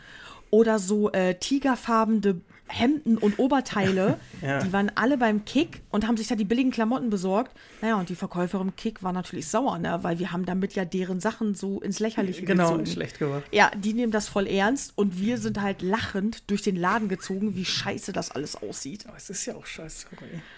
oder 0.50 0.78
so 0.78 1.10
äh, 1.12 1.36
tigerfarbene 1.36 2.40
Hemden 2.70 3.18
und 3.18 3.38
Oberteile. 3.38 4.18
Ja. 4.40 4.60
Die 4.62 4.72
waren 4.72 4.90
alle 4.94 5.18
beim 5.18 5.44
Kick 5.44 5.82
und 5.90 6.06
haben 6.06 6.16
sich 6.16 6.26
da 6.28 6.34
die 6.34 6.46
billigen 6.46 6.70
Klamotten 6.70 7.10
besorgt. 7.10 7.54
Naja, 7.82 7.96
und 7.96 8.08
die 8.08 8.14
Verkäuferin 8.14 8.74
Kick 8.74 9.02
war 9.02 9.12
natürlich 9.12 9.48
sauer, 9.48 9.76
ne? 9.78 9.98
weil 10.02 10.18
wir 10.18 10.32
haben 10.32 10.46
damit 10.46 10.72
ja 10.74 10.86
deren 10.86 11.20
Sachen 11.20 11.54
so 11.54 11.78
ins 11.82 11.98
Lächerliche 11.98 12.42
Genau, 12.46 12.70
gezogen. 12.70 12.86
schlecht 12.86 13.18
gemacht. 13.18 13.42
Ja, 13.52 13.70
die 13.76 13.92
nehmen 13.92 14.12
das 14.12 14.28
voll 14.28 14.46
ernst 14.46 14.92
und 14.96 15.20
wir 15.20 15.36
sind 15.36 15.60
halt 15.60 15.82
lachend 15.82 16.50
durch 16.50 16.62
den 16.62 16.76
Laden 16.76 17.08
gezogen, 17.10 17.54
wie 17.54 17.66
scheiße 17.66 18.12
das 18.14 18.30
alles 18.30 18.56
aussieht. 18.56 19.06
Aber 19.08 19.18
es 19.18 19.28
ist 19.28 19.44
ja 19.44 19.54
auch 19.56 19.66
scheiße. 19.66 20.06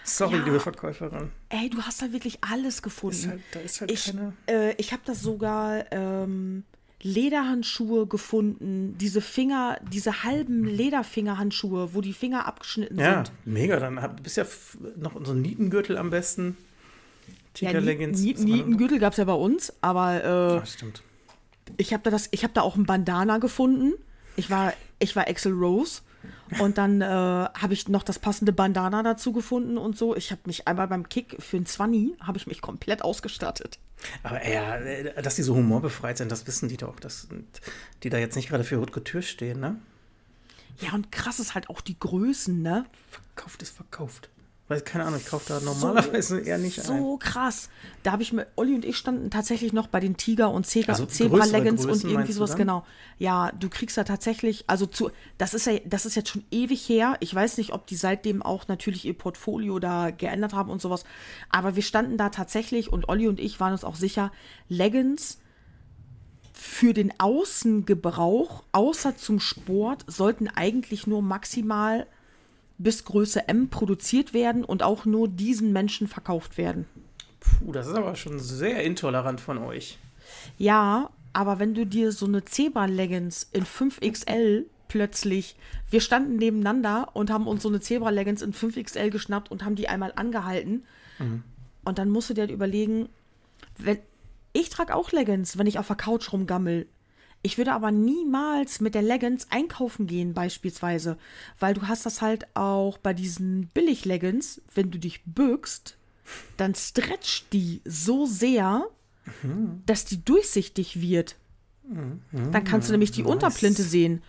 Sorry, 0.05 0.37
Ja. 0.37 0.43
liebe 0.45 0.59
Verkäuferin. 0.61 1.29
Ey, 1.49 1.69
du 1.69 1.81
hast 1.81 2.01
da 2.01 2.13
wirklich 2.13 2.37
alles 2.41 2.81
gefunden. 2.81 3.17
Ist 3.17 3.27
halt, 3.27 3.41
da 3.51 3.59
ist 3.59 3.81
halt 3.81 3.91
ich 3.91 4.05
keine. 4.05 4.31
äh, 4.47 4.73
ich 4.77 4.93
habe 4.93 5.01
da 5.05 5.13
sogar 5.13 5.91
ähm, 5.91 6.63
Lederhandschuhe 7.03 8.07
gefunden, 8.07 8.97
diese 8.97 9.21
Finger, 9.21 9.77
diese 9.91 10.23
halben 10.23 10.63
Lederfingerhandschuhe, 10.65 11.93
wo 11.93 12.01
die 12.01 12.13
Finger 12.13 12.45
abgeschnitten 12.47 12.97
Ja, 12.99 13.25
sind. 13.25 13.31
mega. 13.45 13.79
Dann 13.79 14.01
hab, 14.01 14.23
bist 14.23 14.37
ja 14.37 14.45
noch 14.97 15.13
so 15.25 15.33
ein 15.33 15.41
Nietengürtel 15.41 15.97
am 15.97 16.09
besten. 16.09 16.57
Ja, 17.57 17.69
Tigerleggings. 17.69 18.19
Nieten- 18.21 18.43
was 18.43 18.49
man- 18.49 18.57
Nietengürtel 18.57 18.99
gab 18.99 19.13
es 19.13 19.17
ja 19.17 19.25
bei 19.25 19.33
uns, 19.33 19.73
aber 19.81 20.23
äh, 20.23 20.27
Ah, 20.61 20.65
stimmt. 20.65 21.03
ich 21.77 21.93
habe 21.93 22.03
da 22.03 22.09
das, 22.09 22.29
ich 22.31 22.43
habe 22.43 22.53
da 22.53 22.61
auch 22.61 22.75
ein 22.75 22.85
Bandana 22.85 23.37
gefunden. 23.37 23.93
Ich 24.35 24.49
war, 24.49 24.73
ich 24.99 25.15
war 25.15 25.27
Axel 25.27 25.51
Rose 25.53 26.01
und 26.59 26.77
dann 26.79 27.01
äh, 27.01 27.05
habe 27.05 27.73
ich 27.73 27.87
noch 27.89 28.01
das 28.03 28.17
passende 28.17 28.51
Bandana 28.53 29.03
dazu 29.03 29.31
gefunden 29.33 29.77
und 29.77 29.95
so. 29.97 30.15
Ich 30.15 30.31
habe 30.31 30.41
mich 30.45 30.67
einmal 30.67 30.87
beim 30.87 31.07
Kick 31.09 31.35
für 31.39 31.57
ein 31.57 31.65
Zwanni 31.67 32.15
habe 32.21 32.37
ich 32.39 32.47
mich 32.47 32.61
komplett 32.61 33.03
ausgestattet. 33.03 33.77
Aber 34.23 34.45
ja, 34.47 34.75
äh, 34.77 35.21
dass 35.21 35.35
die 35.35 35.43
so 35.43 35.55
humorbefreit 35.55 36.17
sind, 36.17 36.31
das 36.31 36.47
wissen 36.47 36.69
die 36.69 36.77
doch. 36.77 36.99
Dass 36.99 37.27
die 38.03 38.09
da 38.09 38.17
jetzt 38.17 38.35
nicht 38.35 38.49
gerade 38.49 38.63
für 38.63 38.79
Haute 38.79 38.91
Couture 38.93 39.23
stehen, 39.23 39.59
ne? 39.59 39.79
Ja 40.79 40.93
und 40.93 41.11
krass 41.11 41.39
ist 41.39 41.55
halt 41.55 41.69
auch 41.69 41.81
die 41.81 41.99
Größen, 41.99 42.61
ne? 42.61 42.85
Verkauft 43.09 43.61
ist 43.61 43.75
verkauft. 43.75 44.29
Weil, 44.73 44.81
keine 44.81 45.05
Ahnung, 45.05 45.19
ich 45.19 45.27
kaufe 45.27 45.45
da 45.53 45.59
normalerweise 45.59 46.39
eher 46.39 46.57
nicht 46.57 46.79
ein. 46.79 46.85
So 46.85 47.17
krass. 47.17 47.69
Da 48.01 48.11
habe 48.11 48.23
ich 48.23 48.33
mir, 48.33 48.47
Olli 48.55 48.73
und 48.73 48.85
ich 48.85 48.97
standen 48.97 49.29
tatsächlich 49.29 49.71
noch 49.71 49.87
bei 49.87 49.99
den 49.99 50.17
Tiger 50.17 50.49
und 50.49 50.65
Zebra, 50.65 50.93
Also 50.93 51.05
Zebra 51.05 51.45
Leggings 51.45 51.85
und 51.85 52.03
irgendwie 52.03 52.31
sowas, 52.31 52.55
genau. 52.55 52.83
Ja, 53.19 53.51
du 53.51 53.69
kriegst 53.69 53.97
da 53.97 54.03
tatsächlich, 54.03 54.63
also 54.67 54.85
zu, 54.85 55.11
das 55.37 55.53
ist 55.53 55.67
ja, 55.67 55.79
das 55.85 56.05
ist 56.05 56.15
jetzt 56.15 56.29
schon 56.29 56.43
ewig 56.49 56.89
her. 56.89 57.17
Ich 57.19 57.33
weiß 57.33 57.57
nicht, 57.57 57.71
ob 57.71 57.85
die 57.85 57.95
seitdem 57.95 58.41
auch 58.41 58.67
natürlich 58.67 59.05
ihr 59.05 59.17
Portfolio 59.17 59.79
da 59.79 60.09
geändert 60.09 60.53
haben 60.53 60.71
und 60.71 60.81
sowas. 60.81 61.03
Aber 61.49 61.75
wir 61.75 61.83
standen 61.83 62.17
da 62.17 62.29
tatsächlich 62.29 62.91
und 62.91 63.09
Olli 63.09 63.27
und 63.27 63.39
ich 63.39 63.59
waren 63.59 63.73
uns 63.73 63.83
auch 63.83 63.95
sicher, 63.95 64.31
Leggings 64.69 65.37
für 66.53 66.93
den 66.93 67.19
Außengebrauch, 67.19 68.63
außer 68.71 69.17
zum 69.17 69.39
Sport, 69.39 70.05
sollten 70.07 70.47
eigentlich 70.47 71.07
nur 71.07 71.21
maximal 71.21 72.07
bis 72.83 73.05
Größe 73.05 73.47
M 73.47 73.69
produziert 73.69 74.33
werden 74.33 74.63
und 74.63 74.83
auch 74.83 75.05
nur 75.05 75.27
diesen 75.27 75.73
Menschen 75.73 76.07
verkauft 76.07 76.57
werden. 76.57 76.85
Puh, 77.39 77.71
das 77.71 77.87
ist 77.87 77.95
aber 77.95 78.15
schon 78.15 78.39
sehr 78.39 78.83
intolerant 78.83 79.41
von 79.41 79.57
euch. 79.57 79.97
Ja, 80.57 81.09
aber 81.33 81.59
wenn 81.59 81.73
du 81.73 81.85
dir 81.85 82.11
so 82.11 82.25
eine 82.25 82.45
Zebra-Leggings 82.45 83.49
in 83.51 83.65
5XL 83.65 84.65
plötzlich, 84.87 85.55
wir 85.89 86.01
standen 86.01 86.35
nebeneinander 86.35 87.09
und 87.13 87.31
haben 87.31 87.47
uns 87.47 87.63
so 87.63 87.69
eine 87.69 87.79
Zebra-Leggings 87.79 88.41
in 88.41 88.53
5XL 88.53 89.09
geschnappt 89.09 89.49
und 89.49 89.65
haben 89.65 89.75
die 89.75 89.89
einmal 89.89 90.13
angehalten. 90.15 90.83
Und 91.83 91.97
dann 91.97 92.09
musst 92.09 92.29
du 92.29 92.33
dir 92.33 92.41
halt 92.41 92.51
überlegen, 92.51 93.09
wenn 93.77 93.97
ich 94.53 94.69
trage 94.69 94.95
auch 94.95 95.11
Leggings, 95.11 95.57
wenn 95.57 95.67
ich 95.67 95.79
auf 95.79 95.87
der 95.87 95.95
Couch 95.95 96.31
rumgammel. 96.31 96.85
Ich 97.45 97.57
würde 97.57 97.73
aber 97.73 97.91
niemals 97.91 98.79
mit 98.79 98.95
der 98.95 99.01
Leggings 99.01 99.47
einkaufen 99.49 100.07
gehen, 100.07 100.33
beispielsweise, 100.33 101.17
weil 101.59 101.73
du 101.73 101.87
hast 101.89 102.05
das 102.05 102.21
halt 102.21 102.47
auch 102.55 102.97
bei 102.97 103.13
diesen 103.13 103.67
Billig-Leggings, 103.73 104.61
wenn 104.73 104.91
du 104.91 104.97
dich 104.97 105.21
bückst, 105.25 105.97
dann 106.55 106.73
stretcht 106.73 107.51
die 107.51 107.81
so 107.83 108.25
sehr, 108.25 108.85
dass 109.85 110.05
die 110.05 110.23
durchsichtig 110.23 111.01
wird. 111.01 111.35
Dann 112.31 112.63
kannst 112.63 112.87
du 112.87 112.93
nämlich 112.93 113.11
die 113.11 113.23
Unterplinte 113.23 113.83
sehen. 113.83 114.23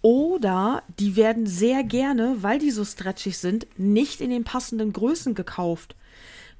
Oder 0.00 0.82
die 0.98 1.16
werden 1.16 1.46
sehr 1.46 1.84
gerne, 1.84 2.42
weil 2.42 2.58
die 2.58 2.70
so 2.70 2.84
stretchig 2.84 3.38
sind, 3.38 3.66
nicht 3.78 4.20
in 4.22 4.30
den 4.30 4.44
passenden 4.44 4.92
Größen 4.92 5.34
gekauft. 5.34 5.96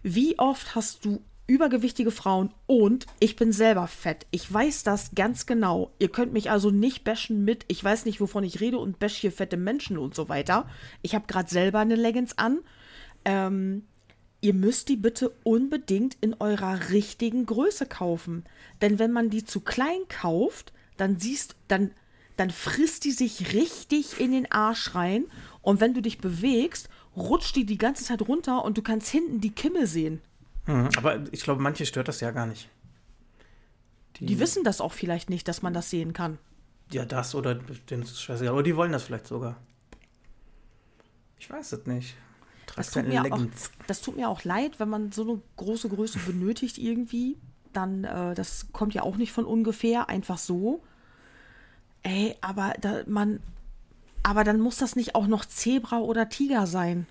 Wie 0.02 0.38
oft 0.38 0.74
hast 0.74 1.04
du 1.04 1.22
übergewichtige 1.46 2.10
Frauen 2.10 2.52
und 2.66 3.06
ich 3.20 3.36
bin 3.36 3.52
selber 3.52 3.86
fett. 3.86 4.26
Ich 4.30 4.50
weiß 4.52 4.82
das 4.82 5.14
ganz 5.14 5.46
genau. 5.46 5.92
Ihr 5.98 6.08
könnt 6.08 6.32
mich 6.32 6.50
also 6.50 6.70
nicht 6.70 7.04
bashen 7.04 7.44
mit, 7.44 7.64
ich 7.68 7.82
weiß 7.82 8.06
nicht, 8.06 8.20
wovon 8.20 8.44
ich 8.44 8.60
rede 8.60 8.78
und 8.78 8.98
bash 8.98 9.16
hier 9.16 9.32
fette 9.32 9.56
Menschen 9.56 9.98
und 9.98 10.14
so 10.14 10.28
weiter. 10.28 10.68
Ich 11.02 11.14
habe 11.14 11.26
gerade 11.26 11.50
selber 11.50 11.80
eine 11.80 11.96
Leggings 11.96 12.38
an. 12.38 12.60
Ähm, 13.24 13.84
ihr 14.40 14.54
müsst 14.54 14.88
die 14.88 14.96
bitte 14.96 15.30
unbedingt 15.42 16.16
in 16.20 16.34
eurer 16.34 16.90
richtigen 16.90 17.44
Größe 17.46 17.86
kaufen. 17.86 18.44
Denn 18.80 18.98
wenn 18.98 19.12
man 19.12 19.28
die 19.28 19.44
zu 19.44 19.60
klein 19.60 20.00
kauft, 20.08 20.72
dann 20.96 21.18
siehst, 21.18 21.56
dann, 21.68 21.90
dann 22.36 22.50
frisst 22.50 23.04
die 23.04 23.12
sich 23.12 23.52
richtig 23.52 24.18
in 24.18 24.32
den 24.32 24.50
Arsch 24.50 24.94
rein. 24.94 25.26
Und 25.60 25.80
wenn 25.80 25.92
du 25.92 26.00
dich 26.00 26.18
bewegst, 26.18 26.88
rutscht 27.16 27.56
die 27.56 27.66
die 27.66 27.78
ganze 27.78 28.04
Zeit 28.04 28.22
runter 28.22 28.64
und 28.64 28.78
du 28.78 28.82
kannst 28.82 29.08
hinten 29.08 29.40
die 29.40 29.52
Kimme 29.52 29.86
sehen. 29.86 30.20
Mhm. 30.66 30.88
Aber 30.96 31.20
ich 31.32 31.42
glaube, 31.42 31.62
manche 31.62 31.86
stört 31.86 32.08
das 32.08 32.20
ja 32.20 32.30
gar 32.30 32.46
nicht. 32.46 32.68
Die 34.20 34.38
wissen 34.38 34.62
das 34.62 34.80
auch 34.80 34.92
vielleicht 34.92 35.28
nicht, 35.28 35.48
dass 35.48 35.62
man 35.62 35.74
das 35.74 35.90
sehen 35.90 36.12
kann. 36.12 36.38
Ja, 36.92 37.04
das 37.04 37.34
oder 37.34 37.58
ist 37.58 37.90
es 37.90 38.22
scheißegal. 38.22 38.52
Aber 38.52 38.62
die 38.62 38.76
wollen 38.76 38.92
das 38.92 39.04
vielleicht 39.04 39.26
sogar. 39.26 39.56
Ich 41.38 41.50
weiß 41.50 41.72
es 41.72 41.86
nicht. 41.86 42.14
Das 42.76 42.90
tut, 42.90 43.06
mir 43.06 43.22
auch, 43.32 43.40
das 43.86 44.00
tut 44.00 44.16
mir 44.16 44.28
auch 44.28 44.42
leid, 44.44 44.80
wenn 44.80 44.88
man 44.88 45.12
so 45.12 45.22
eine 45.22 45.40
große 45.56 45.88
Größe 45.88 46.18
benötigt 46.20 46.78
irgendwie. 46.78 47.36
Dann, 47.72 48.04
äh, 48.04 48.34
das 48.34 48.68
kommt 48.72 48.94
ja 48.94 49.02
auch 49.02 49.16
nicht 49.16 49.32
von 49.32 49.44
ungefähr, 49.44 50.08
einfach 50.08 50.38
so. 50.38 50.82
Ey, 52.02 52.36
aber 52.40 52.74
da, 52.80 53.02
man, 53.06 53.40
aber 54.22 54.44
dann 54.44 54.60
muss 54.60 54.78
das 54.78 54.96
nicht 54.96 55.14
auch 55.14 55.26
noch 55.26 55.44
Zebra 55.44 55.98
oder 55.98 56.28
Tiger 56.28 56.66
sein. 56.66 57.06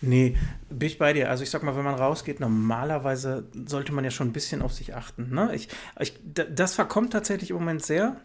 Nee, 0.00 0.36
bin 0.68 0.86
ich 0.86 0.98
bei 0.98 1.12
dir. 1.12 1.30
Also 1.30 1.42
ich 1.42 1.50
sag 1.50 1.62
mal, 1.62 1.76
wenn 1.76 1.84
man 1.84 1.94
rausgeht, 1.94 2.40
normalerweise 2.40 3.44
sollte 3.66 3.92
man 3.92 4.04
ja 4.04 4.10
schon 4.10 4.28
ein 4.28 4.32
bisschen 4.32 4.62
auf 4.62 4.72
sich 4.72 4.94
achten. 4.94 5.34
Ne? 5.34 5.54
Ich, 5.54 5.68
ich, 5.98 6.18
da- 6.24 6.44
das 6.44 6.74
verkommt 6.74 7.12
tatsächlich 7.12 7.50
im 7.50 7.56
Moment 7.56 7.84
sehr 7.84 8.16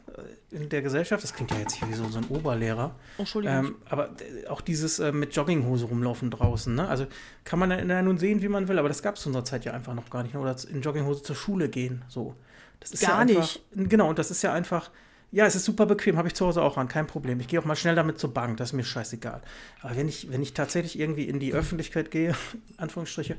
äh, 0.51 0.55
in 0.55 0.69
der 0.69 0.81
Gesellschaft. 0.81 1.23
Das 1.23 1.33
klingt 1.33 1.51
ja 1.51 1.57
jetzt 1.57 1.75
hier 1.75 1.89
wie 1.89 1.93
so, 1.93 2.07
so 2.07 2.17
ein 2.19 2.25
Oberlehrer. 2.29 2.95
Oh, 3.17 3.21
Entschuldigung. 3.21 3.57
Ähm, 3.57 3.75
aber 3.89 4.09
äh, 4.21 4.47
auch 4.47 4.61
dieses 4.61 4.99
äh, 4.99 5.11
mit 5.11 5.35
Jogginghose 5.35 5.85
rumlaufen 5.85 6.31
draußen. 6.31 6.73
Ne? 6.73 6.87
Also 6.87 7.07
kann 7.43 7.59
man 7.59 7.71
ja 7.71 8.01
nun 8.01 8.17
sehen, 8.17 8.41
wie 8.41 8.47
man 8.47 8.67
will, 8.67 8.79
aber 8.79 8.87
das 8.87 9.01
gab 9.03 9.15
es 9.15 9.21
zu 9.21 9.29
unserer 9.29 9.45
Zeit 9.45 9.65
ja 9.65 9.73
einfach 9.73 9.93
noch 9.93 10.09
gar 10.09 10.23
nicht. 10.23 10.33
Ne? 10.33 10.39
Oder 10.39 10.55
in 10.69 10.81
Jogginghose 10.81 11.23
zur 11.23 11.35
Schule 11.35 11.69
gehen. 11.69 12.03
So. 12.07 12.35
Das 12.79 12.91
ist 12.91 13.01
Gar 13.01 13.11
ja 13.11 13.17
einfach, 13.17 13.41
nicht. 13.41 13.89
Genau, 13.89 14.09
und 14.09 14.19
das 14.19 14.31
ist 14.31 14.41
ja 14.41 14.53
einfach 14.53 14.91
Ja, 15.35 15.45
es 15.45 15.53
ist 15.53 15.65
super 15.65 15.85
bequem, 15.85 16.15
habe 16.15 16.29
ich 16.29 16.33
zu 16.33 16.45
Hause 16.45 16.61
auch 16.61 16.77
an, 16.77 16.87
kein 16.87 17.07
Problem. 17.07 17.41
Ich 17.41 17.49
gehe 17.49 17.59
auch 17.59 17.65
mal 17.65 17.75
schnell 17.75 17.93
damit 17.93 18.17
zur 18.17 18.33
Bank, 18.33 18.55
das 18.55 18.69
ist 18.69 18.73
mir 18.73 18.85
scheißegal. 18.85 19.41
Aber 19.81 19.97
wenn 19.97 20.07
ich, 20.07 20.31
wenn 20.31 20.41
ich 20.41 20.53
tatsächlich 20.53 20.97
irgendwie 20.97 21.25
in 21.27 21.41
die 21.41 21.53
Öffentlichkeit 21.53 22.09
gehe, 22.09 22.33
Anführungsstriche, 22.77 23.35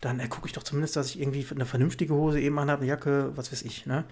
dann 0.00 0.20
äh, 0.20 0.28
gucke 0.28 0.46
ich 0.46 0.52
doch 0.52 0.62
zumindest, 0.62 0.94
dass 0.94 1.08
ich 1.08 1.20
irgendwie 1.20 1.44
eine 1.52 1.66
vernünftige 1.66 2.14
Hose 2.14 2.40
eben 2.40 2.56
anhabe, 2.60 2.82
eine 2.82 2.90
Jacke, 2.90 3.32
was 3.36 3.50
weiß 3.50 3.62
ich, 3.62 3.86
ne? 3.86 4.04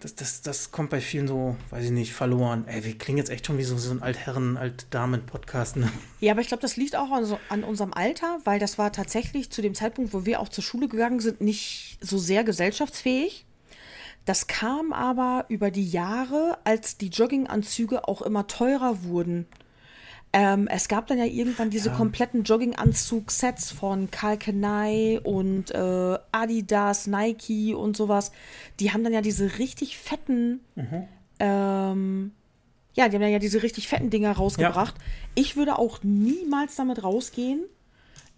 Das, 0.00 0.14
das, 0.14 0.40
das 0.40 0.70
kommt 0.70 0.88
bei 0.88 1.02
vielen 1.02 1.28
so, 1.28 1.54
weiß 1.68 1.84
ich 1.84 1.90
nicht, 1.90 2.14
verloren. 2.14 2.64
Ey, 2.66 2.82
wir 2.82 2.96
klingen 2.96 3.18
jetzt 3.18 3.28
echt 3.28 3.46
schon 3.46 3.58
wie 3.58 3.64
so, 3.64 3.76
so 3.76 3.90
ein 3.90 4.02
Altherren-, 4.02 4.56
Altdamen-Podcast, 4.56 5.76
ne? 5.76 5.92
Ja, 6.20 6.32
aber 6.32 6.40
ich 6.40 6.48
glaube, 6.48 6.62
das 6.62 6.78
liegt 6.78 6.96
auch 6.96 7.10
an, 7.10 7.26
so, 7.26 7.38
an 7.50 7.62
unserem 7.62 7.92
Alter, 7.92 8.38
weil 8.44 8.58
das 8.58 8.78
war 8.78 8.90
tatsächlich 8.90 9.50
zu 9.50 9.60
dem 9.60 9.74
Zeitpunkt, 9.74 10.14
wo 10.14 10.24
wir 10.24 10.40
auch 10.40 10.48
zur 10.48 10.64
Schule 10.64 10.88
gegangen 10.88 11.20
sind, 11.20 11.42
nicht 11.42 11.98
so 12.00 12.16
sehr 12.16 12.42
gesellschaftsfähig. 12.42 13.44
Das 14.24 14.46
kam 14.46 14.92
aber 14.92 15.46
über 15.48 15.70
die 15.70 15.88
Jahre, 15.88 16.58
als 16.64 16.96
die 16.96 17.08
Jogginganzüge 17.08 18.06
auch 18.06 18.22
immer 18.22 18.46
teurer 18.46 19.02
wurden. 19.04 19.46
Ähm, 20.34 20.66
es 20.68 20.88
gab 20.88 21.08
dann 21.08 21.18
ja 21.18 21.26
irgendwann 21.26 21.68
diese 21.70 21.90
Ja. 21.90 21.94
kompletten 21.96 22.42
Jogginganzug-Sets 22.44 23.70
von 23.72 24.10
Karl 24.10 24.38
Kenai 24.38 25.20
und 25.22 25.70
äh, 25.72 26.18
Adidas, 26.30 27.06
Nike 27.06 27.74
und 27.74 27.96
sowas. 27.96 28.32
Die 28.80 28.92
haben 28.92 29.04
dann 29.04 29.12
ja 29.12 29.20
diese 29.20 29.58
richtig 29.58 29.98
fetten, 29.98 30.60
ähm, 31.38 32.32
ja, 32.94 33.08
die 33.08 33.16
haben 33.16 33.22
dann 33.22 33.30
ja 33.32 33.38
diese 33.38 33.62
richtig 33.62 33.88
fetten 33.88 34.08
Dinger 34.10 34.32
rausgebracht. 34.32 34.94
Ich 35.34 35.56
würde 35.56 35.78
auch 35.78 36.02
niemals 36.02 36.76
damit 36.76 37.02
rausgehen. 37.02 37.64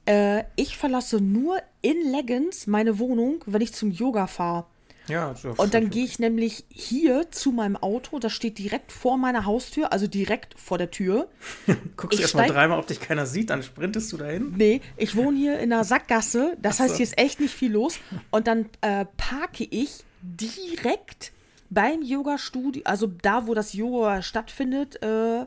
Äh, 0.06 0.44
ich 0.56 0.76
verlasse 0.76 1.20
nur 1.20 1.58
in 1.82 2.10
Leggings 2.10 2.66
meine 2.66 2.98
Wohnung, 2.98 3.42
wenn 3.46 3.62
ich 3.62 3.72
zum 3.72 3.90
Yoga 3.92 4.26
fahre. 4.26 4.66
Ja, 5.08 5.34
ja 5.42 5.50
Und 5.56 5.74
dann 5.74 5.90
gehe 5.90 6.04
ich 6.04 6.18
nämlich 6.18 6.64
hier 6.70 7.30
zu 7.30 7.52
meinem 7.52 7.76
Auto, 7.76 8.18
das 8.18 8.32
steht 8.32 8.58
direkt 8.58 8.90
vor 8.92 9.16
meiner 9.18 9.44
Haustür, 9.44 9.92
also 9.92 10.06
direkt 10.06 10.58
vor 10.58 10.78
der 10.78 10.90
Tür. 10.90 11.28
Guckst 11.96 12.18
ich 12.18 12.22
erstmal 12.22 12.46
steig- 12.46 12.54
dreimal, 12.54 12.78
ob 12.78 12.86
dich 12.86 13.00
keiner 13.00 13.26
sieht, 13.26 13.50
dann 13.50 13.62
sprintest 13.62 14.12
du 14.12 14.16
dahin. 14.16 14.54
Nee, 14.56 14.80
ich 14.96 15.14
wohne 15.16 15.36
hier 15.36 15.58
in 15.58 15.72
einer 15.72 15.84
Sackgasse, 15.84 16.56
das 16.60 16.76
Ach 16.76 16.84
heißt, 16.84 16.90
so. 16.92 16.96
hier 16.98 17.04
ist 17.04 17.18
echt 17.18 17.40
nicht 17.40 17.54
viel 17.54 17.72
los. 17.72 17.98
Und 18.30 18.46
dann 18.46 18.66
äh, 18.80 19.04
parke 19.16 19.64
ich 19.64 20.04
direkt 20.22 21.32
beim 21.70 22.02
Yoga-Studio, 22.02 22.82
also 22.84 23.06
da, 23.06 23.46
wo 23.46 23.54
das 23.54 23.72
Yoga 23.72 24.22
stattfindet, 24.22 25.02
äh, 25.02 25.44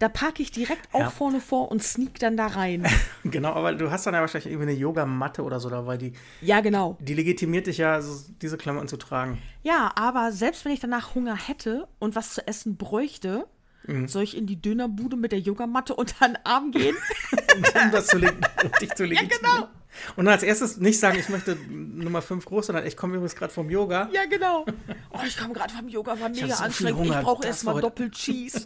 da 0.00 0.08
parke 0.08 0.42
ich 0.42 0.50
direkt 0.50 0.88
auch 0.92 0.98
Ja. 1.00 1.10
vorne 1.10 1.40
vor 1.40 1.70
und 1.70 1.82
sneak 1.82 2.18
dann 2.18 2.36
da 2.36 2.48
rein. 2.48 2.84
Genau, 3.24 3.52
aber 3.52 3.74
du 3.74 3.90
hast 3.90 4.06
dann 4.06 4.14
ja 4.14 4.20
wahrscheinlich 4.22 4.50
irgendwie 4.50 4.70
eine 4.70 4.78
Yogamatte 4.78 5.42
oder 5.44 5.60
so 5.60 5.68
dabei, 5.70 5.96
die, 5.98 6.14
ja, 6.40 6.60
genau. 6.60 6.96
die 7.00 7.14
legitimiert 7.14 7.66
dich 7.68 7.76
ja, 7.78 8.00
so, 8.00 8.18
diese 8.42 8.56
Klamotten 8.56 8.88
zu 8.88 8.96
tragen. 8.96 9.38
Ja, 9.62 9.92
aber 9.94 10.32
selbst 10.32 10.64
wenn 10.64 10.72
ich 10.72 10.80
danach 10.80 11.14
Hunger 11.14 11.36
hätte 11.36 11.86
und 11.98 12.16
was 12.16 12.34
zu 12.34 12.46
essen 12.48 12.76
bräuchte, 12.76 13.46
Mhm. 13.86 14.08
soll 14.08 14.24
ich 14.24 14.36
in 14.36 14.46
die 14.46 14.60
Dönerbude 14.60 15.16
mit 15.16 15.32
der 15.32 15.38
Yogamatte 15.38 15.94
unter 15.94 16.28
den 16.28 16.36
Arm 16.44 16.70
gehen? 16.70 16.94
um, 17.56 17.90
das 17.90 18.08
zu 18.08 18.16
um 18.18 18.22
dich 18.80 18.94
zu 18.94 19.04
legitimieren. 19.04 19.28
genau. 19.42 19.68
Und 20.16 20.26
dann 20.26 20.34
als 20.34 20.42
erstes 20.42 20.76
nicht 20.76 21.00
sagen, 21.00 21.18
ich 21.18 21.28
möchte 21.30 21.56
Nummer 21.68 22.20
5 22.22 22.44
groß, 22.44 22.66
sondern 22.66 22.86
ich 22.86 22.94
komme 22.96 23.14
übrigens 23.14 23.34
gerade 23.36 23.52
vom 23.52 23.70
Yoga. 23.70 24.08
Ja, 24.12 24.26
genau. 24.26 24.64
Oh, 25.12 25.18
ich 25.26 25.36
komme 25.36 25.54
gerade 25.54 25.72
vom 25.72 25.88
Yoga, 25.88 26.18
war 26.20 26.28
mega 26.28 26.48
hab 26.48 26.56
so 26.58 26.64
anstrengend. 26.64 27.06
Ich 27.06 27.20
brauche 27.20 27.46
erstmal 27.46 27.80
doppelt 27.80 28.12
Cheese. 28.14 28.64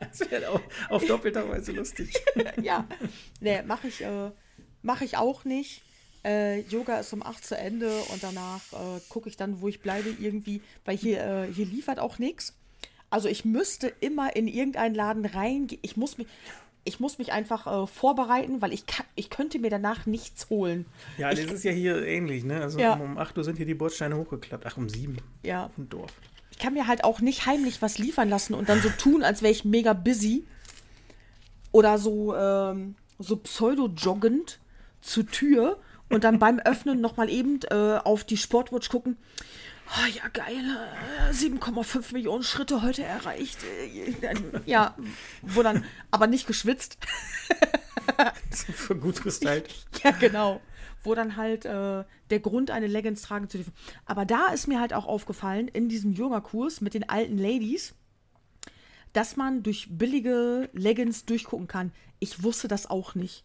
Das 0.00 0.30
wäre 0.30 0.48
auf, 0.50 0.60
auf 0.90 1.04
doppelter 1.06 1.48
Weise 1.48 1.72
lustig. 1.72 2.14
ja. 2.62 2.86
Nee, 3.40 3.62
mache 3.62 3.88
ich, 3.88 4.02
äh, 4.02 4.30
mach 4.82 5.00
ich 5.00 5.16
auch 5.16 5.44
nicht. 5.44 5.82
Äh, 6.24 6.60
Yoga 6.62 6.98
ist 7.00 7.12
um 7.12 7.22
8 7.22 7.44
zu 7.44 7.56
Ende 7.56 7.98
und 8.12 8.22
danach 8.22 8.60
äh, 8.72 9.00
gucke 9.08 9.28
ich 9.28 9.36
dann, 9.36 9.60
wo 9.60 9.68
ich 9.68 9.80
bleibe, 9.80 10.08
irgendwie, 10.20 10.60
weil 10.84 10.96
hier, 10.96 11.20
äh, 11.24 11.52
hier 11.52 11.66
liefert 11.66 11.98
auch 11.98 12.18
nichts. 12.18 12.54
Also 13.10 13.28
ich 13.28 13.44
müsste 13.44 13.88
immer 14.00 14.36
in 14.36 14.46
irgendeinen 14.48 14.94
Laden 14.94 15.26
reingehen. 15.26 15.80
Ich 15.82 15.96
muss 15.96 16.18
mich, 16.18 16.28
ich 16.84 17.00
muss 17.00 17.18
mich 17.18 17.32
einfach 17.32 17.66
äh, 17.66 17.86
vorbereiten, 17.86 18.62
weil 18.62 18.72
ich, 18.72 18.86
kann, 18.86 19.04
ich 19.16 19.30
könnte 19.30 19.58
mir 19.58 19.68
danach 19.70 20.06
nichts 20.06 20.48
holen. 20.48 20.86
Ja, 21.18 21.30
das 21.30 21.40
ist 21.40 21.64
ja 21.64 21.72
hier 21.72 22.06
ähnlich, 22.06 22.44
ne? 22.44 22.60
Also 22.62 22.78
Ja. 22.78 22.94
um, 22.94 23.00
um 23.02 23.18
8 23.18 23.36
Uhr 23.38 23.44
sind 23.44 23.56
hier 23.56 23.66
die 23.66 23.74
Bordsteine 23.74 24.16
hochgeklappt. 24.16 24.64
Ach, 24.66 24.76
um 24.76 24.88
7 24.88 25.16
Ja. 25.42 25.70
dem 25.76 25.88
Dorf. 25.88 26.12
Kann 26.62 26.74
mir 26.74 26.86
halt 26.86 27.02
auch 27.02 27.20
nicht 27.20 27.46
heimlich 27.46 27.82
was 27.82 27.98
liefern 27.98 28.28
lassen 28.28 28.54
und 28.54 28.68
dann 28.68 28.80
so 28.80 28.88
tun, 28.90 29.24
als 29.24 29.42
wäre 29.42 29.50
ich 29.52 29.64
mega 29.64 29.94
busy. 29.94 30.46
Oder 31.72 31.98
so, 31.98 32.36
ähm, 32.36 32.94
so 33.18 33.36
pseudo-joggend 33.36 34.60
zur 35.00 35.26
Tür 35.26 35.80
und 36.08 36.22
dann 36.22 36.38
beim 36.38 36.60
Öffnen 36.60 37.00
nochmal 37.00 37.28
eben 37.30 37.58
äh, 37.70 37.98
auf 38.04 38.22
die 38.24 38.36
Sportwatch 38.36 38.88
gucken. 38.90 39.16
Oh, 39.88 40.06
ja, 40.06 40.28
geil. 40.28 40.64
äh, 41.28 41.32
7,5 41.32 42.12
Millionen 42.12 42.44
Schritte 42.44 42.82
heute 42.82 43.02
erreicht. 43.02 43.58
Äh, 43.64 44.14
Ja, 44.64 44.94
wo 45.42 45.62
dann, 45.62 45.84
aber 46.10 46.26
nicht 46.28 46.46
geschwitzt. 46.46 46.96
Für 48.74 48.94
gut 48.94 49.22
gestylt. 49.22 49.68
Ja, 50.04 50.12
genau. 50.12 50.60
Wo 51.02 51.14
dann 51.14 51.36
halt 51.36 51.64
äh, 51.64 52.04
der 52.30 52.40
Grund, 52.40 52.70
eine 52.70 52.86
Leggings 52.86 53.22
tragen 53.22 53.48
zu 53.48 53.58
dürfen. 53.58 53.72
Aber 54.06 54.24
da 54.24 54.48
ist 54.48 54.68
mir 54.68 54.80
halt 54.80 54.92
auch 54.92 55.06
aufgefallen, 55.06 55.68
in 55.68 55.88
diesem 55.88 56.12
Yoga-Kurs 56.12 56.80
mit 56.80 56.94
den 56.94 57.08
alten 57.08 57.38
Ladies, 57.38 57.94
dass 59.12 59.36
man 59.36 59.62
durch 59.62 59.88
billige 59.90 60.70
Leggings 60.72 61.24
durchgucken 61.24 61.66
kann. 61.66 61.92
Ich 62.18 62.42
wusste 62.42 62.68
das 62.68 62.88
auch 62.88 63.14
nicht. 63.14 63.44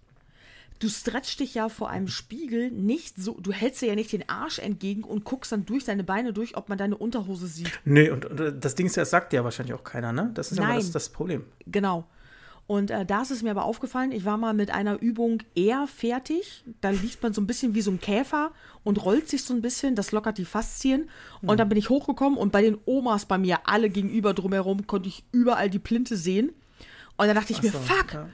Du 0.79 0.89
stretchst 0.89 1.39
dich 1.39 1.55
ja 1.55 1.69
vor 1.69 1.89
einem 1.89 2.07
Spiegel 2.07 2.69
nicht 2.69 3.17
so, 3.17 3.39
du 3.39 3.51
hältst 3.51 3.81
dir 3.81 3.87
ja 3.87 3.95
nicht 3.95 4.11
den 4.11 4.29
Arsch 4.29 4.59
entgegen 4.59 5.03
und 5.03 5.23
guckst 5.23 5.51
dann 5.51 5.65
durch 5.65 5.85
deine 5.85 6.03
Beine 6.03 6.33
durch, 6.33 6.55
ob 6.55 6.69
man 6.69 6.77
deine 6.77 6.95
Unterhose 6.95 7.47
sieht. 7.47 7.71
Nee, 7.83 8.11
und, 8.11 8.25
und 8.25 8.39
äh, 8.39 8.53
das 8.57 8.75
Ding 8.75 8.85
ist 8.85 8.95
ja, 8.95 9.01
das 9.01 9.09
sagt 9.09 9.33
ja 9.33 9.43
wahrscheinlich 9.43 9.73
auch 9.73 9.83
keiner, 9.83 10.13
ne? 10.13 10.29
Das 10.35 10.51
ist 10.51 10.59
ja 10.59 10.75
das, 10.75 10.91
das 10.91 11.09
Problem. 11.09 11.45
Genau. 11.65 12.07
Und 12.67 12.91
äh, 12.91 13.05
da 13.05 13.21
ist 13.21 13.31
es 13.31 13.43
mir 13.43 13.51
aber 13.51 13.63
aufgefallen, 13.63 14.11
ich 14.11 14.25
war 14.25 14.35
mal 14.35 14.53
mit 14.53 14.71
einer 14.71 15.01
Übung 15.01 15.41
eher 15.55 15.87
fertig. 15.87 16.65
Da 16.81 16.89
liegt 16.89 17.23
man 17.23 17.33
so 17.33 17.39
ein 17.39 17.47
bisschen 17.47 17.73
wie 17.75 17.81
so 17.81 17.91
ein 17.91 18.01
Käfer 18.01 18.51
und 18.83 19.03
rollt 19.03 19.29
sich 19.29 19.45
so 19.45 19.53
ein 19.53 19.61
bisschen, 19.61 19.95
das 19.95 20.11
lockert 20.11 20.37
die 20.37 20.43
Faszien. 20.43 21.09
Und 21.41 21.61
dann 21.61 21.69
bin 21.69 21.77
ich 21.77 21.89
hochgekommen 21.89 22.37
und 22.37 22.51
bei 22.51 22.61
den 22.61 22.77
Omas 22.85 23.25
bei 23.25 23.37
mir, 23.37 23.59
alle 23.63 23.89
gegenüber 23.89 24.33
drumherum, 24.33 24.85
konnte 24.85 25.07
ich 25.07 25.23
überall 25.31 25.69
die 25.69 25.79
Plinte 25.79 26.17
sehen. 26.17 26.49
Und 27.15 27.27
dann 27.27 27.35
dachte 27.35 27.53
ich 27.53 27.63
mir, 27.63 27.71
so, 27.71 27.79
fuck, 27.79 28.13
ja. 28.13 28.27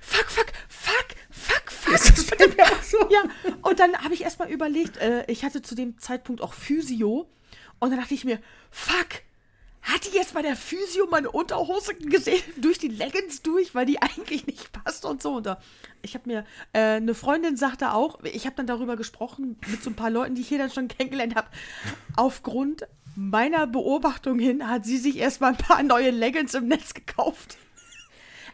fuck, 0.00 0.26
fuck, 0.26 0.52
fuck, 0.68 1.06
fuck, 1.30 1.72
fuck. 1.72 1.94
Ist 1.94 2.10
das 2.10 2.26
bei 2.26 2.46
mir 2.46 2.64
auch 2.64 2.82
so? 2.82 2.98
Ja, 3.10 3.22
und 3.62 3.80
dann 3.80 3.96
habe 3.96 4.12
ich 4.12 4.22
erstmal 4.22 4.50
überlegt, 4.50 4.98
äh, 4.98 5.24
ich 5.28 5.44
hatte 5.44 5.62
zu 5.62 5.74
dem 5.74 5.98
Zeitpunkt 5.98 6.42
auch 6.42 6.52
Physio. 6.52 7.26
Und 7.78 7.90
dann 7.90 7.98
dachte 7.98 8.12
ich 8.12 8.26
mir, 8.26 8.38
fuck, 8.70 9.22
hat 9.88 10.06
die 10.06 10.16
jetzt 10.16 10.34
bei 10.34 10.42
der 10.42 10.54
Physio 10.54 11.06
meine 11.10 11.30
Unterhose 11.30 11.94
gesehen, 11.94 12.42
durch 12.56 12.78
die 12.78 12.88
Leggings 12.88 13.42
durch, 13.42 13.74
weil 13.74 13.86
die 13.86 14.00
eigentlich 14.02 14.46
nicht 14.46 14.70
passt 14.72 15.04
und 15.04 15.22
so. 15.22 15.36
Und 15.36 15.46
da, 15.46 15.60
ich 16.02 16.14
habe 16.14 16.28
mir, 16.28 16.44
äh, 16.72 16.96
eine 16.96 17.14
Freundin 17.14 17.56
sagte 17.56 17.92
auch, 17.92 18.22
ich 18.22 18.44
habe 18.44 18.56
dann 18.56 18.66
darüber 18.66 18.96
gesprochen 18.96 19.58
mit 19.66 19.82
so 19.82 19.90
ein 19.90 19.96
paar 19.96 20.10
Leuten, 20.10 20.34
die 20.34 20.42
ich 20.42 20.48
hier 20.48 20.58
dann 20.58 20.70
schon 20.70 20.88
kennengelernt 20.88 21.34
habe. 21.34 21.48
Aufgrund 22.16 22.86
meiner 23.16 23.66
Beobachtung 23.66 24.38
hin 24.38 24.68
hat 24.68 24.84
sie 24.84 24.98
sich 24.98 25.16
erstmal 25.16 25.52
ein 25.52 25.58
paar 25.58 25.82
neue 25.82 26.10
Leggings 26.10 26.54
im 26.54 26.68
Netz 26.68 26.94
gekauft. 26.94 27.56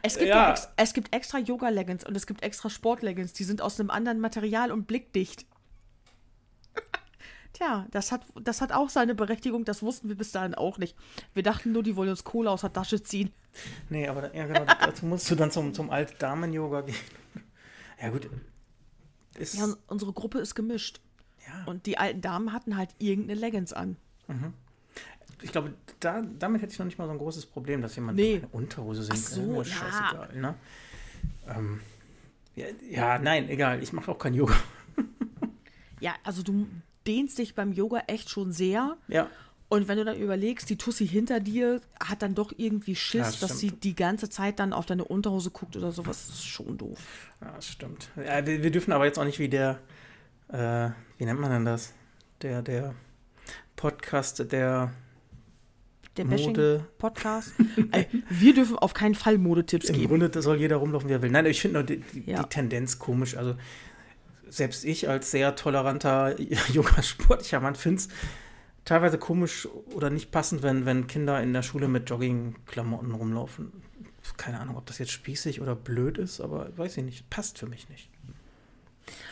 Es 0.03 0.19
gibt, 0.19 0.29
ja. 0.29 0.37
Ja. 0.37 0.51
ex 0.51 0.69
es 0.77 0.95
gibt 0.95 1.15
extra 1.15 1.39
Yoga-Leggings 1.39 2.05
und 2.05 2.17
es 2.17 2.27
gibt 2.27 2.43
extra 2.43 2.69
Sport-Leggings. 2.71 3.33
Die 3.33 3.45
sind 3.45 3.63
aus 3.63 3.81
einem 3.81 3.91
anderen 3.91 4.21
Material 4.21 4.71
und 4.71 4.87
blickdicht. 4.87 5.47
Tja, 7.55 7.87
das 7.93 8.13
hat, 8.13 8.23
das 8.43 8.61
hat 8.61 8.73
auch 8.73 8.91
seine 8.91 9.15
Berechtigung. 9.15 9.65
Das 9.65 9.81
wussten 9.83 10.09
wir 10.09 10.17
bis 10.17 10.33
dahin 10.33 10.55
auch 10.55 10.77
nicht. 10.77 10.95
Wir 11.33 11.43
dachten 11.43 11.73
nur, 11.73 11.83
die 11.83 11.97
wollen 11.97 12.11
uns 12.11 12.25
Kohle 12.25 12.51
aus 12.51 12.61
der 12.63 12.73
Tasche 12.73 13.03
ziehen. 13.03 13.33
Nee, 13.89 14.07
aber 14.09 14.23
da- 14.23 14.35
ja, 14.35 14.47
genau, 14.47 14.65
dazu 14.81 15.07
musst 15.07 15.31
du 15.31 15.35
dann 15.37 15.51
zum, 15.51 15.73
zum 15.73 15.91
Alt-Damen-Yoga 15.91 16.83
gehen. 16.83 16.97
Ja, 18.03 18.11
gut. 18.11 18.29
Ist, 19.39 19.55
Ja, 19.55 19.69
unsere 19.87 20.13
Gruppe 20.13 20.39
ist 20.41 20.55
gemischt. 20.57 21.01
ja, 21.47 21.65
Und 21.65 21.87
die 21.87 21.97
alten 21.97 22.21
Damen 22.21 22.53
hatten 22.53 22.77
halt 22.77 22.91
irgendeine 22.99 23.39
Leggings 23.41 23.73
an. 23.73 23.97
ich 25.41 25.53
glaube, 25.53 25.73
da, 26.01 26.23
damit 26.39 26.61
hätte 26.61 26.73
ich 26.73 26.79
noch 26.81 26.87
nicht 26.87 26.99
mal 26.99 27.07
so 27.07 27.13
ein 27.13 27.19
großes 27.19 27.47
Problem, 27.47 27.81
dass 27.83 27.95
jemand 27.95 28.17
Nee. 28.19 28.39
eine 28.39 28.49
Unterhose 28.49 29.05
singt. 29.05 29.17
Ach 29.17 29.29
so, 29.29 29.57
ja. 29.59 29.65
scheißegal, 29.65 30.37
ne? 30.37 30.55
Ähm, 31.49 31.81
ja, 32.57 32.67
ja, 32.91 33.19
nein, 33.21 33.49
egal. 33.49 33.81
Ich 33.83 33.93
mache 33.93 34.11
auch 34.11 34.19
kein 34.19 34.35
Yoga. 34.35 34.55
Ja, 36.01 36.15
also 36.25 36.43
du 36.43 36.67
dehnst 37.07 37.39
dich 37.39 37.55
beim 37.55 37.73
Yoga 37.73 38.03
echt 38.07 38.31
schon 38.31 38.53
sehr. 38.53 38.97
Ja, 39.09 39.29
Und 39.69 39.89
wenn 39.89 39.97
du 39.99 40.05
dann 40.05 40.19
überlegst, 40.19 40.69
die 40.71 40.77
Tussi 40.77 41.07
hinter 41.09 41.41
dir 41.41 41.81
hat 42.03 42.23
dann 42.23 42.35
doch 42.35 42.53
irgendwie 42.57 42.95
Schiss, 42.95 43.21
Ja, 43.21 43.25
das 43.31 43.41
dass 43.41 43.59
sie 43.59 43.71
die 43.73 43.95
ganze 43.95 44.29
Zeit 44.29 44.59
dann 44.59 44.73
auf 44.73 44.87
deine 44.87 45.05
Unterhose 45.05 45.51
guckt 45.51 45.77
oder 45.77 45.91
sowas. 45.93 46.27
Das 46.29 46.37
ist 46.37 46.47
schon 46.47 46.79
doof. 46.79 46.99
ja 47.41 47.53
das 47.55 47.69
stimmt. 47.69 48.09
Ja, 48.17 48.47
wir, 48.47 48.63
wir 48.63 48.71
dürfen 48.71 48.93
aber 48.93 49.05
jetzt 49.07 49.19
auch 49.19 49.25
nicht 49.25 49.39
wie 49.39 49.49
der, 49.49 49.81
äh, 50.49 50.91
wie 51.19 51.25
nennt 51.25 51.41
man 51.41 51.51
denn 51.51 51.65
das? 51.65 51.93
Der, 52.43 52.63
der 52.63 52.95
Podcast, 53.77 54.51
der 54.53 54.93
Der 56.17 56.25
Mode. 56.25 56.85
Bashing-Podcast. 57.01 57.53
Ey, 57.91 58.07
wir 58.31 58.55
dürfen 58.55 58.77
auf 58.79 58.95
keinen 58.95 59.15
Fall 59.15 59.39
Modetipps 59.39 59.89
Im 59.89 59.97
geben. 59.97 60.09
Grunde 60.09 60.31
da 60.31 60.43
soll 60.43 60.57
jeder 60.59 60.77
rumlaufen, 60.77 61.09
wie 61.09 61.15
er 61.15 61.23
will. 61.23 61.31
Nein, 61.31 61.47
ich 61.47 61.61
finde 61.61 61.79
nur 61.79 61.83
die, 61.85 61.99
die, 62.13 62.31
Ja. 62.31 62.43
die 62.43 62.49
Tendenz 62.49 62.99
komisch. 62.99 63.37
Also 63.37 63.57
selbst 64.57 64.85
ich 64.85 65.09
als 65.09 65.31
sehr 65.31 65.57
toleranter 65.57 66.39
junger 66.73 67.03
sportlicher 67.03 67.61
Mann 67.61 67.75
finde 67.75 68.01
es 68.01 68.09
teilweise 68.85 69.19
komisch 69.19 69.67
oder 69.95 70.11
nicht 70.11 70.31
passend, 70.31 70.63
wenn, 70.63 70.85
wenn 70.87 71.07
Kinder 71.07 71.43
in 71.43 71.53
der 71.53 71.63
Schule 71.63 71.89
mit 71.89 72.09
Joggingklamotten 72.11 73.13
rumlaufen. 73.13 73.73
Keine 74.37 74.61
Ahnung, 74.61 74.77
ob 74.77 74.87
das 74.87 74.99
jetzt 74.99 75.13
spießig 75.13 75.61
oder 75.61 75.75
blöd 75.75 76.19
ist, 76.19 76.41
aber 76.41 76.77
weiß 76.77 76.97
ich 76.99 77.05
nicht. 77.05 77.29
Passt 77.31 77.59
für 77.59 77.67
mich 77.67 77.89
nicht. 77.89 78.09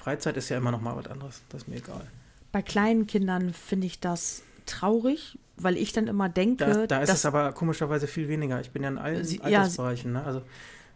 Freizeit 0.03 0.37
ist 0.37 0.49
ja 0.49 0.59
immer 0.59 0.71
noch 0.71 0.81
mal 0.81 0.97
was 0.97 1.07
anderes. 1.07 1.43
Das 1.49 1.63
ist 1.63 1.69
mir 1.69 1.77
egal. 1.77 2.07
Bei 2.51 2.61
kleinen 2.63 3.07
Kindern 3.07 3.55
finde 3.55 3.87
ich 3.87 4.01
das 4.01 4.43
traurig, 4.67 5.39
weil 5.57 5.77
ich 5.77 5.93
dann 5.93 6.07
immer 6.09 6.29
denke, 6.29 6.65
Da, 6.65 6.87
da 6.87 7.01
ist 7.03 7.11
es 7.13 7.25
aber 7.25 7.53
komischerweise 7.53 8.07
viel 8.07 8.29
weniger. 8.29 8.61
Ich 8.61 8.71
bin 8.71 8.83
ja 8.83 8.91
in 8.91 8.99
allen 8.99 9.25
Sie- 9.25 9.39
ja, 9.39 9.61
Altersbereichen. 9.61 10.13
Ne? 10.13 10.25
Also 10.25 10.43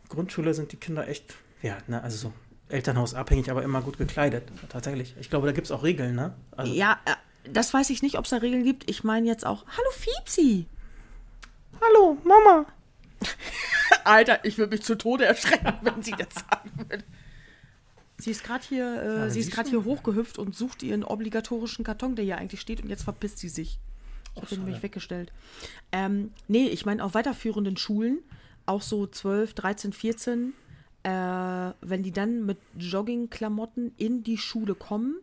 Grundschule 0.08 0.52
sind 0.54 0.72
die 0.72 0.76
Kinder 0.76 1.08
echt, 1.08 1.34
ja, 1.62 1.78
ne, 1.88 2.02
also 2.02 2.16
so 2.28 2.32
Elternhausabhängig, 2.68 3.50
aber 3.50 3.62
immer 3.62 3.80
gut 3.80 3.98
gekleidet. 3.98 4.48
Tatsächlich. 4.68 5.14
Ich 5.20 5.30
glaube, 5.30 5.46
da 5.46 5.52
gibt 5.52 5.66
es 5.66 5.70
auch 5.70 5.82
Regeln, 5.82 6.14
ne? 6.14 6.34
Also, 6.56 6.72
ja, 6.72 6.98
äh, 7.04 7.14
das 7.52 7.72
weiß 7.72 7.90
ich 7.90 8.02
nicht, 8.02 8.18
ob 8.18 8.24
es 8.24 8.30
da 8.30 8.38
Regeln 8.38 8.64
gibt. 8.64 8.88
Ich 8.90 9.04
meine 9.04 9.26
jetzt 9.26 9.46
auch, 9.46 9.64
hallo 9.66 9.90
Fiepsi. 9.92 10.66
Hallo, 11.80 12.18
Mama. 12.24 12.66
Alter, 14.04 14.44
ich 14.44 14.58
würde 14.58 14.74
mich 14.74 14.82
zu 14.82 14.96
Tode 14.96 15.24
erschrecken, 15.24 15.74
wenn 15.82 16.02
sie 16.02 16.12
das 16.12 16.34
sagen 16.34 16.70
würde. 16.76 17.04
Sie 18.18 18.30
ist 18.30 18.42
gerade 18.42 18.64
hier, 18.66 19.02
äh, 19.02 19.18
Ja, 19.18 19.30
sie 19.30 19.40
ist 19.40 19.52
gerade 19.52 19.68
hier 19.68 19.84
hochgehüpft 19.84 20.38
und 20.38 20.56
sucht 20.56 20.82
ihren 20.82 21.04
obligatorischen 21.04 21.84
Karton, 21.84 22.16
der 22.16 22.24
hier 22.24 22.38
eigentlich 22.38 22.60
steht, 22.60 22.82
und 22.82 22.88
jetzt 22.88 23.02
verpisst 23.04 23.38
sie 23.38 23.48
sich. 23.48 23.78
Ich 24.34 24.42
habe 24.42 24.54
ihn 24.54 24.64
nämlich 24.64 24.82
weggestellt. 24.82 25.32
Ähm, 25.92 26.32
nee, 26.48 26.66
ich 26.66 26.84
meine 26.84 27.04
auf 27.04 27.14
weiterführenden 27.14 27.76
Schulen, 27.76 28.18
auch 28.64 28.82
so 28.82 29.06
12, 29.06 29.54
13, 29.54 29.92
14, 29.92 30.52
äh, 31.06 31.72
wenn 31.82 32.02
die 32.02 32.10
dann 32.10 32.44
mit 32.44 32.58
Joggingklamotten 32.76 33.92
in 33.96 34.24
die 34.24 34.38
Schule 34.38 34.74
kommen, 34.74 35.14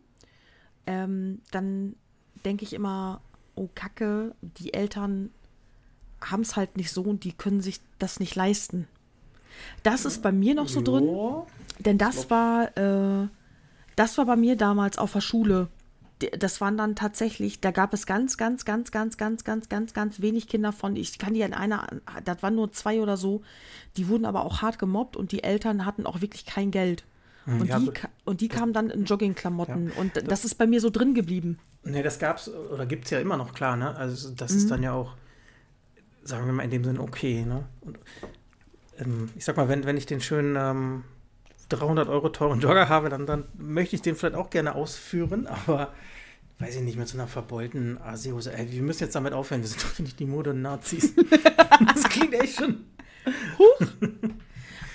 ähm, 0.86 1.42
dann 1.50 1.94
denke 2.46 2.64
ich 2.64 2.72
immer, 2.72 3.20
oh 3.54 3.68
Kacke, 3.74 4.34
die 4.40 4.72
Eltern 4.72 5.30
haben 6.22 6.40
es 6.40 6.56
halt 6.56 6.78
nicht 6.78 6.90
so 6.90 7.02
und 7.02 7.24
die 7.24 7.34
können 7.34 7.60
sich 7.60 7.82
das 7.98 8.18
nicht 8.18 8.34
leisten. 8.34 8.88
Das 9.82 10.06
ist 10.06 10.22
bei 10.22 10.32
mir 10.32 10.54
noch 10.54 10.68
so 10.68 10.80
drin, 10.80 11.06
denn 11.80 11.98
das 11.98 12.30
war, 12.30 12.74
äh, 12.78 13.28
das 13.94 14.16
war 14.16 14.24
bei 14.24 14.36
mir 14.36 14.56
damals 14.56 14.96
auf 14.96 15.12
der 15.12 15.20
Schule. 15.20 15.68
Das 16.38 16.60
waren 16.60 16.76
dann 16.76 16.94
tatsächlich, 16.94 17.60
da 17.60 17.70
gab 17.72 17.92
es 17.92 18.06
ganz, 18.06 18.36
ganz, 18.36 18.64
ganz, 18.64 18.92
ganz, 18.92 19.16
ganz, 19.16 19.44
ganz, 19.44 19.68
ganz, 19.68 19.92
ganz 19.94 20.20
wenig 20.20 20.46
Kinder 20.48 20.72
von. 20.72 20.94
Ich 20.96 21.18
kann 21.18 21.34
die 21.34 21.42
an 21.44 21.52
einer, 21.54 21.86
das 22.24 22.42
waren 22.42 22.54
nur 22.54 22.72
zwei 22.72 23.00
oder 23.00 23.16
so. 23.16 23.42
Die 23.96 24.08
wurden 24.08 24.24
aber 24.24 24.44
auch 24.44 24.62
hart 24.62 24.78
gemobbt 24.78 25.16
und 25.16 25.32
die 25.32 25.42
Eltern 25.42 25.84
hatten 25.84 26.06
auch 26.06 26.20
wirklich 26.20 26.46
kein 26.46 26.70
Geld. 26.70 27.04
Und, 27.46 27.60
Hm, 27.60 27.66
ja, 27.66 27.78
die, 27.78 27.90
ka- 27.90 28.08
und 28.24 28.40
die 28.40 28.48
kamen 28.48 28.72
dann 28.72 28.88
in 28.90 29.04
Joggingklamotten. 29.04 29.90
Und 29.92 30.12
das 30.30 30.44
ist 30.44 30.54
bei 30.54 30.66
mir 30.66 30.80
so 30.80 30.88
drin 30.88 31.14
geblieben. 31.14 31.58
Nee, 31.82 32.02
das 32.02 32.18
gab's 32.18 32.48
oder 32.48 32.86
gibt 32.86 33.04
es 33.04 33.10
ja 33.10 33.18
immer 33.20 33.36
noch, 33.36 33.52
klar, 33.52 33.76
ne? 33.76 33.94
Also 33.96 34.30
das 34.30 34.52
Mhm. 34.52 34.56
ist 34.56 34.70
dann 34.70 34.82
ja 34.82 34.92
auch, 34.92 35.14
sagen 36.22 36.46
wir 36.46 36.52
mal, 36.54 36.62
in 36.62 36.70
dem 36.70 36.84
Sinne 36.84 37.00
okay, 37.00 37.44
ne? 37.44 37.64
Und, 37.82 37.98
ähm, 38.98 39.28
ich 39.36 39.44
sag 39.44 39.56
mal, 39.58 39.68
wenn, 39.68 39.84
wenn 39.84 39.96
ich 39.98 40.06
den 40.06 40.20
schönen 40.22 40.56
ähm, 40.56 41.04
300 41.68 42.08
Euro 42.08 42.28
teuren 42.28 42.60
Jogger 42.60 42.88
habe, 42.88 43.08
dann, 43.08 43.26
dann 43.26 43.44
möchte 43.54 43.96
ich 43.96 44.02
den 44.02 44.16
vielleicht 44.16 44.36
auch 44.36 44.50
gerne 44.50 44.74
ausführen, 44.74 45.46
aber 45.66 45.92
weiß 46.58 46.76
ich 46.76 46.82
nicht, 46.82 46.98
mit 46.98 47.08
so 47.08 47.18
einer 47.18 47.26
verbeulten 47.26 48.00
Asiose. 48.00 48.52
Ey, 48.52 48.70
wir 48.70 48.82
müssen 48.82 49.02
jetzt 49.02 49.14
damit 49.14 49.32
aufhören, 49.32 49.62
wir 49.62 49.68
sind 49.68 49.82
doch 49.82 49.98
nicht 49.98 50.18
die 50.20 50.26
Mode-Nazis. 50.26 51.14
das 51.94 52.04
klingt 52.04 52.34
echt 52.34 52.58
schon. 52.58 52.84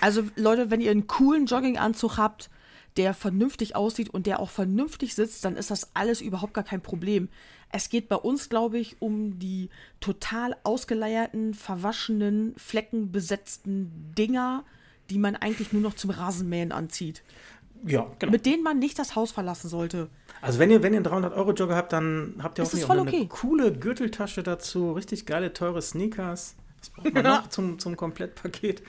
Also 0.01 0.23
Leute, 0.35 0.71
wenn 0.71 0.81
ihr 0.81 0.91
einen 0.91 1.07
coolen 1.07 1.45
Jogginganzug 1.45 2.17
habt, 2.17 2.49
der 2.97 3.13
vernünftig 3.13 3.75
aussieht 3.75 4.09
und 4.09 4.25
der 4.25 4.39
auch 4.39 4.49
vernünftig 4.49 5.15
sitzt, 5.15 5.45
dann 5.45 5.55
ist 5.55 5.71
das 5.71 5.95
alles 5.95 6.21
überhaupt 6.21 6.53
gar 6.53 6.63
kein 6.63 6.81
Problem. 6.81 7.29
Es 7.71 7.89
geht 7.89 8.09
bei 8.09 8.15
uns, 8.15 8.49
glaube 8.49 8.79
ich, 8.79 9.01
um 9.01 9.37
die 9.37 9.69
total 9.99 10.55
ausgeleierten, 10.63 11.53
verwaschenen, 11.53 12.55
fleckenbesetzten 12.57 14.13
Dinger, 14.17 14.65
die 15.09 15.19
man 15.19 15.35
eigentlich 15.35 15.73
nur 15.73 15.81
noch 15.81 15.95
zum 15.95 16.09
Rasenmähen 16.11 16.71
anzieht. 16.71 17.23
Ja, 17.85 18.07
genau. 18.19 18.31
Mit 18.31 18.45
denen 18.45 18.63
man 18.63 18.79
nicht 18.79 18.99
das 18.99 19.15
Haus 19.15 19.31
verlassen 19.31 19.69
sollte. 19.69 20.09
Also 20.41 20.59
wenn 20.59 20.71
ihr, 20.71 20.83
wenn 20.83 20.93
ihr 20.93 20.97
einen 20.97 21.05
300 21.05 21.33
Euro 21.33 21.53
Jogger 21.53 21.75
habt, 21.75 21.93
dann 21.93 22.35
habt 22.41 22.59
ihr 22.59 22.63
das 22.63 22.83
auch 22.83 22.89
eine 22.89 23.01
okay. 23.01 23.27
coole 23.29 23.71
Gürteltasche 23.71 24.43
dazu, 24.43 24.93
richtig 24.93 25.25
geile, 25.25 25.53
teure 25.53 25.81
Sneakers. 25.81 26.55
Was 26.79 26.89
braucht 26.91 27.13
man 27.13 27.23
noch 27.23 27.47
zum, 27.49 27.77
zum 27.77 27.97
Komplettpaket? 27.97 28.81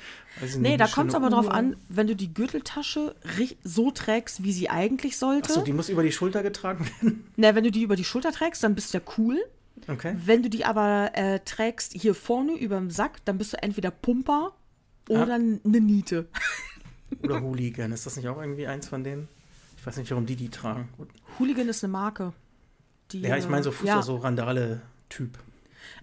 Ich 0.44 0.56
Nee, 0.56 0.76
da 0.76 0.84
eine 0.84 0.92
kommt 0.92 1.08
es 1.10 1.14
aber 1.16 1.28
drauf 1.28 1.48
an, 1.48 1.76
wenn 1.88 2.06
du 2.06 2.14
die 2.14 2.32
Gürteltasche 2.32 3.16
so 3.64 3.90
trägst, 3.90 4.44
wie 4.44 4.52
sie 4.52 4.70
eigentlich 4.70 5.18
sollte. 5.18 5.50
Achso, 5.50 5.62
die 5.62 5.72
muss 5.72 5.88
über 5.88 6.04
die 6.04 6.12
Schulter 6.12 6.42
getragen 6.42 6.86
werden. 6.86 7.24
Na, 7.36 7.54
wenn 7.56 7.64
du 7.64 7.72
die 7.72 7.82
über 7.82 7.96
die 7.96 8.04
Schulter 8.04 8.30
trägst, 8.30 8.62
dann 8.62 8.76
bist 8.76 8.94
du 8.94 8.98
ja 8.98 9.04
cool. 9.18 9.42
Okay. 9.88 10.14
Wenn 10.24 10.42
du 10.42 10.50
die 10.50 10.64
aber 10.64 11.10
äh, 11.14 11.40
trägst 11.40 11.94
hier 11.94 12.14
vorne 12.14 12.52
über 12.52 12.76
dem 12.76 12.90
Sack, 12.90 13.24
dann 13.24 13.38
bist 13.38 13.54
du 13.54 13.62
entweder 13.62 13.90
Pumper 13.90 14.52
oder 15.10 15.34
eine 15.34 15.80
Niete. 15.80 16.28
Oder 17.22 17.40
Hooligan. 17.42 17.92
Ist 17.92 18.06
das 18.06 18.16
nicht 18.16 18.28
auch 18.28 18.40
irgendwie 18.40 18.66
eins 18.66 18.88
von 18.88 19.02
denen? 19.04 19.28
Ich 19.76 19.86
weiß 19.86 19.96
nicht, 19.96 20.10
warum 20.10 20.26
die 20.26 20.36
die 20.36 20.48
tragen. 20.48 20.88
Hooligan 21.38 21.68
ist 21.68 21.82
eine 21.82 21.90
Marke. 21.92 22.32
Die, 23.12 23.20
Ja, 23.22 23.36
ich 23.36 23.48
meine 23.48 23.62
so 23.64 23.70
äh, 23.70 23.72
Fußball, 23.72 23.96
ja. 23.96 24.02
so 24.02 24.16
Randale-Typ. 24.16 25.38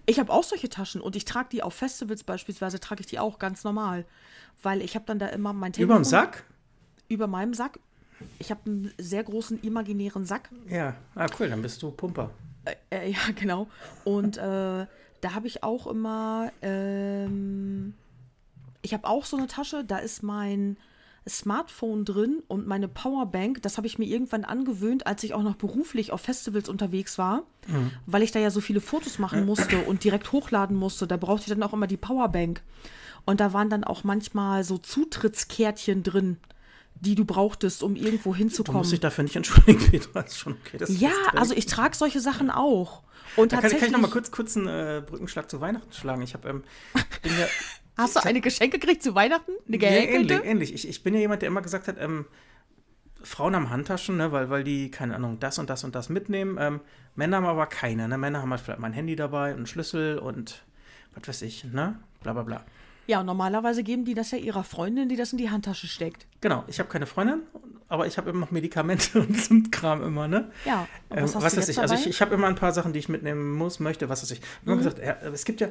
Ich 0.06 0.18
habe 0.18 0.32
auch 0.32 0.42
solche 0.44 0.68
Taschen 0.68 1.00
und 1.00 1.16
ich 1.16 1.24
trage 1.24 1.48
die 1.52 1.62
auf 1.62 1.74
Festivals 1.74 2.24
beispielsweise, 2.24 2.80
trage 2.80 3.00
ich 3.00 3.06
die 3.06 3.18
auch 3.18 3.38
ganz 3.38 3.64
normal. 3.64 4.04
Weil 4.62 4.82
ich 4.82 4.94
habe 4.96 5.04
dann 5.06 5.18
da 5.18 5.28
immer 5.28 5.52
mein 5.52 5.72
Telefon. 5.72 5.96
Überm 5.96 6.04
Sack? 6.04 6.44
Über 7.08 7.26
meinem 7.26 7.54
Sack. 7.54 7.78
Ich 8.38 8.50
habe 8.50 8.60
einen 8.66 8.92
sehr 8.98 9.22
großen 9.22 9.62
imaginären 9.62 10.24
Sack. 10.26 10.50
Ja. 10.68 10.96
Ah, 11.14 11.26
cool, 11.38 11.48
dann 11.48 11.62
bist 11.62 11.80
du 11.82 11.90
Pumper. 11.92 12.30
Äh, 12.90 13.12
ja, 13.12 13.18
genau. 13.34 13.68
Und 14.04 14.36
äh, 14.36 14.40
da 14.40 15.34
habe 15.34 15.46
ich 15.46 15.62
auch 15.62 15.86
immer, 15.86 16.50
ähm, 16.60 17.94
ich 18.88 18.94
habe 18.94 19.06
auch 19.06 19.24
so 19.26 19.36
eine 19.36 19.46
Tasche, 19.46 19.84
da 19.84 19.98
ist 19.98 20.22
mein 20.22 20.78
Smartphone 21.28 22.06
drin 22.06 22.42
und 22.48 22.66
meine 22.66 22.88
Powerbank. 22.88 23.60
Das 23.62 23.76
habe 23.76 23.86
ich 23.86 23.98
mir 23.98 24.06
irgendwann 24.06 24.44
angewöhnt, 24.44 25.06
als 25.06 25.22
ich 25.24 25.34
auch 25.34 25.42
noch 25.42 25.56
beruflich 25.56 26.10
auf 26.10 26.22
Festivals 26.22 26.70
unterwegs 26.70 27.18
war, 27.18 27.42
weil 28.06 28.22
ich 28.22 28.32
da 28.32 28.38
ja 28.40 28.50
so 28.50 28.62
viele 28.62 28.80
Fotos 28.80 29.18
machen 29.18 29.44
musste 29.44 29.78
und 29.82 30.04
direkt 30.04 30.32
hochladen 30.32 30.74
musste. 30.76 31.06
Da 31.06 31.18
brauchte 31.18 31.42
ich 31.42 31.48
dann 31.48 31.62
auch 31.62 31.74
immer 31.74 31.86
die 31.86 31.98
Powerbank. 31.98 32.62
Und 33.26 33.40
da 33.40 33.52
waren 33.52 33.68
dann 33.68 33.84
auch 33.84 34.04
manchmal 34.04 34.64
so 34.64 34.78
Zutrittskärtchen 34.78 36.02
drin, 36.02 36.38
die 37.00 37.14
du 37.14 37.26
brauchtest, 37.26 37.82
um 37.82 37.94
irgendwo 37.94 38.30
Du 38.32 38.36
hinzukommen. 38.36 38.78
musst 38.80 38.92
dich 38.92 39.00
dafür 39.00 39.24
nicht 39.24 39.36
entschuldigen, 39.36 39.78
Petra. 39.90 40.20
Ist 40.20 40.38
schon 40.38 40.54
okay. 40.54 40.78
Das 40.78 40.88
ist 40.88 41.00
Ja, 41.00 41.10
also 41.34 41.52
ich 41.54 41.66
trage 41.66 41.94
solche 41.94 42.20
Sachen 42.20 42.50
auch. 42.50 43.02
Und 43.36 43.52
Da 43.52 43.56
kann, 43.56 43.62
tatsächlich. 43.64 43.80
kann 43.80 43.88
ich 43.90 43.92
noch 43.92 44.00
mal 44.00 44.10
kurz, 44.12 44.30
kurz 44.30 44.56
einen 44.56 44.68
äh, 44.68 45.02
Brückenschlag 45.06 45.50
zu 45.50 45.60
Weihnachten 45.60 45.92
schlagen. 45.92 46.22
Ich 46.22 46.32
habe 46.32 46.48
ähm, 46.48 46.64
bin 47.22 47.32
ja, 47.38 47.46
Hast 47.98 48.16
du 48.16 48.24
eine 48.24 48.40
Geschenke 48.40 48.78
gekriegt 48.78 49.02
zu 49.02 49.14
Weihnachten? 49.14 49.52
Eine 49.66 49.76
Ja, 49.76 49.88
ähnlich, 49.88 50.08
gehäkelte? 50.10 50.34
ähnlich. 50.46 50.74
Ich, 50.74 50.88
ich 50.88 51.02
bin 51.02 51.14
ja 51.14 51.20
jemand, 51.20 51.42
der 51.42 51.48
immer 51.48 51.62
gesagt 51.62 51.88
hat, 51.88 51.96
ähm, 51.98 52.26
Frauen 53.22 53.56
haben 53.56 53.70
Handtaschen, 53.70 54.16
ne, 54.16 54.30
weil, 54.32 54.48
weil 54.50 54.62
die, 54.64 54.90
keine 54.90 55.14
Ahnung, 55.16 55.40
das 55.40 55.58
und 55.58 55.68
das 55.68 55.82
und 55.84 55.94
das 55.94 56.08
mitnehmen. 56.08 56.56
Ähm, 56.60 56.80
Männer 57.16 57.38
haben 57.38 57.46
aber 57.46 57.66
keine. 57.66 58.06
Ne? 58.08 58.16
Männer 58.16 58.40
haben 58.42 58.50
halt 58.50 58.60
vielleicht 58.60 58.78
mal 58.78 58.86
ein 58.86 58.92
Handy 58.92 59.16
dabei 59.16 59.50
und 59.50 59.56
einen 59.58 59.66
Schlüssel 59.66 60.18
und 60.18 60.62
was 61.14 61.26
weiß 61.28 61.42
ich, 61.42 61.64
ne? 61.64 61.98
Bla 62.22 62.32
bla 62.32 62.42
bla. 62.44 62.64
Ja, 63.08 63.20
und 63.20 63.26
normalerweise 63.26 63.82
geben 63.82 64.04
die 64.04 64.14
das 64.14 64.30
ja 64.30 64.38
ihrer 64.38 64.62
Freundin, 64.62 65.08
die 65.08 65.16
das 65.16 65.32
in 65.32 65.38
die 65.38 65.50
Handtasche 65.50 65.86
steckt. 65.88 66.26
Genau, 66.40 66.62
ich 66.68 66.78
habe 66.78 66.88
keine 66.88 67.06
Freundin, 67.06 67.40
aber 67.88 68.06
ich 68.06 68.18
habe 68.18 68.30
immer 68.30 68.40
noch 68.40 68.50
Medikamente 68.50 69.20
und 69.22 69.40
so 69.40 69.54
Kram 69.70 70.02
immer, 70.02 70.28
ne? 70.28 70.50
Ja, 70.64 70.86
und 71.08 71.16
Ähm, 71.18 71.24
was 71.24 71.34
was 71.36 71.56
weiß 71.56 71.68
ich, 71.68 71.78
also 71.78 71.94
ich, 71.94 72.06
ich 72.06 72.20
habe 72.20 72.34
immer 72.34 72.46
ein 72.46 72.54
paar 72.54 72.72
Sachen, 72.72 72.92
die 72.92 72.98
ich 72.98 73.08
mitnehmen 73.08 73.52
muss, 73.52 73.80
möchte, 73.80 74.08
was 74.08 74.22
weiß 74.22 74.30
ich. 74.32 74.40
Ich 74.40 74.44
habe 74.62 74.72
immer 74.72 74.76
Mhm. 74.76 74.84
gesagt, 74.96 75.24
es 75.32 75.44
gibt 75.44 75.60
ja, 75.60 75.68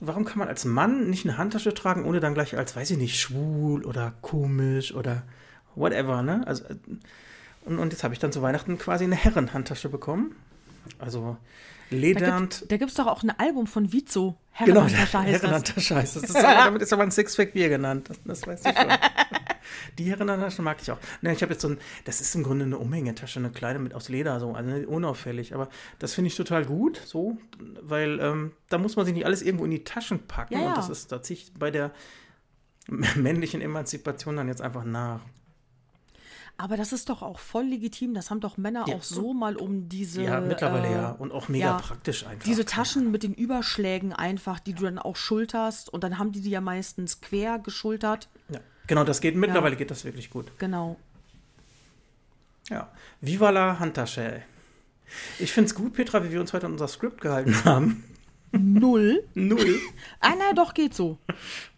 warum 0.00 0.24
kann 0.24 0.38
man 0.38 0.48
als 0.48 0.64
Mann 0.64 1.08
nicht 1.10 1.24
eine 1.26 1.38
Handtasche 1.38 1.72
tragen, 1.74 2.04
ohne 2.04 2.20
dann 2.20 2.34
gleich 2.34 2.56
als, 2.56 2.74
weiß 2.74 2.90
ich 2.90 2.98
nicht, 2.98 3.20
schwul 3.20 3.84
oder 3.84 4.12
komisch 4.22 4.92
oder 4.94 5.22
whatever, 5.74 6.22
ne? 6.22 6.42
Also, 6.46 6.64
äh, 6.64 6.76
und, 7.64 7.78
und 7.78 7.92
jetzt 7.92 8.02
habe 8.02 8.12
ich 8.12 8.18
dann 8.20 8.32
zu 8.32 8.42
Weihnachten 8.42 8.76
quasi 8.78 9.04
eine 9.04 9.14
Herrenhandtasche 9.14 9.88
bekommen. 9.88 10.34
Also 10.98 11.36
da 11.90 11.96
ledernd. 11.96 12.58
gibt, 12.60 12.72
da 12.72 12.76
gibt's 12.76 12.94
doch 12.94 13.06
auch 13.06 13.22
ein 13.22 13.30
Album 13.38 13.68
von 13.68 13.92
Vizo. 13.92 14.36
Genau, 14.64 14.80
Herrenhandtasche 14.82 15.18
heißt 15.20 15.34
das. 15.34 15.42
Herrenhandtasche 15.42 15.94
heißt 15.94 16.16
das. 16.16 16.22
das 16.22 16.30
ist 16.30 16.44
aber, 16.44 16.64
damit 16.64 16.82
ist 16.82 16.92
aber 16.92 17.02
ein 17.04 17.10
Sixpack 17.12 17.52
Bier 17.52 17.68
genannt. 17.68 18.08
Das, 18.08 18.18
das 18.24 18.46
weiß 18.48 18.60
ich 18.66 18.76
schon. 18.76 18.88
Die 19.98 20.04
Herrenhandtasche 20.04 20.62
mag 20.62 20.78
ich 20.80 20.90
auch. 20.90 20.98
Ne, 21.20 21.32
ich 21.32 21.42
habe 21.42 21.52
jetzt 21.52 21.62
so 21.62 21.68
ein, 21.68 21.78
das 22.04 22.20
ist 22.20 22.34
im 22.34 22.42
Grunde 22.42 22.64
eine 22.64 22.78
Umhängetasche, 22.78 23.38
eine 23.38 23.50
kleine 23.50 23.78
mit 23.78 23.94
aus 23.94 24.08
Leder, 24.08 24.40
so, 24.40 24.52
also 24.52 24.70
unauffällig. 24.88 25.54
Aber 25.54 25.68
das 25.98 26.14
finde 26.14 26.28
ich 26.28 26.36
total 26.36 26.64
gut, 26.64 27.00
so, 27.04 27.38
weil 27.80 28.20
ähm, 28.20 28.52
da 28.68 28.78
muss 28.78 28.96
man 28.96 29.04
sich 29.06 29.14
nicht 29.14 29.26
alles 29.26 29.42
irgendwo 29.42 29.64
in 29.64 29.70
die 29.70 29.84
Taschen 29.84 30.26
packen. 30.26 30.54
Ja, 30.54 30.60
ja. 30.60 30.68
Und 30.68 30.76
das 30.76 30.88
ist, 30.88 31.12
da 31.12 31.22
ziehe 31.22 31.38
ich 31.38 31.52
bei 31.54 31.70
der 31.70 31.92
männlichen 33.16 33.60
Emanzipation 33.60 34.36
dann 34.36 34.48
jetzt 34.48 34.60
einfach 34.62 34.84
nach. 34.84 35.20
Aber 36.58 36.76
das 36.76 36.92
ist 36.92 37.08
doch 37.08 37.22
auch 37.22 37.38
voll 37.38 37.64
legitim. 37.64 38.14
Das 38.14 38.30
haben 38.30 38.40
doch 38.40 38.56
Männer 38.56 38.84
Ja. 38.86 38.94
auch 38.96 39.02
so 39.02 39.32
mal 39.32 39.56
um 39.56 39.88
diese. 39.88 40.22
ja, 40.22 40.40
mittlerweile 40.40 40.86
äh, 40.88 40.92
ja. 40.92 41.10
Und 41.10 41.32
auch 41.32 41.48
mega 41.48 41.64
ja, 41.64 41.78
praktisch 41.78 42.26
einfach. 42.26 42.44
Diese 42.44 42.64
Taschen 42.64 43.10
mit 43.10 43.22
den 43.22 43.34
Überschlägen 43.34 44.12
einfach, 44.12 44.60
die 44.60 44.74
du 44.74 44.84
dann 44.84 44.98
auch 44.98 45.16
schulterst. 45.16 45.92
Und 45.92 46.04
dann 46.04 46.18
haben 46.18 46.30
die 46.30 46.40
die 46.40 46.50
ja 46.50 46.60
meistens 46.60 47.20
quer 47.20 47.58
geschultert. 47.58 48.28
Ja. 48.92 48.96
Genau, 48.96 49.06
das 49.06 49.22
geht, 49.22 49.36
mittlerweile 49.36 49.74
geht 49.74 49.90
das 49.90 50.04
wirklich 50.04 50.28
gut. 50.28 50.52
Genau. 50.58 50.98
Ja. 52.68 52.92
Viva 53.22 53.48
la 53.48 53.78
Handtasche. 53.78 54.42
Ich 55.38 55.50
finde 55.50 55.68
es 55.68 55.74
gut, 55.74 55.94
Petra, 55.94 56.22
wie 56.22 56.30
wir 56.30 56.42
uns 56.42 56.52
heute 56.52 56.66
an 56.66 56.72
unser 56.72 56.88
Skript 56.88 57.22
gehalten 57.22 57.54
haben. 57.64 58.04
Null. 58.50 59.24
Null. 59.32 59.80
Ah, 60.20 60.34
na 60.38 60.52
doch, 60.52 60.74
geht 60.74 60.92
so. 60.92 61.16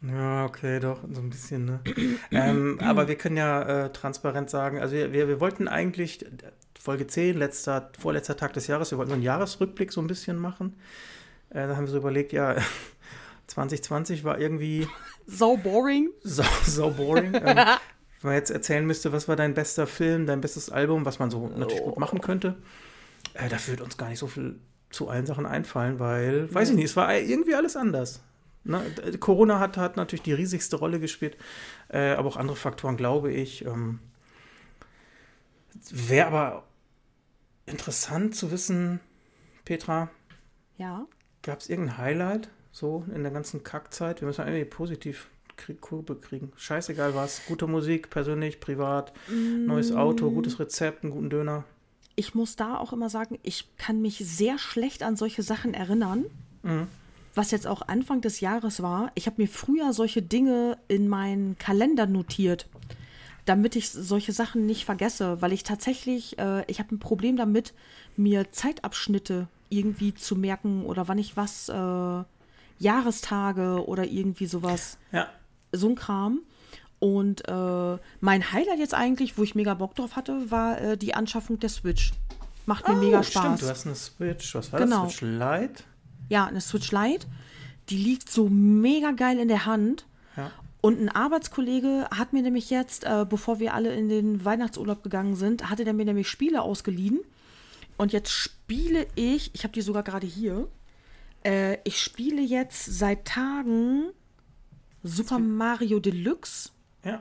Ja, 0.03 0.45
okay, 0.45 0.81
doch, 0.81 1.03
so 1.09 1.21
ein 1.21 1.31
bisschen, 1.31 1.65
ne? 1.67 1.81
ähm, 2.33 2.81
aber 2.81 3.07
wir 3.07 3.15
können 3.15 3.37
ja 3.37 3.63
äh, 3.63 3.93
transparent 3.93 4.51
sagen, 4.51 4.81
also 4.81 4.97
wir, 4.97 5.13
wir, 5.13 5.29
wir 5.29 5.39
wollten 5.39 5.69
eigentlich 5.69 6.27
Folge 6.77 7.07
10, 7.07 7.39
letzter, 7.39 7.93
vorletzter 7.97 8.37
Tag 8.37 8.55
des 8.55 8.67
Jahres, 8.67 8.91
wir 8.91 8.99
wollten 8.99 9.11
so 9.11 9.15
einen 9.15 9.23
Jahresrückblick 9.23 9.93
so 9.93 10.01
ein 10.01 10.09
bisschen 10.09 10.37
machen. 10.37 10.75
Äh, 11.51 11.69
da 11.69 11.77
haben 11.77 11.85
wir 11.85 11.93
so 11.93 11.99
überlegt, 11.99 12.33
ja, 12.33 12.57
2020 13.47 14.25
war 14.25 14.41
irgendwie 14.41 14.89
So 15.27 15.57
boring. 15.57 16.11
so, 16.23 16.43
so 16.67 16.91
boring. 16.91 17.35
ähm, 17.35 17.43
wenn 17.45 17.67
man 18.23 18.35
jetzt 18.35 18.51
erzählen 18.51 18.87
müsste, 18.87 19.13
was 19.13 19.29
war 19.29 19.37
dein 19.37 19.55
bester 19.55 19.87
Film, 19.87 20.27
dein 20.27 20.41
bestes 20.41 20.71
Album, 20.71 21.05
was 21.05 21.19
man 21.19 21.31
so 21.31 21.49
natürlich 21.49 21.83
gut 21.83 21.99
machen 21.99 22.21
könnte, 22.21 22.57
äh, 23.35 23.49
da 23.49 23.57
würde 23.67 23.85
uns 23.85 23.97
gar 23.97 24.09
nicht 24.09 24.19
so 24.19 24.27
viel 24.27 24.59
zu 24.91 25.09
allen 25.09 25.27
Sachen 25.27 25.45
einfallen, 25.47 25.99
weil, 25.99 26.53
weiß 26.55 26.71
ich 26.71 26.77
nicht, 26.77 26.85
es 26.87 26.97
war 26.97 27.15
irgendwie 27.15 27.55
alles 27.55 27.77
anders. 27.77 28.23
Ne? 28.65 28.81
Corona 29.21 29.59
hat, 29.59 29.77
hat 29.77 29.97
natürlich 29.97 30.23
die 30.23 30.33
riesigste 30.33 30.77
Rolle 30.77 31.01
gespielt, 31.01 31.37
äh, 31.89 32.13
aber 32.13 32.29
auch 32.29 32.37
andere 32.37 32.57
Faktoren, 32.57 32.97
glaube 32.97 33.33
ich. 33.33 33.65
Ähm, 33.65 33.99
Wäre 35.91 36.27
aber 36.29 36.65
interessant 37.67 38.37
zu 38.37 38.51
wissen, 38.51 39.01
Petra, 39.65 40.11
Ja. 40.79 41.07
Gab 41.43 41.61
es 41.61 41.69
irgendein 41.69 41.99
Highlight 41.99 42.49
so 42.75 43.05
in 43.15 43.23
der 43.23 43.33
ganzen 43.33 43.63
Kackzeit? 43.63 44.21
Wir 44.21 44.27
müssen 44.27 44.47
irgendwie 44.47 44.65
positiv 44.65 45.29
Kurve 45.81 46.17
kriegen. 46.17 46.53
Scheißegal 46.57 47.15
was. 47.15 47.47
Gute 47.47 47.69
Musik, 47.69 48.11
persönlich, 48.11 48.59
privat, 48.59 49.13
neues 49.31 49.93
Auto, 49.93 50.31
gutes 50.31 50.59
Rezept, 50.59 51.05
einen 51.05 51.13
guten 51.13 51.31
Döner. 51.31 51.65
Ich 52.17 52.35
muss 52.35 52.57
da 52.57 52.77
auch 52.77 52.93
immer 52.93 53.09
sagen, 53.09 53.39
ich 53.43 53.69
kann 53.77 54.03
mich 54.03 54.19
sehr 54.19 54.59
schlecht 54.59 55.05
an 55.05 55.17
solche 55.17 55.45
Sachen 55.45 55.73
erinnern. 55.73 56.27
Was 57.35 57.53
jetzt 57.53 57.67
auch 57.67 57.83
Anfang 57.87 58.21
des 58.21 58.41
Jahres 58.41 58.83
war. 58.83 59.13
Ich 59.15 59.27
habe 59.27 59.41
mir 59.41 59.49
früher 59.49 59.93
solche 59.93 60.23
Dinge 60.23 60.77
in 60.89 61.09
meinen 61.09 61.57
Kalender 61.59 62.07
notiert, 62.07 62.67
damit 63.45 63.77
ich 63.77 63.91
solche 63.91 64.33
Sachen 64.33 64.67
nicht 64.67 64.85
vergesse, 64.85 65.41
weil 65.41 65.53
ich 65.53 65.63
tatsächlich, 65.63 66.39
äh, 66.39 66.65
ich 66.67 66.79
habe 66.79 66.95
ein 66.95 66.99
Problem 66.99 67.37
damit, 67.37 67.75
mir 68.17 68.51
Zeitabschnitte 68.51 69.49
irgendwie 69.69 70.15
zu 70.15 70.37
merken 70.37 70.85
oder 70.85 71.09
wann 71.09 71.19
ich 71.19 71.37
was, 71.37 71.69
äh, 71.69 72.25
Jahrestage 72.79 73.87
oder 73.87 74.05
irgendwie 74.05 74.47
sowas 74.47 74.99
Ja. 75.13 75.29
so 75.73 75.89
ein 75.89 75.95
Kram. 75.95 76.41
Und 76.99 77.47
äh, 77.49 77.99
mein 78.21 78.53
Highlight 78.53 78.79
jetzt 78.79 78.95
eigentlich, 78.95 79.37
wo 79.37 79.43
ich 79.43 79.55
mega 79.55 79.75
Bock 79.75 79.95
drauf 79.95 80.17
hatte, 80.17 80.51
war 80.51 80.81
äh, 80.81 80.97
die 80.97 81.15
Anschaffung 81.15 81.59
der 81.61 81.69
Switch. 81.69 82.13
Macht 82.67 82.89
mir 82.89 82.95
mega 82.95 83.23
Spaß. 83.23 83.37
Oh, 83.37 83.41
Stimmt, 83.57 83.63
du 83.63 83.69
hast 83.69 83.87
eine 83.87 83.95
Switch. 83.95 84.55
Was 84.55 84.73
war 84.73 84.81
Genau. 84.81 85.05
das? 85.05 85.17
Switch 85.17 85.23
Lite? 85.33 85.83
Ja, 86.31 86.47
eine 86.47 86.63
Switch 86.63 86.91
Lite. 86.93 87.27
Die 87.91 87.99
liegt 87.99 88.31
so 88.31 88.49
mega 88.49 89.11
geil 89.11 89.39
in 89.39 89.49
der 89.49 89.67
Hand. 89.67 90.07
Ja. 90.37 90.51
Und 90.81 90.99
ein 91.01 91.11
Arbeitskollege 91.11 92.07
hat 92.11 92.33
mir 92.33 92.43
nämlich 92.43 92.71
jetzt, 92.71 93.05
äh, 93.05 93.27
bevor 93.29 93.59
wir 93.61 93.75
alle 93.75 93.95
in 93.95 94.09
den 94.09 94.45
Weihnachtsurlaub 94.45 95.03
gegangen 95.03 95.35
sind, 95.37 95.69
hatte 95.69 95.85
der 95.85 95.93
mir 95.93 96.07
nämlich 96.07 96.29
Spiele 96.29 96.63
ausgeliehen. 96.63 97.21
Und 97.99 98.13
jetzt 98.13 98.31
spiele 98.31 99.07
ich, 99.15 99.51
ich 99.55 99.63
habe 99.65 99.73
die 99.75 99.83
sogar 99.83 100.03
gerade 100.03 100.27
hier, 100.27 100.67
äh, 101.45 101.79
ich 101.85 102.01
spiele 102.01 102.43
jetzt 102.43 102.85
seit 102.99 103.25
Tagen 103.27 104.11
Super 105.03 105.39
Mario 105.39 106.01
Deluxe. 106.01 106.71
Ja. 107.05 107.21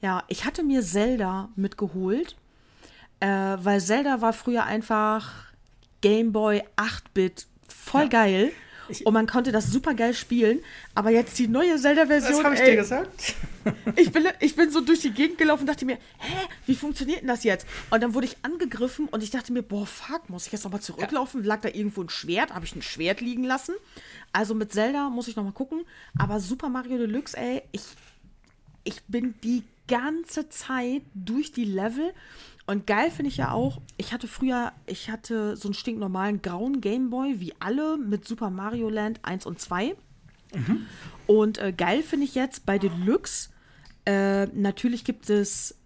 Ja, 0.00 0.24
ich 0.28 0.44
hatte 0.44 0.62
mir 0.62 0.82
Zelda 0.82 1.48
mitgeholt, 1.56 2.36
äh, 3.20 3.26
weil 3.26 3.80
Zelda 3.80 4.20
war 4.20 4.32
früher 4.32 4.64
einfach 4.64 5.46
Game 6.00 6.32
Boy 6.32 6.62
8-Bit, 6.76 7.46
voll 7.68 8.02
Ja. 8.02 8.08
geil. 8.08 8.52
Und 9.04 9.12
man 9.12 9.26
konnte 9.26 9.52
das 9.52 9.70
super 9.70 9.94
geil 9.94 10.14
spielen. 10.14 10.60
Aber 10.94 11.10
jetzt 11.10 11.38
die 11.38 11.48
neue 11.48 11.76
Zelda-Version. 11.76 12.32
Das 12.32 12.44
habe 12.44 12.54
ich 12.54 12.60
ey, 12.60 12.70
dir 12.70 12.76
gesagt. 12.76 13.34
ich 13.96 14.12
bin, 14.12 14.24
ich 14.40 14.56
bin 14.56 14.70
so 14.70 14.80
durch 14.80 15.00
die 15.00 15.10
Gegend 15.10 15.38
gelaufen 15.38 15.62
und 15.62 15.66
dachte 15.66 15.84
mir, 15.84 15.96
hä, 16.18 16.48
wie 16.66 16.74
funktioniert 16.74 17.20
denn 17.20 17.28
das 17.28 17.44
jetzt? 17.44 17.66
Und 17.90 18.02
dann 18.02 18.14
wurde 18.14 18.26
ich 18.26 18.36
angegriffen 18.42 19.08
und 19.08 19.22
ich 19.22 19.30
dachte 19.30 19.52
mir, 19.52 19.62
boah, 19.62 19.86
fuck, 19.86 20.28
muss 20.28 20.46
ich 20.46 20.52
jetzt 20.52 20.64
nochmal 20.64 20.80
zurücklaufen? 20.80 21.44
Lag 21.44 21.60
da 21.60 21.68
irgendwo 21.68 22.02
ein 22.02 22.08
Schwert? 22.08 22.54
Habe 22.54 22.64
ich 22.64 22.74
ein 22.74 22.82
Schwert 22.82 23.20
liegen 23.20 23.44
lassen? 23.44 23.74
Also 24.32 24.54
mit 24.54 24.72
Zelda 24.72 25.10
muss 25.10 25.28
ich 25.28 25.36
nochmal 25.36 25.52
gucken. 25.52 25.84
Aber 26.18 26.40
Super 26.40 26.68
Mario 26.68 26.98
Deluxe, 26.98 27.36
ey, 27.36 27.62
ich, 27.72 27.82
ich 28.84 29.02
bin 29.04 29.34
die 29.42 29.64
ganze 29.88 30.48
Zeit 30.48 31.02
durch 31.14 31.52
die 31.52 31.64
Level. 31.64 32.12
Und 32.68 32.86
geil 32.86 33.10
finde 33.10 33.30
ich 33.30 33.38
ja 33.38 33.50
auch, 33.52 33.80
ich 33.96 34.12
hatte 34.12 34.28
früher, 34.28 34.72
ich 34.86 35.08
hatte 35.10 35.56
so 35.56 35.68
einen 35.68 35.74
stinknormalen 35.74 36.42
grauen 36.42 36.82
Gameboy, 36.82 37.40
wie 37.40 37.54
alle, 37.60 37.96
mit 37.96 38.28
Super 38.28 38.50
Mario 38.50 38.90
Land 38.90 39.20
1 39.22 39.46
und 39.46 39.58
2. 39.58 39.96
Und 41.26 41.56
äh, 41.58 41.72
geil 41.72 42.02
finde 42.02 42.26
ich 42.26 42.34
jetzt 42.34 42.66
bei 42.66 42.78
Deluxe, 42.78 43.48
äh, 44.04 44.46
natürlich 44.48 45.04
gibt 45.04 45.30
es, 45.30 45.76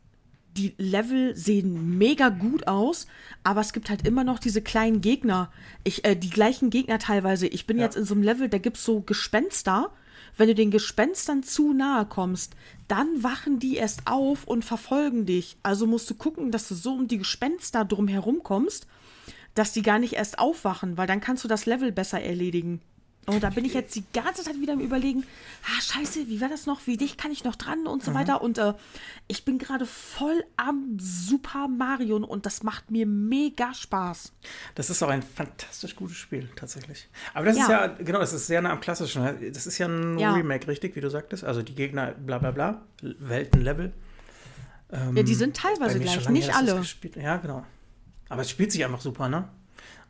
die 0.56 0.74
Level 0.76 1.36
sehen 1.36 1.98
mega 1.98 2.28
gut 2.30 2.66
aus, 2.66 3.06
aber 3.44 3.60
es 3.60 3.72
gibt 3.72 3.88
halt 3.88 4.06
immer 4.06 4.24
noch 4.24 4.38
diese 4.40 4.60
kleinen 4.60 5.00
Gegner. 5.00 5.50
Ich, 5.84 6.04
äh, 6.04 6.14
die 6.16 6.30
gleichen 6.30 6.68
Gegner 6.70 6.98
teilweise. 6.98 7.46
Ich 7.46 7.66
bin 7.66 7.78
Ja. 7.78 7.84
jetzt 7.84 7.96
in 7.96 8.04
so 8.04 8.14
einem 8.14 8.22
Level, 8.24 8.48
da 8.48 8.58
gibt 8.58 8.76
es 8.76 8.84
so 8.84 9.00
Gespenster. 9.00 9.92
Wenn 10.36 10.48
du 10.48 10.54
den 10.54 10.70
Gespenstern 10.70 11.42
zu 11.42 11.72
nahe 11.72 12.06
kommst, 12.06 12.54
dann 12.88 13.22
wachen 13.22 13.58
die 13.58 13.76
erst 13.76 14.06
auf 14.06 14.44
und 14.46 14.64
verfolgen 14.64 15.26
dich. 15.26 15.56
Also 15.62 15.86
musst 15.86 16.08
du 16.10 16.14
gucken, 16.14 16.50
dass 16.50 16.68
du 16.68 16.74
so 16.74 16.94
um 16.94 17.08
die 17.08 17.18
Gespenster 17.18 17.84
drumherum 17.84 18.42
kommst, 18.42 18.86
dass 19.54 19.72
die 19.72 19.82
gar 19.82 19.98
nicht 19.98 20.14
erst 20.14 20.38
aufwachen, 20.38 20.96
weil 20.96 21.06
dann 21.06 21.20
kannst 21.20 21.44
du 21.44 21.48
das 21.48 21.66
Level 21.66 21.92
besser 21.92 22.20
erledigen. 22.20 22.80
Und 23.26 23.40
da 23.42 23.50
bin 23.50 23.64
ich 23.64 23.72
jetzt 23.72 23.94
die 23.94 24.02
ganze 24.12 24.42
Zeit 24.42 24.60
wieder 24.60 24.72
am 24.72 24.80
überlegen, 24.80 25.24
ah, 25.64 25.80
scheiße, 25.80 26.26
wie 26.26 26.40
war 26.40 26.48
das 26.48 26.66
noch? 26.66 26.80
Wie 26.86 26.96
dicht 26.96 27.18
kann 27.18 27.30
ich 27.30 27.44
noch 27.44 27.54
dran 27.54 27.86
und 27.86 28.02
so 28.02 28.14
weiter. 28.14 28.42
Und 28.42 28.58
äh, 28.58 28.74
ich 29.28 29.44
bin 29.44 29.58
gerade 29.58 29.86
voll 29.86 30.42
am 30.56 30.96
Super 30.98 31.68
Mario 31.68 32.16
und 32.16 32.46
das 32.46 32.64
macht 32.64 32.90
mir 32.90 33.06
mega 33.06 33.72
Spaß. 33.74 34.32
Das 34.74 34.90
ist 34.90 35.02
auch 35.04 35.08
ein 35.08 35.22
fantastisch 35.22 35.94
gutes 35.94 36.16
Spiel, 36.16 36.48
tatsächlich. 36.56 37.08
Aber 37.32 37.46
das 37.46 37.56
ist 37.56 37.68
Ja. 37.68 37.86
ja, 37.86 37.86
genau, 37.86 38.18
das 38.18 38.32
ist 38.32 38.48
sehr 38.48 38.60
nah 38.60 38.72
am 38.72 38.80
klassischen. 38.80 39.22
Das 39.52 39.66
ist 39.66 39.78
ja 39.78 39.86
ein 39.86 40.18
Ja. 40.18 40.34
Remake, 40.34 40.66
richtig, 40.66 40.96
wie 40.96 41.00
du 41.00 41.08
sagtest. 41.08 41.44
Also 41.44 41.62
die 41.62 41.76
Gegner, 41.76 42.12
bla 42.12 42.38
bla 42.38 42.50
bla, 42.50 42.82
Welten, 43.02 43.62
Level. 43.62 43.92
Ähm, 44.90 45.16
Ja, 45.16 45.22
die 45.22 45.34
sind 45.36 45.54
bei 45.62 45.68
teilweise 45.74 46.00
gleich, 46.00 46.28
nicht 46.28 46.54
alle. 46.54 46.82
Ja, 47.14 47.36
genau. 47.36 47.64
Aber 48.28 48.42
es 48.42 48.50
spielt 48.50 48.72
sich 48.72 48.84
einfach 48.84 49.00
super, 49.00 49.28
ne? 49.28 49.48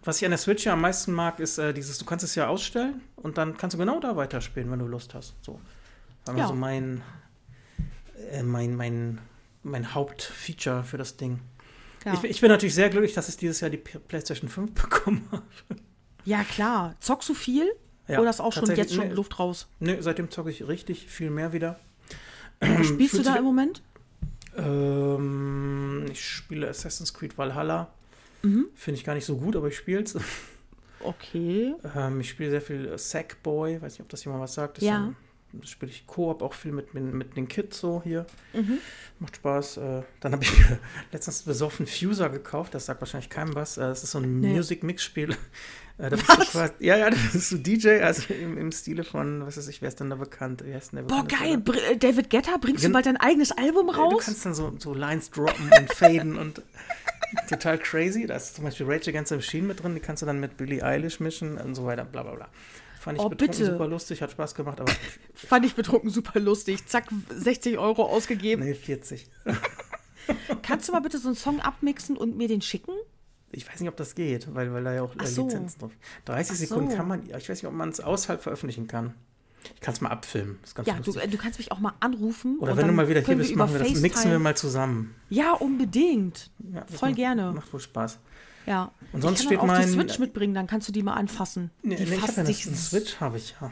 Was 0.05 0.19
ich 0.19 0.25
an 0.25 0.31
der 0.33 0.39
Switch 0.39 0.65
ja 0.65 0.73
am 0.73 0.81
meisten 0.81 1.13
mag, 1.13 1.39
ist 1.41 1.59
äh, 1.59 1.73
dieses, 1.73 1.99
du 1.99 2.05
kannst 2.05 2.25
es 2.25 2.35
ja 2.35 2.49
ausstellen 2.49 3.01
und 3.17 3.39
dann 3.39 3.57
kannst 3.57 3.75
du 3.75 3.79
genau 3.79 4.01
da 4.01 4.17
weiterspielen, 4.17 4.71
wenn 4.71 4.79
du 4.81 4.87
Lust 4.87 5.15
hast. 5.15 5.35
So. 5.43 5.61
Das 6.25 6.35
war 6.35 6.41
Ja. 6.43 6.49
so 6.49 6.55
mein, 6.55 7.03
äh, 8.33 8.43
mein, 8.43 8.75
mein, 8.75 9.21
mein 9.63 9.95
Hauptfeature 9.95 10.83
für 10.85 10.99
das 10.99 11.17
Ding. 11.17 11.41
Ja, 12.05 12.15
Ich, 12.15 12.21
bin- 12.21 12.31
ich 12.33 12.41
bin 12.41 12.51
natürlich 12.51 12.75
sehr 12.75 12.91
glücklich, 12.91 13.15
dass 13.15 13.29
ich 13.29 13.37
dieses 13.37 13.61
Jahr 13.61 13.71
die 13.71 13.77
PlayStation 13.77 14.49
5 14.51 14.73
bekommen 14.83 15.29
habe. 15.31 15.45
ja 16.25 16.43
klar. 16.45 16.97
Zockst 17.01 17.29
du 17.29 17.35
viel? 17.35 17.71
Ja, 18.09 18.19
Oder 18.19 18.31
ist 18.31 18.41
auch 18.41 18.53
schon 18.53 18.67
jetzt 18.75 18.93
schon 18.95 19.07
nee. 19.09 19.15
Luft 19.15 19.39
raus? 19.39 19.69
Nö, 19.79 19.97
seitdem 20.01 20.29
zocke 20.33 20.51
ich 20.51 20.67
richtig 20.67 21.07
viel 21.07 21.31
mehr 21.31 21.53
wieder. 21.53 21.79
Was 22.59 22.89
spielst 22.89 23.15
du 23.19 23.23
da 23.23 23.37
im 23.37 23.45
Moment? 23.45 23.83
Ähm, 24.57 26.07
ich 26.11 26.25
spiele 26.25 26.69
Assassin's 26.69 27.15
Creed 27.15 27.39
Valhalla. 27.39 27.93
Mhm. 28.43 28.67
Finde 28.75 28.99
ich 28.99 29.05
gar 29.05 29.15
nicht 29.15 29.25
so 29.25 29.37
gut, 29.37 29.57
aber 29.57 29.69
ich 29.69 29.77
spiele 29.77 30.03
es. 30.03 30.17
Okay. 31.05 31.75
ähm, 31.97 32.21
ich 32.21 32.31
spiele 32.31 32.51
sehr 32.51 32.61
viel 32.63 32.87
äh, 32.87 32.97
Sackboy. 32.99 33.83
Weiß 33.83 33.95
nicht, 33.95 34.03
ob 34.03 34.09
das 34.09 34.25
jemand 34.25 34.43
was 34.43 34.55
sagt. 34.55 34.77
Das 34.77 34.85
Ja. 34.85 35.07
ein- 35.07 35.17
Das 35.53 35.69
spiele 35.69 35.91
ich 35.91 36.07
Koop 36.07 36.41
auch 36.43 36.55
viel 36.55 36.71
mit, 36.73 36.95
mit, 36.95 37.13
mit 37.13 37.37
den 37.37 37.49
Kids 37.49 37.81
so 37.81 38.01
hier. 38.05 38.25
Mhm. 38.55 38.79
Macht 39.19 39.35
Spaß. 39.37 39.77
Äh, 39.79 40.03
dann 40.21 40.33
habe 40.33 40.45
ich 40.45 40.57
mir 40.57 40.79
letztens 41.13 41.43
besoffen 41.43 41.87
Fuser 41.89 42.31
gekauft. 42.31 42.73
Das 42.75 42.87
sagt 42.87 43.01
wahrscheinlich 43.01 43.29
keinem 43.31 43.55
was. 43.57 43.79
Äh, 43.79 43.81
das 43.81 44.05
ist 44.05 44.13
so 44.13 44.19
ein 44.19 44.41
Nee. 44.41 44.55
Music-Mix-Spiel. 44.55 45.37
Äh, 45.99 46.09
du 46.09 46.17
quasi, 46.17 46.73
ja, 46.81 46.97
ja, 46.97 47.11
das 47.11 47.35
ist 47.35 47.51
so 47.51 47.59
DJ, 47.59 48.01
also 48.01 48.33
im, 48.33 48.57
im 48.57 48.73
Stile 48.73 49.05
von, 49.05 49.45
was 49.45 49.59
weiß 49.59 49.69
ich, 49.69 49.83
wer 49.83 49.89
ist 49.89 50.01
denn 50.01 50.09
da 50.09 50.17
bekannt? 50.17 50.63
Wer 50.65 50.79
ist 50.79 50.93
denn 50.95 51.07
Boah, 51.07 51.23
geil. 51.29 51.59
Br 51.59 51.75
äh, 51.77 51.99
David 51.99 52.31
Guetta, 52.31 52.57
bringst 52.59 52.83
du 52.83 52.87
Gen- 52.87 52.93
bald 52.95 53.05
dein 53.05 53.19
eigenes 53.19 53.53
Album 53.53 53.91
Äh, 53.91 53.93
Du 53.93 53.99
raus? 53.99 54.23
kannst 54.25 54.47
dann 54.47 54.55
so, 54.55 54.75
so 54.79 54.95
Lines 54.95 55.31
droppen 55.31 55.71
und 55.79 55.93
faden 55.93 56.39
und 56.39 56.63
total 57.49 57.79
crazy. 57.79 58.27
Da 58.27 58.37
ist 58.37 58.55
zum 58.57 58.65
Beispiel 58.65 58.87
Rage 58.87 59.11
Against 59.11 59.31
the 59.31 59.37
Machine 59.37 59.67
mit 59.67 59.83
drin, 59.83 59.95
die 59.95 60.01
kannst 60.01 60.23
du 60.23 60.27
dann 60.27 60.41
mit 60.41 60.57
Billie 60.57 60.83
Eilish 60.83 61.21
mischen 61.21 61.59
und 61.59 61.75
so 61.75 61.85
weiter, 61.85 62.05
bla 62.05 62.23
bla 62.23 62.35
bla. 62.35 62.49
Fand 63.01 63.19
ich 63.19 63.25
Oh, 63.25 63.29
betrunken 63.29 63.59
bitte. 63.59 63.73
super 63.73 63.89
lustig, 63.89 64.23
hat 64.23 64.31
Spaß 64.31 64.55
gemacht, 64.55 64.81
aber 64.81 64.93
Fand 65.35 65.67
ich 65.67 65.75
betrunken 65.75 66.11
super 66.11 66.39
lustig. 66.39 66.87
Zack, 66.87 67.07
60 67.31 67.79
Euro 67.79 68.05
ausgegeben. 68.07 68.65
nee, 68.65 68.75
40. 68.75 69.29
Kannst 70.63 70.89
du 70.89 70.93
mal 70.93 71.01
bitte 71.01 71.19
so 71.19 71.29
einen 71.29 71.37
Song 71.37 71.61
abmixen 71.61 72.17
und 72.17 72.37
mir 72.37 72.47
den 72.49 72.63
schicken? 72.63 72.93
Ich 73.51 73.69
weiß 73.69 73.81
nicht, 73.81 73.89
ob 73.89 73.97
das 73.97 74.15
geht, 74.15 74.55
weil, 74.55 74.73
weil 74.73 74.85
da 74.85 74.95
ja 74.95 75.03
auch 75.03 75.15
äh, 75.21 75.27
so. 75.27 75.43
Lizenzen 75.45 75.81
drauf 75.81 75.93
30 76.27 76.53
Ach 76.53 76.59
Sekunden 76.59 76.91
so. 76.91 76.97
kann 76.97 77.09
man, 77.09 77.27
ich 77.27 77.33
weiß 77.49 77.49
nicht, 77.49 77.67
ob 77.67 77.75
man 77.75 77.89
es 77.89 78.01
außerhalb 78.01 78.41
veröffentlichen 78.41 78.87
kann. 78.87 79.15
Ich 79.75 79.81
kann 79.81 79.95
es 79.95 80.01
mal 80.01 80.11
abfilmen. 80.11 80.59
Das 80.63 80.71
ist 80.71 80.75
ganz 80.75 80.89
Ja, 80.89 80.95
du, 80.99 81.13
äh, 81.19 81.29
du 81.29 81.37
kannst 81.39 81.59
mich 81.59 81.73
auch 81.73 81.79
mal 81.79 81.93
anrufen. 82.01 82.59
Oder 82.61 82.77
wenn 82.77 82.87
du 82.87 82.93
mal 82.93 83.09
wieder 83.09 83.21
hier 83.21 83.37
bist, 83.37 83.55
machen 83.57 83.73
wir 83.75 83.81
das, 83.81 83.95
mixen 84.01 84.31
wir 84.31 84.39
mal 84.39 84.57
zusammen. 84.57 85.15
Ja, 85.31 85.53
unbedingt. 85.53 86.51
Ja, 86.73 86.85
Voll 86.87 87.11
macht, 87.11 87.17
gerne. 87.17 87.53
Macht 87.53 87.73
wohl 87.73 87.81
Spaß. 87.81 88.19
Ja. 88.67 88.93
Und 89.13 89.23
sonst 89.23 89.41
ich 89.41 89.47
steht 89.47 89.59
kann 89.59 89.69
dann 89.69 89.77
auch 89.77 89.81
mein- 89.81 89.89
die 89.89 89.93
Switch 89.95 90.19
mitbringen, 90.19 90.55
dann 90.55 90.67
kannst 90.67 90.89
du 90.89 90.93
die 90.93 91.03
mal 91.03 91.15
anfassen. 91.15 91.71
Nee, 91.83 91.97
die 91.97 92.05
ich 92.05 92.11
fasst 92.11 92.37
habe 92.39 92.41
ja 92.43 92.47
sich 92.55 92.67
eine 92.67 92.77
Switch, 92.77 93.21
habe 93.21 93.37
ich 93.39 93.55
ja. 93.61 93.71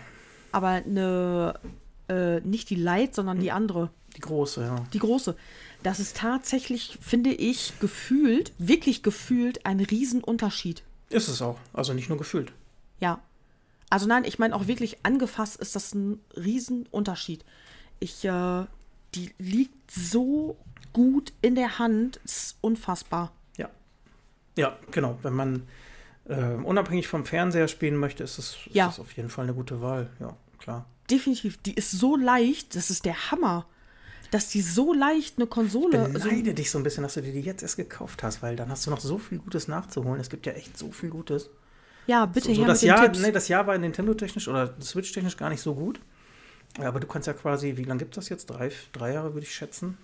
Aber 0.52 0.68
eine, 0.68 1.54
äh, 2.08 2.40
nicht 2.40 2.70
die 2.70 2.74
Lite, 2.74 3.14
sondern 3.14 3.36
Hm. 3.36 3.42
die 3.44 3.52
andere. 3.52 3.90
Die 4.16 4.20
große, 4.20 4.62
ja. 4.62 4.84
Die 4.92 4.98
große. 4.98 5.36
Das 5.84 6.00
ist 6.00 6.16
tatsächlich, 6.16 6.98
finde 7.00 7.30
ich, 7.30 7.72
gefühlt, 7.80 8.52
wirklich 8.58 9.02
gefühlt 9.04 9.64
ein 9.64 9.78
Riesenunterschied. 9.80 10.82
Ist 11.10 11.28
es 11.28 11.40
auch. 11.40 11.58
Also 11.72 11.92
nicht 11.94 12.08
nur 12.08 12.18
gefühlt. 12.18 12.52
Ja. 12.98 13.20
Also 13.90 14.06
nein, 14.06 14.24
ich 14.24 14.38
meine 14.38 14.54
auch 14.54 14.66
wirklich 14.68 15.04
angefasst 15.04 15.56
ist 15.56 15.74
das 15.76 15.94
ein 15.94 16.20
Riesenunterschied. 16.36 17.44
Ich, 17.98 18.24
äh, 18.24 18.64
die 19.14 19.34
liegt 19.38 19.90
so 19.90 20.56
gut 20.92 21.32
in 21.42 21.54
der 21.56 21.78
Hand, 21.78 22.20
ist 22.24 22.56
unfassbar. 22.60 23.32
Ja. 23.56 23.68
Ja, 24.56 24.78
genau. 24.92 25.18
Wenn 25.22 25.34
man 25.34 25.66
äh, 26.26 26.54
unabhängig 26.54 27.08
vom 27.08 27.26
Fernseher 27.26 27.66
spielen 27.68 27.96
möchte, 27.96 28.22
ist 28.22 28.38
es 28.38 28.56
ist 28.66 28.74
Ja. 28.74 28.86
das 28.86 29.00
auf 29.00 29.12
jeden 29.12 29.28
Fall 29.28 29.44
eine 29.44 29.54
gute 29.54 29.80
Wahl. 29.80 30.08
Ja, 30.20 30.36
klar. 30.58 30.86
Definitiv, 31.10 31.56
die 31.62 31.74
ist 31.74 31.90
so 31.90 32.14
leicht, 32.16 32.76
das 32.76 32.88
ist 32.90 33.04
der 33.04 33.32
Hammer, 33.32 33.66
dass 34.30 34.48
die 34.48 34.60
so 34.62 34.94
leicht 34.94 35.38
eine 35.38 35.48
Konsole. 35.48 36.06
so, 36.06 36.12
Beneide 36.12 36.54
dich 36.54 36.70
so 36.70 36.78
ein 36.78 36.84
bisschen, 36.84 37.02
dass 37.02 37.14
du 37.14 37.22
dir 37.22 37.32
die 37.32 37.40
jetzt 37.40 37.62
erst 37.62 37.76
gekauft 37.76 38.22
hast, 38.22 38.42
weil 38.42 38.54
dann 38.54 38.68
hast 38.70 38.86
du 38.86 38.90
noch 38.90 39.00
so 39.00 39.18
viel 39.18 39.38
Gutes 39.38 39.66
nachzuholen. 39.66 40.20
Es 40.20 40.30
gibt 40.30 40.46
ja 40.46 40.52
echt 40.52 40.78
so 40.78 40.92
viel 40.92 41.10
Gutes. 41.10 41.50
Ja, 42.10 42.26
bitte 42.26 42.52
So, 42.54 42.60
her 42.60 42.66
das, 42.66 42.82
mit 42.82 42.82
den 42.82 42.88
Jahr, 42.96 43.04
Tipps. 43.12 43.20
nee, 43.26 43.32
das 43.32 43.48
Jahr 43.48 43.66
war 43.66 43.78
Nintendo-technisch 43.78 44.48
oder 44.48 44.74
Switch-technisch 44.80 45.36
gar 45.36 45.48
nicht 45.50 45.62
so 45.62 45.74
gut. 45.74 46.00
Aber 46.78 47.00
du 47.00 47.06
kannst 47.06 47.26
ja 47.26 47.32
quasi, 47.32 47.76
wie 47.76 47.84
lange 47.84 47.98
gibt 48.00 48.16
das 48.16 48.28
jetzt? 48.28 48.46
Drei, 48.46 48.70
drei 48.92 49.12
Jahre, 49.14 49.34
würde 49.34 49.46
ich 49.46 49.54
schätzen. 49.54 49.96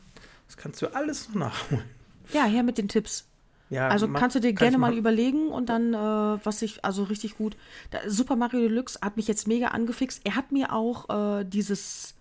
Das 0.46 0.56
kannst 0.56 0.80
du 0.82 0.94
alles 0.94 1.28
noch 1.28 1.34
nachholen. 1.36 1.84
Ja, 2.32 2.44
her 2.44 2.62
mit 2.62 2.78
den 2.78 2.88
Tipps. 2.88 3.24
Ja, 3.70 3.88
Also 3.88 4.06
mach- 4.06 4.20
kannst 4.20 4.36
du 4.36 4.40
dir 4.40 4.52
kann 4.54 4.66
gerne 4.66 4.78
mal 4.78 4.94
überlegen 4.96 5.48
und 5.48 5.68
dann, 5.68 5.92
äh, 5.94 5.98
was 6.44 6.62
ich, 6.62 6.84
also 6.84 7.02
richtig 7.04 7.36
gut. 7.36 7.56
Da, 7.90 7.98
Super 8.08 8.36
Mario 8.36 8.60
Deluxe 8.60 8.98
hat 9.02 9.16
mich 9.16 9.26
jetzt 9.26 9.48
mega 9.48 9.68
angefixt. 9.68 10.20
Er 10.24 10.36
hat 10.36 10.52
mir 10.52 10.72
auch 10.72 11.08
äh, 11.40 11.44
dieses 11.44 12.14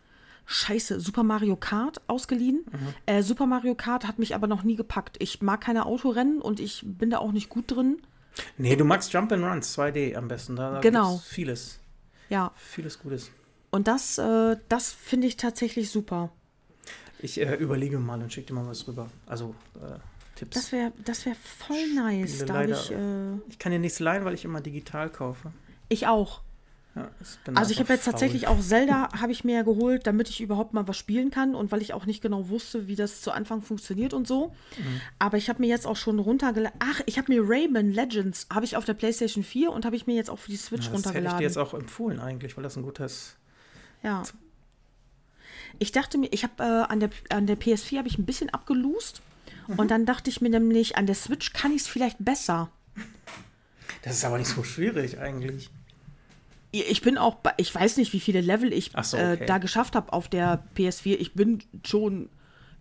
Scheiße 0.48 1.00
Super 1.00 1.24
Mario 1.24 1.56
Kart 1.56 2.02
ausgeliehen. 2.08 2.66
Mhm. 2.72 2.88
Äh, 3.08 3.22
Super 3.24 3.46
Mario 3.48 3.76
Kart 3.76 4.08
hat 4.08 4.20
mich 4.20 4.34
aber 4.36 4.48
noch 4.48 4.64
nie 4.64 4.76
gepackt. 4.76 5.18
Ich 5.20 5.42
mag 5.42 5.62
keine 5.62 5.86
Autorennen 5.86 6.42
und 6.42 6.60
ich 6.60 6.84
bin 6.86 7.10
da 7.10 7.18
auch 7.20 7.32
nicht 7.32 7.50
gut 7.50 7.66
drin. 7.72 7.98
Nee, 8.58 8.76
du 8.76 8.84
magst 8.86 9.12
Jump 9.14 9.32
and 9.32 9.44
Runs 9.44 9.78
2D 9.78 10.16
am 10.16 10.28
besten. 10.28 10.56
Da, 10.56 10.72
da 10.74 10.80
Genau. 10.82 11.14
gibt's 11.14 11.28
vieles. 11.28 11.80
Ja, 12.30 12.52
Vieles 12.56 13.00
Gutes. 13.00 13.32
und 13.72 13.88
das, 13.88 14.18
äh, 14.18 14.58
das 14.68 14.92
finde 14.92 15.28
ich 15.28 15.38
tatsächlich 15.38 15.90
super. 15.92 16.32
Ich 17.20 17.40
äh, 17.40 17.56
überlege 17.56 17.98
mal 18.00 18.22
und 18.22 18.34
schicke 18.34 18.48
dir 18.48 18.54
mal 18.54 18.68
was 18.68 18.88
rüber. 18.88 19.10
Also 19.26 19.54
äh, 19.76 20.00
Tipps. 20.36 20.56
Das 20.56 20.72
wäre 20.72 20.92
das 21.06 21.26
wär 21.26 21.36
voll 21.36 21.88
nice. 21.96 22.40
Spiele 22.42 22.72
ich, 22.72 22.92
äh, 22.92 23.36
ich 23.50 23.58
kann 23.60 23.72
dir 23.72 23.80
nichts 23.80 24.00
leihen, 24.00 24.26
weil 24.26 24.34
ich 24.34 24.44
immer 24.44 24.60
digital 24.60 25.10
kaufe. 25.10 25.52
ich 25.88 26.08
auch. 26.08 26.42
Ja, 26.96 27.10
ich 27.20 27.58
Also 27.58 27.72
ich 27.72 27.80
habe 27.82 27.92
jetzt 27.92 28.06
faul. 28.06 28.14
tatsächlich 28.14 28.48
auch 28.48 28.60
Zelda 28.62 29.10
habe 29.20 29.32
ich 29.34 29.44
mir 29.44 29.56
ja 29.56 29.62
geholt, 29.64 30.08
damit 30.08 30.30
ich 30.30 30.40
überhaupt 30.40 30.74
mal 30.74 30.88
was 30.88 30.96
spielen 30.98 31.30
kann 31.30 31.54
und 31.54 31.72
weil 31.74 31.82
ich 31.82 31.94
auch 31.94 32.06
nicht 32.06 32.22
genau 32.22 32.48
wusste, 32.48 32.88
wie 32.88 32.96
das 32.96 33.20
zu 33.22 33.32
Anfang 33.32 33.62
funktioniert 33.62 34.14
und 34.14 34.26
so. 34.28 34.56
Mhm. 34.78 35.02
Aber 35.20 35.36
ich 35.38 35.50
habe 35.50 35.62
mir 35.62 35.68
jetzt 35.68 35.86
auch 35.86 35.98
schon 35.98 36.20
runtergeladen. 36.20 36.80
Ach, 36.80 37.02
ich 37.06 37.18
habe 37.18 37.34
mir 37.34 37.42
Rayman 37.44 37.92
Legends 37.92 38.48
habe 38.54 38.64
ich 38.66 38.78
auf 38.78 38.86
der 38.86 38.94
PlayStation 38.94 39.44
4 39.44 39.72
und 39.72 39.84
habe 39.86 39.98
ich 39.98 40.08
mir 40.08 40.16
jetzt 40.16 40.30
auch 40.30 40.40
für 40.40 40.52
die 40.52 40.58
Switch 40.58 40.86
Ja, 40.86 40.92
das 40.92 41.00
hätte 41.00 41.00
ich 41.00 41.06
runtergeladen. 41.08 41.38
dir 41.40 41.44
jetzt 41.44 41.58
auch 41.58 41.74
empfohlen 41.74 42.20
eigentlich, 42.22 42.56
weil 42.56 42.64
das 42.64 42.78
ein 42.78 42.84
gutes. 42.84 43.36
ja. 44.02 44.24
Ich 45.80 45.92
dachte 45.92 46.18
mir, 46.18 46.28
ich 46.32 46.44
habe 46.44 46.64
äh, 46.64 46.66
an 46.92 47.02
der 47.02 47.10
an 47.30 47.48
der 47.48 47.58
PS4 47.60 47.98
habe 47.98 48.08
ich 48.08 48.18
ein 48.18 48.26
bisschen 48.26 48.50
abgelust 48.50 49.22
Mhm. 49.68 49.80
und 49.80 49.92
dann 49.92 50.06
dachte 50.06 50.30
ich 50.30 50.42
mir 50.42 50.50
nämlich, 50.50 50.96
an 50.96 51.06
der 51.08 51.16
Switch 51.16 51.52
kann 51.54 51.72
ich 51.74 51.82
es 51.82 51.88
vielleicht 51.88 52.18
besser. 52.20 52.70
Das 54.04 54.16
ist 54.16 54.24
aber 54.26 54.38
nicht 54.38 54.48
so 54.50 54.64
schwierig 54.64 55.18
eigentlich. 55.20 55.70
Ich 56.82 57.02
bin 57.02 57.18
auch, 57.18 57.36
bei, 57.36 57.54
ich 57.58 57.74
weiß 57.74 57.98
nicht, 57.98 58.14
wie 58.14 58.20
viele 58.20 58.42
Level 58.42 58.74
ich 58.74 58.92
so, 59.02 59.18
okay. 59.18 59.34
äh, 59.34 59.46
da 59.46 59.58
geschafft 59.58 59.96
habe 59.96 60.14
auf 60.14 60.28
der 60.28 60.64
PS4. 60.76 61.16
Ich 61.18 61.34
bin 61.34 61.60
schon 61.86 62.30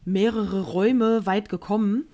mehrere 0.05 0.63
Räume 0.63 1.27
weit 1.27 1.49
gekommen. 1.49 2.05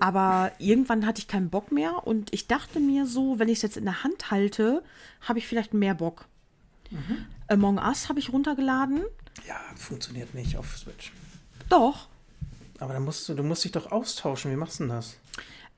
Aber 0.00 0.52
irgendwann 0.58 1.06
hatte 1.06 1.20
ich 1.20 1.28
keinen 1.28 1.50
Bock 1.50 1.72
mehr 1.72 2.06
und 2.06 2.32
ich 2.32 2.46
dachte 2.46 2.80
mir 2.80 3.06
so, 3.06 3.38
wenn 3.38 3.48
ich 3.48 3.58
es 3.58 3.62
jetzt 3.62 3.76
in 3.76 3.84
der 3.84 4.04
Hand 4.04 4.30
halte, 4.30 4.82
habe 5.22 5.38
ich 5.38 5.46
vielleicht 5.46 5.74
mehr 5.74 5.94
Bock. 5.94 6.26
Mhm. 6.90 7.26
Among 7.48 7.78
Us 7.78 8.08
habe 8.08 8.18
ich 8.18 8.32
runtergeladen. 8.32 9.04
Ja, 9.46 9.60
funktioniert 9.76 10.34
nicht 10.34 10.56
auf 10.56 10.76
Switch. 10.76 11.12
Doch. 11.68 12.08
Aber 12.78 12.94
dann 12.94 13.04
musst 13.04 13.28
du, 13.28 13.34
du 13.34 13.42
musst 13.42 13.64
dich 13.64 13.72
doch 13.72 13.92
austauschen. 13.92 14.50
Wie 14.50 14.56
machst 14.56 14.80
du 14.80 14.84
denn 14.84 14.96
das? 14.96 15.16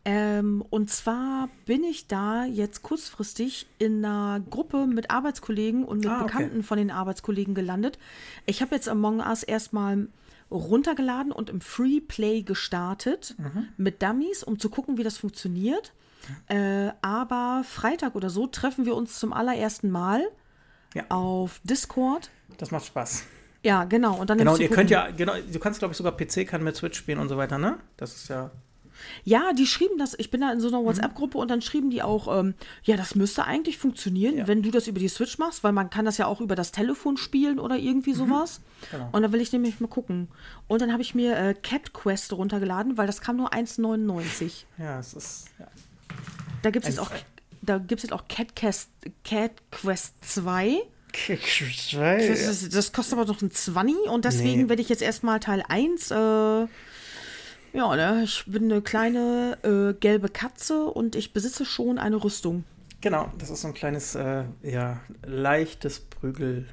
Ähm, 0.05 0.65
und 0.69 0.91
zwar 0.91 1.49
bin 1.65 1.85
ich 1.85 2.09
da 2.09 2.45
jetzt 2.45 2.83
kurzfristig 2.83 3.67
in 3.79 4.05
einer 4.05 4.41
Gruppe 4.51 4.87
mit 4.87 5.11
Arbeitskollegen 5.11 5.85
und 5.85 5.99
mit 5.99 6.09
Ah, 6.09 6.23
okay. 6.23 6.25
Bekannten 6.25 6.63
von 6.65 6.77
den 6.79 6.91
Arbeitskollegen 6.91 7.55
gelandet. 7.55 7.99
Ich 8.47 8.63
habe 8.63 8.75
jetzt 8.75 8.89
Among 8.89 9.21
Us 9.21 9.43
erstmal 9.45 10.09
runtergeladen 10.51 11.33
und 11.33 11.51
im 11.51 11.61
Free 11.61 12.01
Play 12.01 12.43
gestartet 12.43 13.35
Mhm. 13.39 13.69
mit 13.77 14.03
Dummies, 14.03 14.43
um 14.43 14.59
zu 14.59 14.69
gucken, 14.71 14.99
wie 14.99 15.03
das 15.05 15.17
funktioniert. 15.19 15.93
Äh, 16.49 16.91
aber 17.01 17.63
Freitag 17.65 18.15
oder 18.15 18.29
so 18.31 18.47
treffen 18.47 18.85
wir 18.85 18.95
uns 18.97 19.19
zum 19.19 19.33
allerersten 19.33 19.91
Mal 19.91 20.23
Ja. 20.95 21.05
auf 21.09 21.61
Discord. 21.65 22.31
Das 22.59 22.71
macht 22.71 22.85
Spaß. 22.87 23.25
Ja, 23.65 23.85
genau. 23.85 24.17
Und 24.21 24.29
dann 24.31 24.39
Genau, 24.39 24.55
und 24.55 24.61
ihr 24.61 24.69
könnt 24.69 24.91
ja, 24.91 25.11
genau, 25.11 25.35
du 25.53 25.59
kannst, 25.61 25.79
glaube 25.79 25.93
ich, 25.93 25.99
sogar 25.99 26.17
PC 26.17 26.45
kann 26.47 26.63
mit 26.65 26.75
Switch 26.77 26.99
spielen 26.99 27.19
und 27.19 27.29
so 27.29 27.37
weiter, 27.37 27.59
ne? 27.59 27.79
Das 27.97 28.15
ist 28.15 28.29
ja. 28.29 28.51
Ja, 29.25 29.53
die 29.53 29.67
schrieben 29.67 29.99
das. 29.99 30.15
Ich 30.19 30.31
bin 30.31 30.41
da 30.41 30.53
in 30.53 30.61
so 30.61 30.69
Mhm. 30.69 30.75
einer 30.75 30.85
WhatsApp-Gruppe 30.85 31.39
und 31.39 31.51
dann 31.51 31.63
schrieben 31.63 31.91
die 31.91 32.03
auch, 32.03 32.39
ähm, 32.39 32.55
ja, 32.85 32.97
das 32.97 33.15
müsste 33.15 33.45
eigentlich 33.45 33.79
funktionieren, 33.79 34.37
Ja. 34.39 34.47
wenn 34.49 34.63
du 34.63 34.71
das 34.71 34.87
über 34.87 34.99
die 35.01 35.09
Switch 35.09 35.39
machst, 35.39 35.63
weil 35.65 35.73
man 35.73 35.91
kann 35.91 36.05
das 36.05 36.19
ja 36.19 36.27
auch 36.27 36.41
über 36.41 36.55
das 36.57 36.73
Telefon 36.73 37.17
spielen 37.17 37.59
oder 37.59 37.77
irgendwie 37.77 38.15
sowas. 38.15 38.61
Genau. 38.91 39.09
Und 39.13 39.23
dann 39.23 39.33
will 39.33 39.41
ich 39.41 39.53
nämlich 39.53 39.81
mal 39.81 39.87
gucken. 39.89 40.29
Und 40.69 40.83
dann 40.83 40.93
habe 40.93 41.03
ich 41.03 41.15
mir 41.15 41.37
äh, 41.37 41.55
Cat 41.55 41.93
Quest 41.93 42.33
runtergeladen, 42.33 42.97
weil 42.99 43.07
das 43.07 43.21
kam 43.21 43.37
nur 43.37 43.53
1,99. 43.53 44.65
Ja, 44.79 44.99
es 44.99 45.15
ist. 45.15 45.45
Ja. 45.59 45.67
Da 46.63 46.71
gibt 46.71 46.85
es 46.87 46.91
jetzt 46.95 46.99
auch, 47.01 47.11
da 47.61 47.79
gibt's 47.79 48.03
jetzt 48.05 48.13
auch 48.13 48.27
Cat 48.29 48.55
Quest, 48.57 48.91
Cat 49.25 49.53
Quest 49.71 50.15
2. 50.25 50.77
Das, 51.29 52.41
ist, 52.63 52.75
das 52.75 52.93
kostet 52.93 53.19
aber 53.19 53.27
noch 53.31 53.43
ein 53.43 53.51
20 53.51 54.09
und 54.09 54.25
deswegen 54.25 54.63
Nee. 54.63 54.69
werde 54.71 54.81
ich 54.81 54.89
jetzt 54.89 55.03
erstmal 55.03 55.41
Teil 55.41 55.63
1. 55.69 56.11
Äh, 56.11 56.67
ja, 57.73 57.97
ne, 57.97 58.23
ich 58.25 58.45
bin 58.47 58.65
eine 58.71 58.83
kleine 58.83 59.59
äh, 59.63 59.99
gelbe 59.99 60.29
Katze 60.29 60.85
und 60.87 61.17
ich 61.17 61.33
besitze 61.33 61.65
schon 61.65 61.99
eine 61.99 62.23
Rüstung. 62.23 62.65
Genau, 63.01 63.31
das 63.39 63.51
ist 63.51 63.63
so 63.63 63.69
ein 63.69 63.75
kleines, 63.75 64.15
äh, 64.15 64.45
ja, 64.63 65.01
leichtes 65.27 66.01
Prügel. 66.01 66.69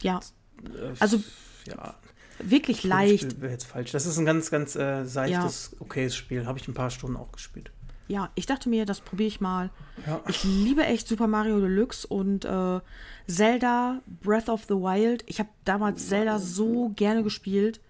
Ja, 0.00 0.20
Äh, 0.64 0.94
Also, 0.98 1.22
ja, 1.66 1.94
wirklich 2.40 2.82
leicht. 2.84 3.40
Wäre 3.40 3.52
jetzt 3.52 3.66
falsch. 3.66 3.92
Das 3.92 4.04
ist 4.06 4.18
ein 4.18 4.24
ganz, 4.26 4.50
ganz 4.50 4.74
äh, 4.76 5.04
seichtes, 5.04 5.76
okayes 5.78 6.16
Spiel. 6.16 6.46
Habe 6.46 6.58
ich 6.58 6.66
ein 6.68 6.74
paar 6.74 6.90
Stunden 6.90 7.16
auch 7.16 7.30
gespielt. 7.32 7.70
Ja, 8.08 8.30
ich 8.34 8.46
dachte 8.46 8.68
mir, 8.68 8.86
das 8.86 9.00
probiere 9.00 9.28
ich 9.28 9.40
mal. 9.40 9.70
Ja. 10.04 10.20
Ich 10.28 10.42
liebe 10.42 10.84
echt 10.84 11.06
Super 11.06 11.28
Mario 11.28 11.60
Deluxe 11.60 12.04
und 12.08 12.44
äh, 12.44 12.80
Zelda 13.28 14.02
Breath 14.06 14.48
of 14.48 14.64
the 14.64 14.74
Wild. 14.74 15.22
Ich 15.28 15.38
habe 15.38 15.50
damals 15.64 16.08
Zelda 16.08 16.40
so 16.40 16.88
gerne 16.96 17.22
gespielt. 17.22 17.80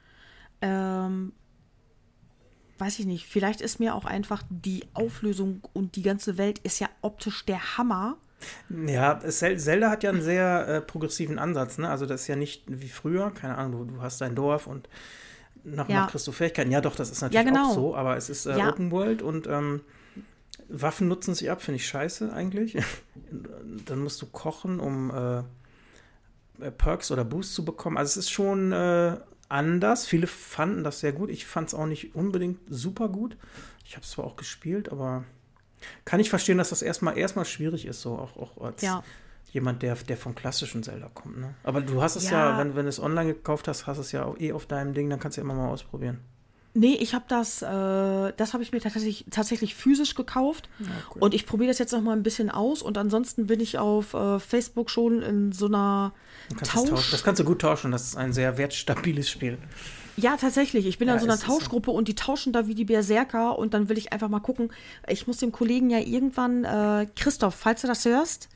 Ähm, 0.61 1.33
weiß 2.81 2.99
ich 2.99 3.07
nicht, 3.07 3.27
vielleicht 3.27 3.61
ist 3.61 3.79
mir 3.81 3.95
auch 3.95 4.05
einfach 4.05 4.43
die 4.49 4.85
Auflösung 4.95 5.61
und 5.73 5.97
die 5.97 6.03
ganze 6.03 6.39
Welt 6.39 6.59
ist 6.61 6.79
ja 6.81 6.89
optisch 7.03 7.45
der 7.47 7.77
Hammer. 7.77 8.17
Ja, 8.87 9.21
Zelda 9.21 9.91
hat 9.91 10.03
ja 10.03 10.11
einen 10.11 10.23
sehr 10.23 10.67
äh, 10.67 10.81
progressiven 10.81 11.39
Ansatz, 11.39 11.77
ne? 11.77 11.91
Also 11.91 12.07
das 12.07 12.23
ist 12.23 12.27
ja 12.29 12.37
nicht 12.37 12.65
wie 12.69 12.89
früher, 12.89 13.31
keine 13.33 13.59
Ahnung, 13.59 13.89
du, 13.89 13.95
du 13.97 14.03
hast 14.03 14.21
dein 14.23 14.35
Dorf 14.35 14.67
und 14.67 14.89
nach 15.63 15.87
und 15.89 15.95
Ja. 15.95 16.03
nach 16.03 16.11
kriegst 16.11 16.27
du 16.27 16.33
Fähigkeiten. 16.33 16.71
Ja, 16.71 16.81
doch, 16.81 16.97
das 16.97 17.11
ist 17.11 17.21
natürlich 17.21 17.47
genau. 17.47 17.69
auch 17.71 17.75
so, 17.75 17.95
aber 17.95 18.17
es 18.17 18.31
ist 18.31 18.47
äh, 18.47 18.57
Ja. 18.57 18.71
Open 18.71 18.91
World 18.91 19.21
und 19.21 19.47
ähm, 19.47 19.83
Waffen 20.69 21.09
nutzen 21.09 21.35
sich 21.35 21.51
ab, 21.51 21.61
finde 21.61 21.77
ich 21.77 21.87
scheiße 21.87 22.33
eigentlich. 22.33 22.79
Dann 23.87 23.99
musst 23.99 24.23
du 24.23 24.27
kochen, 24.27 24.81
um 24.81 25.11
äh, 25.11 25.39
äh, 26.65 26.71
Perks 26.71 27.11
oder 27.11 27.25
Boosts 27.25 27.55
zu 27.55 27.65
bekommen. 27.65 27.99
Also 27.99 28.11
es 28.11 28.17
ist 28.27 28.31
schon 28.31 28.73
äh, 28.73 29.17
anders. 29.51 30.07
Viele 30.07 30.27
fanden 30.27 30.85
das 30.85 31.01
sehr 31.01 31.13
gut. 31.13 31.31
Ich 31.31 31.47
fand 31.47 31.69
es 31.69 31.75
auch 31.75 31.87
nicht 31.87 32.15
unbedingt 32.15 32.59
super 32.69 33.09
gut. 33.09 33.37
Ich 33.85 33.97
habe 33.97 34.05
es 34.05 34.11
zwar 34.13 34.25
auch 34.25 34.37
gespielt, 34.37 34.91
aber 34.91 35.25
kann 36.05 36.21
ich 36.21 36.31
verstehen, 36.31 36.59
dass 36.59 36.71
das 36.71 36.83
erstmal 36.83 37.17
erstmal 37.19 37.45
schwierig 37.45 37.87
ist, 37.87 38.03
so 38.03 38.17
auch, 38.19 38.37
auch 38.37 38.63
als 38.65 38.83
Ja. 38.83 39.03
jemand, 39.53 39.83
der, 39.83 39.95
der 39.97 40.17
vom 40.17 40.35
klassischen 40.35 40.83
Zelda 40.83 41.11
kommt. 41.13 41.39
Ne? 41.39 41.55
Aber 41.65 41.81
du 41.81 42.03
hast 42.03 42.17
es 42.17 42.31
ja, 42.31 42.51
Ja. 42.53 42.59
wenn, 42.59 42.77
wenn 42.77 42.85
du 42.85 42.89
es 42.91 43.01
online 43.01 43.35
gekauft 43.35 43.67
hast, 43.69 43.87
hast 43.87 43.97
du 43.97 44.03
es 44.03 44.13
ja 44.13 44.25
auch 44.25 44.39
eh 44.39 44.53
auf 44.53 44.67
deinem 44.67 44.95
Ding, 44.95 45.11
dann 45.11 45.19
kannst 45.21 45.37
du 45.37 45.41
ja 45.41 45.45
immer 45.45 45.55
mal 45.55 45.69
ausprobieren. 45.69 46.21
Nee, 46.73 46.95
ich 46.95 47.15
habe 47.15 47.25
das, 47.27 47.63
äh, 47.63 47.67
das 47.67 48.53
habe 48.53 48.63
ich 48.63 48.71
mir 48.71 48.81
tatsächlich, 48.81 49.25
tatsächlich 49.31 49.75
physisch 49.75 50.15
gekauft. 50.15 50.69
cool. 50.81 51.23
Und 51.23 51.35
ich 51.35 51.45
probiere 51.45 51.69
das 51.69 51.79
jetzt 51.79 51.93
noch 51.93 52.01
mal 52.01 52.13
ein 52.13 52.23
bisschen 52.23 52.49
aus. 52.49 52.83
Und 52.83 52.97
ansonsten 52.97 53.47
bin 53.49 53.59
ich 53.59 53.79
auf 53.79 54.15
äh, 54.15 54.39
Facebook 54.39 54.89
schon 54.89 55.21
in 55.21 55.53
so 55.53 55.67
einer 55.67 56.13
Tausch. 56.63 56.91
Das, 56.91 57.11
das 57.11 57.25
kannst 57.25 57.41
du 57.41 57.45
gut 57.45 57.61
tauschen. 57.61 57.91
Das 57.91 58.05
ist 58.05 58.17
ein 58.17 58.33
sehr 58.33 58.57
wertstabiles 58.57 59.29
Spiel. 59.29 59.59
Ja, 60.17 60.37
tatsächlich. 60.37 60.87
Ich 60.87 60.99
bin 60.99 61.09
Ja, 61.09 61.15
in 61.15 61.21
so 61.21 61.27
einer 61.27 61.35
ist 61.35 61.41
so. 61.41 61.47
Tauschgruppe 61.59 61.91
und 61.91 62.07
die 62.07 62.15
tauschen 62.15 62.53
da 62.53 62.67
wie 62.67 62.75
die 62.75 62.85
Berserker. 62.85 63.59
Und 63.59 63.75
dann 63.75 63.89
will 63.89 63.99
ich 63.99 64.13
einfach 64.13 64.29
mal 64.29 64.41
gucken. 64.41 64.73
Ich 65.09 65.27
muss 65.27 65.39
dem 65.39 65.51
Kollegen 65.51 65.91
ja 65.91 65.99
irgendwann, 65.99 66.65
äh, 66.65 67.07
Christoph, 67.17 67.55
falls 67.55 67.81
du 67.81 67.89
das 67.89 68.05
hörst, 68.05 68.49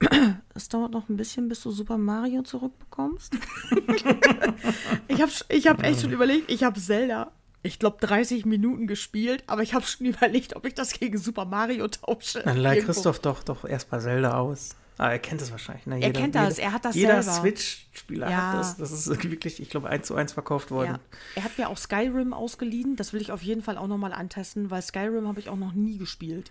es 0.54 0.68
dauert 0.68 0.92
noch 0.92 1.08
ein 1.08 1.16
bisschen, 1.16 1.48
bis 1.48 1.62
du 1.62 1.70
Super 1.70 1.98
Mario 1.98 2.42
zurückbekommst. 2.42 3.34
ich 5.08 5.20
habe 5.20 5.32
ich 5.48 5.66
hab 5.66 5.82
echt 5.82 6.02
schon 6.02 6.12
überlegt, 6.12 6.50
ich 6.50 6.62
habe 6.62 6.80
Zelda, 6.80 7.32
ich 7.68 7.78
glaube, 7.78 7.98
30 8.00 8.44
Minuten 8.46 8.86
gespielt, 8.86 9.44
aber 9.46 9.62
ich 9.62 9.74
habe 9.74 9.84
schon 9.86 10.06
überlegt, 10.12 10.56
ob 10.56 10.64
ich 10.64 10.74
das 10.74 10.92
gegen 10.92 11.18
Super 11.18 11.44
Mario 11.44 11.86
tausche. 11.88 12.42
Dann 12.42 12.56
leih 12.56 12.76
Irgendwo. 12.76 12.92
Christoph 12.92 13.20
doch, 13.20 13.42
doch 13.44 13.64
erst 13.64 13.90
bei 13.90 13.98
Zelda 13.98 14.38
aus. 14.38 14.70
Ah, 14.96 15.10
er 15.12 15.20
kennt 15.20 15.40
es 15.40 15.52
wahrscheinlich. 15.52 15.86
Ne? 15.86 16.00
Er 16.02 16.12
kennt 16.12 16.34
das, 16.34 16.58
er 16.58 16.72
hat 16.72 16.84
das 16.84 16.96
Jeder 16.96 17.22
selber. 17.22 17.38
Switch-Spieler 17.40 18.28
Ja. 18.28 18.52
hat 18.52 18.58
das. 18.58 18.76
Das 18.78 18.90
ist 18.90 19.06
wirklich, 19.22 19.60
ich 19.62 19.70
glaube, 19.70 19.88
eins 19.88 20.08
zu 20.08 20.16
eins 20.16 20.32
verkauft 20.32 20.72
worden. 20.72 20.94
Ja. 20.94 21.00
Er 21.36 21.44
hat 21.44 21.56
mir 21.56 21.68
auch 21.68 21.78
Skyrim 21.78 22.32
ausgeliehen. 22.32 22.96
Das 22.96 23.12
will 23.12 23.20
ich 23.20 23.30
auf 23.30 23.42
jeden 23.42 23.62
Fall 23.62 23.78
auch 23.78 23.86
nochmal 23.86 24.12
antesten, 24.12 24.72
weil 24.72 24.82
Skyrim 24.82 25.28
habe 25.28 25.38
ich 25.38 25.48
auch 25.50 25.56
noch 25.56 25.72
nie 25.72 25.98
gespielt. 25.98 26.50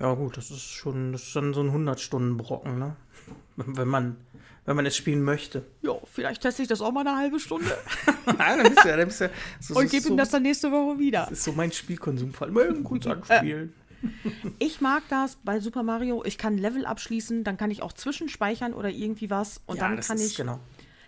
Ja, 0.00 0.12
gut, 0.12 0.36
das 0.36 0.50
ist 0.50 0.64
schon, 0.64 1.12
das 1.12 1.22
ist 1.22 1.28
schon 1.28 1.54
so 1.54 1.62
ein 1.62 1.70
100-Stunden-Brocken, 1.70 2.78
ne? 2.78 2.96
Wenn 3.56 3.88
man, 3.88 4.16
wenn 4.64 4.76
man 4.76 4.86
es 4.86 4.96
spielen 4.96 5.22
möchte. 5.22 5.64
Ja, 5.82 5.92
vielleicht 6.12 6.42
teste 6.42 6.62
ich 6.62 6.68
das 6.68 6.80
auch 6.80 6.92
mal 6.92 7.00
eine 7.06 7.16
halbe 7.16 7.40
Stunde 7.40 7.76
Nein, 8.26 8.58
dann 8.62 8.72
bist 8.74 8.84
du 8.84 8.88
ja, 8.88 8.96
dann 8.96 9.06
bist 9.08 9.20
du 9.20 9.24
ja 9.24 9.30
so, 9.60 9.74
und 9.74 9.84
ist 9.86 9.90
gebe 9.90 10.02
so, 10.04 10.10
ihm 10.10 10.16
das 10.16 10.30
dann 10.30 10.42
nächste 10.42 10.70
Woche 10.70 10.98
wieder. 10.98 11.22
Das 11.28 11.38
ist 11.38 11.44
so 11.44 11.52
mein 11.52 11.72
Spielkonsumfall. 11.72 12.50
Mal 12.50 12.72
kurz 12.82 13.06
anspielen. 13.06 13.72
Ich 14.58 14.80
mag 14.80 15.02
das 15.08 15.36
bei 15.44 15.60
Super 15.60 15.82
Mario. 15.82 16.24
Ich 16.24 16.36
kann 16.38 16.58
Level 16.58 16.86
abschließen, 16.86 17.44
dann 17.44 17.56
kann 17.56 17.70
ich 17.70 17.82
auch 17.82 17.92
zwischenspeichern 17.92 18.74
oder 18.74 18.88
irgendwie 18.90 19.30
was 19.30 19.60
und 19.66 19.76
ja, 19.76 19.88
dann 19.88 20.00
kann 20.00 20.16
ist, 20.16 20.26
ich. 20.30 20.36
genau. 20.36 20.58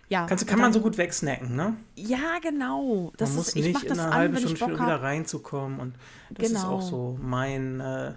Ja, 0.07 0.27
Kannst, 0.27 0.45
kann 0.47 0.59
man 0.59 0.71
so 0.71 0.79
dann- 0.79 0.83
gut 0.89 0.97
wegsnacken, 0.99 1.55
ne? 1.55 1.75
Ja, 1.95 2.37
genau. 2.41 3.11
Das 3.17 3.29
Man 3.29 3.37
muss 3.37 3.47
ist, 3.49 3.55
ich 3.55 3.65
nicht 3.65 3.83
in 3.83 3.99
einer 3.99 4.13
halben 4.13 4.37
Stunde 4.37 4.75
wieder 4.75 4.85
habe. 4.85 5.01
reinzukommen. 5.01 5.79
Und 5.79 5.95
das 6.29 6.51
ist 6.51 6.61
Genau. 6.61 6.75
auch 6.75 6.81
so 6.81 7.17
mein, 7.21 7.79
äh, 7.79 8.13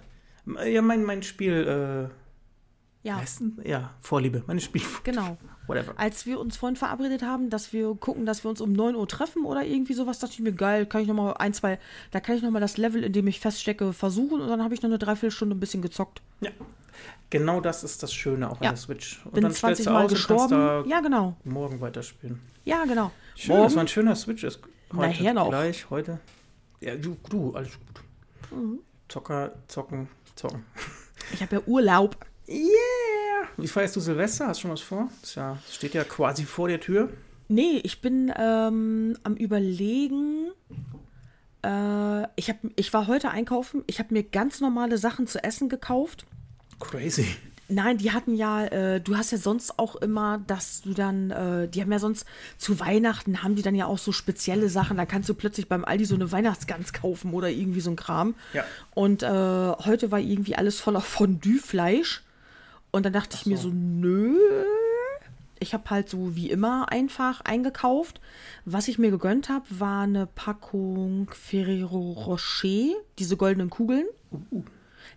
ja, 0.71 0.81
mein, 0.83 1.03
mein 1.03 1.23
Spiel, 1.23 2.09
äh, 2.09 2.13
Ja, 3.01 3.15
heißt 3.15 3.39
denn? 3.39 3.57
ja, 3.63 3.91
Vorliebe, 4.01 4.43
meine 4.45 4.59
Spiel, 4.59 4.81
genau. 5.03 5.37
whatever. 5.67 5.93
Als 5.97 6.25
wir 6.25 6.37
uns 6.39 6.57
vorhin 6.57 6.75
verabredet 6.75 7.21
haben, 7.23 7.49
dass 7.49 7.71
wir 7.71 7.95
gucken, 7.95 8.25
dass 8.25 8.43
wir 8.43 8.49
uns 8.49 8.59
um 8.59 8.73
9 8.73 8.95
Uhr 8.95 9.07
treffen 9.07 9.45
oder 9.45 9.63
irgendwie 9.63 9.93
sowas, 9.93 10.19
dachte 10.19 10.33
ich 10.33 10.39
mir, 10.41 10.51
geil, 10.51 10.85
kann 10.85 11.01
ich 11.01 11.07
noch 11.07 11.15
mal 11.15 11.31
ein, 11.33 11.53
zwei, 11.53 11.79
da 12.11 12.19
kann 12.19 12.35
ich 12.35 12.41
noch 12.43 12.51
mal 12.51 12.59
das 12.59 12.75
Level, 12.75 13.03
in 13.03 13.13
dem 13.13 13.27
ich 13.27 13.39
feststecke, 13.39 13.93
versuchen 13.93 14.41
und 14.41 14.49
dann 14.49 14.61
habe 14.61 14.73
ich 14.73 14.81
noch 14.81 14.89
eine 14.89 14.99
Dreiviertelstunde 14.99 15.55
ein 15.55 15.59
bisschen 15.61 15.81
gezockt. 15.81 16.21
Ja. 16.41 16.51
Genau 17.29 17.61
das 17.61 17.83
ist 17.85 18.03
das 18.03 18.13
Schöne 18.13 18.49
auch 18.49 18.57
an 18.57 18.63
Ja. 18.63 18.69
der 18.71 18.77
Switch. 18.77 19.23
Und 19.25 19.33
Bin 19.35 19.43
dann 19.43 19.53
stellst 19.53 19.83
20 19.83 19.85
du 19.85 19.91
Mal 19.91 20.07
gestorben. 20.07 20.89
Ja, 20.89 20.99
genau. 20.99 21.37
morgen 21.45 21.79
weiterspielen. 21.79 22.41
Ja, 22.65 22.83
genau. 22.85 23.11
Schön, 23.35 23.55
dass 23.55 23.75
war 23.75 23.83
ein 23.83 23.87
schöner 23.87 24.15
Switch 24.15 24.43
ist. 24.43 24.59
Heute, 24.91 25.07
Nachher 25.09 25.33
noch. 25.33 25.49
Gleich, 25.49 25.89
heute. 25.89 26.19
Ja, 26.81 26.95
du, 26.95 27.15
du, 27.29 27.53
alles 27.53 27.71
gut. 27.79 28.57
Mhm. 28.59 28.79
Zocker, 29.07 29.53
zocken, 29.67 30.09
zocken. 30.35 30.65
Ich 31.33 31.41
habe 31.41 31.57
ja 31.57 31.61
Urlaub. 31.65 32.17
Yeah! 32.49 33.47
Wie 33.57 33.67
feierst 33.67 33.95
du 33.95 33.99
Silvester? 33.99 34.47
Hast 34.47 34.59
du 34.59 34.61
schon 34.63 34.71
was 34.71 34.81
vor? 34.81 35.09
Das 35.21 35.35
ja, 35.35 35.57
steht 35.71 35.93
ja 35.93 36.03
quasi 36.03 36.45
vor 36.45 36.67
der 36.67 36.79
Tür. 36.79 37.09
Nee, 37.47 37.79
ich 37.83 38.01
bin 38.01 38.33
ähm, 38.35 39.17
am 39.23 39.35
Überlegen. 39.35 40.51
Äh, 41.63 42.23
ich, 42.35 42.49
hab, 42.49 42.57
ich 42.75 42.91
war 42.93 43.07
heute 43.07 43.29
einkaufen. 43.29 43.83
Ich 43.87 43.99
habe 43.99 44.13
mir 44.13 44.23
ganz 44.23 44.61
normale 44.61 44.97
Sachen 44.97 45.27
zu 45.27 45.43
essen 45.43 45.69
gekauft. 45.69 46.25
Crazy. 46.79 47.27
Nein, 47.67 47.99
die 47.99 48.11
hatten 48.11 48.33
ja, 48.33 48.65
äh, 48.65 48.99
du 48.99 49.15
hast 49.15 49.31
ja 49.31 49.37
sonst 49.37 49.77
auch 49.77 49.95
immer, 49.97 50.39
dass 50.47 50.81
du 50.81 50.93
dann, 50.93 51.29
äh, 51.29 51.67
die 51.67 51.81
haben 51.81 51.91
ja 51.91 51.99
sonst 51.99 52.25
zu 52.57 52.79
Weihnachten 52.79 53.43
haben 53.43 53.55
die 53.55 53.61
dann 53.61 53.75
ja 53.75 53.85
auch 53.85 53.99
so 53.99 54.11
spezielle 54.11 54.69
Sachen. 54.69 54.97
Da 54.97 55.05
kannst 55.05 55.29
du 55.29 55.35
plötzlich 55.35 55.69
beim 55.69 55.85
Aldi 55.85 56.05
so 56.05 56.15
eine 56.15 56.31
Weihnachtsgans 56.31 56.93
kaufen 56.93 57.31
oder 57.31 57.49
irgendwie 57.49 57.81
so 57.81 57.91
ein 57.91 57.95
Kram. 57.95 58.33
Ja. 58.53 58.65
Und 58.95 59.21
äh, 59.21 59.27
heute 59.27 60.09
war 60.09 60.19
irgendwie 60.19 60.55
alles 60.55 60.79
voller 60.79 61.01
Fondue-Fleisch. 61.01 62.23
Und 62.91 63.05
dann 63.05 63.13
dachte 63.13 63.37
ich 63.39 63.45
mir 63.45 63.57
so, 63.57 63.69
nö. 63.69 64.37
Ich 65.59 65.73
habe 65.73 65.89
halt 65.89 66.09
so 66.09 66.35
wie 66.35 66.49
immer 66.49 66.91
einfach 66.91 67.41
eingekauft. 67.41 68.21
Was 68.65 68.87
ich 68.87 68.97
mir 68.97 69.11
gegönnt 69.11 69.49
habe, 69.49 69.65
war 69.69 70.03
eine 70.03 70.25
Packung 70.25 71.29
Ferrero 71.33 72.11
Rocher, 72.13 72.95
diese 73.19 73.35
goldenen 73.35 73.69
Kugeln. 73.69 74.05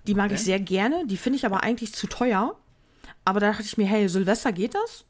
Die 0.07 0.15
mag 0.15 0.33
ich 0.33 0.41
sehr 0.41 0.59
gerne. 0.59 1.07
Die 1.07 1.17
finde 1.17 1.37
ich 1.37 1.47
aber 1.47 1.63
eigentlich 1.63 1.95
zu 1.95 2.09
teuer. 2.09 2.57
Aber 3.25 3.39
da 3.39 3.53
dachte 3.53 3.63
ich 3.63 3.79
mir, 3.79 3.87
hey, 3.87 4.09
Silvester 4.09 4.53
geht 4.53 4.75
das? 4.75 5.05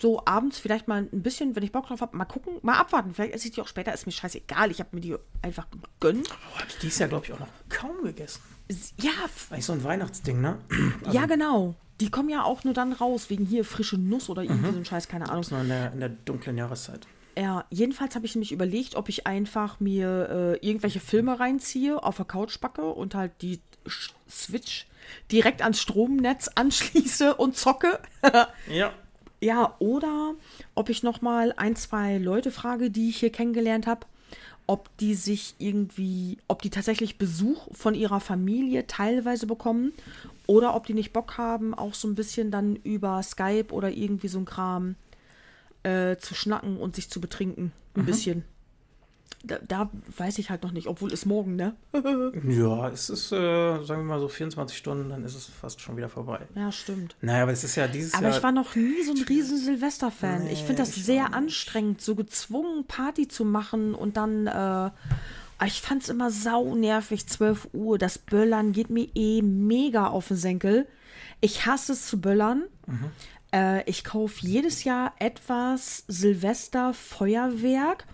So 0.00 0.22
abends 0.24 0.58
vielleicht 0.58 0.88
mal 0.88 1.08
ein 1.12 1.22
bisschen, 1.22 1.54
wenn 1.54 1.62
ich 1.62 1.72
Bock 1.72 1.86
drauf 1.86 2.00
habe, 2.00 2.16
mal 2.16 2.24
gucken, 2.24 2.54
mal 2.62 2.78
abwarten. 2.78 3.12
Vielleicht 3.14 3.34
esse 3.34 3.48
ich 3.48 3.54
die 3.54 3.60
auch 3.62 3.68
später, 3.68 3.92
ist 3.92 4.06
mir 4.06 4.12
scheißegal. 4.12 4.70
Ich 4.70 4.80
habe 4.80 4.90
mir 4.92 5.00
die 5.00 5.16
einfach 5.42 5.66
gegönnt. 5.70 6.28
Oh, 6.30 6.58
hab 6.58 6.68
ich 6.68 6.78
dieses 6.78 6.98
Jahr, 6.98 7.08
glaube 7.08 7.24
ich, 7.26 7.32
auch 7.32 7.40
noch 7.40 7.48
kaum 7.68 8.02
gegessen. 8.02 8.40
Ja, 8.98 9.10
Eigentlich 9.50 9.66
so 9.66 9.72
ein 9.72 9.84
Weihnachtsding, 9.84 10.40
ne? 10.40 10.58
ja, 11.10 11.26
genau. 11.26 11.74
Die 12.00 12.10
kommen 12.10 12.28
ja 12.28 12.42
auch 12.44 12.64
nur 12.64 12.74
dann 12.74 12.92
raus, 12.92 13.30
wegen 13.30 13.44
hier 13.46 13.64
frische 13.64 13.96
Nuss 13.96 14.28
oder 14.28 14.42
irgendwie 14.42 14.72
so 14.72 14.78
ein 14.78 14.84
Scheiß, 14.84 15.08
keine 15.08 15.28
Ahnung. 15.28 15.44
So 15.44 15.56
in 15.56 15.68
der, 15.68 15.92
in 15.92 16.00
der 16.00 16.08
dunklen 16.08 16.56
Jahreszeit. 16.58 17.06
Ja, 17.38 17.64
jedenfalls 17.70 18.14
habe 18.14 18.26
ich 18.26 18.34
nämlich 18.34 18.52
überlegt, 18.52 18.94
ob 18.96 19.08
ich 19.08 19.26
einfach 19.26 19.80
mir 19.80 20.58
äh, 20.62 20.66
irgendwelche 20.66 21.00
Filme 21.00 21.38
reinziehe, 21.40 22.02
auf 22.02 22.16
der 22.16 22.24
Couch 22.26 22.60
packe 22.60 22.82
und 22.84 23.14
halt 23.14 23.32
die 23.40 23.60
Sch- 23.86 24.10
Switch 24.28 24.86
direkt 25.30 25.62
ans 25.62 25.80
Stromnetz 25.80 26.48
anschließe 26.54 27.34
und 27.34 27.56
zocke. 27.56 27.98
Ja. 28.68 28.92
Ja, 29.40 29.74
oder 29.80 30.34
ob 30.76 30.88
ich 30.88 31.02
noch 31.02 31.20
mal 31.20 31.52
ein, 31.56 31.74
zwei 31.74 32.18
Leute 32.18 32.52
frage, 32.52 32.90
die 32.90 33.08
ich 33.08 33.16
hier 33.16 33.30
kennengelernt 33.32 33.88
habe, 33.88 34.06
ob 34.68 34.96
die 34.98 35.14
sich 35.16 35.56
irgendwie, 35.58 36.38
ob 36.46 36.62
die 36.62 36.70
tatsächlich 36.70 37.18
Besuch 37.18 37.66
von 37.72 37.94
ihrer 37.96 38.20
Familie 38.20 38.86
teilweise 38.86 39.48
bekommen 39.48 39.92
oder 40.46 40.74
ob 40.74 40.86
die 40.86 40.94
nicht 40.94 41.12
Bock 41.12 41.38
haben, 41.38 41.74
auch 41.74 41.94
so 41.94 42.08
ein 42.08 42.14
bisschen 42.14 42.50
dann 42.50 42.76
über 42.76 43.22
Skype 43.22 43.72
oder 43.72 43.90
irgendwie 43.90 44.28
so 44.28 44.38
ein 44.38 44.44
Kram 44.44 44.96
äh, 45.82 46.16
zu 46.16 46.34
schnacken 46.34 46.76
und 46.76 46.94
sich 46.96 47.10
zu 47.10 47.20
betrinken. 47.20 47.72
Ein 47.94 48.06
bisschen. 48.06 48.44
Da, 49.44 49.58
da 49.66 49.90
weiß 50.16 50.38
ich 50.38 50.50
halt 50.50 50.62
noch 50.62 50.70
nicht, 50.70 50.86
obwohl 50.86 51.12
es 51.12 51.26
morgen, 51.26 51.56
ne? 51.56 51.74
Ja, 52.48 52.88
es 52.90 53.10
ist, 53.10 53.32
äh, 53.32 53.82
sagen 53.82 54.02
wir 54.02 54.04
mal 54.04 54.20
so 54.20 54.28
24 54.28 54.78
Stunden, 54.78 55.08
dann 55.10 55.24
ist 55.24 55.34
es 55.34 55.46
fast 55.46 55.80
schon 55.80 55.96
wieder 55.96 56.08
vorbei. 56.08 56.40
Ja, 56.54 56.70
stimmt. 56.70 57.16
Naja, 57.20 57.42
aber 57.42 57.50
es 57.52 57.64
ist 57.64 57.74
ja 57.74 57.88
dieses 57.88 58.14
Aber 58.14 58.28
Jahr. 58.28 58.36
ich 58.36 58.42
war 58.44 58.52
noch 58.52 58.76
nie 58.76 59.02
so 59.04 59.12
ein 59.12 59.22
riesen 59.28 59.58
Silvester-Fan. 59.58 60.46
ich 60.46 60.60
Nee, 60.60 60.66
finde 60.66 60.82
das 60.82 60.96
ich 60.96 61.04
sehr 61.04 61.34
anstrengend, 61.34 62.00
so 62.00 62.14
gezwungen 62.14 62.84
Party 62.86 63.26
zu 63.26 63.44
machen 63.44 63.94
und 63.96 64.16
dann, 64.16 64.46
äh, 64.46 64.90
ah, 65.62 65.66
ich 65.66 65.80
fand 65.80 66.02
es 66.02 66.08
immer 66.08 66.30
sau 66.30 66.74
nervig, 66.74 67.26
12 67.26 67.68
Uhr. 67.72 67.98
Das 67.98 68.18
Böllern 68.18 68.72
geht 68.72 68.90
mir 68.90 69.08
eh 69.14 69.42
mega 69.42 70.08
auf 70.08 70.28
den 70.28 70.36
Senkel. 70.36 70.86
Ich 71.40 71.66
hasse 71.66 71.92
es 71.92 72.06
zu 72.06 72.20
böllern. 72.20 72.64
Mhm. 72.86 73.10
Äh, 73.54 73.88
ich 73.88 74.02
kaufe 74.04 74.46
jedes 74.46 74.84
Jahr 74.84 75.12
etwas 75.18 76.04
Silvester-Feuerwerk. 76.08 78.04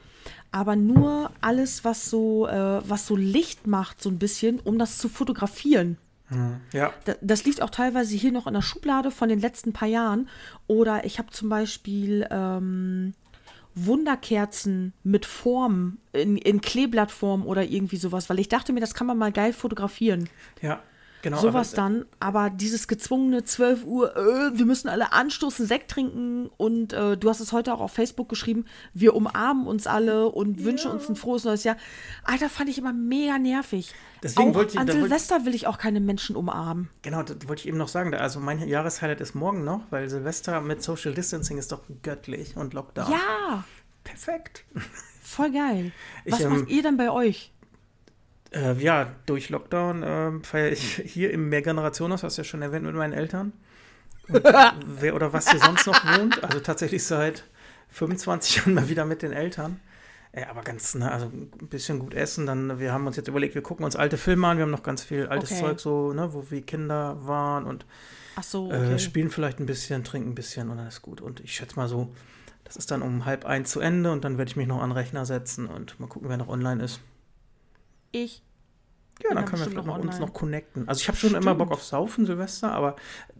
Aber 0.50 0.76
nur 0.76 1.30
alles, 1.42 1.84
was 1.84 2.08
so, 2.08 2.46
äh, 2.46 2.80
was 2.88 3.06
so 3.06 3.16
Licht 3.16 3.66
macht, 3.66 4.02
so 4.02 4.08
ein 4.08 4.18
bisschen, 4.18 4.60
um 4.60 4.78
das 4.78 4.98
zu 4.98 5.08
fotografieren. 5.08 5.98
ja, 6.74 6.92
Da- 7.06 7.16
Das 7.22 7.44
liegt 7.44 7.62
auch 7.62 7.70
teilweise 7.70 8.14
hier 8.14 8.32
noch 8.32 8.46
in 8.46 8.52
der 8.54 8.60
Schublade 8.62 9.10
von 9.10 9.28
den 9.30 9.40
letzten 9.40 9.72
paar 9.72 9.88
Jahren. 9.88 10.28
Oder 10.66 11.04
ich 11.06 11.18
habe 11.18 11.30
zum 11.30 11.48
Beispiel 11.48 12.26
ähm, 12.30 13.14
Wunderkerzen 13.74 14.92
mit 15.04 15.26
Form, 15.26 15.98
in, 16.12 16.36
in 16.36 16.60
Kleeblattform 16.60 17.46
oder 17.46 17.64
irgendwie 17.64 17.96
sowas, 17.96 18.28
weil 18.28 18.38
ich 18.38 18.48
dachte 18.48 18.72
mir, 18.72 18.80
das 18.80 18.94
kann 18.94 19.06
man 19.06 19.18
mal 19.18 19.32
geil 19.32 19.52
fotografieren. 19.52 20.28
ja, 20.60 20.82
genau. 21.22 21.38
sowas 21.40 21.74
aber, 21.74 21.82
dann, 21.82 22.06
aber 22.20 22.50
dieses 22.50 22.88
gezwungene 22.88 23.44
12 23.44 23.84
Uhr, 23.84 24.16
äh, 24.16 24.58
wir 24.58 24.66
müssen 24.66 24.88
alle 24.88 25.12
anstoßen, 25.12 25.66
Sekt 25.66 25.90
trinken 25.90 26.50
und 26.56 26.92
äh, 26.92 27.16
du 27.16 27.28
hast 27.28 27.40
es 27.40 27.52
heute 27.52 27.72
auch 27.74 27.80
auf 27.80 27.92
Facebook 27.92 28.28
geschrieben, 28.28 28.64
wir 28.94 29.14
umarmen 29.14 29.66
uns 29.66 29.86
alle 29.86 30.28
und 30.28 30.64
wünschen 30.64 30.90
uns 30.90 31.08
ein 31.08 31.16
frohes 31.16 31.44
neues 31.44 31.64
Jahr. 31.64 31.76
Alter, 32.24 32.48
fand 32.48 32.68
ich 32.70 32.78
immer 32.78 32.92
mega 32.92 33.38
nervig. 33.38 33.94
Deswegen 34.22 34.50
auch 34.50 34.54
wollte 34.54 34.74
ich- 34.74 34.80
an 34.80 34.88
Silvester 34.88 35.44
will 35.44 35.54
ich 35.54 35.66
auch 35.66 35.78
keine 35.78 36.00
Menschen 36.00 36.36
umarmen. 36.36 36.88
Genau, 37.02 37.22
das 37.22 37.36
wollte 37.48 37.60
ich 37.62 37.68
eben 37.68 37.78
noch 37.78 37.88
sagen. 37.88 38.14
Also 38.14 38.40
mein 38.40 38.66
Jahreshighlight 38.66 39.20
ist 39.20 39.34
morgen 39.34 39.64
noch, 39.64 39.82
weil 39.90 40.08
Silvester 40.08 40.60
mit 40.60 40.82
Social 40.82 41.14
Distancing 41.14 41.58
ist 41.58 41.70
doch 41.72 41.82
göttlich 42.02 42.56
und 42.56 42.74
Lockdown. 42.74 43.10
Ja, 43.12 43.64
Perfekt. 44.04 44.64
voll 45.22 45.50
geil. 45.52 45.92
Ich, 46.24 46.32
Was 46.32 46.40
ähm, 46.40 46.50
macht 46.60 46.68
ihr 46.68 46.82
denn 46.82 46.96
bei 46.96 47.10
euch? 47.10 47.52
Äh, 48.52 48.74
ja, 48.74 49.12
durch 49.26 49.50
Lockdown 49.50 50.02
ähm, 50.04 50.44
feiere 50.44 50.72
ich 50.72 51.02
hier 51.04 51.30
im 51.32 51.48
Mehrgenerationenhaus, 51.48 52.22
hast 52.22 52.38
du 52.38 52.42
ja 52.42 52.44
schon 52.44 52.62
erwähnt, 52.62 52.84
mit 52.84 52.94
meinen 52.94 53.12
Eltern. 53.12 53.52
Und 54.28 54.42
wer 55.00 55.14
oder 55.14 55.32
was 55.32 55.50
hier 55.50 55.60
sonst 55.60 55.86
noch 55.86 56.04
wohnt. 56.18 56.42
Also 56.42 56.60
tatsächlich 56.60 57.04
seit 57.04 57.44
25 57.90 58.56
Jahren 58.56 58.74
mal 58.74 58.88
wieder 58.88 59.04
mit 59.04 59.22
den 59.22 59.32
Eltern. 59.32 59.80
Äh, 60.32 60.44
aber 60.44 60.62
ganz, 60.62 60.94
ne, 60.94 61.10
also 61.10 61.26
ein 61.26 61.68
bisschen 61.68 61.98
gut 61.98 62.14
essen. 62.14 62.46
Dann, 62.46 62.78
wir 62.78 62.92
haben 62.92 63.06
uns 63.06 63.16
jetzt 63.16 63.28
überlegt, 63.28 63.54
wir 63.54 63.62
gucken 63.62 63.84
uns 63.84 63.96
alte 63.96 64.18
Filme 64.18 64.46
an. 64.46 64.58
Wir 64.58 64.62
haben 64.62 64.70
noch 64.70 64.82
ganz 64.82 65.02
viel 65.02 65.26
altes 65.26 65.52
Okay. 65.52 65.60
Zeug, 65.60 65.80
so, 65.80 66.12
ne, 66.12 66.32
wo 66.32 66.50
wir 66.50 66.62
Kinder 66.62 67.16
waren 67.26 67.64
und 67.64 67.86
Ach 68.36 68.42
so, 68.42 68.70
äh, 68.70 68.76
okay. 68.76 68.98
spielen 68.98 69.30
vielleicht 69.30 69.58
ein 69.58 69.66
bisschen, 69.66 70.04
trinken 70.04 70.30
ein 70.30 70.34
bisschen 70.34 70.70
und 70.70 70.76
dann 70.76 70.86
ist 70.86 71.02
gut. 71.02 71.20
Und 71.20 71.40
ich 71.40 71.54
schätze 71.54 71.76
mal 71.76 71.88
so, 71.88 72.12
das 72.64 72.76
ist 72.76 72.90
dann 72.90 73.02
um 73.02 73.24
halb 73.24 73.46
eins 73.46 73.70
zu 73.70 73.80
Ende 73.80 74.12
und 74.12 74.24
dann 74.24 74.38
werde 74.38 74.50
ich 74.50 74.56
mich 74.56 74.66
noch 74.66 74.80
an 74.80 74.90
den 74.90 74.96
Rechner 74.96 75.24
setzen 75.24 75.66
und 75.66 75.98
mal 75.98 76.06
gucken, 76.06 76.28
wer 76.28 76.36
noch 76.36 76.48
online 76.48 76.84
ist. 76.84 77.00
Ich. 78.12 78.42
Ja, 79.20 79.34
dann 79.34 79.46
können 79.46 79.62
wir 79.62 79.70
vielleicht 79.70 79.84
noch 79.88 79.96
noch 79.98 80.04
uns 80.04 80.20
noch 80.20 80.32
connecten. 80.32 80.88
Also 80.88 81.00
ich 81.00 81.08
habe 81.08 81.18
schon 81.18 81.30
immer 81.30 81.40
Stimmt. 81.42 81.58
Bock 81.58 81.72
auf 81.72 81.82
Saufen, 81.82 82.24
Silvester, 82.24 82.70
aber 82.70 82.94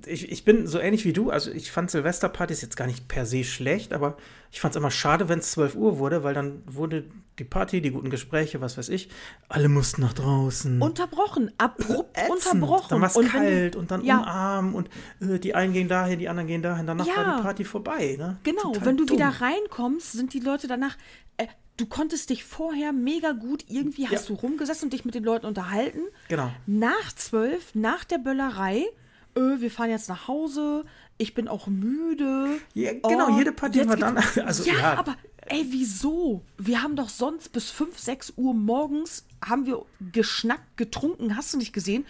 ich, 0.06 0.28
ich 0.28 0.44
bin 0.44 0.66
so 0.66 0.80
ähnlich 0.80 1.04
wie 1.04 1.12
du. 1.12 1.30
Also 1.30 1.52
ich 1.52 1.70
fand 1.70 1.88
Silvesterpartys 1.92 2.62
jetzt 2.62 2.76
gar 2.76 2.86
nicht 2.88 3.06
per 3.06 3.24
se 3.26 3.44
schlecht, 3.44 3.92
aber 3.92 4.16
ich 4.50 4.60
fand 4.60 4.74
es 4.74 4.76
immer 4.76 4.90
schade, 4.90 5.28
wenn 5.28 5.38
es 5.38 5.52
12 5.52 5.76
Uhr 5.76 5.98
wurde, 6.00 6.24
weil 6.24 6.34
dann 6.34 6.64
wurde 6.66 7.04
die 7.38 7.44
Party, 7.44 7.80
die 7.80 7.92
guten 7.92 8.10
Gespräche, 8.10 8.60
was 8.60 8.76
weiß 8.76 8.88
ich, 8.88 9.08
alle 9.48 9.68
mussten 9.68 10.02
nach 10.02 10.14
draußen. 10.14 10.82
Unterbrochen, 10.82 11.52
abrupt 11.58 12.18
Ätzend. 12.18 12.30
unterbrochen. 12.32 12.86
Dann 12.90 13.00
war 13.00 13.08
es 13.16 13.30
kalt 13.30 13.76
und 13.76 13.92
dann 13.92 14.02
Ja. 14.04 14.18
umarmen 14.18 14.74
und 14.74 14.88
äh, 15.20 15.38
die 15.38 15.54
einen 15.54 15.72
gehen 15.74 15.86
dahin, 15.86 16.18
die 16.18 16.28
anderen 16.28 16.48
gehen 16.48 16.62
dahin. 16.62 16.88
Danach 16.88 17.06
war 17.06 17.14
Ja. 17.24 17.36
die 17.36 17.42
Party 17.42 17.64
vorbei. 17.64 18.16
Ne? 18.18 18.36
Genau, 18.42 18.62
Total 18.72 18.84
wenn 18.84 18.96
du 18.96 19.04
dumm. 19.06 19.16
wieder 19.16 19.28
reinkommst, 19.28 20.10
sind 20.10 20.34
die 20.34 20.40
Leute 20.40 20.66
danach. 20.66 20.96
Äh, 21.36 21.46
du 21.78 21.86
konntest 21.86 22.28
dich 22.28 22.44
vorher 22.44 22.92
mega 22.92 23.32
gut, 23.32 23.64
irgendwie 23.68 24.04
hast 24.08 24.28
Ja. 24.28 24.34
du 24.34 24.40
rumgesessen 24.40 24.86
und 24.86 24.92
dich 24.92 25.04
mit 25.06 25.14
den 25.14 25.24
Leuten 25.24 25.46
unterhalten. 25.46 26.00
Genau. 26.28 26.50
Nach 26.66 27.12
zwölf, 27.16 27.74
nach 27.74 28.04
der 28.04 28.18
Böllerei, 28.18 28.84
äh, 29.34 29.40
wir 29.60 29.70
fahren 29.70 29.88
jetzt 29.90 30.08
nach 30.10 30.28
Hause, 30.28 30.84
ich 31.16 31.34
bin 31.34 31.48
auch 31.48 31.66
müde. 31.68 32.58
Ja, 32.74 32.92
genau, 32.92 33.28
Oh, 33.34 33.38
jede 33.38 33.52
Party 33.52 33.78
jetzt 33.78 33.88
war 33.88 33.96
dann. 33.96 34.16
Also, 34.44 34.64
ja, 34.64 34.74
ja, 34.78 34.98
aber 34.98 35.16
ey, 35.46 35.66
wieso? 35.70 36.42
Wir 36.58 36.82
haben 36.82 36.94
doch 36.96 37.08
sonst 37.08 37.52
bis 37.52 37.70
5, 37.70 37.98
6 37.98 38.34
Uhr 38.36 38.54
morgens 38.54 39.24
haben 39.44 39.66
wir 39.66 39.82
geschnackt, 40.12 40.76
getrunken, 40.76 41.36
hast 41.36 41.54
du 41.54 41.58
nicht 41.58 41.72
gesehen? 41.72 42.04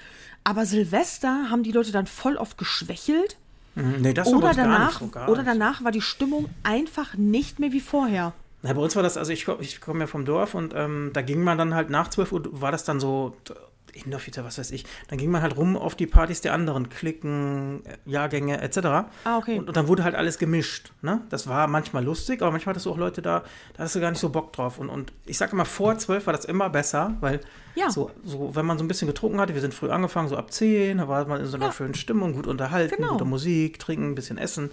Aber 0.45 0.67
Silvester 0.67 1.51
haben 1.51 1.63
die 1.63 1.73
Leute 1.73 1.93
dann 1.93 2.07
voll 2.07 2.37
oft 2.37 2.57
geschwächelt. 2.59 3.37
Mhm, 3.75 3.97
nee, 4.01 4.15
das 4.15 4.29
Oder 4.29 4.49
uns 4.49 4.57
gar 4.57 4.67
danach, 4.67 4.89
nicht 4.89 4.99
so, 5.01 5.09
gar 5.09 5.29
oder 5.29 5.43
danach 5.43 5.85
war 5.85 5.93
die 5.93 6.01
Stimmung 6.01 6.49
einfach 6.63 7.15
nicht 7.15 7.59
mehr 7.59 7.73
wie 7.73 7.81
vorher. 7.81 8.33
Na, 8.63 8.73
bei 8.73 8.81
uns 8.81 8.97
war 8.97 9.03
das, 9.03 9.17
also 9.17 9.33
ich, 9.33 9.47
ich 9.61 9.81
komme 9.81 10.01
ja 10.01 10.07
vom 10.07 10.25
Dorf 10.25 10.55
und 10.55 10.75
ähm, 10.77 11.11
da 11.13 11.23
ging 11.23 11.43
man 11.45 11.59
dann 11.59 11.75
halt 11.75 11.91
nach 11.91 12.09
12 12.09 12.33
Uhr, 12.33 12.43
war 12.61 12.73
das 12.73 12.83
dann 12.85 12.99
so 12.99 13.37
t- 13.45 13.55
inoffiziell, 13.93 14.45
was 14.45 14.59
weiß 14.59 14.71
ich, 14.73 14.85
dann 15.09 15.19
ging 15.19 15.31
man 15.31 15.43
halt 15.43 15.57
rum 15.57 15.77
auf 15.77 15.95
die 15.95 16.07
Partys 16.07 16.41
der 16.41 16.53
anderen, 16.55 16.89
Klicken, 16.89 17.85
äh, 17.87 17.97
Jahrgänge 18.05 18.61
etc. 18.61 18.79
Ah, 19.25 19.39
okay. 19.39 19.59
Und, 19.59 19.69
und 19.69 19.77
dann 19.77 19.89
wurde 19.89 20.05
halt 20.05 20.15
alles 20.15 20.39
gemischt. 20.39 20.93
Ne? 21.03 21.21
Das 21.31 21.47
war 21.49 21.67
manchmal 21.69 22.05
lustig, 22.05 22.43
aber 22.43 22.51
manchmal 22.53 22.73
hattest 22.75 22.87
du 22.87 22.91
auch 22.93 22.97
Leute 22.99 23.23
da, 23.23 23.45
da 23.77 23.85
hast 23.85 23.95
du 23.97 24.01
gar 24.01 24.11
nicht 24.11 24.21
so 24.21 24.29
Bock 24.29 24.53
drauf. 24.53 24.79
Und, 24.79 24.89
und 24.89 25.13
ich 25.25 25.39
sage 25.39 25.53
immer, 25.53 25.65
vor 25.65 25.97
12 25.99 26.27
war 26.27 26.33
das 26.33 26.45
immer 26.45 26.69
besser, 26.71 27.17
weil 27.21 27.41
Ja. 27.77 27.91
so, 27.91 28.11
so, 28.25 28.55
wenn 28.55 28.67
man 28.67 28.79
so 28.79 28.85
ein 28.85 28.89
bisschen 28.89 29.09
getrunken 29.09 29.41
hatte, 29.41 29.55
wir 29.55 29.61
sind 29.61 29.73
früh 29.75 29.91
angefangen, 29.91 30.29
so 30.29 30.37
ab 30.37 30.53
10, 30.53 30.99
da 30.99 31.09
war 31.09 31.25
man 31.27 31.41
in 31.41 31.47
so 31.47 31.57
einer 31.57 31.67
Ja. 31.67 31.73
schönen 31.73 31.95
Stimmung, 31.95 32.35
gut 32.35 32.47
unterhalten, 32.47 32.97
Genau. 32.97 33.13
gute 33.13 33.25
Musik, 33.25 33.79
trinken, 33.79 34.11
ein 34.11 34.15
bisschen 34.15 34.39
essen. 34.39 34.71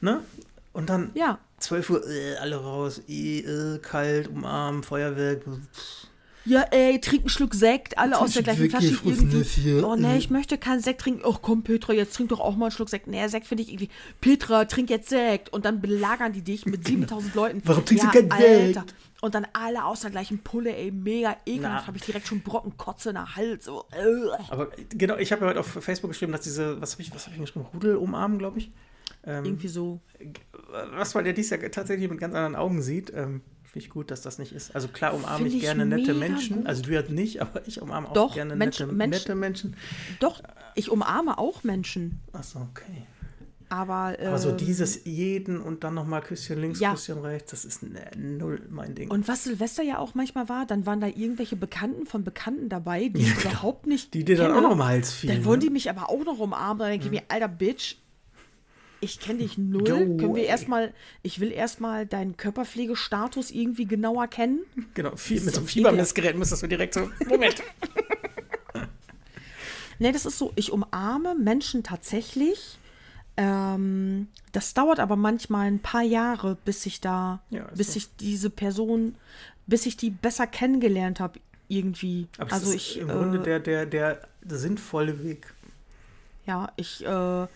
Ne? 0.00 0.20
Und 0.72 0.88
dann 0.90 1.10
Ja. 1.14 1.38
12 1.58 1.90
Uhr, 1.90 2.08
äh, 2.08 2.36
alle 2.36 2.56
raus, 2.56 3.02
äh, 3.08 3.40
äh, 3.40 3.78
kalt, 3.78 4.28
umarmen, 4.28 4.82
Feuerwerk. 4.82 5.42
Ja, 6.48 6.62
ey, 6.70 6.98
trink 7.00 7.22
einen 7.22 7.28
Schluck 7.28 7.54
Sekt, 7.54 7.98
alle 7.98 8.18
aus 8.18 8.32
der 8.32 8.42
gleichen 8.42 8.70
Flasche 8.70 8.98
irgendwie. 9.04 9.82
Oh 9.82 9.96
nee, 9.96 10.14
äh. 10.14 10.18
ich 10.18 10.30
möchte 10.30 10.56
keinen 10.56 10.80
Sekt 10.80 11.02
trinken. 11.02 11.20
Oh 11.24 11.36
komm, 11.40 11.62
Petra, 11.62 11.92
jetzt 11.92 12.16
trink 12.16 12.30
doch 12.30 12.40
auch 12.40 12.56
mal 12.56 12.66
einen 12.66 12.72
Schluck 12.72 12.88
Sekt. 12.88 13.06
Nee, 13.06 13.26
Sekt 13.28 13.46
finde 13.46 13.64
ich 13.64 13.68
irgendwie. 13.68 13.90
Petra, 14.20 14.64
trink 14.64 14.88
jetzt 14.88 15.10
Sekt. 15.10 15.52
Und 15.52 15.66
dann 15.66 15.82
belagern 15.82 16.32
die 16.32 16.42
dich 16.42 16.64
mit 16.64 16.86
7000 16.86 17.34
Leuten. 17.34 17.62
Warum 17.64 17.84
trinkst 17.84 18.04
ja, 18.04 18.10
du 18.22 18.28
keinen. 18.28 18.72
Sekt? 18.72 18.94
Und 19.20 19.34
dann 19.34 19.46
alle 19.52 19.84
aus 19.84 20.00
der 20.00 20.10
gleichen 20.10 20.38
Pulle, 20.38 20.74
ey, 20.74 20.90
mega 20.90 21.36
ekelhaft. 21.44 21.86
Habe 21.88 21.98
ich 21.98 22.04
direkt 22.04 22.28
schon 22.28 22.40
Brocken 22.40 22.76
Kotze 22.76 23.12
nach 23.12 23.36
Hals. 23.36 23.64
So. 23.64 23.84
Aber 24.48 24.70
genau, 24.90 25.16
ich 25.16 25.32
habe 25.32 25.42
ja 25.42 25.50
heute 25.50 25.60
auf 25.60 25.66
Facebook 25.66 26.10
geschrieben, 26.10 26.32
dass 26.32 26.42
diese, 26.42 26.80
was 26.80 26.92
habe 26.92 27.02
ich, 27.02 27.12
was 27.14 27.26
habe 27.26 27.34
ich 27.34 27.40
geschrieben? 27.42 27.66
Rudel 27.74 27.96
umarmen, 27.96 28.38
glaube 28.38 28.58
ich. 28.58 28.70
Ähm, 29.24 29.44
Irgendwie 29.44 29.68
so. 29.68 30.00
was 30.92 31.14
man 31.14 31.26
ja 31.26 31.32
dies 31.32 31.50
Jahr 31.50 31.60
tatsächlich 31.70 32.08
mit 32.10 32.18
ganz 32.20 32.34
anderen 32.34 32.56
Augen 32.56 32.82
sieht. 32.82 33.10
Ähm, 33.14 33.42
Finde 33.64 33.84
ich 33.84 33.90
gut, 33.90 34.10
dass 34.10 34.22
das 34.22 34.38
nicht 34.38 34.52
ist. 34.52 34.74
Also 34.74 34.88
klar 34.88 35.12
umarme 35.14 35.46
ich 35.46 35.56
ich 35.56 35.60
gerne 35.60 35.84
nette 35.84 36.14
Menschen. 36.14 36.58
gut. 36.58 36.66
Also 36.66 36.82
du 36.82 36.90
ja 36.94 37.02
nicht, 37.02 37.42
aber 37.42 37.66
ich 37.68 37.82
umarme 37.82 38.08
auch 38.08 38.12
Doch, 38.14 38.34
gerne 38.34 38.56
Mensch- 38.56 38.80
nette, 38.80 38.92
Mensch- 38.92 39.16
nette 39.18 39.34
Menschen. 39.34 39.76
Doch, 40.20 40.42
ich 40.74 40.90
umarme 40.90 41.36
auch 41.38 41.64
Menschen. 41.64 42.20
Achso, 42.32 42.60
okay. 42.60 43.02
Aber, 43.70 44.18
äh, 44.18 44.26
Aber 44.28 44.38
so 44.38 44.52
dieses 44.52 45.04
jeden 45.04 45.60
und 45.60 45.84
dann 45.84 45.92
nochmal 45.92 46.22
Küsschen 46.22 46.58
links, 46.58 46.80
Ja. 46.80 46.92
Küsschen 46.92 47.18
rechts, 47.18 47.50
das 47.50 47.66
ist 47.66 47.82
ne, 47.82 48.00
null 48.16 48.62
mein 48.70 48.94
Ding. 48.94 49.10
Und 49.10 49.28
was 49.28 49.44
Silvester 49.44 49.82
ja 49.82 49.98
auch 49.98 50.14
manchmal 50.14 50.48
war, 50.48 50.64
dann 50.64 50.86
waren 50.86 51.00
da 51.02 51.06
irgendwelche 51.06 51.54
Bekannten 51.56 52.06
von 52.06 52.24
Bekannten 52.24 52.70
dabei, 52.70 53.08
die 53.10 53.20
ich 53.20 53.44
überhaupt 53.44 53.86
nicht 53.86 54.14
Die 54.14 54.24
dir 54.24 54.38
dann 54.38 54.52
auch 54.52 54.62
noch 54.62 54.70
am 54.70 54.82
Hals 54.86 55.12
fielen, 55.12 55.34
Dann 55.36 55.44
wollen 55.44 55.58
ne? 55.58 55.66
die 55.66 55.70
mich 55.70 55.90
aber 55.90 56.08
auch 56.08 56.24
noch 56.24 56.38
umarmen. 56.38 56.78
Dann 56.78 56.88
denke 56.92 57.04
ich 57.04 57.10
mir, 57.12 57.22
alter 57.28 57.48
Bitch, 57.48 57.96
ich 59.00 59.20
kenne 59.20 59.40
dich 59.40 59.58
null. 59.58 59.84
Go 59.84 60.16
Können 60.16 60.34
wir 60.34 60.44
erstmal, 60.44 60.92
ich 61.22 61.40
will 61.40 61.52
erstmal 61.52 62.06
deinen 62.06 62.36
Körperpflegestatus 62.36 63.50
irgendwie 63.50 63.86
genauer 63.86 64.26
kennen. 64.28 64.60
Genau, 64.94 65.16
viel, 65.16 65.40
mit 65.40 65.54
so 65.54 65.60
einem 65.60 65.68
Fiebermessgerät 65.68 66.36
müsstest 66.36 66.62
du 66.62 66.66
direkt 66.66 66.94
so, 66.94 67.08
Moment. 67.28 67.62
Nee, 70.00 70.12
das 70.12 70.26
ist 70.26 70.38
so, 70.38 70.52
ich 70.54 70.72
umarme 70.72 71.34
Menschen 71.34 71.82
tatsächlich. 71.82 72.78
Ähm, 73.36 74.28
das 74.52 74.74
dauert 74.74 75.00
aber 75.00 75.16
manchmal 75.16 75.66
ein 75.66 75.80
paar 75.80 76.02
Jahre, 76.02 76.56
bis 76.64 76.86
ich 76.86 77.00
da, 77.00 77.40
Ja, 77.50 77.64
bis 77.74 77.94
so. 77.94 77.98
ich 77.98 78.16
diese 78.16 78.50
Person, 78.50 79.16
bis 79.66 79.86
ich 79.86 79.96
die 79.96 80.10
besser 80.10 80.46
kennengelernt 80.46 81.20
habe, 81.20 81.40
irgendwie. 81.68 82.28
Aber 82.38 82.52
also 82.52 82.68
ist 82.70 82.76
ich, 82.76 82.98
im 82.98 83.10
äh, 83.10 83.12
Grunde 83.12 83.40
der, 83.40 83.60
der, 83.60 83.86
der 83.86 84.20
sinnvolle 84.48 85.22
Weg. 85.22 85.52
Ja, 86.46 86.72
ich, 86.76 87.04
äh, 87.04 87.46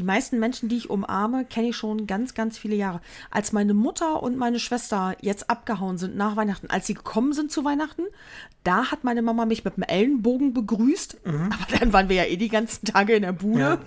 die 0.00 0.06
meisten 0.06 0.38
Menschen, 0.38 0.70
die 0.70 0.78
ich 0.78 0.88
umarme, 0.88 1.44
kenne 1.44 1.68
ich 1.68 1.76
schon 1.76 2.06
ganz, 2.06 2.32
ganz 2.32 2.56
viele 2.56 2.74
Jahre. 2.74 3.02
Als 3.30 3.52
meine 3.52 3.74
Mutter 3.74 4.22
und 4.22 4.38
meine 4.38 4.58
Schwester 4.58 5.14
jetzt 5.20 5.50
abgehauen 5.50 5.98
sind 5.98 6.16
nach 6.16 6.36
Weihnachten, 6.36 6.70
als 6.70 6.86
sie 6.86 6.94
gekommen 6.94 7.34
sind 7.34 7.52
zu 7.52 7.66
Weihnachten, 7.66 8.04
da 8.64 8.90
hat 8.90 9.04
meine 9.04 9.20
Mama 9.20 9.44
mich 9.44 9.62
mit 9.62 9.76
dem 9.76 9.82
Ellenbogen 9.82 10.54
begrüßt. 10.54 11.18
Aber 11.52 11.78
dann 11.78 11.92
waren 11.92 12.08
wir 12.08 12.16
ja 12.16 12.24
eh 12.24 12.38
die 12.38 12.48
ganzen 12.48 12.86
Tage 12.86 13.14
in 13.14 13.20
der 13.20 13.32
Bude. 13.32 13.56
Mhm. 13.56 13.60
Ja, 13.60 13.78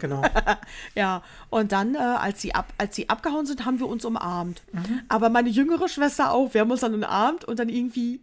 Ja, 0.95 1.19
genau. 1.19 1.21
und 1.49 1.71
dann, 1.71 1.95
äh, 1.95 1.97
als, 1.97 2.41
sie 2.41 2.53
ab, 2.53 2.71
als 2.77 2.95
sie 2.95 3.09
abgehauen 3.09 3.47
sind, 3.47 3.65
haben 3.65 3.79
wir 3.79 3.87
uns 3.87 4.05
umarmt. 4.05 4.61
Mhm. 4.71 5.01
Aber 5.09 5.29
meine 5.29 5.49
jüngere 5.49 5.87
Schwester 5.87 6.31
auch. 6.31 6.53
Wir 6.53 6.61
haben 6.61 6.69
uns 6.69 6.81
dann 6.81 6.93
umarmt 6.93 7.43
und 7.43 7.57
dann 7.57 7.69
irgendwie, 7.69 8.21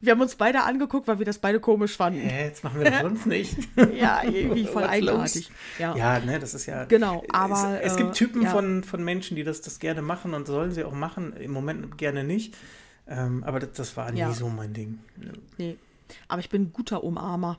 wir 0.00 0.12
haben 0.12 0.20
uns 0.20 0.34
beide 0.34 0.62
angeguckt, 0.62 1.06
weil 1.08 1.18
wir 1.18 1.26
das 1.26 1.38
beide 1.38 1.60
komisch 1.60 1.96
fanden. 1.96 2.20
Hä, 2.20 2.46
jetzt 2.46 2.64
machen 2.64 2.80
wir 2.80 2.90
das 2.90 3.00
sonst 3.02 3.26
nicht. 3.26 3.56
Ja, 3.94 4.22
irgendwie 4.22 4.64
voll 4.64 4.84
eigenartig. 4.84 5.50
Ja. 5.78 5.94
Ja, 5.96 6.18
ne, 6.20 6.38
das 6.38 6.54
ist 6.54 6.66
ja. 6.66 6.84
Genau, 6.84 7.22
aber, 7.30 7.80
Es, 7.82 7.92
es 7.92 7.98
äh, 7.98 8.02
gibt 8.02 8.14
Typen 8.14 8.42
ja. 8.42 8.50
von, 8.50 8.82
von 8.82 9.04
Menschen, 9.04 9.36
die 9.36 9.44
das, 9.44 9.60
das 9.60 9.78
gerne 9.78 10.00
machen 10.02 10.32
und 10.34 10.46
sollen 10.46 10.72
sie 10.72 10.84
auch 10.84 10.92
machen. 10.94 11.34
Im 11.36 11.52
Moment 11.52 11.98
gerne 11.98 12.24
nicht. 12.24 12.56
Ähm, 13.06 13.44
aber 13.44 13.60
das, 13.60 13.72
das 13.72 13.96
war 13.96 14.10
nie 14.12 14.20
Ja. 14.20 14.32
so 14.32 14.48
mein 14.48 14.72
Ding. 14.72 15.00
Nee. 15.58 15.76
Aber 16.28 16.40
ich 16.40 16.48
bin 16.48 16.62
ein 16.62 16.72
guter 16.72 17.04
Umarmer. 17.04 17.58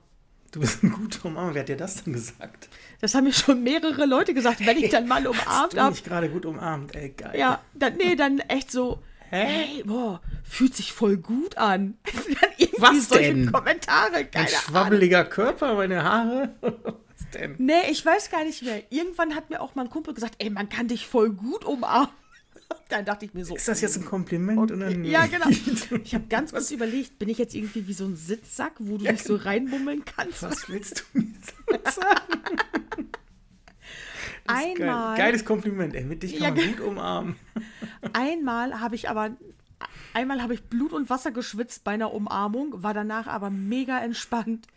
Du 0.52 0.60
bist 0.60 0.84
ein 0.84 0.92
guter 0.92 1.26
Umarmer. 1.28 1.54
Wer 1.54 1.62
hat 1.62 1.70
dir 1.70 1.78
das 1.78 2.04
denn 2.04 2.14
gesagt? 2.14 2.70
Das 3.00 3.16
haben 3.16 3.24
mir 3.26 3.34
schon 3.34 3.64
mehrere 3.64 4.06
Leute 4.06 4.34
gesagt, 4.34 4.66
wenn 4.66 4.78
ich 4.78 4.90
dann 4.90 5.08
mal 5.08 5.26
umarmt 5.26 5.78
habe. 5.78 5.92
mich 5.92 6.04
gerade 6.04 6.30
gut 6.30 6.46
umarmt? 6.46 6.96
Ey, 6.96 7.10
geil. 7.10 7.38
Ja, 7.38 7.62
dann, 7.74 7.96
nee, 7.98 8.16
dann 8.16 8.40
echt 8.40 8.72
so, 8.72 9.00
hey, 9.32 9.84
boah, 9.86 10.22
fühlt 10.44 10.76
sich 10.76 10.92
voll 10.92 11.18
gut 11.18 11.58
an. 11.58 11.98
Was 12.78 13.08
denn? 13.10 13.52
Kommentare, 13.52 14.16
Ein 14.18 14.32
keine 14.32 14.48
Ahnung. 14.48 14.60
schwabbeliger 14.62 15.24
Körper, 15.24 15.76
meine 15.76 16.04
Haare. 16.04 16.54
Was 16.62 17.30
denn? 17.34 17.56
Nee, 17.58 17.90
ich 17.90 18.06
weiß 18.06 18.30
gar 18.30 18.44
nicht 18.44 18.62
mehr. 18.64 18.84
Irgendwann 18.90 19.36
hat 19.36 19.50
mir 19.50 19.62
auch 19.62 19.74
mein 19.76 19.90
Kumpel 19.90 20.14
gesagt, 20.14 20.36
ey, 20.40 20.50
man 20.50 20.68
kann 20.68 20.88
dich 20.90 21.08
voll 21.08 21.30
gut 21.32 21.64
umarmen. 21.64 22.10
Dann 22.90 23.06
dachte 23.06 23.26
ich 23.26 23.34
mir 23.34 23.46
so. 23.46 23.56
Ist 23.56 23.68
das 23.68 23.82
jetzt 23.82 23.98
ein 23.98 24.06
Kompliment 24.06 24.72
oder 24.72 24.90
nicht? 24.90 25.10
Ja, 25.12 25.26
genau. 25.26 25.48
Ich 26.04 26.14
habe 26.14 26.26
ganz 26.28 26.52
kurz 26.52 26.72
überlegt, 26.72 27.20
bin 27.20 27.30
ich 27.30 27.38
jetzt 27.38 27.56
irgendwie 27.56 27.88
wie 27.88 27.94
so 27.94 28.06
ein 28.06 28.16
Sitzsack, 28.18 28.74
wo 28.80 28.98
du 28.98 29.06
dich 29.06 29.24
so 29.24 29.36
reinbummeln 29.38 30.04
kannst? 30.06 30.44
Was 30.44 30.68
willst 30.68 31.06
du 31.14 31.20
mir 31.20 31.80
sagen? 31.90 33.10
Ist 34.60 34.78
geil. 34.78 34.90
Einmal, 34.90 35.18
Geiles 35.18 35.46
Kompliment, 35.46 35.96
ey. 35.96 36.04
Mit 36.04 36.24
dich 36.24 36.38
kann 36.40 36.56
Ja, 36.58 36.64
man 36.64 36.76
gut 36.76 36.86
umarmen. 36.88 37.36
einmal 38.14 38.80
habe 38.80 38.96
ich 38.96 39.10
aber, 39.10 39.32
einmal 40.14 40.42
habe 40.42 40.54
ich 40.54 40.64
Blut 40.64 40.94
und 40.94 41.10
Wasser 41.10 41.32
geschwitzt 41.32 41.84
bei 41.84 41.92
einer 41.92 42.14
Umarmung, 42.14 42.84
war 42.84 42.94
danach 42.94 43.28
aber 43.28 43.50
mega 43.50 44.00
entspannt. 44.00 44.68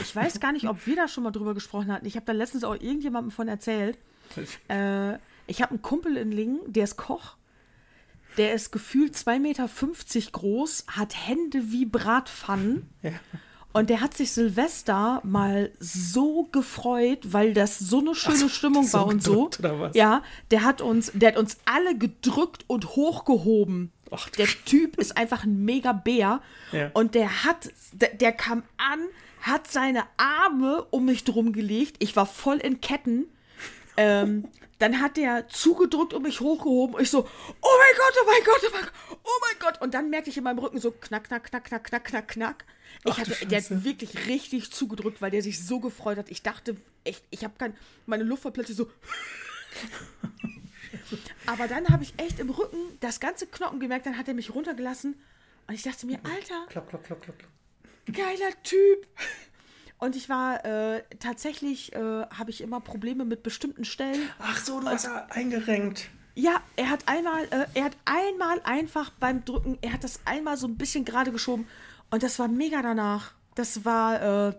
Ich 0.00 0.14
weiß 0.14 0.40
gar 0.40 0.52
nicht, 0.52 0.68
ob 0.68 0.86
wir 0.86 0.96
da 0.96 1.08
schon 1.08 1.24
mal 1.24 1.30
drüber 1.30 1.54
gesprochen 1.54 1.92
hatten. 1.92 2.06
Ich 2.06 2.16
habe 2.16 2.26
da 2.26 2.32
letztens 2.32 2.64
auch 2.64 2.74
irgendjemandem 2.74 3.30
von 3.30 3.48
erzählt. 3.48 3.98
Äh, 4.68 5.18
ich 5.46 5.60
habe 5.60 5.72
einen 5.72 5.82
Kumpel 5.82 6.16
in 6.16 6.32
Lingen, 6.32 6.60
der 6.66 6.84
ist 6.84 6.96
Koch. 6.96 7.36
Der 8.38 8.54
ist 8.54 8.72
gefühlt 8.72 9.14
2,50 9.14 9.38
Meter 9.38 9.68
groß, 10.32 10.86
hat 10.88 11.14
Hände 11.28 11.70
wie 11.70 11.84
Bratpfannen 11.84 12.88
Ja. 13.02 13.12
Und 13.74 13.90
der 13.90 14.00
hat 14.00 14.16
sich 14.16 14.30
Silvester 14.30 15.20
mal 15.24 15.72
so 15.80 16.44
gefreut, 16.52 17.18
weil 17.24 17.54
das 17.54 17.80
so 17.80 17.98
eine 17.98 18.14
schöne 18.14 18.36
so, 18.36 18.48
Stimmung 18.48 18.90
war 18.92 19.04
und 19.04 19.20
so. 19.20 19.50
Ja, 19.94 20.22
der 20.52 20.62
hat 20.62 20.80
uns, 20.80 21.10
der 21.12 21.30
hat 21.30 21.36
uns 21.36 21.58
alle 21.64 21.98
gedrückt 21.98 22.64
und 22.68 22.94
hochgehoben. 22.94 23.90
Ach, 24.12 24.28
der 24.30 24.46
Typ 24.46 24.96
ist 24.96 25.16
einfach 25.16 25.42
ein 25.42 25.64
mega 25.64 25.92
Bär. 25.92 26.40
Ja. 26.70 26.92
Und 26.94 27.16
der 27.16 27.44
hat, 27.44 27.72
der, 27.90 28.10
der 28.10 28.30
kam 28.30 28.62
an, 28.76 29.00
hat 29.40 29.66
seine 29.68 30.04
Arme 30.18 30.86
um 30.90 31.06
mich 31.06 31.24
drum 31.24 31.52
gelegt. 31.52 31.96
Ich 31.98 32.14
war 32.14 32.26
voll 32.26 32.58
in 32.58 32.80
Ketten. 32.80 33.26
Ähm, 33.96 34.48
dann 34.78 35.00
hat 35.00 35.16
der 35.16 35.48
zugedrückt 35.48 36.12
und 36.14 36.22
mich 36.22 36.40
hochgehoben. 36.40 37.00
Ich 37.00 37.10
so, 37.10 37.20
oh 37.20 37.78
mein 37.78 37.96
Gott, 37.96 38.14
oh 38.20 38.26
mein 38.26 38.44
Gott, 38.44 38.60
oh 38.64 38.70
mein 38.72 38.82
Gott, 38.84 38.92
oh 39.22 39.40
mein 39.40 39.58
Gott. 39.60 39.80
Und 39.80 39.94
dann 39.94 40.10
merkte 40.10 40.30
ich 40.30 40.36
in 40.36 40.44
meinem 40.44 40.58
Rücken 40.58 40.80
so 40.80 40.90
knack, 40.90 41.24
knack, 41.24 41.44
knack, 41.44 41.64
knack, 41.64 41.84
knack, 41.84 42.04
knack, 42.04 42.28
knack. 42.28 42.64
Ich 43.04 43.12
Ach, 43.12 43.18
hatte, 43.18 43.46
der 43.46 43.62
hat 43.62 43.84
wirklich 43.84 44.26
richtig 44.26 44.72
zugedrückt, 44.72 45.22
weil 45.22 45.30
der 45.30 45.42
sich 45.42 45.64
so 45.64 45.80
gefreut 45.80 46.18
hat. 46.18 46.28
Ich 46.28 46.42
dachte, 46.42 46.76
echt, 47.04 47.24
ich 47.30 47.44
habe 47.44 47.54
kein, 47.56 47.76
meine 48.06 48.24
Luft 48.24 48.44
war 48.44 48.52
plötzlich 48.52 48.76
so. 48.76 48.90
Aber 51.46 51.68
dann 51.68 51.88
habe 51.88 52.02
ich 52.02 52.14
echt 52.16 52.38
im 52.38 52.50
Rücken 52.50 52.78
das 53.00 53.20
ganze 53.20 53.46
Knochen 53.46 53.80
gemerkt, 53.80 54.06
dann 54.06 54.16
hat 54.16 54.28
er 54.28 54.34
mich 54.34 54.54
runtergelassen 54.54 55.20
und 55.66 55.74
ich 55.74 55.82
dachte 55.82 56.06
mir, 56.06 56.18
Alter, 56.24 56.66
klopp, 56.68 56.88
klopp, 56.88 57.04
klopp, 57.04 57.22
klopp. 57.22 57.38
geiler 58.12 58.62
Typ. 58.62 59.06
Und 59.98 60.16
ich 60.16 60.28
war 60.28 60.64
äh, 60.64 61.02
tatsächlich, 61.18 61.94
äh, 61.94 61.98
habe 61.98 62.50
ich 62.50 62.60
immer 62.60 62.80
Probleme 62.80 63.24
mit 63.24 63.42
bestimmten 63.42 63.84
Stellen. 63.84 64.20
Ach 64.38 64.62
so, 64.62 64.80
du 64.80 64.86
hast 64.88 65.04
ja 65.04 65.26
eingerenkt. 65.30 66.10
Ja, 66.34 66.60
er 66.76 66.90
hat 66.90 67.06
einmal, 67.06 67.44
äh, 67.50 67.66
er 67.74 67.84
hat 67.84 67.96
einmal 68.04 68.60
einfach 68.64 69.10
beim 69.10 69.44
Drücken, 69.44 69.78
er 69.82 69.92
hat 69.92 70.02
das 70.02 70.20
einmal 70.24 70.56
so 70.56 70.66
ein 70.66 70.76
bisschen 70.76 71.04
gerade 71.04 71.30
geschoben 71.30 71.66
und 72.10 72.22
das 72.24 72.38
war 72.40 72.48
mega 72.48 72.82
danach. 72.82 73.32
Das 73.54 73.84
war, 73.84 74.48
äh, 74.48 74.54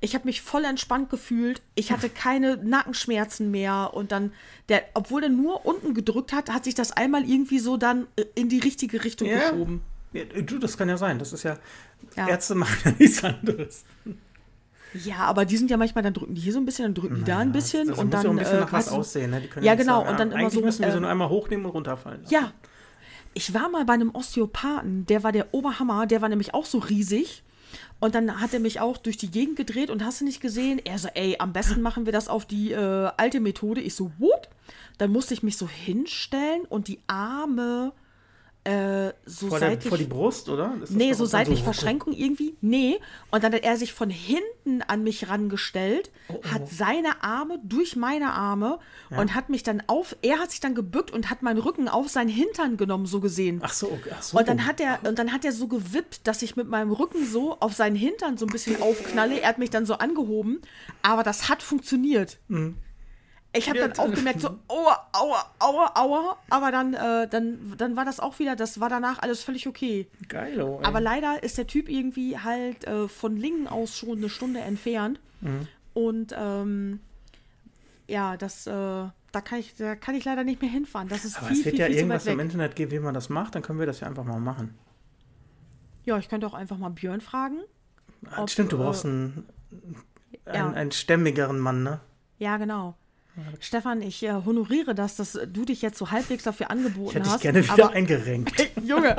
ich 0.00 0.14
habe 0.16 0.24
mich 0.24 0.42
voll 0.42 0.64
entspannt 0.64 1.08
gefühlt. 1.08 1.62
Ich 1.76 1.92
hatte 1.92 2.08
keine 2.08 2.56
Nackenschmerzen 2.56 3.50
mehr 3.52 3.92
und 3.94 4.10
dann, 4.10 4.32
der, 4.68 4.82
obwohl 4.94 5.22
er 5.22 5.28
nur 5.28 5.64
unten 5.66 5.94
gedrückt 5.94 6.32
hat, 6.32 6.50
hat 6.50 6.64
sich 6.64 6.74
das 6.74 6.90
einmal 6.92 7.28
irgendwie 7.28 7.60
so 7.60 7.76
dann 7.76 8.08
äh, 8.16 8.24
in 8.34 8.48
die 8.48 8.58
richtige 8.58 9.04
Richtung 9.04 9.28
Ja. 9.28 9.50
geschoben. 9.50 9.82
Ja, 10.12 10.24
du, 10.24 10.58
das 10.58 10.76
kann 10.76 10.88
ja 10.88 10.96
sein. 10.96 11.18
Das 11.20 11.32
ist 11.32 11.44
ja. 11.44 11.58
Ja. 12.16 12.28
Ärzte 12.28 12.54
machen 12.56 12.76
ja 12.84 12.92
nichts 12.98 13.22
anderes. 13.22 13.84
Ja, 15.04 15.18
aber 15.18 15.44
die 15.44 15.56
sind 15.56 15.70
ja 15.70 15.76
manchmal, 15.76 16.02
dann 16.02 16.14
drücken 16.14 16.34
die 16.34 16.40
hier 16.40 16.52
so 16.52 16.58
ein 16.58 16.64
bisschen, 16.64 16.86
dann 16.86 16.94
drücken 16.94 17.16
die 17.16 17.24
da 17.24 17.38
ein 17.38 17.52
bisschen 17.52 17.92
und 17.92 18.12
dann. 18.12 18.24
ja 18.24 18.30
ein 18.30 18.36
bisschen 18.36 18.56
äh, 18.56 18.60
nach 18.60 18.72
was 18.72 18.88
aussehen. 18.88 19.30
Ne? 19.30 19.42
Ja, 19.60 19.74
genau, 19.74 20.00
Sagen, 20.00 20.10
und 20.10 20.20
dann 20.20 20.32
ah, 20.32 20.40
immer 20.40 20.50
so, 20.50 20.60
müssen 20.60 20.82
wir 20.82 20.90
so 20.90 20.98
äh, 20.98 21.00
nur 21.00 21.10
einmal 21.10 21.28
hochnehmen 21.28 21.66
und 21.66 21.72
runterfallen. 21.72 22.22
lassen. 22.22 22.34
Ja. 22.34 22.52
Ich 23.34 23.54
war 23.54 23.68
mal 23.68 23.84
bei 23.84 23.92
einem 23.92 24.14
Osteopathen, 24.14 25.06
der 25.06 25.22
war 25.22 25.32
der 25.32 25.52
Oberhammer, 25.52 26.06
der 26.06 26.22
war 26.22 26.28
nämlich 26.28 26.54
auch 26.54 26.64
so 26.64 26.78
riesig. 26.78 27.44
Und 28.00 28.14
dann 28.14 28.40
hat 28.40 28.54
er 28.54 28.60
mich 28.60 28.80
auch 28.80 28.96
durch 28.96 29.16
die 29.16 29.30
Gegend 29.30 29.56
gedreht 29.56 29.90
und 29.90 30.04
hast 30.04 30.20
du 30.20 30.24
nicht 30.24 30.40
gesehen? 30.40 30.80
Er 30.84 30.98
so, 30.98 31.08
ey, 31.14 31.36
am 31.38 31.52
besten 31.52 31.82
machen 31.82 32.06
wir 32.06 32.12
das 32.12 32.28
auf 32.28 32.46
die 32.46 32.72
äh, 32.72 33.10
alte 33.16 33.40
Methode. 33.40 33.80
Ich 33.80 33.94
so, 33.94 34.10
what? 34.18 34.48
Dann 34.96 35.12
musste 35.12 35.34
ich 35.34 35.42
mich 35.42 35.56
so 35.56 35.68
hinstellen 35.68 36.64
und 36.68 36.88
die 36.88 37.00
Arme 37.06 37.92
äh, 38.68 39.14
so 39.24 39.48
Vor, 39.48 39.58
der, 39.60 39.70
seitlich. 39.70 39.88
vor 39.88 39.98
die 39.98 40.04
Brust, 40.04 40.48
oder? 40.50 40.74
Ist 40.82 40.90
Nee, 40.92 41.14
so 41.14 41.24
seitlich 41.24 41.62
Verschränkung 41.62 42.12
irgendwie. 42.12 42.56
Nee. 42.60 42.98
Und 43.30 43.42
dann 43.42 43.54
hat 43.54 43.62
er 43.62 43.76
sich 43.78 43.94
von 43.94 44.10
hinten 44.10 44.82
an 44.82 45.02
mich 45.02 45.28
rangestellt, 45.30 46.10
Oh, 46.28 46.42
hat 46.52 46.68
seine 46.68 47.22
Arme 47.22 47.58
durch 47.64 47.96
meine 47.96 48.32
Arme 48.32 48.78
und 49.10 49.34
hat 49.34 49.48
mich 49.48 49.62
dann 49.62 49.82
auf, 49.86 50.14
er 50.20 50.38
hat 50.38 50.50
sich 50.50 50.60
dann 50.60 50.74
gebückt 50.74 51.10
und 51.10 51.30
hat 51.30 51.40
meinen 51.42 51.58
Rücken 51.58 51.88
auf 51.88 52.08
seinen 52.10 52.28
Hintern 52.28 52.76
genommen, 52.76 53.06
so 53.06 53.20
gesehen. 53.20 53.60
Ach 53.62 53.72
so, 53.72 53.86
okay. 53.86 54.10
Ach 54.14 54.22
so. 54.22 54.38
Und 54.38 54.46
dann 54.46 54.66
hat 54.66 54.80
er, 54.80 54.98
und 55.08 55.18
dann 55.18 55.32
hat 55.32 55.44
er 55.46 55.52
so 55.52 55.68
gewippt, 55.68 56.26
dass 56.26 56.42
ich 56.42 56.56
mit 56.56 56.68
meinem 56.68 56.92
Rücken 56.92 57.24
so 57.26 57.56
auf 57.60 57.72
seinen 57.72 57.96
Hintern 57.96 58.36
so 58.36 58.44
ein 58.44 58.52
bisschen 58.52 58.82
aufknalle. 58.82 59.40
Er 59.40 59.48
hat 59.48 59.58
mich 59.58 59.70
dann 59.70 59.86
so 59.86 59.94
angehoben, 59.94 60.60
aber 61.00 61.22
das 61.22 61.48
hat 61.48 61.62
funktioniert. 61.62 62.38
Ich 63.54 63.68
habe 63.68 63.78
dann 63.78 63.98
auch 63.98 64.12
gemerkt, 64.12 64.40
so, 64.40 64.58
aua, 64.68 65.08
aua, 65.12 65.44
aua, 65.58 65.92
aua. 65.94 66.36
Aber 66.50 66.70
dann, 66.70 66.92
äh, 66.94 67.26
dann, 67.28 67.74
dann 67.78 67.96
war 67.96 68.04
das 68.04 68.20
auch 68.20 68.38
wieder, 68.38 68.56
das 68.56 68.78
war 68.78 68.90
danach 68.90 69.20
alles 69.20 69.42
völlig 69.42 69.66
okay. 69.66 70.06
Geil, 70.28 70.60
oh. 70.60 70.80
Aber 70.82 71.00
leider 71.00 71.42
ist 71.42 71.56
der 71.56 71.66
Typ 71.66 71.88
irgendwie 71.88 72.38
halt 72.38 72.86
äh, 72.86 73.08
von 73.08 73.36
Lingen 73.36 73.66
aus 73.66 73.96
schon 73.96 74.18
eine 74.18 74.28
Stunde 74.28 74.60
entfernt. 74.60 75.18
Mhm. 75.40 75.66
Und 75.94 76.34
ähm, 76.38 77.00
ja, 78.06 78.36
das, 78.36 78.66
äh, 78.66 78.70
da 78.70 79.40
kann 79.42 79.58
ich, 79.58 79.74
da 79.76 79.96
kann 79.96 80.14
ich 80.14 80.24
leider 80.24 80.44
nicht 80.44 80.60
mehr 80.60 80.70
hinfahren. 80.70 81.08
Das 81.08 81.24
ist 81.24 81.38
Aber 81.38 81.46
viel, 81.46 81.58
es 81.58 81.64
wird 81.64 81.74
viel, 81.74 81.80
ja 81.80 81.86
viel 81.86 81.96
irgendwas 81.96 82.26
im. 82.26 82.40
Internet 82.40 82.76
geben, 82.76 82.92
wie 82.92 82.98
man 82.98 83.14
das 83.14 83.30
macht. 83.30 83.54
Dann 83.54 83.62
können 83.62 83.78
wir 83.78 83.86
das 83.86 84.00
ja 84.00 84.08
einfach 84.08 84.24
mal 84.24 84.40
machen. 84.40 84.76
Ja, 86.04 86.18
ich 86.18 86.28
könnte 86.28 86.46
auch 86.46 86.54
einfach 86.54 86.78
mal 86.78 86.90
Björn 86.90 87.20
fragen. 87.20 87.60
Ah, 88.30 88.42
Ob, 88.42 88.50
Stimmt, 88.50 88.72
du 88.72 88.76
äh, 88.76 88.80
brauchst 88.80 89.04
einen, 89.04 89.46
ja. 90.46 90.52
einen, 90.52 90.74
einen 90.74 90.92
stämmigeren 90.92 91.58
Mann, 91.58 91.82
ne? 91.82 92.00
Ja, 92.38 92.56
genau. 92.56 92.94
Stefan, 93.60 94.02
ich 94.02 94.22
äh, 94.22 94.32
honoriere 94.44 94.94
das, 94.94 95.16
dass 95.16 95.32
du 95.32 95.64
dich 95.64 95.82
jetzt 95.82 95.98
so 95.98 96.10
halbwegs 96.10 96.44
dafür 96.44 96.66
Ich 96.66 96.70
angeboten 96.70 97.12
hätte 97.12 97.24
dich 97.24 97.32
hast. 97.32 97.40
gerne 97.42 97.64
wieder 97.64 97.84
aber, 97.86 97.90
eingerenkt. 97.94 98.70
Junge, 98.84 99.16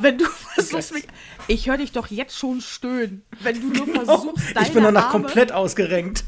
wenn 0.00 0.18
du 0.18 0.24
versuchst 0.54 0.92
mich. 0.94 1.06
Ich 1.46 1.68
höre 1.68 1.76
dich 1.78 1.92
doch 1.92 2.06
jetzt 2.08 2.36
schon 2.36 2.60
stöhnen. 2.60 3.22
Wenn 3.42 3.60
du 3.60 3.68
nur 3.84 3.86
versuchst, 4.04 4.54
deine 4.56 4.66
ich 4.66 4.72
bin 4.72 4.82
danach 4.82 5.06
Arme, 5.10 5.22
komplett 5.24 5.52
ausgerenkt. 5.52 6.24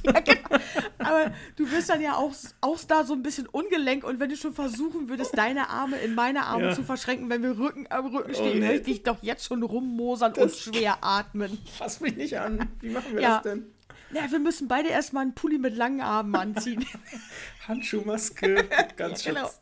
Aber 0.99 1.33
du 1.57 1.67
bist 1.69 1.89
dann 1.89 2.01
ja 2.01 2.15
auch, 2.17 2.33
auch 2.61 2.79
da 2.87 3.05
so 3.05 3.13
ein 3.15 3.23
bisschen 3.23 3.47
ungelenk 3.47 4.05
und 4.05 4.21
wenn 4.21 4.31
du 4.31 4.37
schon 4.37 4.53
versuchen 4.55 5.09
würdest, 5.09 5.37
deine 5.37 5.69
Arme 5.69 5.97
in 5.99 6.15
meine 6.15 6.45
Arme 6.45 6.69
Ja. 6.69 6.75
zu 6.75 6.83
verschränken, 6.83 7.31
wenn 7.31 7.43
wir 7.43 7.59
Rücken 7.59 7.87
am 7.91 8.07
Rücken 8.15 8.35
stehen, 8.35 8.61
nee. 8.61 8.67
höre 8.67 8.75
ich 8.75 8.83
dich 8.83 9.03
doch 9.03 9.23
jetzt 9.23 9.45
schon 9.47 9.63
rummosern 9.63 10.33
und 10.35 10.53
schwer 10.55 10.99
atmen. 11.03 11.59
Fass 11.79 12.01
mich 12.01 12.17
nicht 12.17 12.39
an. 12.39 12.69
Wie 12.81 12.91
machen 12.91 13.15
wir 13.15 13.23
Ja. 13.23 13.35
das 13.37 13.43
denn? 13.45 13.65
Na, 14.13 14.31
wir 14.31 14.39
müssen 14.41 14.67
beide 14.69 14.89
erstmal 14.89 15.23
einen 15.23 15.35
Pulli 15.35 15.59
mit 15.59 15.77
langen 15.77 16.01
Armen 16.01 16.35
anziehen. 16.35 16.85
Handschuhmaske, 17.69 18.65
ganz 18.97 19.23
Genau. 19.23 19.43
Schutz. 19.47 19.61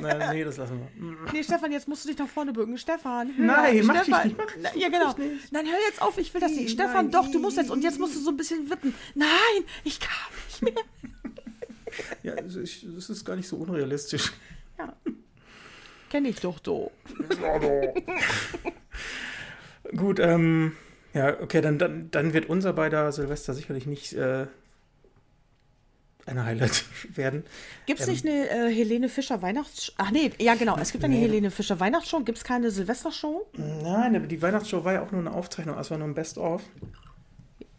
Nein, 0.00 0.30
nee, 0.32 0.42
das 0.44 0.56
lassen 0.56 0.80
wir. 0.96 1.32
nee, 1.32 1.42
Stefan, 1.44 1.70
jetzt 1.70 1.86
musst 1.86 2.04
du 2.04 2.08
dich 2.08 2.18
nach 2.18 2.26
vorne 2.28 2.52
bücken. 2.52 2.76
Stefan, 2.78 3.36
hör, 3.36 3.44
Nein, 3.46 3.86
mach 3.86 3.94
ich 3.94 4.02
Stefan. 4.02 4.26
nicht, 4.28 4.36
mach 4.38 4.72
ich 4.74 4.80
Ja, 4.82 4.88
genau. 4.88 5.04
mach 5.06 5.18
ich 5.18 5.30
nicht. 5.30 5.52
Nein, 5.52 5.66
hör 5.66 5.78
jetzt 5.88 6.02
auf, 6.02 6.18
ich 6.18 6.32
will 6.34 6.40
das 6.40 6.52
nicht. 6.52 6.70
Stefan, 6.70 6.92
nein, 7.06 7.10
doch, 7.12 7.30
du 7.30 7.38
musst 7.38 7.56
jetzt. 7.56 7.70
Und 7.70 7.82
jetzt 7.84 8.00
musst 8.00 8.16
du 8.16 8.20
so 8.20 8.30
ein 8.30 8.36
bisschen 8.36 8.68
wippen. 8.70 8.94
Nein, 9.14 9.28
ich 9.84 10.00
kann 10.00 10.10
nicht 10.48 10.62
mehr. 10.62 10.72
Ja, 12.24 12.32
also 12.32 12.60
ich, 12.60 12.84
das 12.92 13.08
ist 13.08 13.24
gar 13.24 13.36
nicht 13.36 13.46
so 13.46 13.54
unrealistisch. 13.56 14.32
Ja. 14.78 14.92
Kenn 16.10 16.24
ich 16.24 16.40
doch 16.40 16.58
so. 16.64 16.90
Gut, 19.96 20.18
ähm, 20.18 20.72
ja, 21.14 21.40
okay, 21.40 21.60
dann, 21.62 21.78
dann, 21.78 22.10
dann 22.10 22.32
wird 22.34 22.48
unser 22.50 22.72
beider 22.74 23.10
Silvester 23.12 23.54
sicherlich 23.54 23.86
nicht 23.86 24.12
äh, 24.12 24.46
ein 26.26 26.42
Highlight 26.44 26.84
werden. 27.16 27.44
Gibt 27.86 28.00
es 28.00 28.06
Ähm, 28.08 28.12
nicht 28.12 28.26
eine 28.26 28.48
äh, 28.68 28.74
Helene 28.74 29.08
Fischer 29.08 29.42
Weihnachtsshow? 29.42 29.92
Ach 29.98 30.10
nee, 30.10 30.30
ja 30.38 30.54
genau, 30.54 30.76
es 30.78 30.90
gibt 30.92 31.04
eine 31.04 31.14
Nee. 31.14 31.20
Helene 31.22 31.50
Fischer 31.50 31.78
Weihnachtsshow. 31.80 32.20
Gibt 32.20 32.38
es 32.38 32.44
keine 32.44 32.70
Silvestershow? 32.70 33.46
Nein, 33.56 34.16
aber 34.16 34.26
die 34.26 34.40
Weihnachtsshow 34.40 34.84
war 34.84 34.94
ja 34.94 35.02
auch 35.02 35.10
nur 35.12 35.20
eine 35.20 35.32
Aufzeichnung, 35.32 35.78
es 35.78 35.90
war 35.90 35.98
nur 35.98 36.08
ein 36.08 36.14
Best-of. 36.14 36.62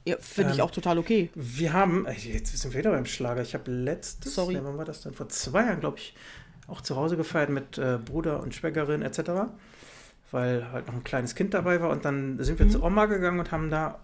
Ja, 0.08 0.18
finde 0.20 0.52
ich 0.52 0.60
Ähm, 0.60 0.64
auch 0.66 0.70
total 0.72 1.00
okay. 1.00 1.32
Wir 1.34 1.74
haben, 1.74 2.06
äh, 2.06 2.14
jetzt 2.14 2.56
sind 2.56 2.72
wir 2.74 2.80
wieder 2.80 2.92
beim 2.92 3.08
Schlager. 3.08 3.42
Ich 3.42 3.56
habe 3.56 3.72
letztes, 3.72 4.36
Sorry. 4.36 4.54
nee, 4.54 4.60
wann 4.64 4.78
war 4.78 4.86
das 4.86 5.02
denn? 5.02 5.14
Vor 5.16 5.28
zwei 5.30 5.66
Jahren, 5.66 5.80
glaube 5.80 5.98
ich, 5.98 6.14
auch 6.68 6.82
zu 6.82 6.96
Hause 6.96 7.18
gefeiert 7.18 7.50
mit 7.50 7.80
äh, 7.80 7.98
Bruder 7.98 8.42
und 8.44 8.54
Schwägerin 8.54 9.02
etc. 9.02 9.50
Weil 10.36 10.70
halt 10.74 10.88
noch 10.88 10.96
ein 10.96 11.04
kleines 11.06 11.34
Kind 11.34 11.54
dabei 11.54 11.80
war. 11.80 11.92
Und 11.92 12.04
dann 12.04 12.44
sind 12.44 12.60
wir 12.60 12.68
zu 12.68 12.84
Oma 12.84 13.06
gegangen 13.06 13.40
und 13.40 13.54
haben 13.54 13.70
da 13.70 14.02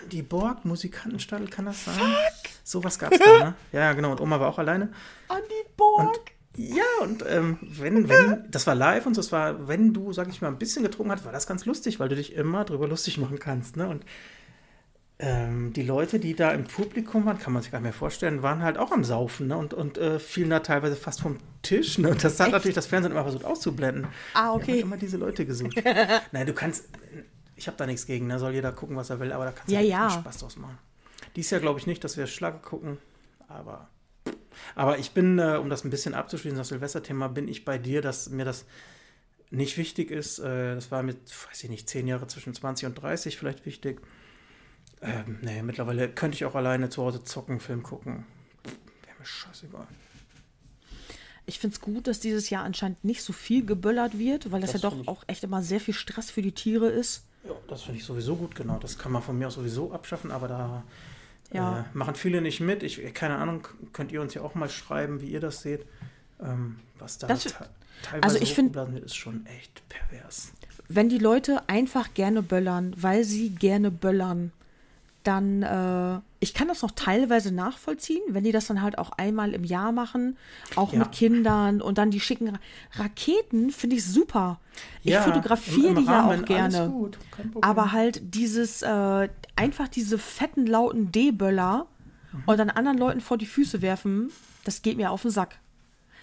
Andy 0.00 0.22
Borg, 0.22 0.64
Musikantenstadel, 0.64 1.48
kann 1.48 1.64
das 1.64 1.86
sein? 1.86 1.94
Fuck! 1.96 2.50
Sowas 2.62 3.00
gab 3.00 3.12
es 3.12 3.18
da, 3.18 3.38
ne? 3.38 3.54
Ja, 3.72 3.92
genau. 3.94 4.12
Und 4.12 4.20
Oma 4.20 4.38
war 4.38 4.48
auch 4.48 4.60
alleine. 4.60 4.92
Andi 5.26 5.64
Borg. 5.76 6.06
Und 6.06 6.20
ja, 6.56 6.84
und 7.02 7.24
ähm, 7.28 7.58
wenn, 7.62 8.08
wenn, 8.08 8.44
das 8.48 8.68
war 8.68 8.76
live 8.76 9.06
und 9.06 9.14
so, 9.14 9.20
es 9.20 9.32
war, 9.32 9.66
wenn 9.66 9.92
du, 9.92 10.12
sag 10.12 10.28
ich 10.28 10.40
mal, 10.40 10.48
ein 10.48 10.58
bisschen 10.58 10.84
getrunken 10.84 11.10
hast, 11.10 11.24
war 11.24 11.32
das 11.32 11.48
ganz 11.48 11.64
lustig, 11.64 11.98
weil 11.98 12.08
du 12.08 12.14
dich 12.14 12.34
immer 12.34 12.64
drüber 12.64 12.86
lustig 12.86 13.18
machen 13.18 13.40
kannst, 13.40 13.76
ne? 13.76 13.88
Und 13.88 14.04
ähm, 15.22 15.72
die 15.74 15.82
Leute, 15.82 16.18
die 16.18 16.34
da 16.34 16.50
im 16.52 16.64
Publikum 16.64 17.26
waren, 17.26 17.38
kann 17.38 17.52
man 17.52 17.62
sich 17.62 17.70
gar 17.70 17.78
nicht 17.78 17.84
mehr 17.84 17.92
vorstellen, 17.92 18.42
waren 18.42 18.62
halt 18.62 18.78
auch 18.78 18.90
am 18.90 19.04
Saufen, 19.04 19.48
ne? 19.48 19.56
Und, 19.56 19.74
und 19.74 19.98
äh, 19.98 20.18
fielen 20.18 20.48
da 20.48 20.60
teilweise 20.60 20.96
fast 20.96 21.20
vom 21.20 21.36
Tisch, 21.60 21.98
ne? 21.98 22.08
Und 22.10 22.24
das 22.24 22.40
hat 22.40 22.46
Echt? 22.46 22.52
natürlich 22.54 22.74
das 22.74 22.86
Fernsehen 22.86 23.12
immer 23.12 23.22
versucht 23.22 23.44
auszublenden. 23.44 24.06
Ah, 24.32 24.38
Wir 24.38 24.42
haben 24.42 24.56
okay. 24.56 24.72
halt 24.72 24.80
immer 24.82 24.96
diese 24.96 25.18
Leute 25.18 25.44
gesucht. 25.44 25.76
Nein, 26.32 26.46
du 26.46 26.54
kannst, 26.54 26.88
ich 27.54 27.66
habe 27.66 27.76
da 27.76 27.86
nichts 27.86 28.06
gegen, 28.06 28.26
ne? 28.28 28.38
Soll 28.38 28.54
jeder 28.54 28.72
gucken, 28.72 28.96
was 28.96 29.10
er 29.10 29.20
will, 29.20 29.30
aber 29.32 29.44
da 29.44 29.52
kannst 29.52 29.68
du 29.68 29.74
Ja, 29.74 29.80
halt 29.80 29.88
ja. 29.88 30.10
Spaß 30.10 30.38
draus 30.38 30.56
machen. 30.56 30.78
Dies 31.36 31.50
Jahr 31.50 31.60
glaube 31.60 31.78
ich 31.78 31.86
nicht, 31.86 32.02
dass 32.02 32.16
wir 32.16 32.26
Schlager 32.26 32.58
gucken, 32.58 32.96
aber 33.46 33.88
aber 34.74 34.98
ich 34.98 35.12
bin, 35.12 35.38
äh, 35.38 35.58
um 35.60 35.68
das 35.70 35.84
ein 35.84 35.90
bisschen 35.90 36.14
abzuschließen, 36.14 36.56
das 36.56 36.68
Silvesterthema, 36.68 37.28
bin 37.28 37.48
ich 37.48 37.64
bei 37.64 37.78
dir, 37.78 38.02
dass 38.02 38.30
mir 38.30 38.44
das 38.44 38.64
nicht 39.50 39.76
wichtig 39.76 40.10
ist. 40.10 40.38
Äh, 40.38 40.74
das 40.74 40.90
war 40.90 41.02
mit, 41.02 41.18
weiß 41.48 41.64
ich 41.64 41.70
nicht, 41.70 41.88
zehn 41.88 42.06
Jahre 42.06 42.26
zwischen 42.26 42.54
20 42.54 42.86
und 42.86 42.94
30 42.94 43.36
vielleicht 43.36 43.66
wichtig. 43.66 44.00
Ähm, 45.02 45.38
nee, 45.42 45.62
mittlerweile 45.62 46.08
könnte 46.08 46.34
ich 46.36 46.44
auch 46.44 46.54
alleine 46.54 46.90
zu 46.90 47.02
Hause 47.02 47.24
zocken, 47.24 47.58
Film 47.60 47.82
gucken. 47.82 48.26
Wäre 48.64 49.18
mir 49.18 49.24
scheißegal. 49.24 49.86
Ich 51.46 51.58
finde 51.58 51.74
es 51.74 51.80
gut, 51.80 52.06
dass 52.06 52.20
dieses 52.20 52.50
Jahr 52.50 52.64
anscheinend 52.64 53.02
nicht 53.04 53.22
so 53.22 53.32
viel 53.32 53.64
geböllert 53.64 54.18
wird, 54.18 54.52
weil 54.52 54.60
das, 54.60 54.72
Das 54.72 54.82
ja 54.82 54.90
doch 54.90 55.06
auch 55.08 55.24
echt 55.26 55.42
immer 55.42 55.62
sehr 55.62 55.80
viel 55.80 55.94
Stress 55.94 56.30
für 56.30 56.42
die 56.42 56.52
Tiere 56.52 56.88
ist. 56.88 57.24
Ja, 57.44 57.52
das 57.68 57.82
finde 57.82 57.98
ich 57.98 58.04
sowieso 58.04 58.36
gut, 58.36 58.54
genau. 58.54 58.78
Das 58.78 58.98
kann 58.98 59.10
man 59.12 59.22
von 59.22 59.38
mir 59.38 59.48
aus 59.48 59.54
sowieso 59.54 59.92
abschaffen, 59.92 60.30
aber 60.30 60.46
da 60.48 60.84
Ja. 61.52 61.80
äh, 61.80 61.84
machen 61.94 62.14
viele 62.14 62.40
nicht 62.42 62.60
mit. 62.60 62.82
Ich, 62.82 63.02
keine 63.14 63.36
Ahnung, 63.38 63.66
könnt 63.92 64.12
ihr 64.12 64.20
uns 64.20 64.34
ja 64.34 64.42
auch 64.42 64.54
mal 64.54 64.68
schreiben, 64.68 65.20
wie 65.22 65.26
ihr 65.30 65.40
das 65.40 65.62
seht. 65.62 65.86
Ähm, 66.40 66.78
was 66.98 67.18
da 67.18 67.26
Das- 67.26 67.44
te- 67.44 67.68
teilweise 68.02 68.22
also 68.34 68.38
ich 68.38 68.54
find- 68.54 68.74
wird, 68.74 68.98
ist 69.04 69.16
schon 69.16 69.44
echt 69.46 69.82
pervers. 69.88 70.52
wenn 70.88 71.08
die 71.08 71.18
Leute 71.18 71.68
einfach 71.68 72.14
gerne 72.14 72.42
böllern, 72.42 72.94
weil 72.96 73.24
sie 73.24 73.50
gerne 73.50 73.90
böllern, 73.90 74.52
dann, 75.22 75.62
äh, 75.62 76.20
ich 76.40 76.54
kann 76.54 76.68
das 76.68 76.80
noch 76.82 76.92
teilweise 76.92 77.52
nachvollziehen, 77.52 78.22
wenn 78.28 78.44
die 78.44 78.52
das 78.52 78.66
dann 78.66 78.80
halt 78.80 78.96
auch 78.98 79.10
einmal 79.12 79.52
im 79.52 79.64
Jahr 79.64 79.92
machen, 79.92 80.38
auch 80.76 80.92
Ja. 80.92 81.00
mit 81.00 81.12
Kindern 81.12 81.82
und 81.82 81.98
dann 81.98 82.10
die 82.10 82.20
schicken 82.20 82.48
Ra 82.48 82.58
Raketen, 82.94 83.70
finde 83.70 83.96
ich 83.96 84.04
super. 84.06 84.58
Ich 85.02 85.12
Ja, 85.12 85.22
fotografiere 85.22 85.94
die 85.94 86.04
ja 86.06 86.20
Rahmen, 86.20 86.40
auch 86.40 86.44
gerne. 86.46 86.92
Aber 87.60 87.92
halt 87.92 88.34
dieses, 88.34 88.82
äh, 88.82 89.28
einfach 89.56 89.88
diese 89.88 90.16
fetten, 90.18 90.66
lauten 90.66 91.12
D-Böller 91.12 91.86
Mhm. 92.32 92.42
und 92.46 92.58
dann 92.58 92.70
anderen 92.70 92.96
Leuten 92.98 93.20
vor 93.20 93.36
die 93.36 93.46
Füße 93.46 93.82
werfen, 93.82 94.30
das 94.64 94.82
geht 94.82 94.96
mir 94.96 95.10
auf 95.10 95.22
den 95.22 95.30
Sack. 95.30 95.58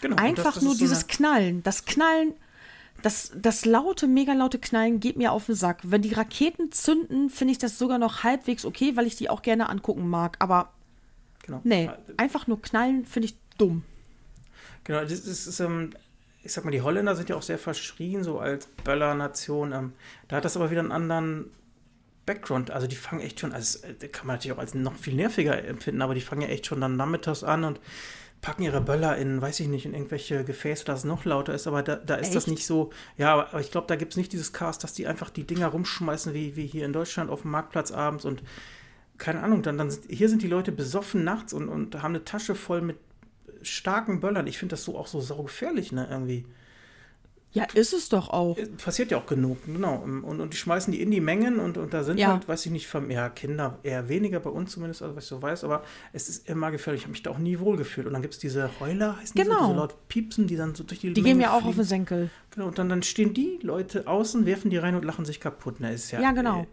Genau, 0.01 0.15
Einfach 0.15 0.43
das- 0.45 0.53
das 0.55 0.63
nur 0.63 0.73
so 0.73 0.79
dieses 0.79 1.07
Knallen. 1.07 1.63
Das 1.63 1.85
Knallen, 1.85 2.33
das, 3.01 3.31
das 3.35 3.65
laute, 3.65 4.07
mega 4.07 4.33
laute 4.33 4.59
Knallen 4.59 4.99
geht 4.99 5.17
mir 5.17 5.31
auf 5.31 5.45
den 5.45 5.55
Sack. 5.55 5.79
Wenn 5.83 6.01
die 6.01 6.13
Raketen 6.13 6.71
zünden, 6.71 7.29
finde 7.29 7.51
ich 7.51 7.57
das 7.57 7.77
sogar 7.77 7.97
noch 7.99 8.23
halbwegs 8.23 8.65
okay, 8.65 8.95
weil 8.95 9.07
ich 9.07 9.15
die 9.15 9.29
auch 9.29 9.41
gerne 9.41 9.69
angucken 9.69 10.09
mag. 10.09 10.37
Aber 10.39 10.73
Genau. 11.47 11.61
nee, 11.63 11.89
einfach 12.17 12.47
nur 12.47 12.61
knallen 12.61 13.05
finde 13.05 13.27
ich 13.27 13.35
dumm. 13.57 13.83
Genau, 14.83 15.01
das 15.01 15.11
ist, 15.11 15.59
ähm, 15.61 15.91
ich 16.43 16.51
sag 16.51 16.65
mal, 16.65 16.71
die 16.71 16.81
Holländer 16.81 17.15
sind 17.15 17.29
ja 17.29 17.37
auch 17.37 17.41
sehr 17.41 17.57
verschrien, 17.57 18.23
so 18.23 18.39
als 18.39 18.67
Böller-Nation. 18.83 19.71
Ähm, 19.71 19.93
da 20.27 20.37
hat 20.37 20.45
das 20.45 20.57
aber 20.57 20.71
wieder 20.71 20.81
einen 20.81 20.91
anderen 20.91 21.51
Background. 22.25 22.71
Also 22.71 22.87
die 22.87 22.95
fangen 22.97 23.21
echt 23.21 23.39
schon, 23.39 23.53
also 23.53 23.79
das 23.99 24.11
kann 24.11 24.27
man 24.27 24.35
natürlich 24.35 24.55
auch 24.55 24.59
als 24.59 24.73
noch 24.73 24.95
viel 24.95 25.15
nerviger 25.15 25.63
empfinden, 25.63 26.01
aber 26.01 26.13
die 26.13 26.21
fangen 26.21 26.41
ja 26.41 26.49
echt 26.49 26.65
schon 26.65 26.81
dann 26.81 26.97
nachmittags 26.97 27.43
an 27.43 27.63
und 27.63 27.79
packen 28.41 28.63
ihre 28.63 28.81
Böller 28.81 29.17
in, 29.17 29.41
weiß 29.41 29.59
ich 29.59 29.67
nicht, 29.67 29.85
in 29.85 29.93
irgendwelche 29.93 30.43
Gefäße, 30.43 30.85
dass 30.85 30.99
es 30.99 31.05
noch 31.05 31.25
lauter 31.25 31.53
ist, 31.53 31.67
aber 31.67 31.83
da, 31.83 31.95
da 31.95 32.15
ist 32.15 32.35
das 32.35 32.43
Echt? 32.43 32.51
nicht 32.51 32.65
so, 32.65 32.91
ja, 33.17 33.33
aber, 33.33 33.59
ich 33.59 33.71
glaube, 33.71 33.87
da 33.87 33.95
gibt 33.95 34.13
es 34.13 34.17
nicht 34.17 34.31
dieses 34.31 34.53
Chaos, 34.53 34.77
dass 34.77 34.93
die 34.93 35.07
einfach 35.07 35.29
die 35.29 35.43
Dinger 35.43 35.67
rumschmeißen, 35.67 36.33
wie, 36.33 36.55
wie 36.55 36.65
hier 36.65 36.85
in 36.85 36.93
Deutschland 36.93 37.29
auf 37.29 37.41
dem 37.41 37.51
Marktplatz 37.51 37.91
abends 37.91 38.25
und 38.25 38.43
keine 39.17 39.41
Ahnung, 39.41 39.63
dann, 39.63 39.77
dann 39.77 39.89
sind, 39.89 40.05
hier 40.09 40.29
sind 40.29 40.43
die 40.43 40.47
Leute 40.47 40.71
besoffen 40.71 41.23
nachts 41.23 41.51
und, 41.51 41.69
und 41.69 42.01
haben 42.01 42.13
eine 42.13 42.23
Tasche 42.23 42.55
voll 42.55 42.81
mit 42.81 42.97
starken 43.63 44.19
Böllern. 44.19 44.47
Ich 44.47 44.57
finde 44.57 44.73
das 44.73 44.83
so 44.83 44.97
auch 44.97 45.07
so 45.07 45.21
saugefährlich, 45.21 45.91
ne, 45.91 46.07
irgendwie. 46.09 46.45
Ja, 47.53 47.65
ist 47.73 47.93
es 47.93 48.09
doch 48.09 48.29
auch. 48.29 48.57
Äh, 48.57 48.65
Passiert 48.67 49.09
ja 49.09 49.17
auch 49.17 49.25
genug, 49.25 49.57
genau. 49.65 49.95
Und, 50.03 50.23
und 50.23 50.53
die 50.53 50.57
schmeißen 50.57 50.91
die 50.91 51.01
in 51.01 51.09
die 51.09 51.21
Mengen 51.21 51.59
und, 51.59 51.77
und 51.77 51.93
da 51.93 52.03
sind 52.03 52.19
Ja. 52.19 52.33
halt, 52.33 52.47
weiß 52.47 52.65
ich 52.65 52.71
nicht, 52.71 52.87
ja, 53.09 53.29
Kinder 53.29 53.79
eher 53.83 54.09
weniger 54.09 54.39
bei 54.39 54.49
uns 54.49 54.73
zumindest, 54.73 55.01
also 55.01 55.15
was 55.15 55.23
ich 55.23 55.29
so 55.29 55.41
weiß, 55.41 55.63
aber 55.63 55.83
es 56.13 56.29
ist 56.29 56.47
immer 56.49 56.69
gefährlich. 56.71 57.01
Ich 57.01 57.05
habe 57.05 57.11
mich 57.13 57.23
da 57.23 57.31
auch 57.31 57.37
nie 57.39 57.59
wohl 57.59 57.77
gefühlt. 57.77 58.05
Und 58.05 58.13
dann 58.13 58.21
gibt 58.21 58.33
es 58.35 58.39
diese 58.39 58.69
Heuler, 58.79 59.17
heißen 59.17 59.33
die 59.35 59.43
so, 59.43 59.49
Genau. 59.49 59.65
diese 59.67 59.77
laut 59.77 60.07
Piepsen, 60.09 60.45
die 60.47 60.55
dann 60.57 60.75
so 60.75 60.83
durch 60.83 60.99
die 60.99 61.13
Die 61.13 61.21
Menge 61.21 61.31
gehen 61.33 61.37
mir 61.39 61.51
auch 61.51 61.55
auf 61.55 61.61
fliegen. 61.63 61.77
den 61.77 61.85
Senkel. 61.85 62.29
Genau, 62.51 62.67
und 62.67 62.77
dann, 62.77 62.89
dann 62.89 63.01
stehen 63.01 63.33
die 63.33 63.59
Leute 63.63 64.07
außen, 64.07 64.45
werfen 64.45 64.69
die 64.69 64.77
rein 64.77 64.95
und 64.95 65.05
lachen 65.05 65.25
sich 65.25 65.39
kaputt. 65.39 65.79
Ne, 65.79 65.93
ist 65.93 66.11
ja, 66.11 66.21
Ja, 66.21 66.31
genau. 66.33 66.67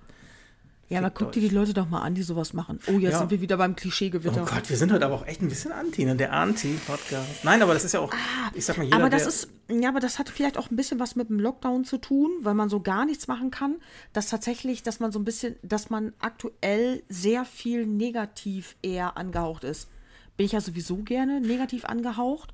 Ja, 0.89 0.99
aber 0.99 1.11
guck 1.11 1.33
dir 1.33 1.41
die 1.41 1.49
Leute 1.49 1.73
doch 1.75 1.89
mal 1.89 2.03
an, 2.03 2.15
die 2.15 2.23
sowas 2.23 2.53
machen. 2.53 2.79
Oh, 2.89 2.93
jetzt 2.93 3.13
Ja. 3.13 3.19
sind 3.21 3.31
wir 3.31 3.41
wieder 3.41 3.57
beim 3.57 3.73
Oh 3.73 3.75
Klischeegewitter. 3.75 4.45
Gott, 4.45 4.69
wir 4.69 4.77
sind 4.77 4.93
heute 4.93 5.07
aber 5.07 5.15
auch 5.15 5.27
echt 5.27 5.41
ein 5.43 5.49
bisschen 5.49 5.73
anti, 5.73 6.05
ne? 6.05 6.15
Der 6.15 6.33
Anti-Podcast. 6.33 7.43
Nein, 7.45 7.63
aber 7.63 7.73
das 7.75 7.85
ist 7.85 7.93
ja 7.95 8.01
auch, 8.01 8.13
ich 8.53 8.65
sag 8.65 8.77
mal, 8.77 8.85
jeder, 8.85 8.97
Ah, 8.97 9.01
aber 9.01 9.11
das 9.11 9.27
ist, 9.27 9.49
ja, 9.71 9.89
aber 9.89 10.01
das 10.01 10.19
hat 10.19 10.29
vielleicht 10.29 10.59
auch 10.59 10.71
ein 10.71 10.77
bisschen 10.77 11.01
was 11.01 11.17
mit 11.17 11.29
dem 11.31 11.41
Lockdown 11.41 11.85
zu 11.85 11.99
tun, 11.99 12.31
weil 12.43 12.55
man 12.55 12.69
so 12.69 12.81
gar 12.81 13.07
nichts 13.07 13.29
machen 13.29 13.51
kann. 13.51 13.77
Dass 14.13 14.29
tatsächlich, 14.29 14.83
dass 14.83 15.01
man 15.01 15.11
so 15.11 15.19
ein 15.19 15.25
bisschen, 15.25 15.57
dass 15.63 15.91
man 15.91 16.13
aktuell 16.21 17.03
sehr 17.09 17.45
viel 17.45 17.87
negativ 17.87 18.77
eher 18.83 19.17
angehaucht 19.17 19.65
ist. 19.65 19.89
Bin 20.37 20.47
ich 20.47 20.53
ja 20.53 20.61
sowieso 20.61 20.97
gerne 20.99 21.41
negativ 21.41 21.85
angehaucht. 21.85 22.53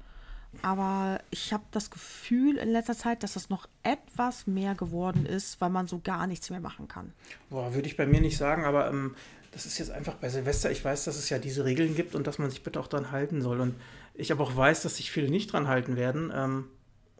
Aber 0.63 1.21
ich 1.31 1.53
habe 1.53 1.65
das 1.71 1.91
Gefühl 1.91 2.57
in 2.59 2.71
letzter 2.71 2.97
Zeit, 2.97 3.23
dass 3.23 3.35
das 3.35 3.49
noch 3.51 3.69
etwas 3.83 4.47
mehr 4.47 4.75
geworden 4.75 5.25
ist, 5.27 5.61
weil 5.61 5.71
man 5.71 5.87
so 5.87 6.01
gar 6.03 6.27
nichts 6.27 6.51
mehr 6.51 6.61
machen 6.61 6.89
kann. 6.89 7.13
Boah, 7.49 7.73
würde 7.75 7.87
ich 7.87 7.97
bei 7.97 8.07
mir 8.07 8.21
nicht 8.21 8.37
sagen, 8.37 8.65
aber 8.65 8.89
ähm, 8.89 9.15
das 9.53 9.65
ist 9.67 9.79
jetzt 9.79 9.91
einfach 9.91 10.15
bei 10.15 10.29
Silvester. 10.29 10.71
Ich 10.71 10.85
weiß, 10.85 11.05
dass 11.05 11.17
es 11.17 11.31
ja 11.31 11.39
diese 11.39 11.65
Regeln 11.65 11.95
gibt 11.95 12.15
und 12.15 12.27
dass 12.27 12.39
man 12.39 12.51
sich 12.51 12.63
bitte 12.63 12.79
auch 12.81 12.89
dran 12.89 13.11
halten 13.11 13.43
soll. 13.43 13.61
Und 13.61 13.75
ich 14.15 14.33
aber 14.33 14.45
auch 14.45 14.57
weiß, 14.57 14.83
dass 14.83 14.97
sich 14.97 15.11
viele 15.11 15.31
nicht 15.31 15.53
dran 15.53 15.67
halten 15.69 15.97
werden 15.97 16.33
ähm, 16.35 16.65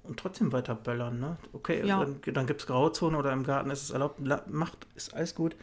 und 0.03 0.19
trotzdem 0.19 0.53
weiter 0.53 0.75
böllern. 0.75 1.19
Ne? 1.21 1.37
Okay, 1.53 1.87
Ja. 1.87 2.01
dann, 2.05 2.21
dann 2.35 2.47
gibt 2.47 2.61
es 2.61 2.67
Grauzone 2.67 3.17
oder 3.17 3.33
im 3.33 3.45
Garten 3.45 3.71
ist 3.71 3.83
es 3.85 3.91
erlaubt. 3.91 4.21
La- 4.25 4.45
Macht, 4.49 4.87
ist 4.97 5.15
alles 5.15 5.35
gut. 5.35 5.57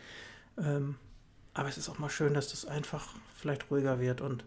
Ähm, 0.57 0.95
aber 1.53 1.69
es 1.69 1.77
ist 1.77 1.89
auch 1.89 1.99
mal 1.99 2.10
schön, 2.10 2.34
dass 2.34 2.49
das 2.49 2.65
einfach 2.65 3.14
vielleicht 3.35 3.69
ruhiger 3.72 3.99
wird 3.99 4.22
und 4.22 4.44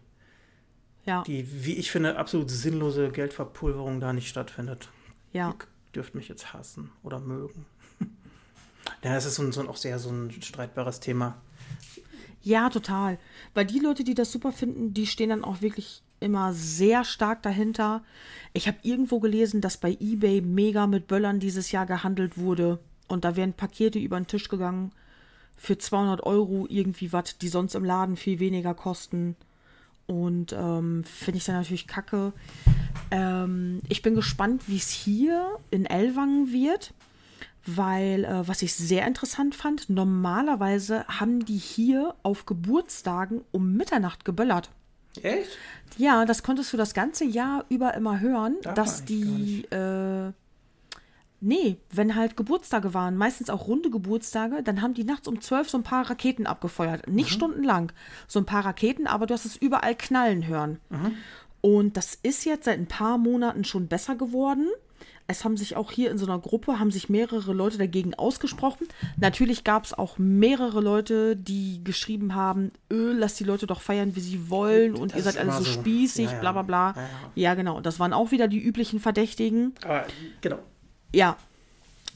Ja, 1.06 1.22
die, 1.22 1.64
wie 1.64 1.74
ich 1.74 1.90
finde, 1.90 2.16
absolut 2.16 2.51
sinnlose 2.51 3.10
Geldverpulverung 3.10 4.01
da 4.01 4.12
nicht 4.12 4.28
stattfindet. 4.28 4.89
ja. 5.32 5.48
Ihr 5.48 5.55
dürft 5.94 6.14
mich 6.14 6.28
jetzt 6.28 6.52
hassen 6.52 6.93
oder 7.02 7.18
mögen. 7.18 7.66
ja, 9.02 9.14
das 9.14 9.27
ist 9.27 9.35
so 9.35 9.43
ein, 9.43 9.51
so 9.51 9.60
ein, 9.60 9.68
auch 9.68 9.77
sehr 9.77 9.98
so 9.98 10.10
ein 10.10 10.31
streitbares 10.40 11.01
Thema. 11.01 11.40
Ja, 12.43 12.70
total. 12.70 13.18
Weil 13.55 13.66
die 13.66 13.81
Leute, 13.81 14.05
die 14.05 14.14
das 14.14 14.32
super 14.32 14.52
finden, 14.52 14.94
die 14.94 15.06
stehen 15.06 15.31
dann 15.31 15.44
auch 15.44 15.60
wirklich 15.60 16.02
immer 16.20 16.52
sehr 16.52 17.05
stark 17.05 17.43
dahinter. 17.43 18.02
Ich 18.52 18.68
habe 18.68 18.78
irgendwo 18.82 19.20
gelesen, 19.20 19.60
dass 19.60 19.78
bei 19.78 19.97
eBay 20.01 20.40
mega 20.43 20.86
mit 20.86 21.06
Böllern 21.06 21.40
dieses 21.40 21.72
Jahr 21.72 21.86
gehandelt 21.86 22.39
wurde. 22.39 22.78
Und 23.09 23.24
da 23.24 23.36
wären 23.36 23.52
Pakete 23.52 23.98
über 23.98 24.18
den 24.18 24.27
Tisch 24.27 24.48
gegangen 24.48 24.93
für 25.56 25.77
200 25.77 26.22
Euro 26.22 26.66
irgendwie 26.70 27.12
was, 27.12 27.36
die 27.36 27.48
sonst 27.48 27.74
im 27.74 27.85
Laden 27.85 28.16
viel 28.16 28.39
weniger 28.39 28.74
kosten. 28.74 29.36
Und 30.11 30.53
ähm, 30.53 31.05
finde 31.05 31.39
ich 31.39 31.45
dann 31.45 31.55
natürlich 31.55 31.87
kacke. 31.87 32.32
Ähm, 33.12 33.81
ich 33.89 34.03
bin 34.03 34.16
gespannt, 34.16 34.65
wie 34.66 34.77
es 34.77 34.91
hier 34.91 35.59
in 35.70 35.87
Ellwangen 35.87 36.53
wird. 36.53 36.93
Weil, 37.66 38.24
äh, 38.24 38.49
was 38.49 38.62
ich 38.62 38.74
sehr 38.74 39.07
interessant 39.07 39.55
fand, 39.55 39.89
normalerweise 39.91 41.07
haben 41.07 41.45
die 41.45 41.59
hier 41.59 42.15
auf 42.23 42.47
Geburtstagen 42.47 43.43
um 43.53 43.74
Mitternacht 43.77 44.24
geböllert. 44.24 44.70
Echt? 45.23 45.51
Ja, 45.99 46.24
das 46.24 46.43
konntest 46.43 46.73
du 46.73 46.77
das 46.77 46.95
ganze 46.95 47.24
Jahr 47.24 47.66
über 47.69 47.95
immer 47.95 48.19
hören, 48.19 48.57
Darf 48.62 48.74
dass 48.74 48.99
man 49.01 49.07
die, 49.07 49.65
äh, 49.70 50.32
nee, 51.41 51.79
wenn 51.91 52.15
halt 52.17 52.37
Geburtstage 52.37 52.93
waren, 52.95 53.17
meistens 53.17 53.51
auch 53.51 53.67
runde 53.67 53.91
Geburtstage, 53.91 54.62
dann 54.62 54.83
haben 54.83 54.95
die 54.95 55.05
nachts 55.05 55.27
um 55.29 55.41
zwölf 55.41 55.69
so 55.71 55.79
ein 55.79 55.85
paar 55.85 56.09
Raketen 56.11 56.47
abgefeuert. 56.47 57.09
Nicht 57.09 57.31
Mhm. 57.31 57.35
stundenlang, 57.35 57.93
so 58.29 58.39
ein 58.39 58.47
paar 58.47 58.65
Raketen, 58.65 59.07
aber 59.07 59.27
du 59.27 59.35
hast 59.35 59.45
es 59.47 59.57
überall 59.57 59.95
knallen 59.95 60.47
hören. 60.47 60.79
Mhm. 60.91 61.12
Und 61.62 61.97
das 61.97 62.15
ist 62.23 62.45
jetzt 62.45 62.65
seit 62.65 62.79
ein 62.79 62.87
paar 62.89 63.19
Monaten 63.19 63.65
schon 63.65 63.87
besser 63.89 64.15
geworden. 64.17 64.69
Es 65.27 65.45
haben 65.45 65.57
sich 65.57 65.77
auch 65.77 65.93
hier 65.93 66.11
in 66.11 66.19
so 66.19 66.27
einer 66.27 66.41
Gruppe, 66.41 66.81
haben 66.81 66.91
sich 66.91 67.09
mehrere 67.09 67.53
Leute 67.53 67.79
dagegen 67.79 68.15
ausgesprochen. 68.15 68.89
Natürlich 69.17 69.62
gab 69.62 69.85
es 69.85 69.95
auch 69.95 70.19
mehrere 70.19 70.81
Leute, 70.81 71.37
die 71.37 71.85
geschrieben 71.85 72.35
haben, 72.35 72.73
öh, 72.93 73.12
lasst 73.12 73.39
die 73.39 73.45
Leute 73.45 73.69
doch 73.69 73.81
feiern, 73.81 74.17
wie 74.17 74.21
sie 74.21 74.51
wollen 74.51 74.97
und 74.97 75.12
Das 75.12 75.19
ihr 75.19 75.23
seid 75.23 75.39
alle 75.39 75.53
so 75.53 75.59
so. 75.62 75.71
spießig, 75.71 76.27
Ja, 76.27 76.33
ja. 76.33 76.41
bla 76.41 76.53
bla 76.53 76.62
bla. 76.62 76.87
Ja, 76.97 77.03
Ja, 77.03 77.09
ja. 77.37 77.55
genau. 77.55 77.81
Das 77.81 78.01
waren 78.01 78.12
auch 78.12 78.33
wieder 78.33 78.49
die 78.49 78.59
üblichen 78.61 78.99
Verdächtigen. 78.99 79.73
Aber 79.85 80.05
genau. 80.41 80.59
Ja. 81.12 81.37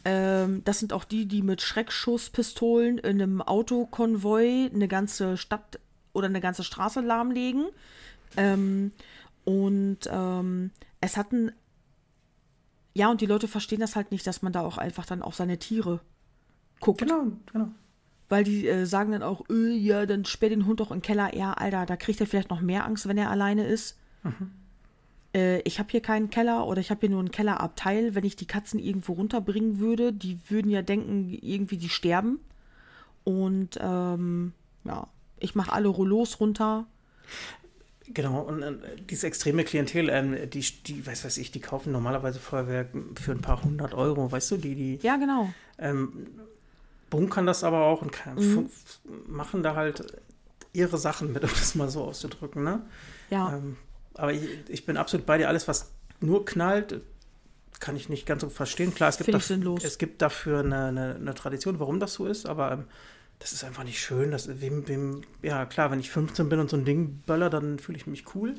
Ähm, 0.05 0.63
das 0.65 0.81
sind 0.81 0.93
auch 0.93 1.05
die, 1.05 1.27
die 1.27 1.43
mit 1.43 1.63
Schreckschusspistolen 1.63 2.99
in 2.99 3.23
einem 3.23 3.41
Autokonvoi 3.41 4.71
eine 4.73 4.89
ganze 4.89 5.37
Stadt 5.37 5.81
oder 6.13 6.27
eine 6.27 6.41
ganze 6.41 6.63
Straße 6.63 7.01
lahmlegen. 7.01 7.67
Ähm, 8.37 8.93
und 9.45 9.99
ähm, 10.11 10.71
es 11.01 11.17
hatten. 11.17 11.53
Ja, 12.95 13.11
und 13.11 13.21
die 13.21 13.27
Leute 13.27 13.49
verstehen 13.49 13.81
das 13.81 13.97
halt 13.97 14.13
nicht, 14.13 14.27
dass 14.27 14.43
man 14.43 14.53
da 14.53 14.61
auch 14.61 14.79
einfach 14.79 15.05
dann 15.07 15.23
auf 15.23 15.35
seine 15.35 15.59
Tiere 15.59 16.01
guckt. 16.81 17.01
Genau, 17.01 17.33
genau. 17.53 17.69
Weil 18.29 18.45
die 18.45 18.69
äh, 18.69 18.87
sagen 18.87 19.13
dann 19.13 19.23
auch, 19.23 19.49
öh, 19.51 19.73
ja, 19.73 20.07
dann 20.07 20.25
sperr 20.25 20.49
den 20.49 20.67
Hund 20.67 20.81
doch 20.81 20.91
in 20.91 20.99
den 20.99 21.03
Keller. 21.03 21.35
Ja, 21.35 21.55
Alter, 21.55 21.87
da 21.87 21.97
kriegt 21.97 22.21
er 22.21 22.27
vielleicht 22.27 22.51
noch 22.51 22.61
mehr 22.61 22.85
Angst, 22.85 23.09
wenn 23.09 23.19
er 23.19 23.31
alleine 23.31 23.67
ist. 23.67 23.99
Äh, 25.35 25.61
ich 25.61 25.79
habe 25.79 25.91
hier 25.91 26.01
keinen 26.01 26.31
Keller 26.31 26.67
oder 26.67 26.81
ich 26.81 26.91
habe 26.91 27.01
hier 27.01 27.11
nur 27.11 27.21
einen 27.21 27.31
Kellerabteil. 27.31 28.15
Wenn 28.15 28.25
ich 28.25 28.37
die 28.37 28.47
Katzen 28.47 28.79
irgendwo 28.79 29.13
runterbringen 29.15 29.79
würde, 29.79 30.13
die 30.13 30.39
würden 30.49 30.71
ja 30.71 30.83
denken, 30.83 31.37
irgendwie 31.43 31.77
die 31.79 31.89
sterben. 31.89 32.39
Und 33.25 33.79
ähm, 33.81 34.53
ja, 34.85 35.09
ich 35.41 35.55
mache 35.55 35.73
alle 35.73 35.89
Rollos 35.89 36.41
runter. 36.41 36.87
Genau, 38.13 38.41
und 38.43 38.63
äh, 38.63 38.75
diese 39.09 39.27
extreme 39.27 39.65
Klientel, 39.65 40.11
ähm, 40.11 40.37
die, 40.51 40.61
die, 40.61 41.07
weiß 41.07 41.25
weiß 41.25 41.39
ich, 41.39 41.51
die 41.53 41.61
kaufen 41.61 41.91
normalerweise 41.91 42.39
Feuerwerk 42.39 42.89
für 43.15 43.33
ein 43.33 43.41
paar 43.41 43.63
hundert 43.65 43.95
Euro, 43.95 44.31
weißt 44.31 44.51
du, 44.51 44.57
die, 44.59 44.75
die 44.75 44.97
Ja, 45.03 45.17
genau. 45.17 45.49
ähm, 45.79 46.27
bunkern 47.09 47.47
das 47.47 47.65
aber 47.65 47.85
auch 47.85 48.03
und 48.03 48.13
kann, 48.13 48.37
Mhm. 48.37 48.71
machen 49.27 49.63
da 49.63 49.75
halt 49.75 50.05
ihre 50.75 50.99
Sachen 50.99 51.33
mit, 51.33 51.45
um 51.45 51.49
das 51.51 51.75
mal 51.77 51.89
so 51.89 52.05
auszudrücken, 52.05 52.63
ne? 52.63 52.83
Ja, 53.31 53.55
Ähm, 53.57 53.79
aber 54.15 54.33
ich, 54.33 54.43
ich 54.69 54.87
bin 54.87 54.97
absolut 54.97 55.27
bei 55.27 55.39
dir, 55.39 55.49
alles, 55.49 55.69
was 55.69 55.93
nur 56.21 56.45
knallt, 56.45 57.01
kann 57.81 57.97
ich 57.97 58.09
nicht 58.09 58.27
ganz 58.27 58.41
so 58.43 58.49
verstehen. 58.49 58.95
Klar, 58.95 59.11
es 59.11 59.17
gibt, 59.19 59.27
Find 59.27 59.37
ich 59.39 59.43
daf- 59.45 59.47
sinnlos. 59.49 59.85
es 59.85 59.99
gibt 59.99 60.23
dafür 60.23 60.61
eine, 60.61 60.87
eine, 60.87 61.15
eine 61.17 61.35
Tradition, 61.35 61.81
warum 61.81 62.01
das 62.01 62.15
so 62.15 62.27
ist, 62.27 62.47
aber 62.47 62.73
ähm, 62.73 62.85
das 63.41 63.53
ist 63.53 63.65
einfach 63.65 63.85
nicht 63.85 64.01
schön. 64.01 64.31
Das, 64.31 64.61
wem, 64.61 64.87
wem, 64.89 65.23
ja, 65.43 65.67
klar, 65.67 65.91
wenn 65.91 66.01
ich 66.01 66.11
15 66.11 66.49
bin 66.49 66.61
und 66.61 66.71
so 66.71 66.77
ein 66.77 66.85
Ding 66.85 67.23
böller, 67.27 67.51
dann 67.51 67.79
fühle 67.79 67.99
ich 67.99 68.07
mich 68.07 68.25
cool. 68.35 68.55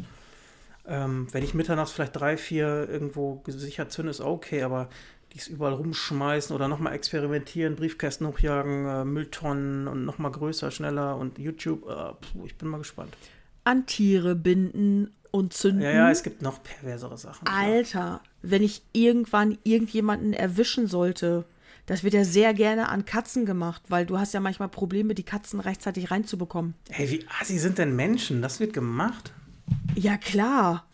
Ähm, 0.88 1.28
wenn 1.32 1.44
ich 1.44 1.54
mitternachts 1.56 1.94
vielleicht 1.94 2.16
drei, 2.16 2.38
vier 2.38 2.88
irgendwo 2.90 3.36
gesichert 3.38 3.92
zünde, 3.92 4.12
ist 4.12 4.22
okay, 4.22 4.62
aber 4.62 4.90
dies 5.34 5.48
überall 5.48 5.74
rumschmeißen 5.74 6.56
oder 6.56 6.68
nochmal 6.68 6.94
experimentieren, 6.94 7.76
Briefkästen 7.76 8.28
hochjagen, 8.28 8.86
äh, 8.86 9.06
Mülltonnen 9.06 9.88
und 9.88 10.06
nochmal 10.06 10.32
größer, 10.32 10.70
schneller 10.72 11.18
und 11.18 11.40
YouTube, 11.40 11.90
äh, 11.90 12.14
puh, 12.14 12.46
ich 12.46 12.56
bin 12.58 12.68
mal 12.68 12.78
gespannt. 12.78 13.16
An 13.64 13.86
Tiere 13.88 14.36
binden 14.36 15.16
und 15.36 15.52
zünden. 15.52 15.82
Ja, 15.82 15.92
ja, 15.92 16.12
es 16.12 16.24
gibt 16.24 16.42
noch 16.42 16.64
perversere 16.64 17.18
Sachen. 17.18 17.46
Alter, 17.46 18.22
wenn 18.42 18.64
ich 18.64 18.84
irgendwann 18.94 19.58
irgendjemanden 19.64 20.32
erwischen 20.32 20.88
sollte, 20.88 21.44
das 21.88 22.04
wird 22.04 22.14
ja 22.14 22.24
sehr 22.24 22.54
gerne 22.54 22.88
an 22.88 23.04
Katzen 23.04 23.46
gemacht, 23.46 23.84
weil 23.90 24.06
du 24.06 24.18
hast 24.18 24.34
ja 24.34 24.40
manchmal 24.40 24.70
Probleme, 24.70 25.14
die 25.14 25.24
Katzen 25.24 25.60
rechtzeitig 25.60 26.10
reinzubekommen. 26.10 26.74
Hey, 26.90 27.12
wie 27.12 27.26
assi 27.42 27.60
sind 27.60 27.78
denn 27.78 27.98
Menschen? 27.98 28.42
Das 28.42 28.62
wird 28.62 28.72
gemacht. 28.72 29.34
Ja, 29.94 30.16
klar. 30.16 30.88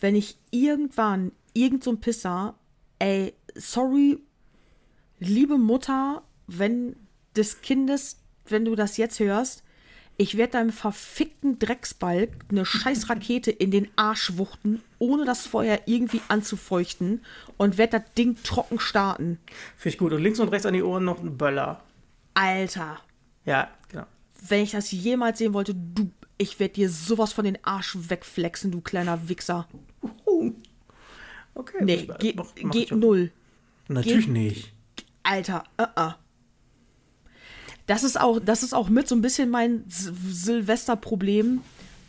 Wenn 0.00 0.16
ich 0.16 0.38
irgendwann 0.50 1.30
irgend 1.52 1.84
so 1.84 1.90
ein 1.90 2.00
Pisser, 2.00 2.54
ey, 2.98 3.34
sorry, 3.54 4.18
liebe 5.18 5.58
Mutter, 5.58 6.22
wenn 6.46 6.96
des 7.36 7.60
Kindes, 7.60 8.16
wenn 8.46 8.64
du 8.64 8.74
das 8.74 8.96
jetzt 8.96 9.20
hörst, 9.20 9.62
ich 10.16 10.36
werde 10.36 10.52
deinem 10.52 10.70
verfickten 10.72 11.58
Drecksbalg 11.58 12.30
eine 12.50 12.64
scheiß 12.66 13.08
Rakete 13.08 13.50
in 13.50 13.70
den 13.70 13.88
Arsch 13.96 14.36
wuchten, 14.36 14.82
ohne 14.98 15.24
das 15.24 15.46
Feuer 15.46 15.80
irgendwie 15.86 16.20
anzufeuchten 16.28 17.24
und 17.56 17.78
werde 17.78 18.00
das 18.00 18.12
Ding 18.14 18.36
trocken 18.42 18.78
starten. 18.78 19.38
Finde 19.76 19.94
ich 19.94 19.98
gut. 19.98 20.12
Und 20.12 20.22
links 20.22 20.38
und 20.38 20.48
rechts 20.48 20.66
an 20.66 20.74
die 20.74 20.82
Ohren 20.82 21.04
noch 21.04 21.20
ein 21.20 21.36
Böller. 21.36 21.82
Alter, 22.34 23.00
Ja, 23.44 23.68
genau. 23.90 24.06
wenn 24.48 24.62
ich 24.62 24.70
das 24.70 24.90
jemals 24.92 25.38
sehen 25.38 25.52
wollte, 25.54 25.74
du, 25.74 26.10
ich 26.38 26.58
werde 26.60 26.74
dir 26.74 26.88
sowas 26.88 27.32
von 27.32 27.44
den 27.44 27.58
Arsch 27.64 27.96
wegflexen, 28.08 28.70
du 28.70 28.80
kleiner 28.80 29.28
Wichser. 29.28 29.68
Okay. 31.54 31.84
Nee, 31.84 32.08
geht 32.70 32.88
schon. 32.88 33.00
null. 33.00 33.30
Natürlich 33.88 34.24
geht- 34.26 34.32
nicht. 34.32 34.72
Alter, 35.22 35.64
uh 35.80 35.84
-uh. 35.84 36.14
Das 37.92 38.04
ist 38.04 38.18
auch, 38.18 38.40
das 38.42 38.62
ist 38.62 38.72
auch 38.72 38.88
mit 38.88 39.06
so 39.06 39.14
ein 39.14 39.20
bisschen 39.20 39.50
mein 39.50 39.84
Silvesterproblem, 39.86 41.60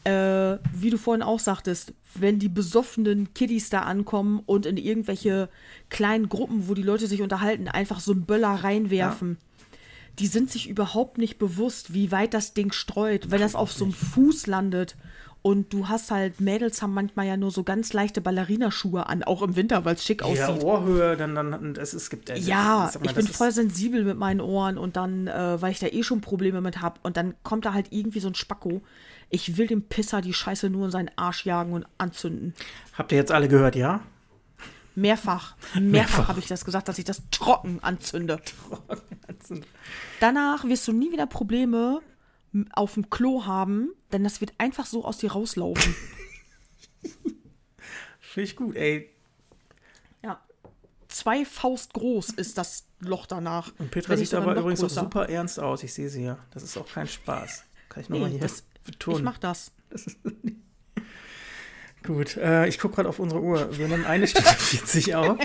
äh, 0.05 0.55
wie 0.73 0.89
du 0.89 0.97
vorhin 0.97 1.21
auch 1.21 1.41
sagtest, 1.41 1.91
wenn 2.15 2.39
die 2.39 2.47
besoffenen 2.47 3.33
Kiddies 3.33 3.69
da 3.69 3.81
ankommen 3.81 4.41
und 4.45 4.65
in 4.65 4.77
irgendwelche 4.77 5.49
kleinen 5.89 6.29
Gruppen, 6.29 6.69
wo 6.69 6.73
die 6.73 6.83
Leute 6.83 7.07
sich 7.07 7.21
unterhalten, 7.21 7.67
einfach 7.67 7.99
so 7.99 8.13
einen 8.13 8.25
Böller 8.25 8.63
reinwerfen. 8.63 9.39
Die 10.19 10.27
sind 10.27 10.49
sich 10.49 10.69
überhaupt 10.69 11.17
nicht 11.17 11.37
bewusst, 11.37 11.93
wie 11.93 12.13
weit 12.13 12.33
das 12.33 12.53
Ding 12.53 12.71
streut, 12.71 13.29
wenn 13.29 13.41
das 13.41 13.53
auf 13.53 13.73
so 13.73 13.83
einem 13.83 13.93
Fuß 13.93 14.47
landet. 14.47 14.95
Und 15.43 15.73
du 15.73 15.89
hast 15.89 16.09
halt, 16.09 16.39
Mädels 16.39 16.81
haben 16.81 16.93
manchmal 16.93 17.27
ja 17.27 17.35
nur 17.35 17.51
so 17.51 17.63
ganz 17.63 17.91
leichte 17.91 18.21
Ballerinaschuhe 18.21 19.07
an, 19.07 19.23
auch 19.23 19.41
im 19.41 19.57
Winter, 19.57 19.83
weil 19.83 19.95
es 19.95 20.05
schick 20.05 20.21
Ja, 20.21 20.47
aussieht. 20.47 20.63
Ohrhöhe, 20.63 21.17
dann, 21.17 21.35
dann, 21.35 21.75
es, 21.75 21.93
es 21.93 22.09
gibt. 22.09 22.29
äh, 22.29 22.37
Ja, 22.39 22.89
mal, 22.99 23.05
ich 23.09 23.13
bin 23.13 23.27
voll 23.27 23.51
sensibel 23.51 24.05
mit 24.05 24.17
meinen 24.17 24.39
Ohren 24.39 24.77
und 24.77 24.95
dann, 24.95 25.27
äh, 25.27 25.61
weil 25.61 25.71
ich 25.73 25.79
da 25.79 25.87
eh 25.87 26.01
schon 26.01 26.21
Probleme 26.21 26.61
mit 26.61 26.81
habe 26.81 26.97
und 27.03 27.17
dann 27.17 27.35
kommt 27.43 27.65
da 27.65 27.73
halt 27.73 27.87
irgendwie 27.91 28.21
so 28.21 28.29
ein 28.29 28.35
Spacko. 28.35 28.81
Ich 29.29 29.57
will 29.57 29.67
dem 29.67 29.81
Pisser 29.83 30.21
die 30.21 30.33
Scheiße 30.33 30.69
nur 30.69 30.85
in 30.85 30.91
seinen 30.91 31.11
Arsch 31.17 31.45
jagen 31.45 31.73
und 31.73 31.85
anzünden. 31.97 32.53
Habt 32.97 33.11
ihr 33.11 33.17
jetzt 33.17 33.31
alle 33.31 33.49
gehört, 33.49 33.75
ja? 33.75 33.99
Mehrfach, 34.95 35.55
mehrfach, 35.73 35.81
Mehrfach. 35.81 36.27
habe 36.29 36.39
ich 36.39 36.47
das 36.47 36.63
gesagt, 36.63 36.87
dass 36.87 36.99
ich 36.99 37.05
das 37.05 37.21
trocken 37.31 37.79
anzünde. 37.81 38.39
Danach 40.19 40.63
wirst 40.65 40.87
du 40.87 40.93
nie 40.93 41.11
wieder 41.11 41.25
Probleme 41.27 41.99
auf 42.73 42.93
dem 42.93 43.09
Klo 43.09 43.45
haben, 43.45 43.89
denn 44.13 44.23
das 44.23 44.39
wird 44.41 44.53
einfach 44.57 44.85
so 44.85 45.03
aus 45.05 45.17
dir 45.17 45.31
rauslaufen. 45.31 45.95
Finde 48.19 48.45
ich 48.49 48.55
gut, 48.55 48.75
ey. 48.75 49.09
ja. 50.23 50.41
Zwei 51.07 51.45
Faust 51.45 51.93
groß 51.93 52.29
ist 52.31 52.57
das 52.57 52.85
Loch 52.99 53.25
danach. 53.27 53.71
Und 53.77 53.91
Petra 53.91 54.17
sieht 54.17 54.33
aber 54.33 54.55
übrigens 54.55 54.79
auch 54.79 54.87
größer. 54.87 55.01
super 55.01 55.29
ernst 55.29 55.59
aus. 55.59 55.83
Ich 55.83 55.93
sehe 55.93 56.09
sie 56.09 56.23
ja. 56.23 56.39
Das 56.51 56.63
ist 56.63 56.75
auch 56.77 56.87
kein 56.87 57.07
Spaß. 57.07 57.63
Kann 57.89 58.01
ich 58.03 58.09
nochmal 58.09 58.29
Nee, 58.29 58.37
hier 58.39 58.41
das, 58.47 58.63
betonen. 58.83 59.17
ich 59.19 59.23
mach 59.23 59.37
das. 59.37 59.71
Das 59.89 60.07
ist 60.07 60.17
Gut, 62.05 62.35
äh, 62.37 62.67
ich 62.67 62.79
gucke 62.79 62.95
gerade 62.95 63.09
auf 63.09 63.19
unsere 63.19 63.41
Uhr. 63.41 63.77
Wir 63.77 63.87
nehmen 63.87 64.05
eine 64.05 64.27
Stunde 64.27 64.49
40 64.57 65.15
auf. 65.15 65.37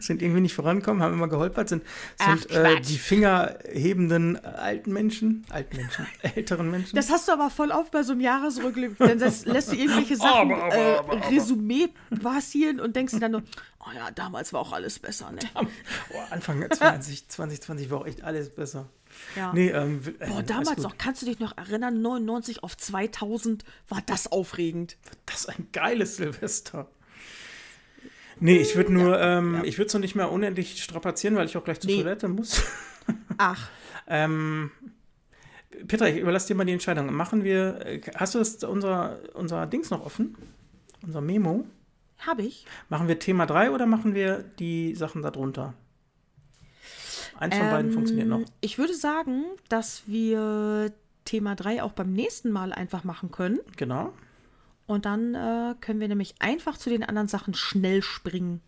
sind 0.00 0.20
irgendwie 0.22 0.42
nicht 0.42 0.54
vorankommen, 0.54 1.02
haben 1.02 1.14
immer 1.14 1.28
geholpert, 1.28 1.68
sind, 1.70 1.82
Ach, 2.18 2.36
sind 2.38 2.50
äh, 2.50 2.74
Quatsch. 2.74 2.88
die 2.88 2.98
fingerhebenden 2.98 4.36
alten 4.44 4.92
Menschen, 4.92 5.46
alten 5.50 5.76
Menschen, 5.76 6.06
älteren 6.34 6.70
Menschen. 6.70 6.96
Das 6.96 7.10
hast 7.10 7.28
du 7.28 7.32
aber 7.32 7.50
voll 7.50 7.70
oft 7.70 7.90
bei 7.90 8.02
so 8.02 8.12
einem 8.12 8.20
Jahresrückblick. 8.20 8.98
Dann 8.98 9.18
das 9.18 9.46
lässt 9.46 9.72
du 9.72 9.76
irgendwelche 9.76 10.16
Sachen 10.16 10.52
Aber, 10.52 10.64
aber, 10.64 10.74
äh, 10.76 10.96
aber, 10.98 11.12
aber. 11.14 11.30
Resümee 11.30 11.88
passieren 12.22 12.80
und 12.80 12.94
denkst 12.96 13.14
dir 13.14 13.20
dann 13.20 13.32
nur, 13.32 13.42
oh 13.80 13.90
ja, 13.94 14.10
damals 14.10 14.52
war 14.52 14.60
auch 14.60 14.72
alles 14.72 14.98
besser, 14.98 15.32
ne? 15.32 15.38
oh, 15.54 16.18
Anfang 16.30 16.64
20, 16.70 17.28
2020 17.28 17.90
war 17.90 18.00
auch 18.02 18.06
echt 18.06 18.22
alles 18.24 18.50
besser. 18.50 18.88
Ja. 19.36 19.52
Nee, 19.52 19.68
ähm, 19.68 20.00
äh, 20.18 20.26
Boah, 20.28 20.42
damals 20.42 20.78
noch, 20.78 20.96
kannst 20.98 21.22
du 21.22 21.26
dich 21.26 21.38
noch 21.38 21.56
erinnern, 21.56 22.00
99 22.02 22.62
auf 22.62 22.76
2000 22.76 23.64
war 23.88 24.02
das 24.06 24.32
aufregend. 24.32 24.96
Das 25.26 25.40
ist 25.40 25.48
ein 25.50 25.68
geiles 25.72 26.16
Silvester. 26.16 26.88
Nee, 28.40 28.58
ich 28.58 28.76
würde 28.76 28.92
nur, 28.92 29.18
ähm, 29.20 29.62
ich 29.64 29.78
würde 29.78 29.86
es 29.86 29.94
noch 29.94 30.00
nicht 30.00 30.14
mehr 30.14 30.30
unendlich 30.30 30.82
strapazieren, 30.82 31.36
weil 31.36 31.46
ich 31.46 31.56
auch 31.56 31.64
gleich 31.64 31.80
zur 31.80 31.90
Nee. 31.90 32.02
Toilette 32.02 32.28
muss. 32.28 32.62
Ach, 33.38 33.68
Ähm, 34.08 34.70
Petra, 35.88 36.06
ich 36.08 36.18
überlasse 36.18 36.48
dir 36.48 36.54
mal 36.54 36.64
die 36.64 36.72
Entscheidung. 36.72 37.12
Machen 37.14 37.44
wir, 37.44 37.84
äh, 37.84 38.00
hast 38.14 38.34
du 38.34 38.38
das, 38.38 38.62
unser, 38.64 39.18
unser 39.34 39.66
Dings 39.66 39.90
noch 39.90 40.04
offen? 40.04 40.36
Unser 41.02 41.20
Memo? 41.20 41.64
hab 42.26 42.38
ich. 42.38 42.64
Machen 42.88 43.08
wir 43.08 43.18
Thema 43.18 43.44
3 43.46 43.70
oder 43.72 43.84
machen 43.86 44.14
wir 44.14 44.42
die 44.58 44.94
Sachen 44.94 45.22
darunter? 45.22 45.74
Eins 47.38 47.56
von 47.56 47.70
beiden 47.70 47.90
Ähm, 47.90 47.94
funktioniert 47.94 48.28
noch. 48.28 48.40
Ich 48.60 48.78
würde 48.78 48.94
sagen, 48.94 49.44
dass 49.68 50.02
wir 50.06 50.92
Thema 51.24 51.54
3 51.54 51.82
auch 51.82 51.92
beim 51.92 52.12
nächsten 52.12 52.50
Mal 52.50 52.72
einfach 52.72 53.04
machen 53.04 53.30
können. 53.30 53.58
Genau. 53.76 54.12
Und 54.86 55.04
dann 55.04 55.34
äh, 55.34 55.74
können 55.80 56.00
wir 56.00 56.08
nämlich 56.08 56.36
einfach 56.38 56.78
zu 56.78 56.90
den 56.90 57.02
anderen 57.02 57.28
Sachen 57.28 57.54
schnell 57.54 58.02
springen. 58.02 58.60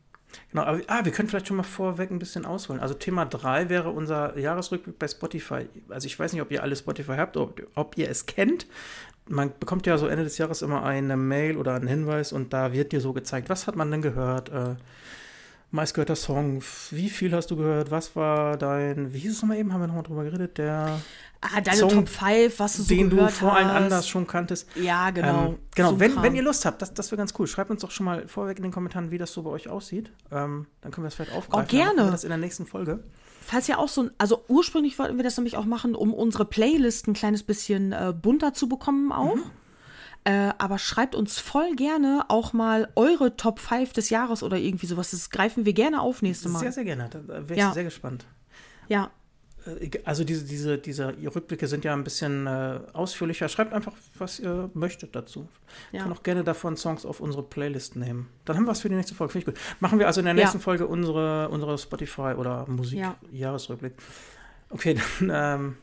Genau, 0.50 0.62
aber 0.62 0.80
ah, 0.88 1.04
wir 1.04 1.12
können 1.12 1.28
vielleicht 1.28 1.48
schon 1.48 1.56
mal 1.56 1.62
vorweg 1.62 2.10
ein 2.10 2.18
bisschen 2.18 2.44
ausholen. 2.44 2.80
Also 2.80 2.94
Thema 2.94 3.24
3 3.24 3.68
wäre 3.68 3.90
unser 3.90 4.36
Jahresrückblick 4.38 4.98
bei 4.98 5.08
Spotify. 5.08 5.68
Also 5.88 6.06
ich 6.06 6.18
weiß 6.18 6.32
nicht, 6.32 6.42
ob 6.42 6.50
ihr 6.50 6.62
alle 6.62 6.76
Spotify 6.76 7.14
habt, 7.16 7.36
ob, 7.36 7.62
ob 7.74 7.96
ihr 7.96 8.10
es 8.10 8.26
kennt. 8.26 8.66
Man 9.28 9.52
bekommt 9.58 9.86
ja 9.86 9.96
so 9.96 10.06
Ende 10.06 10.24
des 10.24 10.38
Jahres 10.38 10.62
immer 10.62 10.82
eine 10.84 11.16
Mail 11.16 11.56
oder 11.56 11.74
einen 11.74 11.88
Hinweis 11.88 12.32
und 12.32 12.52
da 12.52 12.72
wird 12.72 12.92
dir 12.92 13.00
so 13.00 13.12
gezeigt, 13.12 13.48
was 13.48 13.66
hat 13.66 13.76
man 13.76 13.90
denn 13.90 14.02
gehört? 14.02 14.48
Äh, 14.50 14.76
meistgehörter 15.70 16.16
Song, 16.16 16.62
wie 16.90 17.10
viel 17.10 17.32
hast 17.34 17.50
du 17.50 17.56
gehört? 17.56 17.90
Was 17.90 18.16
war 18.16 18.56
dein, 18.56 19.12
wie 19.12 19.18
hieß 19.18 19.32
es 19.32 19.42
nochmal 19.42 19.58
eben? 19.58 19.72
Haben 19.72 19.80
wir 19.82 19.86
nochmal 19.88 20.02
drüber 20.02 20.24
geredet? 20.24 20.58
Der, 20.58 21.00
Ah, 21.40 21.60
deine 21.60 21.76
Song, 21.76 21.90
Top 21.90 22.08
5, 22.08 22.58
was 22.58 22.76
du 22.78 22.82
so 22.82 22.88
den 22.88 23.10
du 23.10 23.16
gehört 23.16 23.32
vor 23.32 23.54
allen 23.54 23.68
anders 23.68 24.08
schon 24.08 24.26
kanntest. 24.26 24.66
Ja, 24.74 25.10
genau. 25.10 25.50
Ähm, 25.50 25.58
genau, 25.74 25.90
So 25.90 26.00
wenn, 26.00 26.20
wenn 26.20 26.34
ihr 26.34 26.42
Lust 26.42 26.64
habt, 26.64 26.82
das, 26.82 26.92
das 26.92 27.12
wäre 27.12 27.18
ganz 27.18 27.32
cool. 27.38 27.46
Schreibt 27.46 27.70
uns 27.70 27.82
doch 27.82 27.92
schon 27.92 28.06
mal 28.06 28.26
vorweg 28.26 28.56
in 28.56 28.64
den 28.64 28.72
Kommentaren, 28.72 29.12
wie 29.12 29.18
das 29.18 29.32
so 29.32 29.42
bei 29.44 29.50
euch 29.50 29.68
aussieht. 29.68 30.10
Ähm, 30.32 30.66
dann 30.80 30.90
können 30.90 31.04
wir 31.04 31.08
das 31.08 31.14
vielleicht 31.14 31.32
aufgreifen. 31.32 31.64
Oh, 31.64 31.70
gerne. 31.70 32.02
Dann 32.02 32.10
das 32.10 32.24
in 32.24 32.30
der 32.30 32.38
nächsten 32.38 32.66
Folge. 32.66 33.04
Falls 33.40 33.68
ihr 33.68 33.78
auch 33.78 33.88
so 33.88 34.02
ein, 34.02 34.10
also 34.18 34.44
ursprünglich 34.48 34.98
wollten 34.98 35.16
wir 35.16 35.22
das 35.22 35.36
nämlich 35.36 35.56
auch 35.56 35.64
machen, 35.64 35.94
um 35.94 36.12
unsere 36.12 36.44
Playlist 36.44 37.06
ein 37.06 37.14
kleines 37.14 37.44
bisschen 37.44 37.92
äh, 37.92 38.12
bunter 38.20 38.52
zu 38.52 38.68
bekommen 38.68 39.12
auch. 39.12 39.36
Mhm. 39.36 39.42
Äh, 40.28 40.52
aber 40.58 40.78
schreibt 40.78 41.14
uns 41.14 41.38
voll 41.38 41.74
gerne 41.74 42.24
auch 42.28 42.52
mal 42.52 42.88
eure 42.96 43.36
Top 43.38 43.60
5 43.60 43.94
des 43.94 44.10
Jahres 44.10 44.42
oder 44.42 44.58
irgendwie 44.58 44.84
sowas. 44.86 45.12
Das 45.12 45.30
greifen 45.30 45.64
wir 45.64 45.72
gerne 45.72 46.02
auf 46.02 46.20
nächste 46.20 46.50
Mal. 46.50 46.58
Sehr, 46.58 46.72
sehr 46.72 46.84
gerne. 46.84 47.08
Da 47.10 47.26
wäre 47.26 47.52
ich 47.52 47.58
Ja. 47.58 47.72
sehr 47.72 47.84
gespannt. 47.84 48.26
ja, 48.88 49.10
Äh, 49.66 49.90
Also 50.04 50.24
diese, 50.24 50.44
diese, 50.44 50.76
diese 50.78 51.08
Rückblicke 51.34 51.66
sind 51.66 51.84
ja 51.84 51.92
ein 51.94 52.04
bisschen 52.04 52.46
äh, 52.46 52.78
ausführlicher. 52.92 53.48
Schreibt 53.48 53.72
einfach, 53.72 53.92
was 54.18 54.38
ihr 54.38 54.70
möchtet 54.74 55.16
dazu. 55.16 55.48
Ja. 55.92 56.02
Kann 56.02 56.12
auch 56.12 56.22
gerne 56.22 56.44
davon 56.44 56.76
Songs 56.76 57.04
auf 57.06 57.20
unsere 57.20 57.42
Playlist 57.42 57.96
nehmen. 57.96 58.28
Dann 58.44 58.56
haben 58.56 58.66
wir 58.66 58.72
es 58.72 58.80
für 58.80 58.88
die 58.90 58.94
nächste 58.96 59.14
Folge. 59.14 59.32
Finde 59.32 59.50
ich 59.50 59.54
gut. 59.56 59.64
Machen 59.80 59.98
wir 59.98 60.06
also 60.06 60.20
in 60.20 60.26
der 60.26 60.34
Ja. 60.34 60.42
nächsten 60.42 60.60
Folge 60.60 60.86
unsere, 60.86 61.48
unsere 61.48 61.76
Spotify 61.78 62.34
oder 62.36 62.66
Ja. 62.68 62.72
Musik-Jahresrückblick. 62.72 63.94
Okay, 64.70 64.94
dann 65.20 65.30
ähm, 65.32 65.76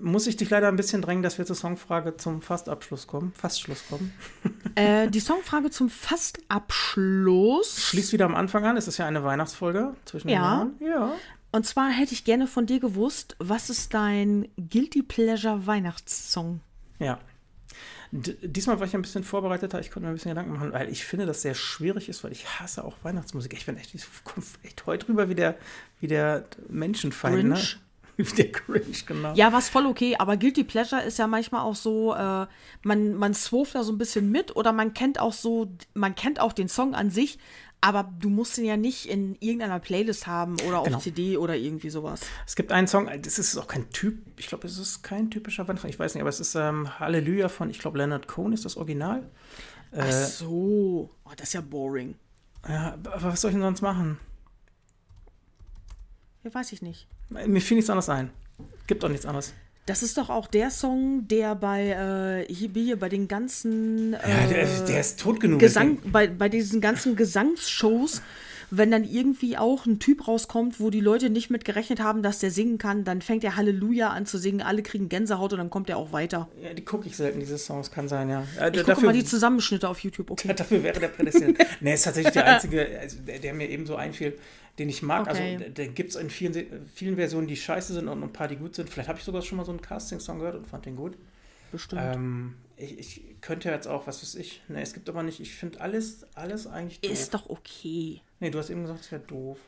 muss 0.00 0.26
ich 0.26 0.36
dich 0.36 0.50
leider 0.50 0.68
ein 0.68 0.76
bisschen 0.76 1.02
drängen, 1.02 1.22
dass 1.22 1.38
wir 1.38 1.46
zur 1.46 1.56
Songfrage 1.56 2.16
zum 2.16 2.42
Fastabschluss 2.42 3.06
kommen. 3.06 3.32
Fastschluss 3.36 3.84
kommen. 3.88 4.12
äh, 4.74 5.08
die 5.08 5.20
Songfrage 5.20 5.70
zum 5.70 5.88
Fastabschluss. 5.90 7.80
Schließt 7.82 8.12
wieder 8.12 8.24
am 8.26 8.34
Anfang 8.34 8.64
an. 8.64 8.76
Es 8.76 8.88
ist 8.88 8.98
ja 8.98 9.06
eine 9.06 9.24
Weihnachtsfolge 9.24 9.94
zwischen 10.04 10.28
Ja. 10.28 10.34
den 10.34 10.42
Jahren. 10.42 10.72
Ja. 10.80 11.12
Und 11.50 11.66
zwar 11.66 11.90
hätte 11.90 12.12
ich 12.12 12.24
gerne 12.24 12.46
von 12.46 12.66
dir 12.66 12.78
gewusst, 12.78 13.36
was 13.38 13.70
ist 13.70 13.94
dein 13.94 14.48
Guilty 14.56 15.02
Pleasure 15.02 15.66
Weihnachtssong? 15.66 16.60
Ja. 16.98 17.18
D 18.10 18.36
diesmal 18.42 18.80
war 18.80 18.86
ich 18.86 18.94
ein 18.94 19.02
bisschen 19.02 19.24
vorbereiteter, 19.24 19.80
ich 19.80 19.90
konnte 19.90 20.06
mir 20.06 20.12
ein 20.12 20.14
bisschen 20.14 20.30
Gedanken 20.30 20.52
machen, 20.52 20.72
weil 20.72 20.88
ich 20.88 21.04
finde, 21.04 21.26
dass 21.26 21.42
sehr 21.42 21.54
schwierig 21.54 22.08
ist, 22.08 22.24
weil 22.24 22.32
ich 22.32 22.58
hasse 22.58 22.84
auch 22.84 22.96
Weihnachtsmusik. 23.02 23.52
Ich 23.52 23.66
bin 23.66 23.76
echt, 23.76 23.94
ich 23.94 24.04
komme 24.24 24.46
echt 24.62 24.86
heute 24.86 25.08
rüber 25.08 25.28
wie 25.28 25.34
der, 25.34 25.56
wie 26.00 26.06
der 26.06 26.44
Menschenfeind. 26.68 27.44
Ne? 27.44 27.54
Grinch. 27.54 27.78
Wie 27.80 27.87
der 28.18 28.48
Grinch, 28.48 29.06
genau. 29.06 29.32
Ja, 29.34 29.52
was 29.52 29.68
voll 29.68 29.86
okay, 29.86 30.16
aber 30.18 30.36
Guilty 30.36 30.64
Pleasure 30.64 31.02
ist 31.02 31.18
ja 31.18 31.26
manchmal 31.26 31.60
auch 31.62 31.76
so, 31.76 32.14
äh, 32.14 32.46
man, 32.82 33.14
man 33.14 33.34
swurft 33.34 33.74
da 33.74 33.84
so 33.84 33.92
ein 33.92 33.98
bisschen 33.98 34.30
mit 34.30 34.56
oder 34.56 34.72
man 34.72 34.92
kennt 34.94 35.20
auch 35.20 35.32
so, 35.32 35.68
man 35.94 36.14
kennt 36.14 36.40
auch 36.40 36.52
den 36.52 36.68
Song 36.68 36.94
an 36.94 37.10
sich, 37.10 37.38
aber 37.80 38.12
du 38.18 38.28
musst 38.28 38.58
ihn 38.58 38.64
ja 38.64 38.76
nicht 38.76 39.06
in 39.06 39.36
irgendeiner 39.36 39.78
Playlist 39.78 40.26
haben 40.26 40.56
oder 40.66 40.80
auf 40.80 40.86
Genau. 40.86 40.98
CD 40.98 41.36
oder 41.36 41.54
irgendwie 41.56 41.90
sowas. 41.90 42.20
Es 42.44 42.56
gibt 42.56 42.72
einen 42.72 42.88
Song, 42.88 43.08
das 43.22 43.38
ist 43.38 43.56
auch 43.56 43.68
kein 43.68 43.88
Typ, 43.90 44.18
ich 44.36 44.48
glaube, 44.48 44.66
es 44.66 44.78
ist 44.78 45.02
kein 45.04 45.30
typischer 45.30 45.68
Weihnachtssong, 45.68 45.90
ich 45.90 45.98
weiß 45.98 46.14
nicht, 46.14 46.20
aber 46.22 46.30
es 46.30 46.40
ist 46.40 46.56
ähm, 46.56 46.98
Halleluja 46.98 47.48
von, 47.48 47.70
ich 47.70 47.78
glaube, 47.78 47.98
Leonard 47.98 48.26
Cohen 48.26 48.52
ist 48.52 48.64
das 48.64 48.76
Original. 48.76 49.30
Ach 49.96 50.10
so, 50.12 51.08
oh, 51.24 51.30
das 51.36 51.48
ist 51.48 51.52
ja 51.54 51.60
boring. 51.60 52.16
Ja, 52.68 52.94
aber 52.94 53.22
was 53.32 53.40
soll 53.40 53.50
ich 53.50 53.54
denn 53.54 53.62
sonst 53.62 53.80
machen? 53.80 54.18
Ja, 56.42 56.52
weiß 56.52 56.72
ich 56.72 56.82
nicht. 56.82 57.06
Mir 57.30 57.60
fiel 57.60 57.76
nichts 57.76 57.90
anderes 57.90 58.08
ein. 58.08 58.30
Gibt 58.86 59.04
auch 59.04 59.08
nichts 59.08 59.26
anderes. 59.26 59.52
Das 59.86 60.02
ist 60.02 60.18
doch 60.18 60.28
auch 60.28 60.46
der 60.48 60.70
Song, 60.70 61.26
der 61.28 61.54
bei 61.54 62.46
äh, 62.46 62.52
hier, 62.52 62.68
hier 62.74 62.98
bei 62.98 63.08
den 63.08 63.26
ganzen 63.26 64.12
äh, 64.12 64.18
Ja, 64.28 64.46
der, 64.46 64.66
der 64.86 65.00
ist 65.00 65.18
tot 65.18 65.40
genug. 65.40 65.60
Gesang, 65.60 65.98
bei, 66.12 66.26
bei 66.26 66.50
diesen 66.50 66.82
ganzen 66.82 67.16
Gesangsshows, 67.16 68.20
wenn 68.70 68.90
dann 68.90 69.04
irgendwie 69.04 69.56
auch 69.56 69.86
ein 69.86 69.98
Typ 69.98 70.28
rauskommt, 70.28 70.80
wo 70.80 70.90
die 70.90 71.00
Leute 71.00 71.30
nicht 71.30 71.50
mit 71.50 71.64
gerechnet 71.64 72.00
haben, 72.00 72.22
dass 72.22 72.38
der 72.38 72.50
singen 72.50 72.78
kann, 72.78 73.04
dann 73.04 73.22
fängt 73.22 73.44
er 73.44 73.56
Halleluja 73.56 74.10
an 74.10 74.26
zu 74.26 74.38
singen, 74.38 74.60
alle 74.60 74.82
kriegen 74.82 75.08
Gänsehaut 75.08 75.52
und 75.52 75.58
dann 75.58 75.70
kommt 75.70 75.88
er 75.88 75.96
auch 75.96 76.12
weiter. 76.12 76.48
Ja, 76.62 76.74
die 76.74 76.84
gucke 76.84 77.06
ich 77.06 77.16
selten, 77.16 77.40
diese 77.40 77.58
Songs, 77.58 77.90
kann 77.90 78.08
sein, 78.08 78.28
ja. 78.28 78.44
Äh, 78.60 78.70
Ich 78.74 78.84
gucke 78.84 79.04
mal 79.04 79.12
die 79.12 79.24
Zusammenschnitte 79.24 79.88
auf 79.88 80.00
YouTube, 80.00 80.30
okay. 80.30 80.52
Dafür 80.56 80.82
wäre 80.82 81.00
der 81.00 81.08
prädestiniert. 81.08 81.58
nee, 81.80 81.94
ist 81.94 82.02
tatsächlich 82.02 82.34
der 82.34 82.46
einzige, 82.46 82.98
also 83.00 83.16
der, 83.20 83.54
mir 83.54 83.68
eben 83.68 83.86
so 83.86 83.96
einfiel, 83.96 84.38
den 84.78 84.88
ich 84.88 85.02
mag. 85.02 85.28
Okay. 85.28 85.56
Also, 85.56 85.70
den 85.70 85.94
gibt 85.94 86.10
es 86.10 86.16
in 86.16 86.30
vielen, 86.30 86.86
vielen 86.94 87.16
Versionen, 87.16 87.46
die 87.46 87.56
scheiße 87.56 87.94
sind 87.94 88.08
und 88.08 88.22
ein 88.22 88.32
paar, 88.32 88.48
die 88.48 88.56
gut 88.56 88.74
sind. 88.74 88.90
Vielleicht 88.90 89.08
habe 89.08 89.18
ich 89.18 89.24
sogar 89.24 89.42
schon 89.42 89.56
mal 89.56 89.64
so 89.64 89.72
einen 89.72 89.80
Casting-Song 89.80 90.38
gehört 90.38 90.56
und 90.56 90.66
fand 90.66 90.86
den 90.86 90.96
gut. 90.96 91.16
Bestimmt. 91.72 92.02
Ähm, 92.04 92.54
ich, 92.78 92.98
ich 92.98 93.40
könnte 93.40 93.70
jetzt 93.70 93.86
auch, 93.88 94.06
was 94.06 94.22
weiß 94.22 94.34
ich. 94.36 94.62
Nee, 94.68 94.82
es 94.82 94.92
gibt 94.94 95.08
aber 95.08 95.22
nicht, 95.22 95.40
ich 95.40 95.54
finde 95.54 95.80
alles, 95.80 96.24
alles 96.34 96.66
eigentlich 96.66 97.00
doof. 97.00 97.10
ist 97.12 97.34
doch 97.34 97.48
okay. 97.48 98.20
Nee, 98.40 98.50
du 98.50 98.58
hast 98.58 98.70
eben 98.70 98.82
gesagt, 98.82 99.00
es 99.00 99.12
wäre 99.12 99.22
doof. 99.22 99.58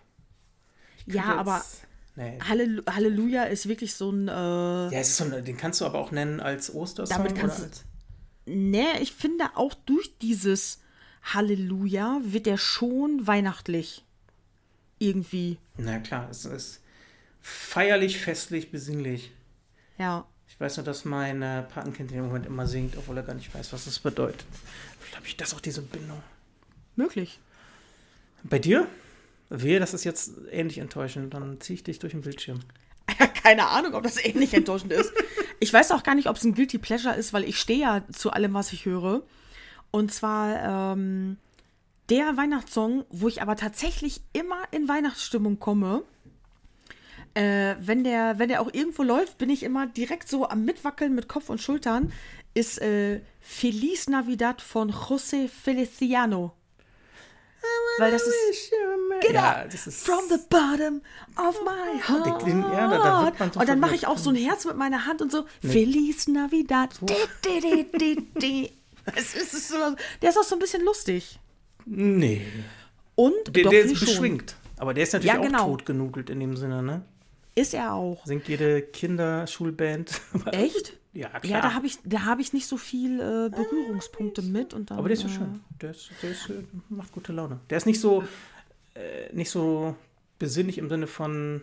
Ja, 1.06 1.22
könnte 1.22 1.38
aber 1.38 1.56
jetzt- 1.58 1.86
Nee. 2.16 2.38
Hallelu 2.40 2.82
Halleluja 2.90 3.44
ist 3.44 3.68
wirklich 3.68 3.94
so 3.94 4.10
ein. 4.10 4.26
Äh, 4.26 4.32
Ja, 4.32 4.90
es 4.92 5.10
ist 5.10 5.16
so 5.18 5.24
ein, 5.24 5.44
den 5.44 5.56
kannst 5.56 5.80
du 5.80 5.86
aber 5.86 5.98
auch 6.00 6.10
nennen 6.10 6.40
als 6.40 6.74
Ostersong. 6.74 7.16
Damit 7.16 7.36
kannst 7.36 7.58
oder 7.60 7.68
als, 7.68 7.84
Nee, 8.46 8.98
ich 9.00 9.12
finde 9.12 9.44
auch 9.54 9.74
durch 9.74 10.18
dieses 10.18 10.80
Halleluja 11.22 12.20
wird 12.24 12.46
er 12.48 12.58
schon 12.58 13.26
weihnachtlich. 13.26 14.04
Irgendwie. 14.98 15.58
Na 15.76 15.98
klar, 16.00 16.28
es 16.30 16.44
ist 16.44 16.80
feierlich, 17.40 18.18
festlich, 18.18 18.70
besinnlich. 18.70 19.30
Ja. 19.98 20.26
Ich 20.60 20.62
weiß 20.62 20.76
nur, 20.76 20.84
dass 20.84 21.06
mein 21.06 21.40
äh, 21.40 21.62
Patenkind 21.62 22.10
in 22.10 22.18
dem 22.18 22.26
Moment 22.26 22.44
immer 22.44 22.66
singt, 22.66 22.94
obwohl 22.98 23.16
er 23.16 23.22
gar 23.22 23.32
nicht 23.32 23.54
weiß, 23.54 23.72
was 23.72 23.86
das 23.86 23.98
bedeutet. 23.98 24.44
Vielleicht 24.98 25.16
habe 25.16 25.26
ich 25.26 25.34
das 25.38 25.54
auch 25.54 25.60
diese 25.60 25.80
Bindung. 25.80 26.22
Möglich. 26.96 27.40
Bei 28.42 28.58
dir? 28.58 28.86
Wehe, 29.48 29.80
das 29.80 29.94
ist 29.94 30.04
jetzt 30.04 30.32
ähnlich 30.50 30.76
enttäuschend. 30.76 31.32
Dann 31.32 31.62
ziehe 31.62 31.76
ich 31.76 31.82
dich 31.82 31.98
durch 31.98 32.12
den 32.12 32.20
Bildschirm. 32.20 32.60
Keine 33.42 33.68
Ahnung, 33.68 33.94
ob 33.94 34.02
das 34.02 34.22
ähnlich 34.22 34.52
enttäuschend 34.52 34.92
ist. 34.92 35.10
Ich 35.60 35.72
weiß 35.72 35.92
auch 35.92 36.02
gar 36.02 36.14
nicht, 36.14 36.28
ob 36.28 36.36
es 36.36 36.44
ein 36.44 36.54
Guilty 36.54 36.76
Pleasure 36.76 37.16
ist, 37.16 37.32
weil 37.32 37.44
ich 37.44 37.58
stehe 37.58 37.80
ja 37.80 38.02
zu 38.12 38.30
allem, 38.30 38.52
was 38.52 38.74
ich 38.74 38.84
höre. 38.84 39.22
Und 39.90 40.12
zwar 40.12 40.92
ähm, 40.92 41.38
der 42.10 42.36
Weihnachtssong, 42.36 43.06
wo 43.08 43.28
ich 43.28 43.40
aber 43.40 43.56
tatsächlich 43.56 44.20
immer 44.34 44.64
in 44.72 44.88
Weihnachtsstimmung 44.88 45.58
komme. 45.58 46.02
Äh, 47.34 47.76
wenn, 47.80 48.02
der, 48.04 48.38
wenn 48.38 48.48
der 48.48 48.60
auch 48.60 48.72
irgendwo 48.72 49.02
läuft, 49.02 49.38
bin 49.38 49.50
ich 49.50 49.62
immer 49.62 49.86
direkt 49.86 50.28
so 50.28 50.48
am 50.48 50.64
Mitwackeln 50.64 51.14
mit 51.14 51.28
Kopf 51.28 51.48
und 51.48 51.60
Schultern. 51.60 52.12
Ist 52.54 52.80
äh, 52.80 53.20
Feliz 53.40 54.08
Navidad 54.08 54.60
von 54.60 54.90
José 54.92 55.48
Feliciano. 55.48 56.52
Weil 57.98 58.10
das 58.10 58.22
ist 58.22 58.34
Genau. 59.20 59.34
Ja, 59.40 59.64
das 59.70 59.86
ist. 59.86 60.04
From 60.06 60.20
the 60.30 60.38
bottom 60.48 61.02
of 61.36 61.60
my 61.62 62.00
heart. 62.00 62.46
den- 62.46 62.62
ja, 62.62 62.88
da- 62.88 62.98
da 62.98 63.24
wird 63.26 63.38
man 63.38 63.50
und 63.50 63.68
dann 63.68 63.78
mache 63.80 63.94
ich 63.94 64.06
auch 64.06 64.16
so 64.18 64.30
ein 64.30 64.36
Herz 64.36 64.64
mit 64.64 64.76
meiner 64.76 65.04
Hand 65.06 65.20
und 65.20 65.30
so. 65.30 65.44
Feliz 65.60 66.26
Navidad. 66.26 66.90
Di, 67.02 67.14
di, 67.44 67.60
di, 67.60 67.98
di, 67.98 68.26
di. 68.40 68.72
Es 69.14 69.34
ist, 69.34 69.68
so, 69.68 69.74
der 70.22 70.30
ist 70.30 70.38
auch 70.38 70.42
so 70.44 70.54
ein 70.56 70.58
bisschen 70.58 70.84
lustig. 70.84 71.38
Nee. 71.84 72.46
Und 73.14 73.34
Der, 73.54 73.64
doch 73.64 73.70
der 73.70 73.82
ist 73.82 73.96
schon. 73.98 74.06
beschwingt. 74.08 74.56
Aber 74.78 74.94
der 74.94 75.02
ist 75.04 75.12
natürlich 75.12 75.34
Ja, 75.34 75.40
auch 75.40 75.44
genau. 75.44 75.66
totgenugelt 75.68 76.30
in 76.30 76.40
dem 76.40 76.56
Sinne, 76.56 76.82
ne? 76.82 77.02
Ist 77.54 77.74
er 77.74 77.92
auch. 77.94 78.24
Singt 78.26 78.48
jede 78.48 78.82
Kinderschulband. 78.82 80.20
Echt? 80.52 80.98
ja, 81.12 81.28
klar. 81.28 81.44
Ja, 81.44 81.60
da 81.60 81.74
habe 81.74 81.86
ich, 81.86 81.98
da 82.04 82.24
hab 82.24 82.38
ich 82.38 82.52
nicht 82.52 82.66
so 82.66 82.76
viel 82.76 83.20
äh, 83.20 83.50
Berührungspunkte 83.50 84.42
mit. 84.42 84.72
Und 84.74 84.90
dann, 84.90 84.98
Aber 84.98 85.08
der 85.08 85.16
ist 85.16 85.22
so 85.22 85.28
äh, 85.28 85.32
schön. 85.32 85.60
Der, 85.80 85.90
ist, 85.90 86.10
der 86.22 86.30
ist, 86.30 86.48
äh, 86.50 86.62
macht 86.88 87.12
gute 87.12 87.32
Laune. 87.32 87.60
Der 87.68 87.76
ist 87.78 87.86
nicht 87.86 88.00
so, 88.00 88.22
äh, 88.94 89.32
nicht 89.34 89.50
so 89.50 89.94
besinnlich 90.38 90.78
im 90.78 90.88
Sinne 90.88 91.06
von 91.06 91.62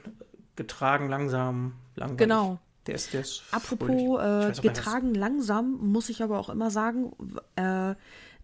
getragen, 0.56 1.08
langsam, 1.10 1.74
langweilig. 1.96 2.20
Genau. 2.20 2.60
Der 2.86 2.96
ist, 2.96 3.14
der 3.14 3.22
ist 3.22 3.44
Apropos 3.52 3.90
äh, 3.90 3.96
weiß 4.24 4.48
was- 4.58 4.62
getragen 4.62 5.14
langsam, 5.14 5.78
muss 5.92 6.10
ich 6.10 6.22
aber 6.24 6.40
auch 6.40 6.50
immer 6.50 6.72
sagen, 6.72 7.12
äh, 7.56 7.96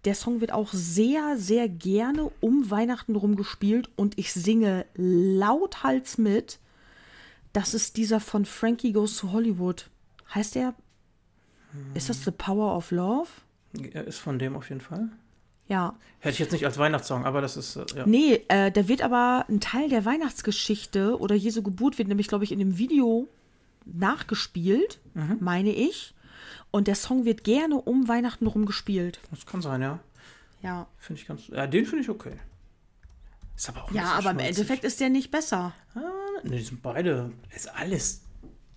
der 0.06 0.16
Song 0.16 0.42
wird 0.42 0.52
auch 0.52 0.70
sehr, 0.74 1.38
sehr 1.38 1.70
gerne 1.70 2.30
um 2.42 2.70
Weihnachten 2.70 3.16
rum 3.16 3.38
gespielt 3.38 3.90
und 3.96 4.18
ich 4.18 4.34
singe 4.34 4.86
lauthals 4.96 6.18
mit. 6.18 6.60
Das 7.54 7.74
ist 7.74 7.98
dieser 7.98 8.20
von 8.20 8.46
Frankie 8.46 8.92
Goes 8.94 9.18
to 9.18 9.32
Hollywood. 9.32 9.90
Heißt 10.34 10.56
der? 10.56 10.74
Ist 11.94 12.10
das 12.10 12.24
The 12.24 12.32
Power 12.32 12.76
of 12.76 12.92
Love? 12.92 13.30
Er 13.94 14.06
ist 14.06 14.20
von 14.20 14.38
dem 14.38 14.56
auf 14.56 14.70
jeden 14.70 14.82
Fall. 14.82 15.10
Ja. 15.68 15.96
Hätte 16.20 16.34
ich 16.34 16.40
jetzt 16.40 16.52
nicht 16.52 16.66
als 16.66 16.78
Weihnachtssong, 16.78 17.26
aber 17.26 17.42
das 17.42 17.58
ist, 17.58 17.76
äh, 17.76 17.86
ja. 17.96 18.06
Nee, 18.06 18.44
äh, 18.48 18.72
da 18.72 18.88
wird 18.88 19.02
aber 19.02 19.46
ein 19.50 19.60
Teil 19.60 19.90
der 19.90 20.06
Weihnachtsgeschichte 20.06 21.18
oder 21.20 21.36
Jesu 21.36 21.64
Geburt 21.64 21.98
wird 21.98 22.08
nämlich, 22.10 22.28
glaube 22.28 22.44
ich, 22.44 22.52
in 22.52 22.60
dem 22.60 22.78
Video 22.78 23.28
nachgespielt, 23.86 25.00
Mhm. 25.14 25.38
meine 25.40 25.72
ich. 25.74 26.14
Und 26.72 26.88
der 26.88 26.96
Song 26.96 27.26
wird 27.26 27.44
gerne 27.44 27.76
um 27.76 28.08
Weihnachten 28.08 28.48
rum 28.48 28.66
gespielt. 28.66 29.20
Das 29.32 29.46
kann 29.46 29.62
sein, 29.62 29.82
ja. 29.82 30.00
Ja. 30.62 30.88
Finde 30.98 31.22
ich 31.22 31.28
ganz, 31.28 31.48
ja, 31.48 31.68
den 31.68 31.86
finde 31.86 32.04
ich 32.04 32.10
okay. 32.10 32.34
Ist 33.56 33.70
aber 33.70 33.84
auch 33.84 33.92
Ja, 33.92 34.14
aber 34.14 34.32
im. 34.32 34.40
Endeffekt 34.40 34.84
ist 34.84 35.00
der 35.00 35.10
nicht 35.10 35.32
besser. 35.32 35.74
Ah, 35.96 36.00
ne, 36.44 36.58
die 36.58 36.64
sind 36.64 36.82
beide, 36.82 37.32
ist 37.56 37.74
alles, 37.74 38.22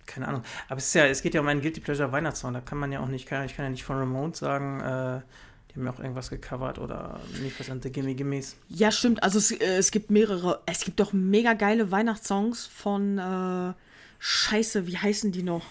keine 0.05 0.27
Ahnung. 0.27 0.43
Aber 0.69 0.77
es 0.77 0.87
ist 0.87 0.93
ja, 0.93 1.05
es 1.05 1.21
geht 1.21 1.33
ja 1.33 1.41
um 1.41 1.47
einen 1.47 1.61
Guilty 1.61 1.79
Pleasure 1.81 2.11
Weihnachtssong. 2.11 2.53
Da 2.53 2.61
kann 2.61 2.77
man 2.77 2.91
ja 2.91 2.99
auch 2.99 3.07
nicht, 3.07 3.27
kann, 3.27 3.45
ich 3.45 3.55
kann 3.55 3.65
ja 3.65 3.71
nicht 3.71 3.83
von 3.83 3.97
Ramones 3.97 4.39
sagen, 4.39 4.79
äh, 4.79 5.21
die 5.69 5.75
haben 5.75 5.85
ja 5.85 5.91
auch 5.91 5.99
irgendwas 5.99 6.29
gecovert 6.29 6.79
oder 6.79 7.19
nicht 7.41 7.59
was 7.59 7.69
an 7.69 7.81
The 7.81 7.91
Gimme 7.91 8.15
Gimmes. 8.15 8.55
Ja, 8.69 8.91
stimmt. 8.91 9.23
Also 9.23 9.39
es, 9.39 9.51
äh, 9.51 9.77
es 9.77 9.91
gibt 9.91 10.11
mehrere. 10.11 10.61
Es 10.65 10.81
gibt 10.81 10.99
doch 10.99 11.11
mega 11.13 11.53
geile 11.53 11.91
Weihnachtssongs 11.91 12.67
von 12.67 13.17
äh, 13.17 13.73
Scheiße, 14.19 14.87
wie 14.87 14.97
heißen 14.97 15.31
die 15.31 15.43
noch? 15.43 15.65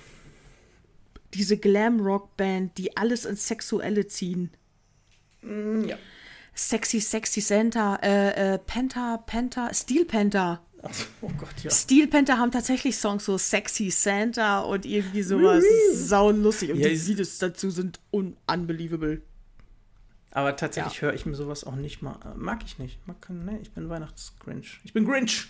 Diese 1.34 1.56
Glam-Rock-Band, 1.58 2.78
die 2.78 2.96
alles 2.96 3.24
ins 3.24 3.46
Sexuelle 3.46 4.06
ziehen. 4.06 4.50
Ja. 5.42 5.96
Sexy, 6.56 7.00
sexy 7.00 7.40
Santa, 7.40 7.96
äh, 8.02 8.54
äh, 8.54 8.58
Penta, 8.58 9.18
Penta, 9.26 9.72
Steel 9.74 10.04
Penta. 10.04 10.60
Oh 11.20 11.30
Gott, 11.38 11.48
ja. 11.64 11.70
Steel 11.70 12.06
Panther 12.06 12.38
haben 12.38 12.52
tatsächlich 12.52 12.96
Songs 12.96 13.24
so 13.24 13.36
Sexy 13.38 13.90
Santa 13.90 14.60
und 14.60 14.86
irgendwie 14.86 15.22
sowas. 15.22 15.64
Saulustig. 15.94 16.70
Und 16.70 16.78
Ja, 16.78 16.88
die 16.88 16.94
Liedes 16.94 17.38
dazu 17.38 17.70
sind 17.70 17.98
un 18.12 18.36
unbelievable. 18.46 19.20
Aber 20.30 20.54
tatsächlich 20.54 20.94
Ja. 20.96 21.02
höre 21.02 21.14
ich 21.14 21.26
mir 21.26 21.34
sowas 21.34 21.64
auch 21.64 21.74
nicht 21.74 22.02
mal, 22.02 22.20
äh, 22.24 22.36
mag 22.36 22.60
ich 22.64 22.78
nicht. 22.78 23.04
Mag, 23.08 23.16
nee, 23.30 23.58
ich 23.62 23.72
bin 23.72 23.88
Weihnachtsgrinch. 23.88 24.80
Ich 24.84 24.92
bin 24.92 25.04
Grinch. 25.06 25.48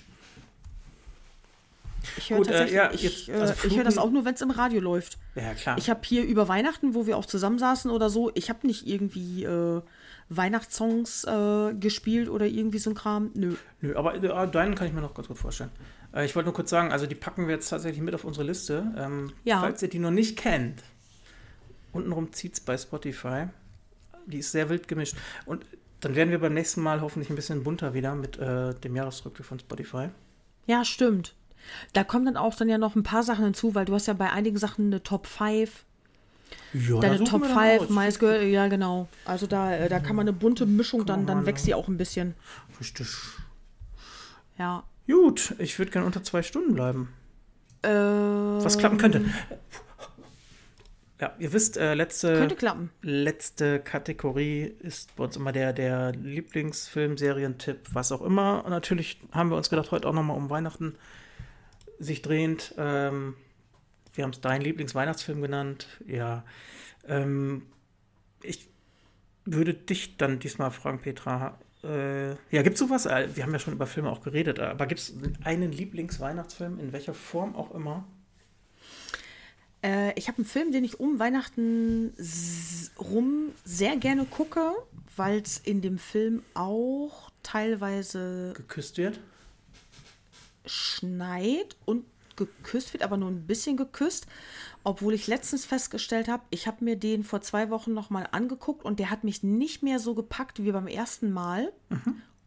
Ich 2.16 2.30
höre 2.30 2.48
äh, 2.48 2.72
ja, 2.72 2.92
ich, 2.92 3.28
äh, 3.28 3.32
also 3.32 3.54
ich 3.66 3.76
höre 3.76 3.84
das 3.84 3.98
auch 3.98 4.10
nur, 4.10 4.24
wenn 4.24 4.34
es 4.34 4.40
im 4.40 4.50
Radio 4.52 4.80
läuft. 4.80 5.18
Ja, 5.34 5.54
klar. 5.54 5.76
Ich 5.76 5.90
habe 5.90 6.00
hier 6.04 6.22
über 6.24 6.48
Weihnachten, 6.48 6.94
wo 6.94 7.06
wir 7.06 7.16
auch 7.18 7.26
zusammensaßen 7.26 7.90
oder 7.90 8.08
so, 8.10 8.30
ich 8.34 8.48
habe 8.48 8.66
nicht 8.66 8.86
irgendwie 8.86 9.44
äh, 9.44 9.82
Weihnachtssongs 10.28 11.24
äh, 11.24 11.74
gespielt 11.74 12.28
oder 12.28 12.46
irgendwie 12.46 12.78
so 12.78 12.90
ein 12.90 12.94
Kram. 12.94 13.30
Nö. 13.34 13.54
Nö, 13.80 13.96
aber 13.96 14.14
äh, 14.14 14.50
deinen 14.50 14.74
kann 14.74 14.86
ich 14.88 14.92
mir 14.92 15.00
noch 15.00 15.14
ganz 15.14 15.28
gut 15.28 15.38
vorstellen. 15.38 15.70
Äh, 16.12 16.24
ich 16.24 16.34
wollte 16.34 16.46
nur 16.46 16.54
kurz 16.54 16.70
sagen, 16.70 16.92
also 16.92 17.06
die 17.06 17.14
packen 17.14 17.46
wir 17.46 17.54
jetzt 17.54 17.68
tatsächlich 17.68 18.02
mit 18.02 18.14
auf 18.14 18.24
unsere 18.24 18.44
Liste. 18.44 18.92
Ähm, 18.96 19.32
Ja. 19.44 19.60
Falls 19.60 19.82
ihr 19.82 19.88
die 19.88 19.98
noch 19.98 20.10
nicht 20.10 20.36
kennt, 20.36 20.82
untenrum 21.92 22.32
zieht's 22.32 22.60
bei 22.60 22.76
Spotify. 22.76 23.46
Die 24.26 24.38
ist 24.38 24.50
sehr 24.52 24.68
wild 24.68 24.88
gemischt. 24.88 25.16
Und 25.44 25.64
dann 26.00 26.14
werden 26.14 26.30
wir 26.30 26.40
beim 26.40 26.54
nächsten 26.54 26.82
Mal 26.82 27.00
hoffentlich 27.00 27.30
ein 27.30 27.36
bisschen 27.36 27.62
bunter 27.62 27.94
wieder 27.94 28.14
mit 28.14 28.38
äh, 28.38 28.74
dem 28.74 28.96
Jahresrückblick 28.96 29.46
von 29.46 29.58
Spotify. 29.60 30.08
Ja, 30.66 30.84
stimmt. 30.84 31.34
Da 31.92 32.04
kommen 32.04 32.26
dann 32.26 32.36
auch 32.36 32.54
dann 32.54 32.68
ja 32.68 32.78
noch 32.78 32.96
ein 32.96 33.02
paar 33.02 33.22
Sachen 33.22 33.44
hinzu, 33.44 33.74
weil 33.74 33.84
du 33.86 33.94
hast 33.94 34.06
ja 34.06 34.14
bei 34.14 34.30
einigen 34.30 34.56
Sachen 34.58 34.86
eine 34.86 35.02
Top 35.02 35.26
5. 35.26 35.84
Ja, 36.73 37.01
Deine 37.01 37.24
Top 37.24 37.43
wir 37.43 37.48
dann 37.48 37.70
5, 37.78 37.82
aus. 37.82 37.89
meist 37.90 38.18
gehört, 38.20 38.43
ja 38.44 38.68
genau. 38.68 39.09
Also 39.24 39.47
da, 39.47 39.74
äh, 39.74 39.89
da 39.89 39.98
kann 39.98 40.16
man 40.16 40.24
eine 40.24 40.32
bunte 40.32 40.66
Mischung, 40.66 41.06
dann, 41.06 41.27
dann 41.27 41.47
wächst 41.47 41.64
sie 41.64 41.74
auch 41.74 41.89
ein 41.89 41.97
bisschen. 41.97 42.35
Richtig. 42.78 43.09
Ja. 44.59 44.85
Gut, 45.06 45.55
ich 45.59 45.78
würde 45.78 45.93
gerne 45.93 46.06
unter 46.06 46.23
zwei 46.23 46.43
Stunden 46.43 46.74
bleiben. 46.74 47.12
Äh, 47.82 47.89
Was 47.89 48.77
klappen 48.78 48.98
könnte. 48.98 49.24
Ja, 51.20 51.32
ihr 51.39 51.52
wisst, 51.55 51.78
äh, 51.78 51.94
letzte, 51.94 52.36
Könnte 52.36 52.56
klappen. 52.56 52.90
letzte 53.01 53.81
Kategorie 53.81 54.64
ist 54.81 55.16
bei 55.16 55.24
uns 55.24 55.36
immer 55.36 55.51
der, 55.51 55.73
der 55.73 56.12
Lieblingsfilm, 56.12 57.16
Serientipp, 57.16 57.78
was 57.93 58.12
auch 58.12 58.20
immer. 58.20 58.62
Und 58.66 58.70
natürlich 58.70 59.18
haben 59.32 59.48
wir 59.48 59.56
uns 59.56 59.70
gedacht, 59.70 59.93
heute 59.93 60.06
auch 60.09 60.12
nochmal 60.12 60.36
um 60.36 60.51
Weihnachten 60.51 60.97
sich 61.98 62.20
drehend. 62.20 62.74
Ähm, 62.77 63.35
wir 64.16 64.24
haben 64.24 64.32
es 64.32 64.40
dein 64.40 64.60
Lieblingsweihnachtsfilm 64.60 65.43
genannt. 65.43 65.86
Ja. 66.06 66.44
Ähm, 67.06 67.62
ich 68.43 68.68
würde 69.44 69.74
dich 69.74 70.16
dann 70.16 70.38
diesmal 70.38 70.70
fragen, 70.70 71.01
Petra. 71.01 71.59
Äh, 71.84 72.30
ja, 72.51 72.62
gibt 72.62 72.74
es 72.74 72.78
sowas? 72.80 73.06
Äh, 73.06 73.28
Wir 73.34 73.44
haben 73.44 73.52
ja 73.52 73.59
schon 73.59 73.74
über 73.74 73.86
Filme 73.86 74.10
auch 74.10 74.20
geredet, 74.22 74.59
aber 74.59 74.86
gibt 74.86 75.01
es 75.01 75.14
einen 75.44 75.72
Lieblingsweihnachtsfilm, 75.72 76.78
in 76.80 76.93
welcher 76.93 77.14
Form 77.14 77.55
auch 77.55 77.72
immer? 77.74 78.05
Äh, 79.82 80.12
ich 80.18 80.28
habe 80.28 80.38
einen 80.38 80.47
Film, 80.47 80.72
den 80.72 80.84
ich 80.84 80.98
um 80.98 81.18
Weihnachten 81.18 82.12
rum 82.98 83.52
sehr 83.64 83.97
gerne 83.97 84.24
gucke, 84.24 84.72
weil 85.16 85.40
es 85.40 85.59
in 85.59 85.80
dem 85.80 85.98
Film 85.98 86.43
auch 86.55 87.30
teilweise 87.43 88.52
Geküsst 88.56 88.98
wird? 88.98 89.20
schneit 90.64 91.76
und 91.84 92.05
geküsst 92.36 92.92
wird, 92.92 93.02
aber 93.02 93.16
nur 93.16 93.30
ein 93.30 93.46
bisschen 93.46 93.76
geküsst. 93.76 94.26
Obwohl 94.84 95.14
ich 95.14 95.26
letztens 95.26 95.64
festgestellt 95.64 96.28
habe, 96.28 96.42
ich 96.50 96.66
habe 96.66 96.84
mir 96.84 96.96
den 96.96 97.24
vor 97.24 97.40
zwei 97.40 97.70
Wochen 97.70 97.92
nochmal 97.92 98.28
angeguckt 98.32 98.84
und 98.84 98.98
der 99.00 99.10
hat 99.10 99.24
mich 99.24 99.42
nicht 99.42 99.82
mehr 99.82 99.98
so 99.98 100.14
gepackt 100.14 100.62
wie 100.62 100.72
beim 100.72 100.86
ersten 100.86 101.32
Mal 101.32 101.72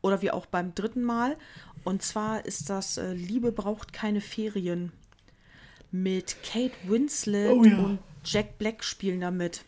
oder 0.01 0.21
wie 0.21 0.31
auch 0.31 0.45
beim 0.45 0.73
dritten 0.75 1.03
Mal. 1.03 1.37
Und 1.83 2.01
zwar 2.01 2.45
ist 2.45 2.69
das 2.69 2.97
äh, 2.97 3.13
Liebe 3.13 3.51
braucht 3.51 3.93
keine 3.93 4.21
Ferien 4.21 4.91
mit 5.91 6.37
Kate 6.43 6.75
Winslet 6.85 7.49
Oh 7.51 7.63
ja. 7.63 7.77
und 7.77 7.99
Jack 8.23 8.57
Black 8.57 8.83
spielen 8.83 9.21
damit. 9.21 9.63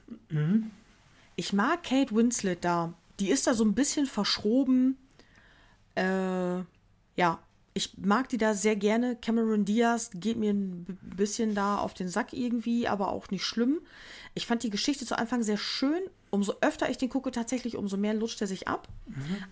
Ich 1.35 1.53
mag 1.53 1.83
Kate 1.83 2.13
Winslet 2.15 2.63
da. 2.63 2.93
Die 3.19 3.29
ist 3.29 3.47
da 3.47 3.53
so 3.53 3.63
ein 3.63 3.73
bisschen 3.73 4.05
verschroben. 4.05 4.97
Äh, 5.95 6.59
ja, 7.15 7.39
ich 7.73 7.97
mag 7.97 8.27
die 8.29 8.37
da 8.37 8.53
sehr 8.53 8.75
gerne. 8.75 9.15
Cameron 9.15 9.65
Diaz 9.65 10.11
geht 10.13 10.37
mir 10.37 10.51
ein 10.51 10.85
bisschen 11.01 11.55
da 11.55 11.77
auf 11.77 11.93
den 11.93 12.09
Sack 12.09 12.33
irgendwie, 12.33 12.87
aber 12.87 13.09
auch 13.09 13.29
nicht 13.29 13.45
schlimm. 13.45 13.79
Ich 14.33 14.45
fand 14.45 14.63
die 14.63 14.69
Geschichte 14.69 15.05
zu 15.05 15.17
Anfang 15.17 15.43
sehr 15.43 15.57
schön. 15.57 16.01
Umso 16.29 16.53
öfter 16.61 16.89
ich 16.89 16.97
den 16.97 17.09
gucke, 17.09 17.31
tatsächlich, 17.31 17.75
umso 17.75 17.97
mehr 17.97 18.13
lutscht 18.13 18.41
er 18.41 18.47
sich 18.47 18.67
ab. 18.67 18.87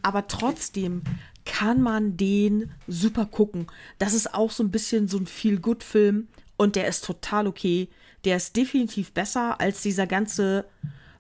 Aber 0.02 0.28
trotzdem 0.28 1.02
kann 1.46 1.82
man 1.82 2.16
den 2.16 2.72
super 2.88 3.26
gucken. 3.26 3.68
Das 3.98 4.14
ist 4.14 4.34
auch 4.34 4.52
so 4.52 4.64
ein 4.64 4.72
bisschen 4.72 5.08
so 5.08 5.18
ein 5.18 5.28
Feel-Good-Film 5.28 6.28
und 6.58 6.76
der 6.76 6.88
ist 6.88 7.06
total 7.06 7.48
okay. 7.48 7.90
Der 8.26 8.38
ist 8.38 8.56
definitiv 8.56 9.12
besser 9.14 9.60
als 9.60 9.82
dieser 9.82 10.08
ganze 10.08 10.66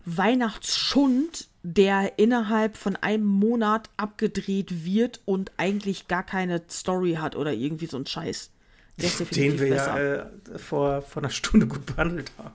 Weihnachtsschund, 0.06 1.48
der 1.64 2.18
innerhalb 2.18 2.78
von 2.78 2.96
einem 2.96 3.26
Monat 3.26 3.90
abgedreht 3.98 4.86
wird 4.86 5.22
und 5.26 5.52
eigentlich 5.58 6.08
gar 6.08 6.24
keine 6.24 6.62
Story 6.70 7.16
hat 7.16 7.36
oder 7.36 7.54
irgendwie 7.54 7.88
so 7.88 7.98
ein 7.98 8.06
Scheiß. 8.06 8.52
Den 8.98 9.60
wir 9.60 9.70
besser. 9.70 10.04
ja 10.04 10.24
äh, 10.54 10.60
vor, 10.60 11.02
vor 11.02 11.22
einer 11.22 11.30
Stunde 11.30 11.68
gut 11.68 11.86
behandelt 11.86 12.32
haben. 12.38 12.54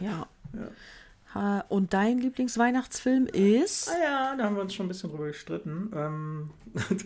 Ja. 0.00 0.26
Ha, 1.34 1.64
Und 1.68 1.92
dein 1.92 2.18
Lieblingsweihnachtsfilm 2.18 3.26
ist? 3.26 3.90
Ah 3.90 4.02
ja, 4.02 4.36
da 4.36 4.44
haben 4.44 4.56
wir 4.56 4.62
uns 4.62 4.74
schon 4.74 4.86
ein 4.86 4.88
bisschen 4.88 5.10
drüber 5.10 5.26
gestritten. 5.26 5.90
Ähm, 5.94 6.50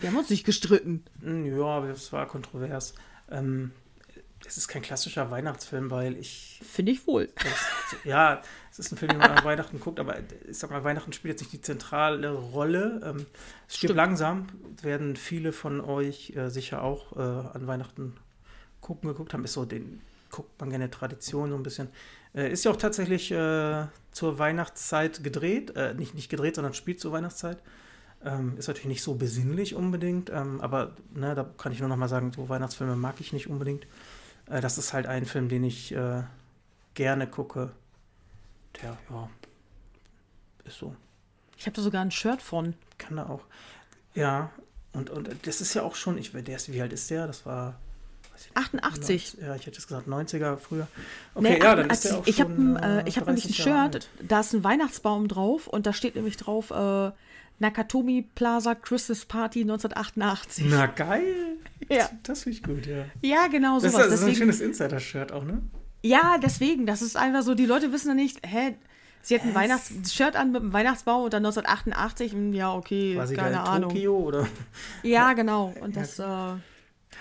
Wir 0.00 0.08
haben 0.10 0.18
uns 0.18 0.30
nicht 0.30 0.44
gestritten. 0.44 1.04
ja, 1.22 1.84
es 1.86 2.12
war 2.12 2.26
kontrovers. 2.26 2.94
Ähm, 3.30 3.72
es 4.46 4.56
ist 4.56 4.68
kein 4.68 4.82
klassischer 4.82 5.30
Weihnachtsfilm, 5.30 5.90
weil 5.90 6.16
ich. 6.16 6.60
Finde 6.62 6.92
ich 6.92 7.06
wohl. 7.06 7.28
Das, 7.36 8.04
ja, 8.04 8.42
es 8.70 8.78
ist 8.78 8.92
ein 8.92 8.96
Film, 8.96 9.10
den 9.10 9.18
man 9.18 9.30
an 9.30 9.44
Weihnachten 9.44 9.80
guckt, 9.80 10.00
aber 10.00 10.18
ich 10.48 10.58
sag 10.58 10.70
mal, 10.70 10.82
Weihnachten 10.84 11.12
spielt 11.12 11.34
jetzt 11.34 11.40
nicht 11.42 11.52
die 11.52 11.60
zentrale 11.60 12.30
Rolle. 12.32 13.00
Ähm, 13.04 13.26
es 13.68 13.76
stirbt 13.76 13.96
langsam, 13.96 14.46
werden 14.82 15.16
viele 15.16 15.52
von 15.52 15.80
euch 15.80 16.34
äh, 16.36 16.48
sicher 16.48 16.82
auch 16.82 17.16
äh, 17.16 17.20
an 17.20 17.66
Weihnachten 17.66 18.16
gucken 18.80 19.08
geguckt 19.08 19.34
haben. 19.34 19.44
Ist 19.44 19.52
so, 19.52 19.64
den 19.64 20.00
guckt 20.30 20.58
man 20.60 20.70
gerne 20.70 20.90
Tradition 20.90 21.50
so 21.50 21.56
ein 21.56 21.62
bisschen. 21.62 21.88
Äh, 22.34 22.52
ist 22.52 22.64
ja 22.64 22.70
auch 22.70 22.76
tatsächlich 22.76 23.30
äh, 23.32 23.86
zur 24.12 24.38
Weihnachtszeit 24.38 25.22
gedreht, 25.22 25.76
äh, 25.76 25.94
nicht, 25.94 26.14
nicht 26.14 26.28
gedreht, 26.28 26.54
sondern 26.54 26.74
spielt 26.74 27.00
zur 27.00 27.12
Weihnachtszeit. 27.12 27.58
Ähm, 28.24 28.56
ist 28.58 28.68
natürlich 28.68 28.88
nicht 28.88 29.02
so 29.02 29.14
besinnlich 29.14 29.74
unbedingt, 29.74 30.30
ähm, 30.30 30.60
aber 30.60 30.94
ne, 31.14 31.34
da 31.34 31.44
kann 31.56 31.72
ich 31.72 31.80
nur 31.80 31.88
noch 31.88 31.96
mal 31.96 32.08
sagen, 32.08 32.32
so 32.32 32.48
Weihnachtsfilme 32.48 32.94
mag 32.94 33.16
ich 33.18 33.32
nicht 33.32 33.48
unbedingt. 33.48 33.86
Äh, 34.50 34.60
das 34.60 34.78
ist 34.78 34.92
halt 34.92 35.06
ein 35.06 35.24
Film, 35.24 35.48
den 35.48 35.64
ich 35.64 35.92
äh, 35.92 36.22
gerne 36.94 37.26
gucke. 37.26 37.72
Der, 38.82 38.98
ja, 39.10 39.30
ist 40.64 40.78
so. 40.78 40.94
Ich 41.56 41.66
habe 41.66 41.76
da 41.76 41.82
sogar 41.82 42.02
ein 42.02 42.10
Shirt 42.10 42.42
von. 42.42 42.74
Kann 42.98 43.16
da 43.16 43.26
auch. 43.26 43.42
Ja, 44.14 44.50
und, 44.92 45.10
und 45.10 45.46
das 45.46 45.60
ist 45.60 45.74
ja 45.74 45.82
auch 45.82 45.94
schon, 45.94 46.18
ich, 46.18 46.32
der 46.32 46.56
ist, 46.56 46.72
wie 46.72 46.80
alt 46.82 46.92
ist 46.92 47.10
der? 47.10 47.26
Das 47.26 47.46
war. 47.46 47.78
ich 48.36 48.46
nicht, 48.46 48.56
88. 48.56 49.36
Ja, 49.40 49.54
ich 49.54 49.66
hätte 49.66 49.76
jetzt 49.76 49.86
gesagt 49.86 50.08
90er 50.08 50.56
früher. 50.56 50.88
Okay, 51.34 51.50
Nee, 51.50 51.58
ja, 51.60 51.76
dann 51.76 51.90
ist 51.90 52.06
88. 52.06 52.10
der 52.10 52.18
auch 52.18 52.26
ich 52.26 52.40
habe 52.40 52.54
schon, 52.54 52.76
äh, 52.76 53.08
ich 53.08 53.16
hab 53.18 53.26
nämlich 53.26 53.44
ein 53.44 53.52
30 53.52 53.66
Jahre 53.66 53.92
Shirt, 53.92 53.94
alt. 53.94 54.08
da 54.28 54.40
ist 54.40 54.52
ein 54.52 54.64
Weihnachtsbaum 54.64 55.28
drauf 55.28 55.66
und 55.68 55.86
da 55.86 55.92
steht 55.92 56.16
nämlich 56.16 56.36
drauf 56.36 56.70
äh, 56.70 57.10
Nakatomi 57.60 58.22
Plaza 58.34 58.74
Christmas 58.74 59.24
Party 59.24 59.60
1988. 59.62 60.64
Na 60.68 60.86
geil. 60.86 61.56
Ja. 61.88 62.08
Das 62.22 62.42
finde 62.44 62.58
ich 62.58 62.62
gut, 62.64 62.86
ja. 62.86 63.04
Ja, 63.22 63.46
genau 63.46 63.78
Das 63.80 63.92
sowas. 63.92 64.06
ist, 64.06 64.12
das 64.12 64.20
ist 64.20 64.24
ein 64.24 64.26
deswegen, 64.30 64.36
schönes 64.36 64.60
Insider-Shirt 64.60 65.32
auch, 65.32 65.44
ne? 65.44 65.62
ja, 66.02 66.38
deswegen, 66.42 66.86
das 66.86 67.02
ist 67.02 67.16
einfach 67.16 67.42
so, 67.42 67.54
die 67.54 67.66
Leute 67.66 67.92
wissen 67.92 68.08
ja 68.08 68.14
nicht, 68.14 68.40
hä, 68.46 68.74
sie 69.22 69.34
hat 69.34 69.42
ein 69.44 69.54
Weihnachts-Shirt 69.54 70.34
an 70.36 70.52
mit 70.52 70.62
einem 70.62 70.72
Weihnachtsbaum 70.72 71.24
und 71.24 71.32
dann 71.34 71.44
1988, 71.44 72.32
hm, 72.32 72.52
ja, 72.54 72.72
okay, 72.74 73.14
da 73.16 73.26
keine 73.26 73.50
in 73.50 73.54
Ahnung. 73.58 73.90
Tokio 73.90 74.16
oder? 74.18 74.48
Ja, 75.02 75.34
genau. 75.34 75.74
Und 75.80 75.96
das, 75.96 76.18
äh, 76.18 76.22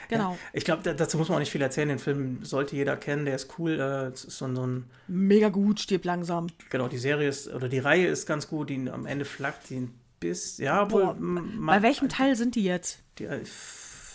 genau. 0.07 0.31
Ja, 0.31 0.37
ich 0.53 0.63
glaube, 0.63 0.81
da, 0.83 0.93
dazu 0.93 1.17
muss 1.17 1.27
man 1.27 1.35
auch 1.35 1.39
nicht 1.39 1.51
viel 1.51 1.61
erzählen. 1.61 1.89
Den 1.89 1.99
Film 1.99 2.45
sollte 2.45 2.75
jeder 2.77 2.95
kennen, 2.95 3.25
der 3.25 3.35
ist 3.35 3.49
cool. 3.59 3.79
Äh, 3.79 4.13
es 4.13 4.23
ist 4.23 4.37
so, 4.37 4.45
ein- 4.45 4.55
so 4.55 4.65
ein, 4.65 4.85
Mega 5.07 5.49
gut, 5.49 5.79
stirb 5.81 6.05
langsam. 6.05 6.47
genau, 6.69 6.87
die 6.87 6.97
Serie 6.99 7.27
ist, 7.27 7.47
oder 7.53 7.67
die 7.67 7.79
Reihe 7.79 8.07
ist 8.07 8.25
ganz 8.27 8.47
gut, 8.47 8.69
die 8.69 8.89
am 8.89 9.05
Ende 9.05 9.25
flackt, 9.25 9.69
die 9.69 9.89
bisschen, 10.19 10.65
ja, 10.65 10.89
wohl. 10.91 11.13
Boah, 11.13 11.43
Bei 11.65 11.81
welchem 11.81 12.09
Teil 12.09 12.35
sind 12.35 12.55
die 12.55 12.63
jetzt? 12.63 12.99
Die, 13.17 13.25
äh, 13.25 13.43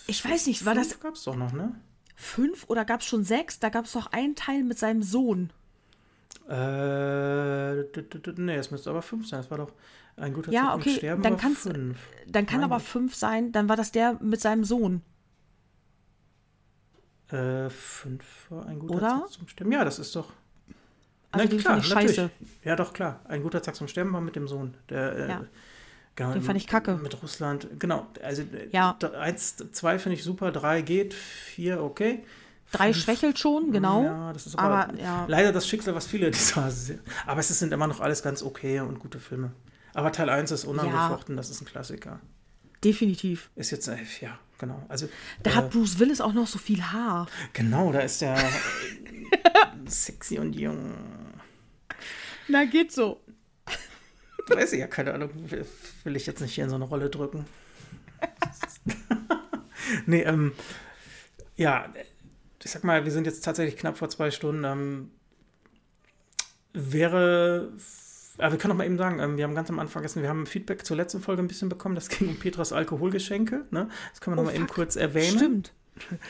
Ich 0.07 0.25
weiß 0.25 0.47
nicht, 0.47 0.65
war 0.67 0.75
das 0.75 1.01
gab 1.01 1.15
es 1.15 1.25
doch 1.25 1.37
noch, 1.37 1.53
ne? 1.53 1.75
fünf 2.17 2.65
oder 2.69 2.85
gab 2.85 3.01
es 3.01 3.07
schon 3.07 3.25
sechs? 3.25 3.59
Da 3.59 3.69
gab 3.71 3.87
es 3.87 3.93
doch 3.93 4.07
einen 4.13 4.35
Teil 4.37 4.63
mit 4.63 4.79
seinem 4.79 5.03
Sohn. 5.03 5.51
Äh, 6.49 7.83
nee, 8.37 8.57
es 8.57 8.71
müsste 8.71 8.91
aber 8.91 9.03
fünf 9.03 9.27
sein. 9.27 9.41
Das 9.41 9.51
war 9.51 9.59
doch 9.59 9.73
ein 10.17 10.33
guter 10.33 10.53
Ja, 10.53 10.63
Zeitpunkt 10.67 10.87
okay, 10.87 10.97
Sterben 10.99 11.23
dann 11.23 11.33
war 11.33 11.41
kann's- 11.41 11.63
fünf. 11.63 11.99
Dann 12.29 12.47
kann 12.47 12.61
Meine 12.61 12.73
aber 12.73 12.81
fünf 12.81 13.15
sein, 13.15 13.51
dann 13.53 13.69
war 13.69 13.77
das 13.77 13.93
der 13.93 14.19
mit 14.23 14.41
seinem 14.41 14.65
Sohn. 14.65 15.03
Äh, 17.29 17.71
fünf 17.71 18.47
war 18.51 18.67
ein 18.67 18.79
guter 18.79 18.95
Oder? 18.95 19.09
Tag 19.09 19.29
zum 19.31 19.49
Sterben. 19.49 19.73
Ja, 19.73 19.85
das 19.85 19.99
ist 19.99 20.15
doch. 20.15 20.33
Also 21.33 21.49
Na, 21.57 21.61
klar, 21.63 21.77
natürlich. 21.79 21.93
scheiße. 22.15 22.31
Ja, 22.63 22.77
doch, 22.77 22.93
klar. 22.93 23.21
Ein 23.25 23.43
guter 23.43 23.61
Tag 23.61 23.75
zum 23.75 23.89
Sterben 23.89 24.13
war 24.13 24.21
mit 24.21 24.37
dem 24.37 24.47
Sohn. 24.47 24.75
Der, 24.89 25.17
äh, 25.17 25.29
Ja. 25.29 25.45
Genau, 26.17 26.33
Den 26.33 26.43
fand 26.43 26.57
ich 26.57 26.67
kacke. 26.67 26.97
Mit 26.97 27.23
Russland. 27.23 27.69
Genau. 27.79 28.07
Also, 28.23 28.43
äh, 28.43 28.69
Ja. 28.71 28.97
eins, 29.19 29.57
zwei 29.73 29.99
finde 29.99 30.17
ich 30.17 30.25
super, 30.25 30.51
drei 30.53 30.83
geht, 30.83 31.15
vier 31.15 31.83
okay. 31.83 32.25
Drei 32.73 32.93
Fünf- 32.93 33.05
schwächelt 33.05 33.39
schon, 33.39 33.71
genau. 33.73 34.03
Ja, 34.05 34.33
das 34.33 34.47
ist 34.47 34.59
aber, 34.59 34.89
Aber, 34.89 34.99
ja. 35.01 35.27
leider 35.29 35.53
das 35.53 35.69
Schicksal, 35.69 35.95
was 35.95 36.07
viele 36.07 36.31
dieser. 36.33 36.71
Aber 37.27 37.41
es 37.41 37.49
sind 37.49 37.73
immer 37.73 37.87
noch 37.87 38.01
alles 38.01 38.23
ganz 38.23 38.43
okay 38.43 38.81
und 38.81 38.99
gute 38.99 39.21
Filme. 39.21 39.53
Aber 39.93 40.11
Teil 40.11 40.29
1 40.29 40.51
ist 40.51 40.65
unangefochten, 40.65 41.37
das 41.37 41.51
ist 41.51 41.61
ein 41.61 41.67
Klassiker. 41.67 42.21
Definitiv. 42.83 43.51
Ist 43.55 43.71
jetzt, 43.71 43.87
äh, 43.87 43.97
ja, 44.21 44.39
genau. 44.59 44.85
Also, 44.89 45.09
Da 45.45 45.51
äh, 45.51 45.55
hat 45.55 45.71
Bruce 45.71 45.99
Willis 46.01 46.21
auch 46.21 46.33
noch 46.33 46.49
so 46.49 46.59
viel 46.59 46.83
Haar. 46.83 47.29
genau, 47.53 47.93
da 47.93 48.01
ist 48.01 48.21
der 48.23 48.37
sexy 49.87 50.39
und 50.39 50.55
jung. 50.55 50.95
Na, 52.49 52.65
geht 52.65 52.93
so. 52.93 53.21
Weiß 54.49 54.73
ich 54.73 54.81
ja, 54.81 54.87
keine 54.87 55.15
Ahnung, 55.15 55.31
will- 56.05 56.17
ich 56.17 56.27
jetzt 56.27 56.41
nicht 56.41 56.55
hier 56.55 56.65
in 56.65 56.71
so 56.71 56.77
eine 56.77 56.85
Rolle 56.85 57.11
drücken. 57.11 57.47
nee, 60.07 60.23
ähm, 60.23 60.53
ja, 61.57 61.93
ich 62.63 62.71
sag 62.71 62.85
mal, 62.85 63.05
wir 63.05 63.13
sind 63.13 63.27
jetzt 63.27 63.45
tatsächlich 63.45 63.77
knapp 63.77 63.97
vor 63.99 64.09
zwei 64.09 64.31
Stunden. 64.31 64.65
Ähm, 64.65 65.11
wäre, 66.73 67.73
aber 68.39 68.53
wir 68.53 68.59
können 68.59 68.71
doch 68.71 68.79
mal 68.79 68.87
eben 68.87 68.99
sagen, 68.99 69.21
ähm, 69.21 69.37
wir 69.37 69.45
haben 69.45 69.55
ganz 69.55 69.69
am 69.71 69.79
Anfang 69.79 69.93
vergessen, 70.03 70.23
wir 70.23 70.29
haben 70.29 70.47
Feedback 70.47 70.85
zur 70.85 70.97
letzten 70.97 71.21
Folge 71.21 71.43
ein 71.43 71.49
bisschen 71.49 71.69
bekommen. 71.69 71.95
Das 71.95 72.09
ging 72.09 72.29
um 72.29 72.37
Petras 72.37 72.73
Alkoholgeschenke. 72.73 73.65
Ne? 73.71 73.89
Das 74.11 74.21
können 74.21 74.37
wir 74.37 74.41
Oh, 74.43 74.45
noch 74.45 74.51
mal 74.53 74.57
eben 74.57 74.67
kurz 74.67 74.97
erwähnen. 74.97 75.37
Stimmt. 75.37 75.73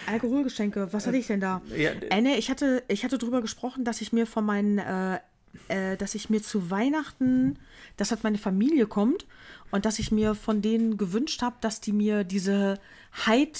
Alkoholgeschenke, 0.06 0.92
was 0.92 1.06
hatte 1.06 1.16
ich 1.16 1.26
denn 1.26 1.40
da? 1.40 1.62
Ja, 1.74 1.92
Äh, 1.92 2.20
nee, 2.20 2.34
ich 2.36 2.50
hatte, 2.50 2.82
ich 2.88 3.02
hatte 3.04 3.16
drüber 3.16 3.40
gesprochen, 3.40 3.84
dass 3.84 4.02
ich 4.02 4.12
mir 4.12 4.26
von 4.26 4.44
meinen 4.44 4.76
äh, 4.78 5.20
äh, 5.68 5.96
dass 5.96 6.14
ich 6.14 6.30
mir 6.30 6.42
zu 6.42 6.70
Weihnachten, 6.70 7.58
dass 7.96 8.10
halt 8.10 8.24
meine 8.24 8.38
Familie 8.38 8.86
kommt 8.86 9.26
und 9.70 9.84
dass 9.84 9.98
ich 9.98 10.12
mir 10.12 10.34
von 10.34 10.62
denen 10.62 10.96
gewünscht 10.96 11.42
habe, 11.42 11.56
dass 11.60 11.80
die 11.80 11.92
mir 11.92 12.24
diese 12.24 12.78
Hyde 13.26 13.58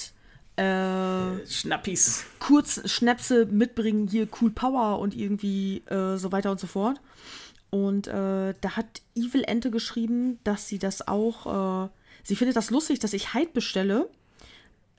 äh, 0.56 1.46
Schnappis. 1.46 2.24
kurz 2.38 2.88
Schnäpse 2.90 3.46
mitbringen, 3.46 4.06
hier 4.06 4.28
Cool 4.40 4.50
Power 4.50 5.00
und 5.00 5.16
irgendwie 5.16 5.78
äh, 5.86 6.16
so 6.16 6.30
weiter 6.32 6.50
und 6.50 6.60
so 6.60 6.66
fort. 6.66 7.00
Und 7.70 8.06
äh, 8.06 8.54
da 8.60 8.76
hat 8.76 9.02
Evil 9.16 9.42
Ente 9.42 9.72
geschrieben, 9.72 10.38
dass 10.44 10.68
sie 10.68 10.78
das 10.78 11.08
auch, 11.08 11.86
äh, 11.86 11.88
sie 12.22 12.36
findet 12.36 12.56
das 12.56 12.70
lustig, 12.70 13.00
dass 13.00 13.12
ich 13.12 13.34
Hyde 13.34 13.50
bestelle. 13.52 14.08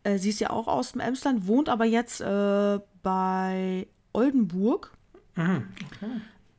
Äh, 0.04 0.18
sie 0.18 0.30
ist 0.30 0.42
ja 0.42 0.50
auch 0.50 0.68
aus 0.68 0.92
dem 0.92 1.00
Emsland, 1.00 1.48
wohnt 1.48 1.70
aber 1.70 1.86
jetzt 1.86 2.20
äh, 2.20 2.80
bei 3.02 3.88
Oldenburg. 4.12 4.92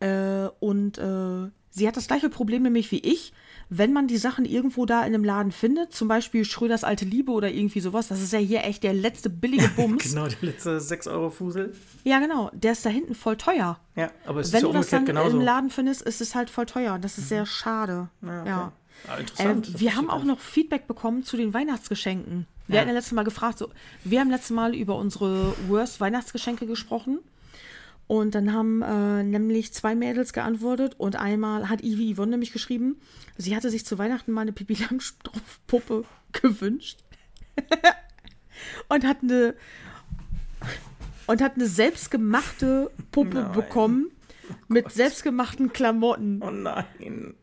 Äh, 0.01 0.49
und 0.61 0.99
äh, 0.99 1.51
sie 1.71 1.87
hat 1.89 1.97
das 1.97 2.07
gleiche 2.07 2.29
Problem 2.29 2.63
nämlich 2.63 2.91
wie 2.93 2.99
ich. 3.01 3.33
Wenn 3.69 3.93
man 3.93 4.07
die 4.07 4.17
Sachen 4.19 4.45
irgendwo 4.45 4.87
da 4.87 5.01
in 5.01 5.15
einem 5.15 5.25
Laden 5.25 5.51
findet, 5.51 5.93
zum 5.93 6.07
Beispiel 6.07 6.45
Schröders 6.45 6.85
alte 6.85 7.05
Liebe 7.05 7.33
oder 7.33 7.51
irgendwie 7.51 7.81
sowas, 7.81 8.07
das 8.09 8.23
ist 8.23 8.33
ja 8.33 8.39
hier 8.39 8.63
echt 8.65 8.83
der 8.85 8.93
letzte 8.95 9.29
billige 9.29 9.69
Bums. 9.77 10.05
Genau, 10.11 10.29
der 10.29 10.39
letzte 10.43 10.81
6 10.81 11.07
Euro 11.09 11.31
Fusel. 11.31 11.75
Ja, 12.05 12.21
genau, 12.21 12.51
der 12.55 12.73
ist 12.73 12.87
da 12.87 12.91
hinten 12.91 13.15
voll 13.17 13.37
teuer. 13.37 13.81
Ja, 13.97 14.11
aber 14.25 14.41
es 14.41 14.53
Wenn 14.53 14.59
ist 14.59 14.63
ja 14.63 14.69
du 14.69 14.79
das 14.79 14.91
dann 14.91 15.05
genauso. 15.05 15.37
im 15.39 15.43
Laden 15.43 15.71
findest, 15.71 16.03
ist 16.03 16.21
es 16.21 16.35
halt 16.35 16.49
voll 16.51 16.67
teuer. 16.67 16.99
Das 17.01 17.19
ist 17.19 17.29
sehr 17.29 17.45
schade. 17.47 18.09
Ja, 18.23 18.41
okay. 18.41 18.49
Ja. 18.49 18.73
Ah, 19.09 19.17
interessant. 19.19 19.75
Das 19.75 19.81
wir 19.81 19.97
haben 19.97 20.09
auch 20.11 20.25
noch 20.25 20.39
Feedback 20.41 20.87
bekommen 20.87 21.23
zu 21.25 21.37
den 21.37 21.53
Weihnachtsgeschenken. 21.53 22.47
Wir 22.69 22.77
Ja. 22.77 22.81
hatten 22.81 22.89
ja 22.91 22.95
letztes 22.95 23.13
Mal 23.13 23.25
gefragt, 23.25 23.59
so, 23.59 23.69
wir 24.05 24.21
haben 24.21 24.31
letztes 24.31 24.51
Mal 24.51 24.75
über 24.75 24.97
unsere 24.97 25.55
Worst 25.69 26.01
Weihnachtsgeschenke 26.01 26.67
gesprochen. 26.67 27.19
Und 28.09 28.37
dann 28.37 28.53
haben 28.53 28.83
äh, 28.83 29.25
nämlich 29.25 29.73
zwei 29.73 29.97
Mädels 29.97 30.33
geantwortet 30.33 30.95
und 30.97 31.17
einmal 31.17 31.69
hat 31.69 31.83
Ivy 31.83 32.15
Yvonne 32.15 32.31
nämlich 32.33 32.53
geschrieben, 32.53 33.01
sie 33.37 33.57
hatte 33.57 33.69
sich 33.71 33.85
zu 33.85 33.99
Weihnachten 33.99 34.31
mal 34.31 34.43
eine 34.43 34.53
Pipi 34.53 34.75
Langstrumpf-Puppe 34.75 36.05
gewünscht 36.33 37.01
und 38.89 39.05
hat 39.05 39.19
eine 39.23 39.55
und 41.27 41.43
hat 41.43 41.57
eine 41.57 41.67
selbstgemachte 41.67 42.91
Puppe 43.11 43.43
Nein. 43.43 43.53
bekommen 43.53 44.11
mit 44.69 44.93
selbstgemachten 44.93 45.73
Klamotten. 45.73 46.41
Oh 46.41 46.51
nein. 46.53 47.35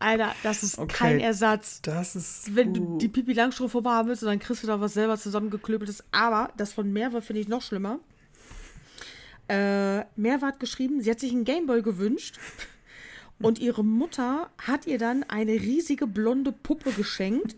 Alter, 0.00 0.34
das 0.42 0.62
ist 0.64 0.78
Okay. 0.78 0.96
kein 0.96 1.20
Ersatz. 1.20 1.80
Das 1.82 2.16
ist. 2.16 2.54
Wenn 2.56 2.74
du 2.74 2.98
die 2.98 3.08
Pipi 3.08 3.32
Langstrumpf 3.32 3.72
vorbei 3.72 3.90
haben 3.90 4.08
willst, 4.08 4.22
dann 4.24 4.38
kriegst 4.40 4.62
du 4.64 4.66
da 4.66 4.80
was 4.80 4.94
selber 4.94 5.16
zusammengeklöbeltes. 5.16 6.04
Aber 6.10 6.52
das 6.56 6.72
von 6.72 6.92
Merve 6.92 7.22
finde 7.22 7.40
ich 7.40 7.48
noch 7.48 7.62
schlimmer. 7.62 8.00
Äh, 9.48 10.04
hat 10.40 10.60
geschrieben, 10.60 11.00
sie 11.00 11.10
hat 11.10 11.20
sich 11.20 11.32
einen 11.32 11.44
Gameboy 11.44 11.82
gewünscht. 11.82 12.38
Und 13.40 13.60
ihre 13.60 13.84
Mutter 13.84 14.50
hat 14.58 14.86
ihr 14.86 14.98
dann 14.98 15.22
eine 15.22 15.52
riesige 15.52 16.06
blonde 16.06 16.52
Puppe 16.52 16.90
geschenkt. 16.92 17.56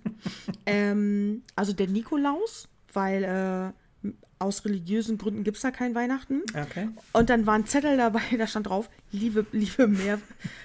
ähm, 0.66 1.42
also 1.56 1.72
der 1.72 1.88
Nikolaus, 1.88 2.68
weil 2.92 3.24
äh, 3.24 4.10
aus 4.40 4.64
religiösen 4.64 5.18
Gründen 5.18 5.44
gibt 5.44 5.58
es 5.58 5.62
da 5.62 5.70
kein 5.70 5.94
Weihnachten. 5.94 6.42
Okay. 6.54 6.88
Und 7.12 7.28
dann 7.30 7.46
war 7.46 7.54
ein 7.54 7.66
Zettel 7.66 7.96
dabei, 7.96 8.22
da 8.38 8.46
stand 8.46 8.68
drauf, 8.68 8.88
liebe, 9.12 9.46
liebe 9.52 9.86
Merve, 9.86 10.22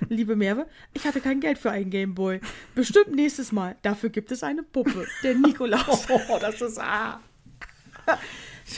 liebe 0.10 0.36
Merve, 0.36 0.66
ich 0.94 1.06
hatte 1.06 1.20
kein 1.20 1.42
Geld 1.42 1.58
für 1.58 1.72
einen 1.72 1.90
Gameboy. 1.90 2.40
Bestimmt 2.74 3.14
nächstes 3.14 3.52
Mal. 3.52 3.76
Dafür 3.82 4.10
gibt 4.10 4.32
es 4.32 4.44
eine 4.44 4.64
Puppe, 4.64 5.06
der 5.24 5.36
Nikolaus. 5.36 6.08
Oh, 6.30 6.38
das 6.40 6.62
ist. 6.62 6.80
Ah. 6.80 7.20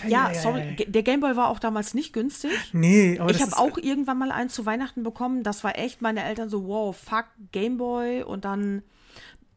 Ja, 0.08 0.34
sorry, 0.34 0.76
der 0.88 1.04
Gameboy 1.04 1.36
war 1.36 1.48
auch 1.50 1.60
damals 1.60 1.94
nicht 1.94 2.12
günstig. 2.14 2.52
Nee, 2.74 3.18
aber 3.20 3.32
Ich 3.32 3.42
habe 3.42 3.58
auch 3.58 3.78
irgendwann 3.78 4.18
mal 4.18 4.32
einen 4.32 4.50
zu 4.50 4.66
Weihnachten 4.66 5.04
bekommen. 5.04 5.44
Das 5.44 5.64
war 5.64 5.78
echt, 5.78 6.02
meine 6.02 6.24
Eltern 6.24 6.50
so, 6.50 6.68
wow, 6.68 6.96
fuck, 6.96 7.26
Gameboy. 7.54 8.24
Und 8.24 8.44
dann 8.46 8.84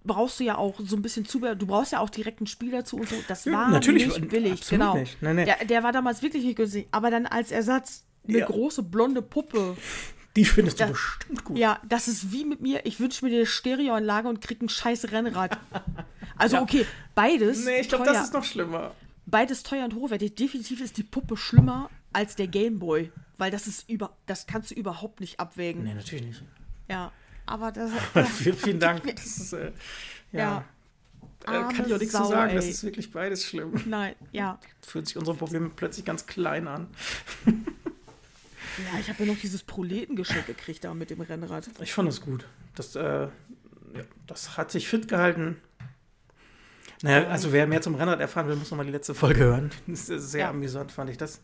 brauchst 0.05 0.39
du 0.40 0.44
ja 0.44 0.57
auch 0.57 0.74
so 0.78 0.94
ein 0.97 1.02
bisschen 1.02 1.24
Zubehör. 1.27 1.57
Du 1.57 1.66
brauchst 1.66 1.93
ja 1.93 1.98
auch 2.01 2.11
direkt 2.11 2.39
einen 2.40 2.47
Spiel 2.47 2.70
dazu 2.70 2.97
und 2.97 3.09
so. 3.09 3.16
Das 3.28 3.44
Ja, 3.44 3.52
war 3.52 3.69
natürlich, 3.70 4.07
nicht 4.07 4.28
billig, 4.28 4.69
genau. 4.69 4.97
nicht. 4.97 5.20
Nee, 5.20 5.35
nee. 5.35 5.44
Der, 5.47 5.65
der 5.65 5.82
war 5.82 5.93
damals 5.93 6.23
wirklich 6.23 6.44
nicht 6.44 6.57
günstig. 6.57 6.86
Aber 6.93 7.11
dann 7.11 7.27
als 7.27 7.51
Ersatz 7.51 8.05
eine 8.28 8.39
Ja. 8.39 8.47
große 8.47 8.82
blonde 8.85 9.23
Puppe. 9.23 9.77
Die 10.36 10.44
findest 10.44 10.78
du 10.78 10.85
Das- 10.85 10.93
bestimmt 10.93 11.44
gut. 11.44 11.59
Ja, 11.59 11.81
das 11.89 12.07
ist 12.07 12.31
wie 12.32 12.44
mit 12.44 12.61
mir. 12.61 12.86
Ich 12.86 13.01
wünsche 13.01 13.24
mir 13.24 13.35
eine 13.35 13.47
Stereoanlage 13.47 14.28
und 14.28 14.40
krieg 14.40 14.62
ein 14.62 14.69
scheiß 14.69 15.11
Rennrad. 15.11 15.59
Also 16.36 16.57
Ja. 16.57 16.62
okay, 16.62 16.86
beides 17.16 17.65
Nee, 17.65 17.81
ich 17.81 17.89
glaube, 17.89 18.05
das 18.05 18.24
ist 18.27 18.32
noch 18.32 18.44
schlimmer. 18.44 18.93
Beides 19.31 19.62
teuer 19.62 19.85
und 19.85 19.94
hochwertig. 19.94 20.35
Definitiv 20.35 20.81
ist 20.81 20.97
die 20.97 21.02
Puppe 21.02 21.36
schlimmer 21.36 21.90
als 22.12 22.36
der 22.36 22.48
Gameboy, 22.48 23.12
weil 23.39 23.51
das 23.51 23.66
ist 23.66 23.89
über, 23.89 24.16
das 24.27 24.47
kannst 24.47 24.70
du 24.70 24.74
überhaupt 24.74 25.20
nicht 25.20 25.40
abwägen. 25.40 25.85
Nee, 25.85 25.94
natürlich 25.94 26.24
nicht. 26.24 26.44
Ja, 26.89 27.12
aber 27.47 27.73
das. 27.73 27.93
vielen, 28.36 28.57
vielen 28.57 28.81
Dank. 28.81 29.02
Das 29.16 29.24
ist, 29.24 29.52
äh, 29.52 29.73
ja. 30.32 30.40
Ja. 30.40 30.65
Äh, 31.47 31.73
kann 31.74 31.86
ich 31.86 31.94
auch 31.94 31.98
nichts 31.98 32.15
zu 32.15 32.24
sagen. 32.24 32.55
Das 32.55 32.66
ey. 32.66 32.70
ist 32.70 32.85
wirklich 32.85 33.11
beides 33.12 33.44
schlimm. 33.44 33.81
Nein, 33.86 34.15
ja. 34.32 34.59
Fühlt 34.82 35.07
sich 35.07 35.16
unsere 35.16 35.36
Probleme 35.36 35.70
plötzlich 35.74 36.05
ganz 36.05 36.27
klein 36.27 36.69
an. 36.69 36.89
Ja, 37.47 38.98
ich 39.01 39.09
habe 39.09 39.24
ja 39.24 39.32
noch 39.32 39.40
dieses 39.40 39.62
Proletengeschenk 39.62 40.47
gekriegt 40.47 40.85
da 40.85 40.94
mit 40.94 41.11
dem 41.11 41.20
Rennrad. 41.20 41.69
Ich 41.81 41.93
fand 41.93 42.09
es 42.09 42.20
gut. 42.20 42.47
Das, 42.74 42.94
äh, 42.94 43.02
ja, 43.02 43.31
das 44.27 44.57
hat 44.57 44.70
sich 44.70 44.89
fit 44.89 45.09
gehalten. 45.09 45.57
Naja, 47.02 47.28
also 47.28 47.52
wer 47.52 47.66
mehr 47.66 47.81
zum 47.81 47.94
Rennrad 47.94 48.20
erfahren 48.20 48.48
will, 48.48 48.56
muss 48.56 48.70
nochmal 48.70 48.86
die 48.86 48.93
letzte 48.93 49.14
Folge 49.14 49.40
hören. 49.44 49.70
Das 49.86 50.09
ist 50.09 50.31
sehr 50.31 50.43
Ja. 50.43 50.51
amüsant, 50.51 50.93
fand 50.93 51.10
ich 51.10 51.16
das. 51.16 51.40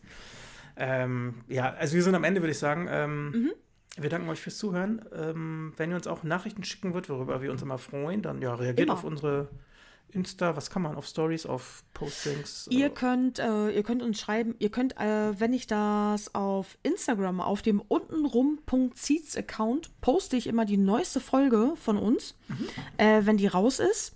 Ähm, 0.75 1.35
ja, 1.47 1.73
also 1.73 1.95
wir 1.95 2.03
sind 2.03 2.13
am 2.15 2.23
Ende, 2.23 2.41
würde 2.41 2.51
ich 2.51 2.59
sagen. 2.59 2.87
Ähm, 2.89 3.31
Mhm. 3.31 3.51
Wir 3.99 4.11
danken 4.11 4.29
euch 4.29 4.39
fürs 4.39 4.59
Zuhören. 4.59 5.03
Ähm, 5.11 5.73
wenn 5.77 5.89
ihr 5.89 5.95
uns 5.95 6.05
auch 6.05 6.21
Nachrichten 6.21 6.63
schicken 6.63 6.93
wollt, 6.93 7.09
worüber 7.09 7.41
wir 7.41 7.51
uns 7.51 7.63
immer 7.63 7.79
freuen, 7.79 8.21
dann 8.21 8.43
ja, 8.43 8.53
reagiert 8.53 8.89
Immer. 8.89 8.93
auf 8.93 9.03
unsere 9.03 9.49
Insta, 10.09 10.55
was 10.55 10.69
kann 10.69 10.83
man, 10.83 10.95
auf 10.95 11.07
Stories, 11.07 11.47
auf 11.47 11.83
Postings. 11.95 12.67
Ihr 12.69 12.85
äh, 12.85 12.89
könnt, 12.91 13.39
äh, 13.39 13.71
ihr 13.71 13.81
könnt 13.81 14.03
uns 14.03 14.19
schreiben, 14.19 14.53
ihr 14.59 14.69
könnt, 14.69 14.95
äh, 14.99 15.39
wenn 15.39 15.51
ich 15.51 15.65
das 15.65 16.35
auf 16.35 16.77
Instagram, 16.83 17.41
auf 17.41 17.63
dem 17.63 17.81
untenrum.seeds-Account, 17.81 19.89
poste 20.01 20.37
ich 20.37 20.45
immer 20.47 20.65
die 20.65 20.77
neueste 20.77 21.19
Folge 21.19 21.73
von 21.75 21.97
uns, 21.97 22.35
äh, 22.97 23.21
wenn 23.23 23.37
die 23.37 23.47
raus 23.47 23.79
ist. 23.79 24.15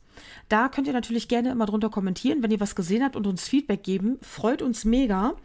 Da 0.51 0.67
könnt 0.67 0.85
ihr 0.85 0.91
natürlich 0.91 1.29
gerne 1.29 1.49
immer 1.49 1.65
drunter 1.65 1.89
kommentieren, 1.89 2.43
wenn 2.43 2.51
ihr 2.51 2.59
was 2.59 2.75
gesehen 2.75 3.05
habt 3.05 3.15
und 3.15 3.25
uns 3.25 3.47
Feedback 3.47 3.83
geben. 3.83 4.19
Freut 4.21 4.61
uns 4.61 4.83
mega. 4.83 5.35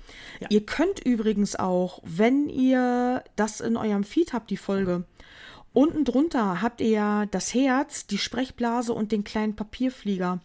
Ja. 0.41 0.49
Ihr 0.51 0.67
könnt 0.67 0.99
übrigens 0.99 1.55
auch, 1.55 2.01
wenn 2.03 2.49
ihr 2.49 3.23
das 3.37 3.61
in 3.61 3.77
eurem 3.77 4.03
Feed 4.03 4.33
habt, 4.33 4.51
die 4.51 4.57
Folge, 4.57 5.05
unten 5.73 6.05
drunter 6.05 6.61
habt 6.61 6.81
ihr 6.81 6.89
ja 6.89 7.27
das 7.27 7.55
Herz, 7.55 8.09
die 8.09 8.19
Sprechblase 8.19 8.93
und 8.93 9.13
den 9.13 9.23
kleinen 9.23 9.55
Papierflieger. 9.55 10.41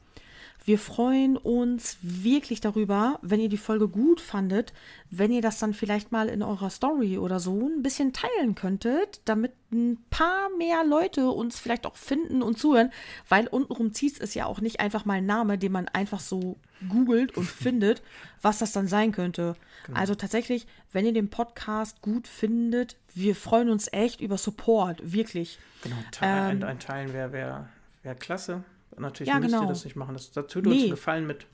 Wir 0.64 0.78
freuen 0.78 1.38
uns 1.38 1.98
wirklich 2.02 2.62
darüber, 2.62 3.18
wenn 3.24 3.40
ihr 3.40 3.50
die 3.50 3.58
Folge 3.58 3.88
gut 3.88 4.22
fandet, 4.22 4.74
wenn 5.10 5.32
ihr 5.32 5.42
das 5.42 5.58
dann 5.58 5.74
vielleicht 5.74 6.12
mal 6.12 6.30
in 6.30 6.44
eurer 6.44 6.70
Story 6.70 7.18
oder 7.18 7.40
so 7.40 7.68
ein 7.68 7.82
bisschen 7.82 8.14
teilen 8.14 8.54
könntet, 8.54 9.22
damit 9.26 9.54
ein 9.72 9.98
paar 10.12 10.50
mehr 10.58 10.84
Leute 10.84 11.32
uns 11.32 11.58
vielleicht 11.58 11.88
auch 11.88 11.96
finden 11.96 12.44
und 12.44 12.60
zuhören, 12.60 12.92
weil 13.28 13.48
untenrum 13.48 13.94
zieht 13.94 14.22
es 14.22 14.36
ja 14.36 14.46
auch 14.46 14.62
nicht 14.62 14.80
einfach 14.80 15.04
mal 15.04 15.16
ein 15.16 15.26
Name, 15.26 15.58
den 15.58 15.72
man 15.72 15.88
einfach 15.88 16.20
so 16.20 16.58
googelt 16.90 17.36
und 17.38 17.46
findet, 17.48 18.04
was 18.44 18.60
das 18.60 18.72
dann 18.72 18.88
sein 18.88 19.12
könnte. 19.12 19.56
Also 19.94 20.14
tatsächlich, 20.14 20.68
wenn 20.92 21.06
ihr 21.06 21.14
den 21.14 21.30
Podcast 21.30 22.02
gut 22.04 22.28
findet, 22.28 22.98
wir 23.16 23.36
freuen 23.36 23.70
uns 23.70 23.92
echt 23.92 24.22
über 24.22 24.38
Support, 24.38 25.12
wirklich. 25.12 25.58
Genau, 25.82 25.98
te 26.12 26.26
ein, 26.26 26.64
ein 26.64 26.80
Teilen 26.80 27.14
wäre 27.14 27.32
wär, 27.32 27.70
wär 28.04 28.16
klasse. 28.16 28.64
Natürlich 28.98 29.32
Ja, 29.34 29.40
müsst 29.40 29.52
genau. 29.54 29.64
ihr 29.66 29.70
das 29.70 29.84
nicht 29.86 29.96
machen. 29.96 30.14
Das, 30.14 30.32
das 30.32 30.48
tut 30.48 30.66
uns 30.68 30.76
Nee. 30.76 30.82
einen 30.84 30.92
Gefallen 30.92 31.28
mit. 31.28 31.46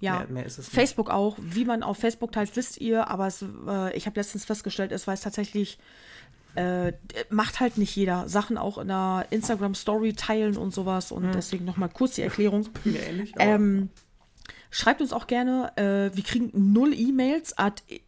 Ja, 0.00 0.20
Mehr, 0.20 0.28
mehr 0.28 0.46
ist 0.46 0.58
es 0.58 0.66
nicht. 0.66 0.74
Facebook 0.74 1.10
auch. 1.10 1.36
Wie 1.40 1.64
man 1.64 1.82
auf 1.82 1.98
Facebook 1.98 2.32
teilt, 2.32 2.54
wisst 2.56 2.80
ihr, 2.80 3.08
aber 3.08 3.26
es, 3.26 3.44
äh, 3.68 3.94
ich 3.96 4.06
habe 4.06 4.18
letztens 4.18 4.44
festgestellt, 4.46 4.92
es 4.92 5.06
weiß 5.06 5.20
tatsächlich, 5.20 5.78
äh, 6.54 6.92
macht 7.28 7.60
halt 7.60 7.76
nicht 7.78 7.94
jeder. 7.94 8.28
Sachen 8.28 8.56
auch 8.58 8.78
in 8.78 8.90
einer 8.90 9.26
Instagram-Story 9.30 10.14
teilen 10.14 10.56
und 10.56 10.72
sowas. 10.74 11.12
Und 11.12 11.32
deswegen 11.34 11.64
nochmal 11.64 11.90
kurz 11.90 12.14
die 12.14 12.22
Erklärung. 12.22 12.66
Mir 12.84 13.02
ähnlich. 13.02 13.32
Ähm, 13.38 13.90
schreibt 14.70 15.00
uns 15.02 15.12
auch 15.12 15.26
gerne, 15.26 15.72
äh, 15.76 16.16
wir 16.16 16.24
kriegen 16.24 16.50
null 16.72 16.92
E-Mails 16.98 17.54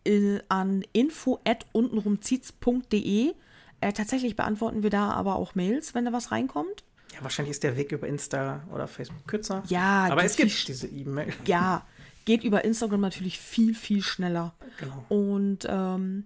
äh, 0.04 0.40
an 0.48 0.82
info 0.92 1.40
at 1.44 1.66
untenrumziehts.de. 1.72 3.34
Äh, 3.80 3.92
tatsächlich 3.92 4.34
beantworten 4.36 4.82
wir 4.82 4.90
da 4.90 5.10
aber 5.10 5.36
auch 5.36 5.54
Mails, 5.54 5.94
wenn 5.94 6.04
da 6.04 6.12
was 6.12 6.30
reinkommt. 6.32 6.84
Ja, 7.12 7.22
wahrscheinlich 7.22 7.52
ist 7.52 7.62
der 7.62 7.76
Weg 7.76 7.92
über 7.92 8.06
Insta 8.06 8.62
oder 8.72 8.88
Facebook 8.88 9.26
kürzer. 9.26 9.62
Ja, 9.68 10.08
aber 10.10 10.24
es 10.24 10.36
gibt 10.36 10.68
diese 10.68 10.86
E-Mail. 10.86 11.32
Ja, 11.46 11.84
geht 12.24 12.44
über 12.44 12.64
Instagram 12.64 13.00
natürlich 13.00 13.38
viel, 13.38 13.74
viel 13.74 14.02
schneller. 14.02 14.54
Genau. 14.78 15.04
Und 15.08 15.66
ähm, 15.68 16.24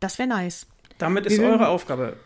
das 0.00 0.18
wäre 0.18 0.28
nice. 0.28 0.66
Damit 0.98 1.26
ist 1.26 1.38
Wir 1.38 1.48
eure 1.48 1.68
Aufgabe 1.68 2.16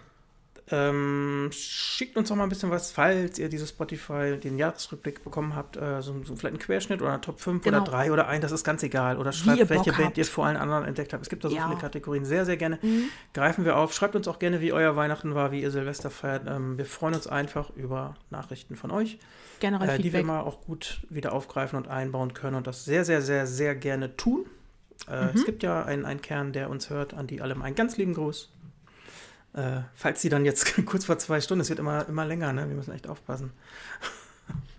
Ähm, 0.73 1.51
schickt 1.53 2.17
uns 2.17 2.29
doch 2.29 2.37
mal 2.37 2.45
ein 2.45 2.49
bisschen 2.49 2.71
was, 2.71 2.93
falls 2.93 3.39
ihr 3.39 3.49
dieses 3.49 3.71
Spotify, 3.71 4.39
den 4.39 4.57
Jahresrückblick 4.57 5.25
bekommen 5.25 5.57
habt, 5.57 5.77
äh, 5.77 6.01
so, 6.01 6.15
so 6.25 6.37
vielleicht 6.37 6.55
einen 6.55 6.59
Querschnitt 6.59 7.03
oder 7.03 7.21
Top 7.21 7.41
5 7.41 7.63
Genau. 7.65 7.79
oder 7.83 7.91
3 7.91 8.13
oder 8.13 8.29
1, 8.29 8.43
das 8.43 8.53
ist 8.53 8.63
ganz 8.65 8.83
egal. 8.83 9.19
Oder 9.19 9.33
schreibt, 9.33 9.69
welche 9.69 9.93
Band 9.93 10.17
ihr 10.17 10.25
vor 10.25 10.47
allen 10.47 10.57
anderen 10.57 10.85
entdeckt 10.85 11.13
habt. 11.13 11.23
Es 11.23 11.29
gibt 11.29 11.45
da 11.45 11.49
so 11.49 11.57
Ja. 11.57 11.67
Mhm. 11.67 11.71
viele 11.71 11.81
Kategorien. 11.81 12.25
Sehr, 12.25 12.45
sehr 12.45 12.57
gerne. 12.57 12.79
Greifen 13.35 13.65
wir 13.65 13.77
auf. 13.77 13.93
Schreibt 13.93 14.15
uns 14.17 14.29
auch 14.29 14.39
gerne, 14.39 14.61
wie 14.61 14.73
euer 14.73 14.95
Weihnachten 14.97 15.35
war, 15.35 15.51
wie 15.53 15.61
ihr 15.63 15.71
Silvester 15.71 16.11
feiert. 16.11 16.43
Ähm, 16.47 16.79
wir 16.79 16.87
freuen 16.87 17.15
uns 17.15 17.27
einfach 17.27 17.71
über 17.71 18.15
Nachrichten 18.31 18.77
von 18.77 18.91
euch, 18.91 19.19
Generell 19.59 19.99
äh, 19.99 20.03
die 20.03 20.13
wir 20.13 20.23
mal 20.25 20.41
auch 20.41 20.61
gut 20.63 21.01
wieder 21.11 21.33
aufgreifen 21.33 21.77
und 21.77 21.89
einbauen 21.89 22.33
können 22.35 22.55
und 22.57 22.67
das 22.67 22.85
sehr, 22.85 23.05
sehr, 23.05 23.23
sehr, 23.23 23.47
sehr 23.47 23.75
gerne 23.75 24.17
tun. 24.17 24.47
Äh, 25.09 25.25
Mhm. 25.25 25.31
Es 25.35 25.45
gibt 25.47 25.63
ja 25.63 25.83
einen, 25.85 26.05
einen 26.05 26.21
Kern, 26.21 26.53
der 26.53 26.71
uns 26.71 26.91
hört, 26.91 27.15
an 27.15 27.27
die 27.27 27.41
allem 27.41 27.63
einen 27.63 27.75
ganz 27.75 27.97
lieben 27.97 28.15
Gruß. 28.15 28.53
Äh, 29.53 29.81
falls 29.95 30.23
sie 30.23 30.29
dann 30.29 30.45
jetzt 30.45 30.75
kurz 30.87 31.05
vor 31.05 31.19
zwei 31.19 31.41
Stunden, 31.41 31.61
es 31.63 31.69
wird 31.69 31.79
immer, 31.81 32.09
immer 32.09 32.25
länger, 32.25 32.53
ne? 32.53 32.69
wir 32.69 32.77
müssen 32.77 32.93
echt 32.93 33.09
aufpassen. 33.09 33.53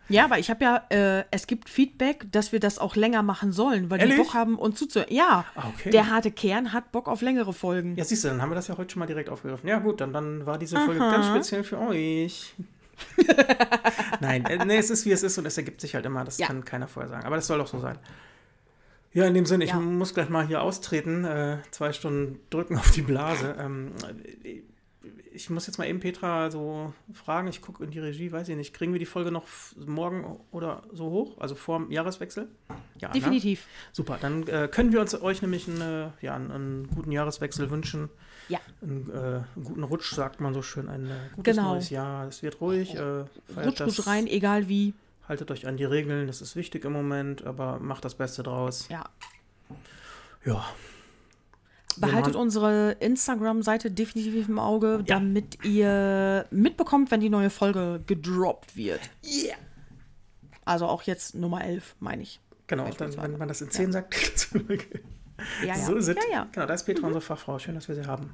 Ja, 0.10 0.26
aber 0.26 0.40
ich 0.40 0.50
habe 0.50 0.62
ja, 0.66 0.84
äh, 0.90 1.24
es 1.32 1.48
gibt 1.48 1.70
Feedback, 1.70 2.26
dass 2.34 2.52
wir 2.52 2.60
das 2.60 2.80
auch 2.80 2.98
länger 2.98 3.24
machen 3.24 3.54
sollen, 3.54 3.90
weil 3.90 4.02
Ehrlich? 4.02 4.18
die 4.18 4.22
Bock 4.24 4.34
haben, 4.34 4.60
uns 4.60 4.78
zuzuhören. 4.78 5.10
Ja, 5.10 5.46
Ah, 5.56 5.70
okay. 5.74 5.90
der 5.90 6.10
harte 6.10 6.32
Kern 6.32 6.74
hat 6.74 6.92
Bock 6.92 7.08
auf 7.08 7.22
längere 7.22 7.54
Folgen. 7.54 7.96
Ja, 7.96 8.04
siehst 8.04 8.26
du, 8.26 8.28
dann 8.28 8.42
haben 8.42 8.52
wir 8.52 8.56
das 8.56 8.68
ja 8.68 8.76
heute 8.78 8.92
schon 8.92 9.00
mal 9.00 9.06
direkt 9.06 9.30
aufgegriffen. 9.30 9.70
Ja, 9.70 9.80
gut, 9.80 10.02
dann, 10.02 10.12
dann 10.12 10.46
war 10.46 10.58
diese 10.58 10.76
Folge 10.82 11.00
ganz 11.00 11.28
speziell 11.28 11.64
für 11.64 11.80
euch. 11.80 12.54
Nein, 14.20 14.44
äh, 14.46 14.66
nee, 14.66 14.78
es 14.78 14.90
ist 14.90 15.06
wie 15.06 15.12
es 15.12 15.24
ist 15.24 15.38
und 15.38 15.46
es 15.46 15.58
ergibt 15.58 15.82
sich 15.82 15.96
halt 15.96 16.06
immer. 16.06 16.24
Das 16.26 16.38
Ja. 16.38 16.48
kann 16.48 16.66
keiner 16.66 16.90
vorher 16.90 17.10
sagen. 17.10 17.26
Aber 17.26 17.38
das 17.38 17.48
soll 17.48 17.58
doch 17.60 17.68
so 17.68 17.80
sein. 17.80 17.98
Ja, 19.14 19.26
in 19.26 19.34
dem 19.34 19.46
Sinne, 19.46 19.66
ich 19.66 19.72
Ja. 19.72 19.80
muss 19.80 20.14
gleich 20.14 20.30
mal 20.30 20.46
hier 20.48 20.62
austreten. 20.62 21.26
Äh, 21.26 21.58
zwei 21.72 21.92
Stunden 21.92 22.40
drücken 22.50 22.78
auf 22.78 22.92
die 22.92 23.02
Blase. 23.02 23.56
Ähm, 23.60 23.92
äh, 24.44 24.62
ich 25.34 25.50
muss 25.50 25.66
jetzt 25.66 25.78
mal 25.78 25.88
eben 25.88 26.00
Petra 26.02 26.52
so 26.52 26.94
fragen. 27.14 27.48
Ich 27.48 27.62
gucke 27.62 27.84
in 27.84 27.92
die 27.92 28.00
Regie, 28.00 28.32
weiß 28.32 28.50
ich 28.50 28.56
nicht. 28.56 28.74
Kriegen 28.74 28.92
wir 28.92 29.00
die 29.00 29.06
Folge 29.06 29.32
noch 29.32 29.46
morgen 29.78 30.40
oder 30.52 30.84
so 30.92 31.06
hoch? 31.10 31.38
Also 31.40 31.56
vor 31.56 31.80
dem 31.80 31.92
Jahreswechsel? 31.92 32.50
Ja, 33.00 33.08
ne? 33.08 33.14
Definitiv. 33.14 33.66
Super, 33.94 34.18
dann 34.22 34.46
äh, 34.48 34.68
können 34.70 34.92
wir 34.92 35.00
uns 35.02 35.20
euch 35.22 35.42
nämlich 35.42 35.68
eine, 35.70 36.14
ja, 36.22 36.36
einen, 36.36 36.52
einen 36.52 36.88
guten 36.94 37.12
Jahreswechsel 37.12 37.70
wünschen. 37.72 38.10
Ja. 38.50 38.60
Einen, 38.82 39.10
äh, 39.10 39.42
guten 39.64 39.84
Rutsch, 39.84 40.14
sagt 40.14 40.42
man 40.42 40.54
so 40.54 40.62
schön. 40.62 40.90
Ein 40.90 41.06
äh, 41.06 41.14
gutes 41.36 41.56
Genau. 41.56 41.74
neues 41.76 41.90
Jahr. 41.90 42.28
Es 42.28 42.44
wird 42.44 42.60
ruhig. 42.60 42.94
Äh, 42.96 43.24
Rutsch 43.66 43.82
gut 43.84 44.08
rein, 44.08 44.28
egal 44.28 44.68
wie. 44.68 44.94
Haltet 45.32 45.50
euch 45.50 45.66
an 45.66 45.78
die 45.78 45.86
Regeln, 45.86 46.28
das 46.28 46.42
ist 46.42 46.58
wichtig 46.58 46.84
im 46.84 46.92
Moment, 46.92 47.46
aber 47.46 47.80
macht 47.80 48.04
das 48.04 48.16
Beste 48.16 48.44
draus. 48.44 48.90
Ja. 48.90 49.06
Ja. 50.44 50.66
Behaltet 51.96 52.36
unsere 52.36 52.98
Instagram-Seite 53.00 53.92
definitiv 53.92 54.50
im 54.50 54.60
Auge, 54.60 54.98
Ja. 55.08 55.16
damit 55.20 55.64
ihr 55.64 56.46
mitbekommt, 56.52 57.12
wenn 57.12 57.22
die 57.22 57.30
neue 57.30 57.50
Folge 57.50 58.02
gedroppt 58.08 58.76
wird. 58.76 59.00
Yeah. 59.24 59.56
Also 60.66 60.86
auch 60.88 61.04
jetzt 61.04 61.34
Nummer 61.34 61.64
11, 61.64 61.96
meine 62.02 62.24
ich. 62.24 62.42
Genau, 62.68 62.90
dann, 62.90 63.16
wenn 63.16 63.38
man 63.38 63.48
das 63.48 63.62
in 63.62 63.72
10 63.72 63.94
sagt, 63.94 64.50
Ja, 65.62 65.68
ja. 65.68 65.76
so 65.76 65.96
ist 65.96 66.10
es. 66.10 66.16
Ja, 66.18 66.24
ja. 66.30 66.48
Genau, 66.52 66.66
da 66.66 66.74
ist 66.74 66.84
Petra 66.84 67.08
unsere 67.08 67.22
Fachfrau. 67.22 67.58
Schön, 67.58 67.76
dass 67.76 67.88
wir 67.88 67.96
sie 67.96 68.06
haben. 68.06 68.34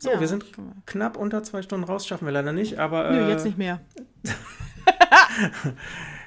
So, 0.00 0.10
Ja, 0.10 0.18
wir 0.18 0.26
sind 0.26 0.46
knapp 0.86 1.16
unter 1.16 1.44
zwei 1.44 1.62
Stunden 1.62 1.84
raus, 1.84 2.08
schaffen 2.08 2.24
wir 2.26 2.32
leider 2.32 2.52
nicht, 2.52 2.80
aber 2.80 3.08
Nö, 3.12 3.20
äh, 3.20 3.30
jetzt 3.30 3.44
nicht 3.44 3.56
mehr. 3.56 3.80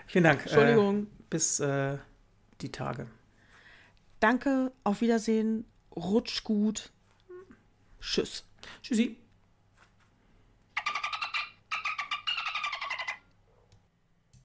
vielen 0.08 0.24
Dank. 0.24 0.42
Entschuldigung. 0.42 1.04
Äh, 1.04 1.24
bis 1.30 1.60
äh, 1.60 1.98
die 2.62 2.72
Tage. 2.72 3.08
Danke, 4.20 4.72
auf 4.84 5.02
Wiedersehen, 5.02 5.66
rutsch 5.96 6.44
gut. 6.44 6.92
Tschüss. 8.00 8.44
Tschüssi. 8.82 9.18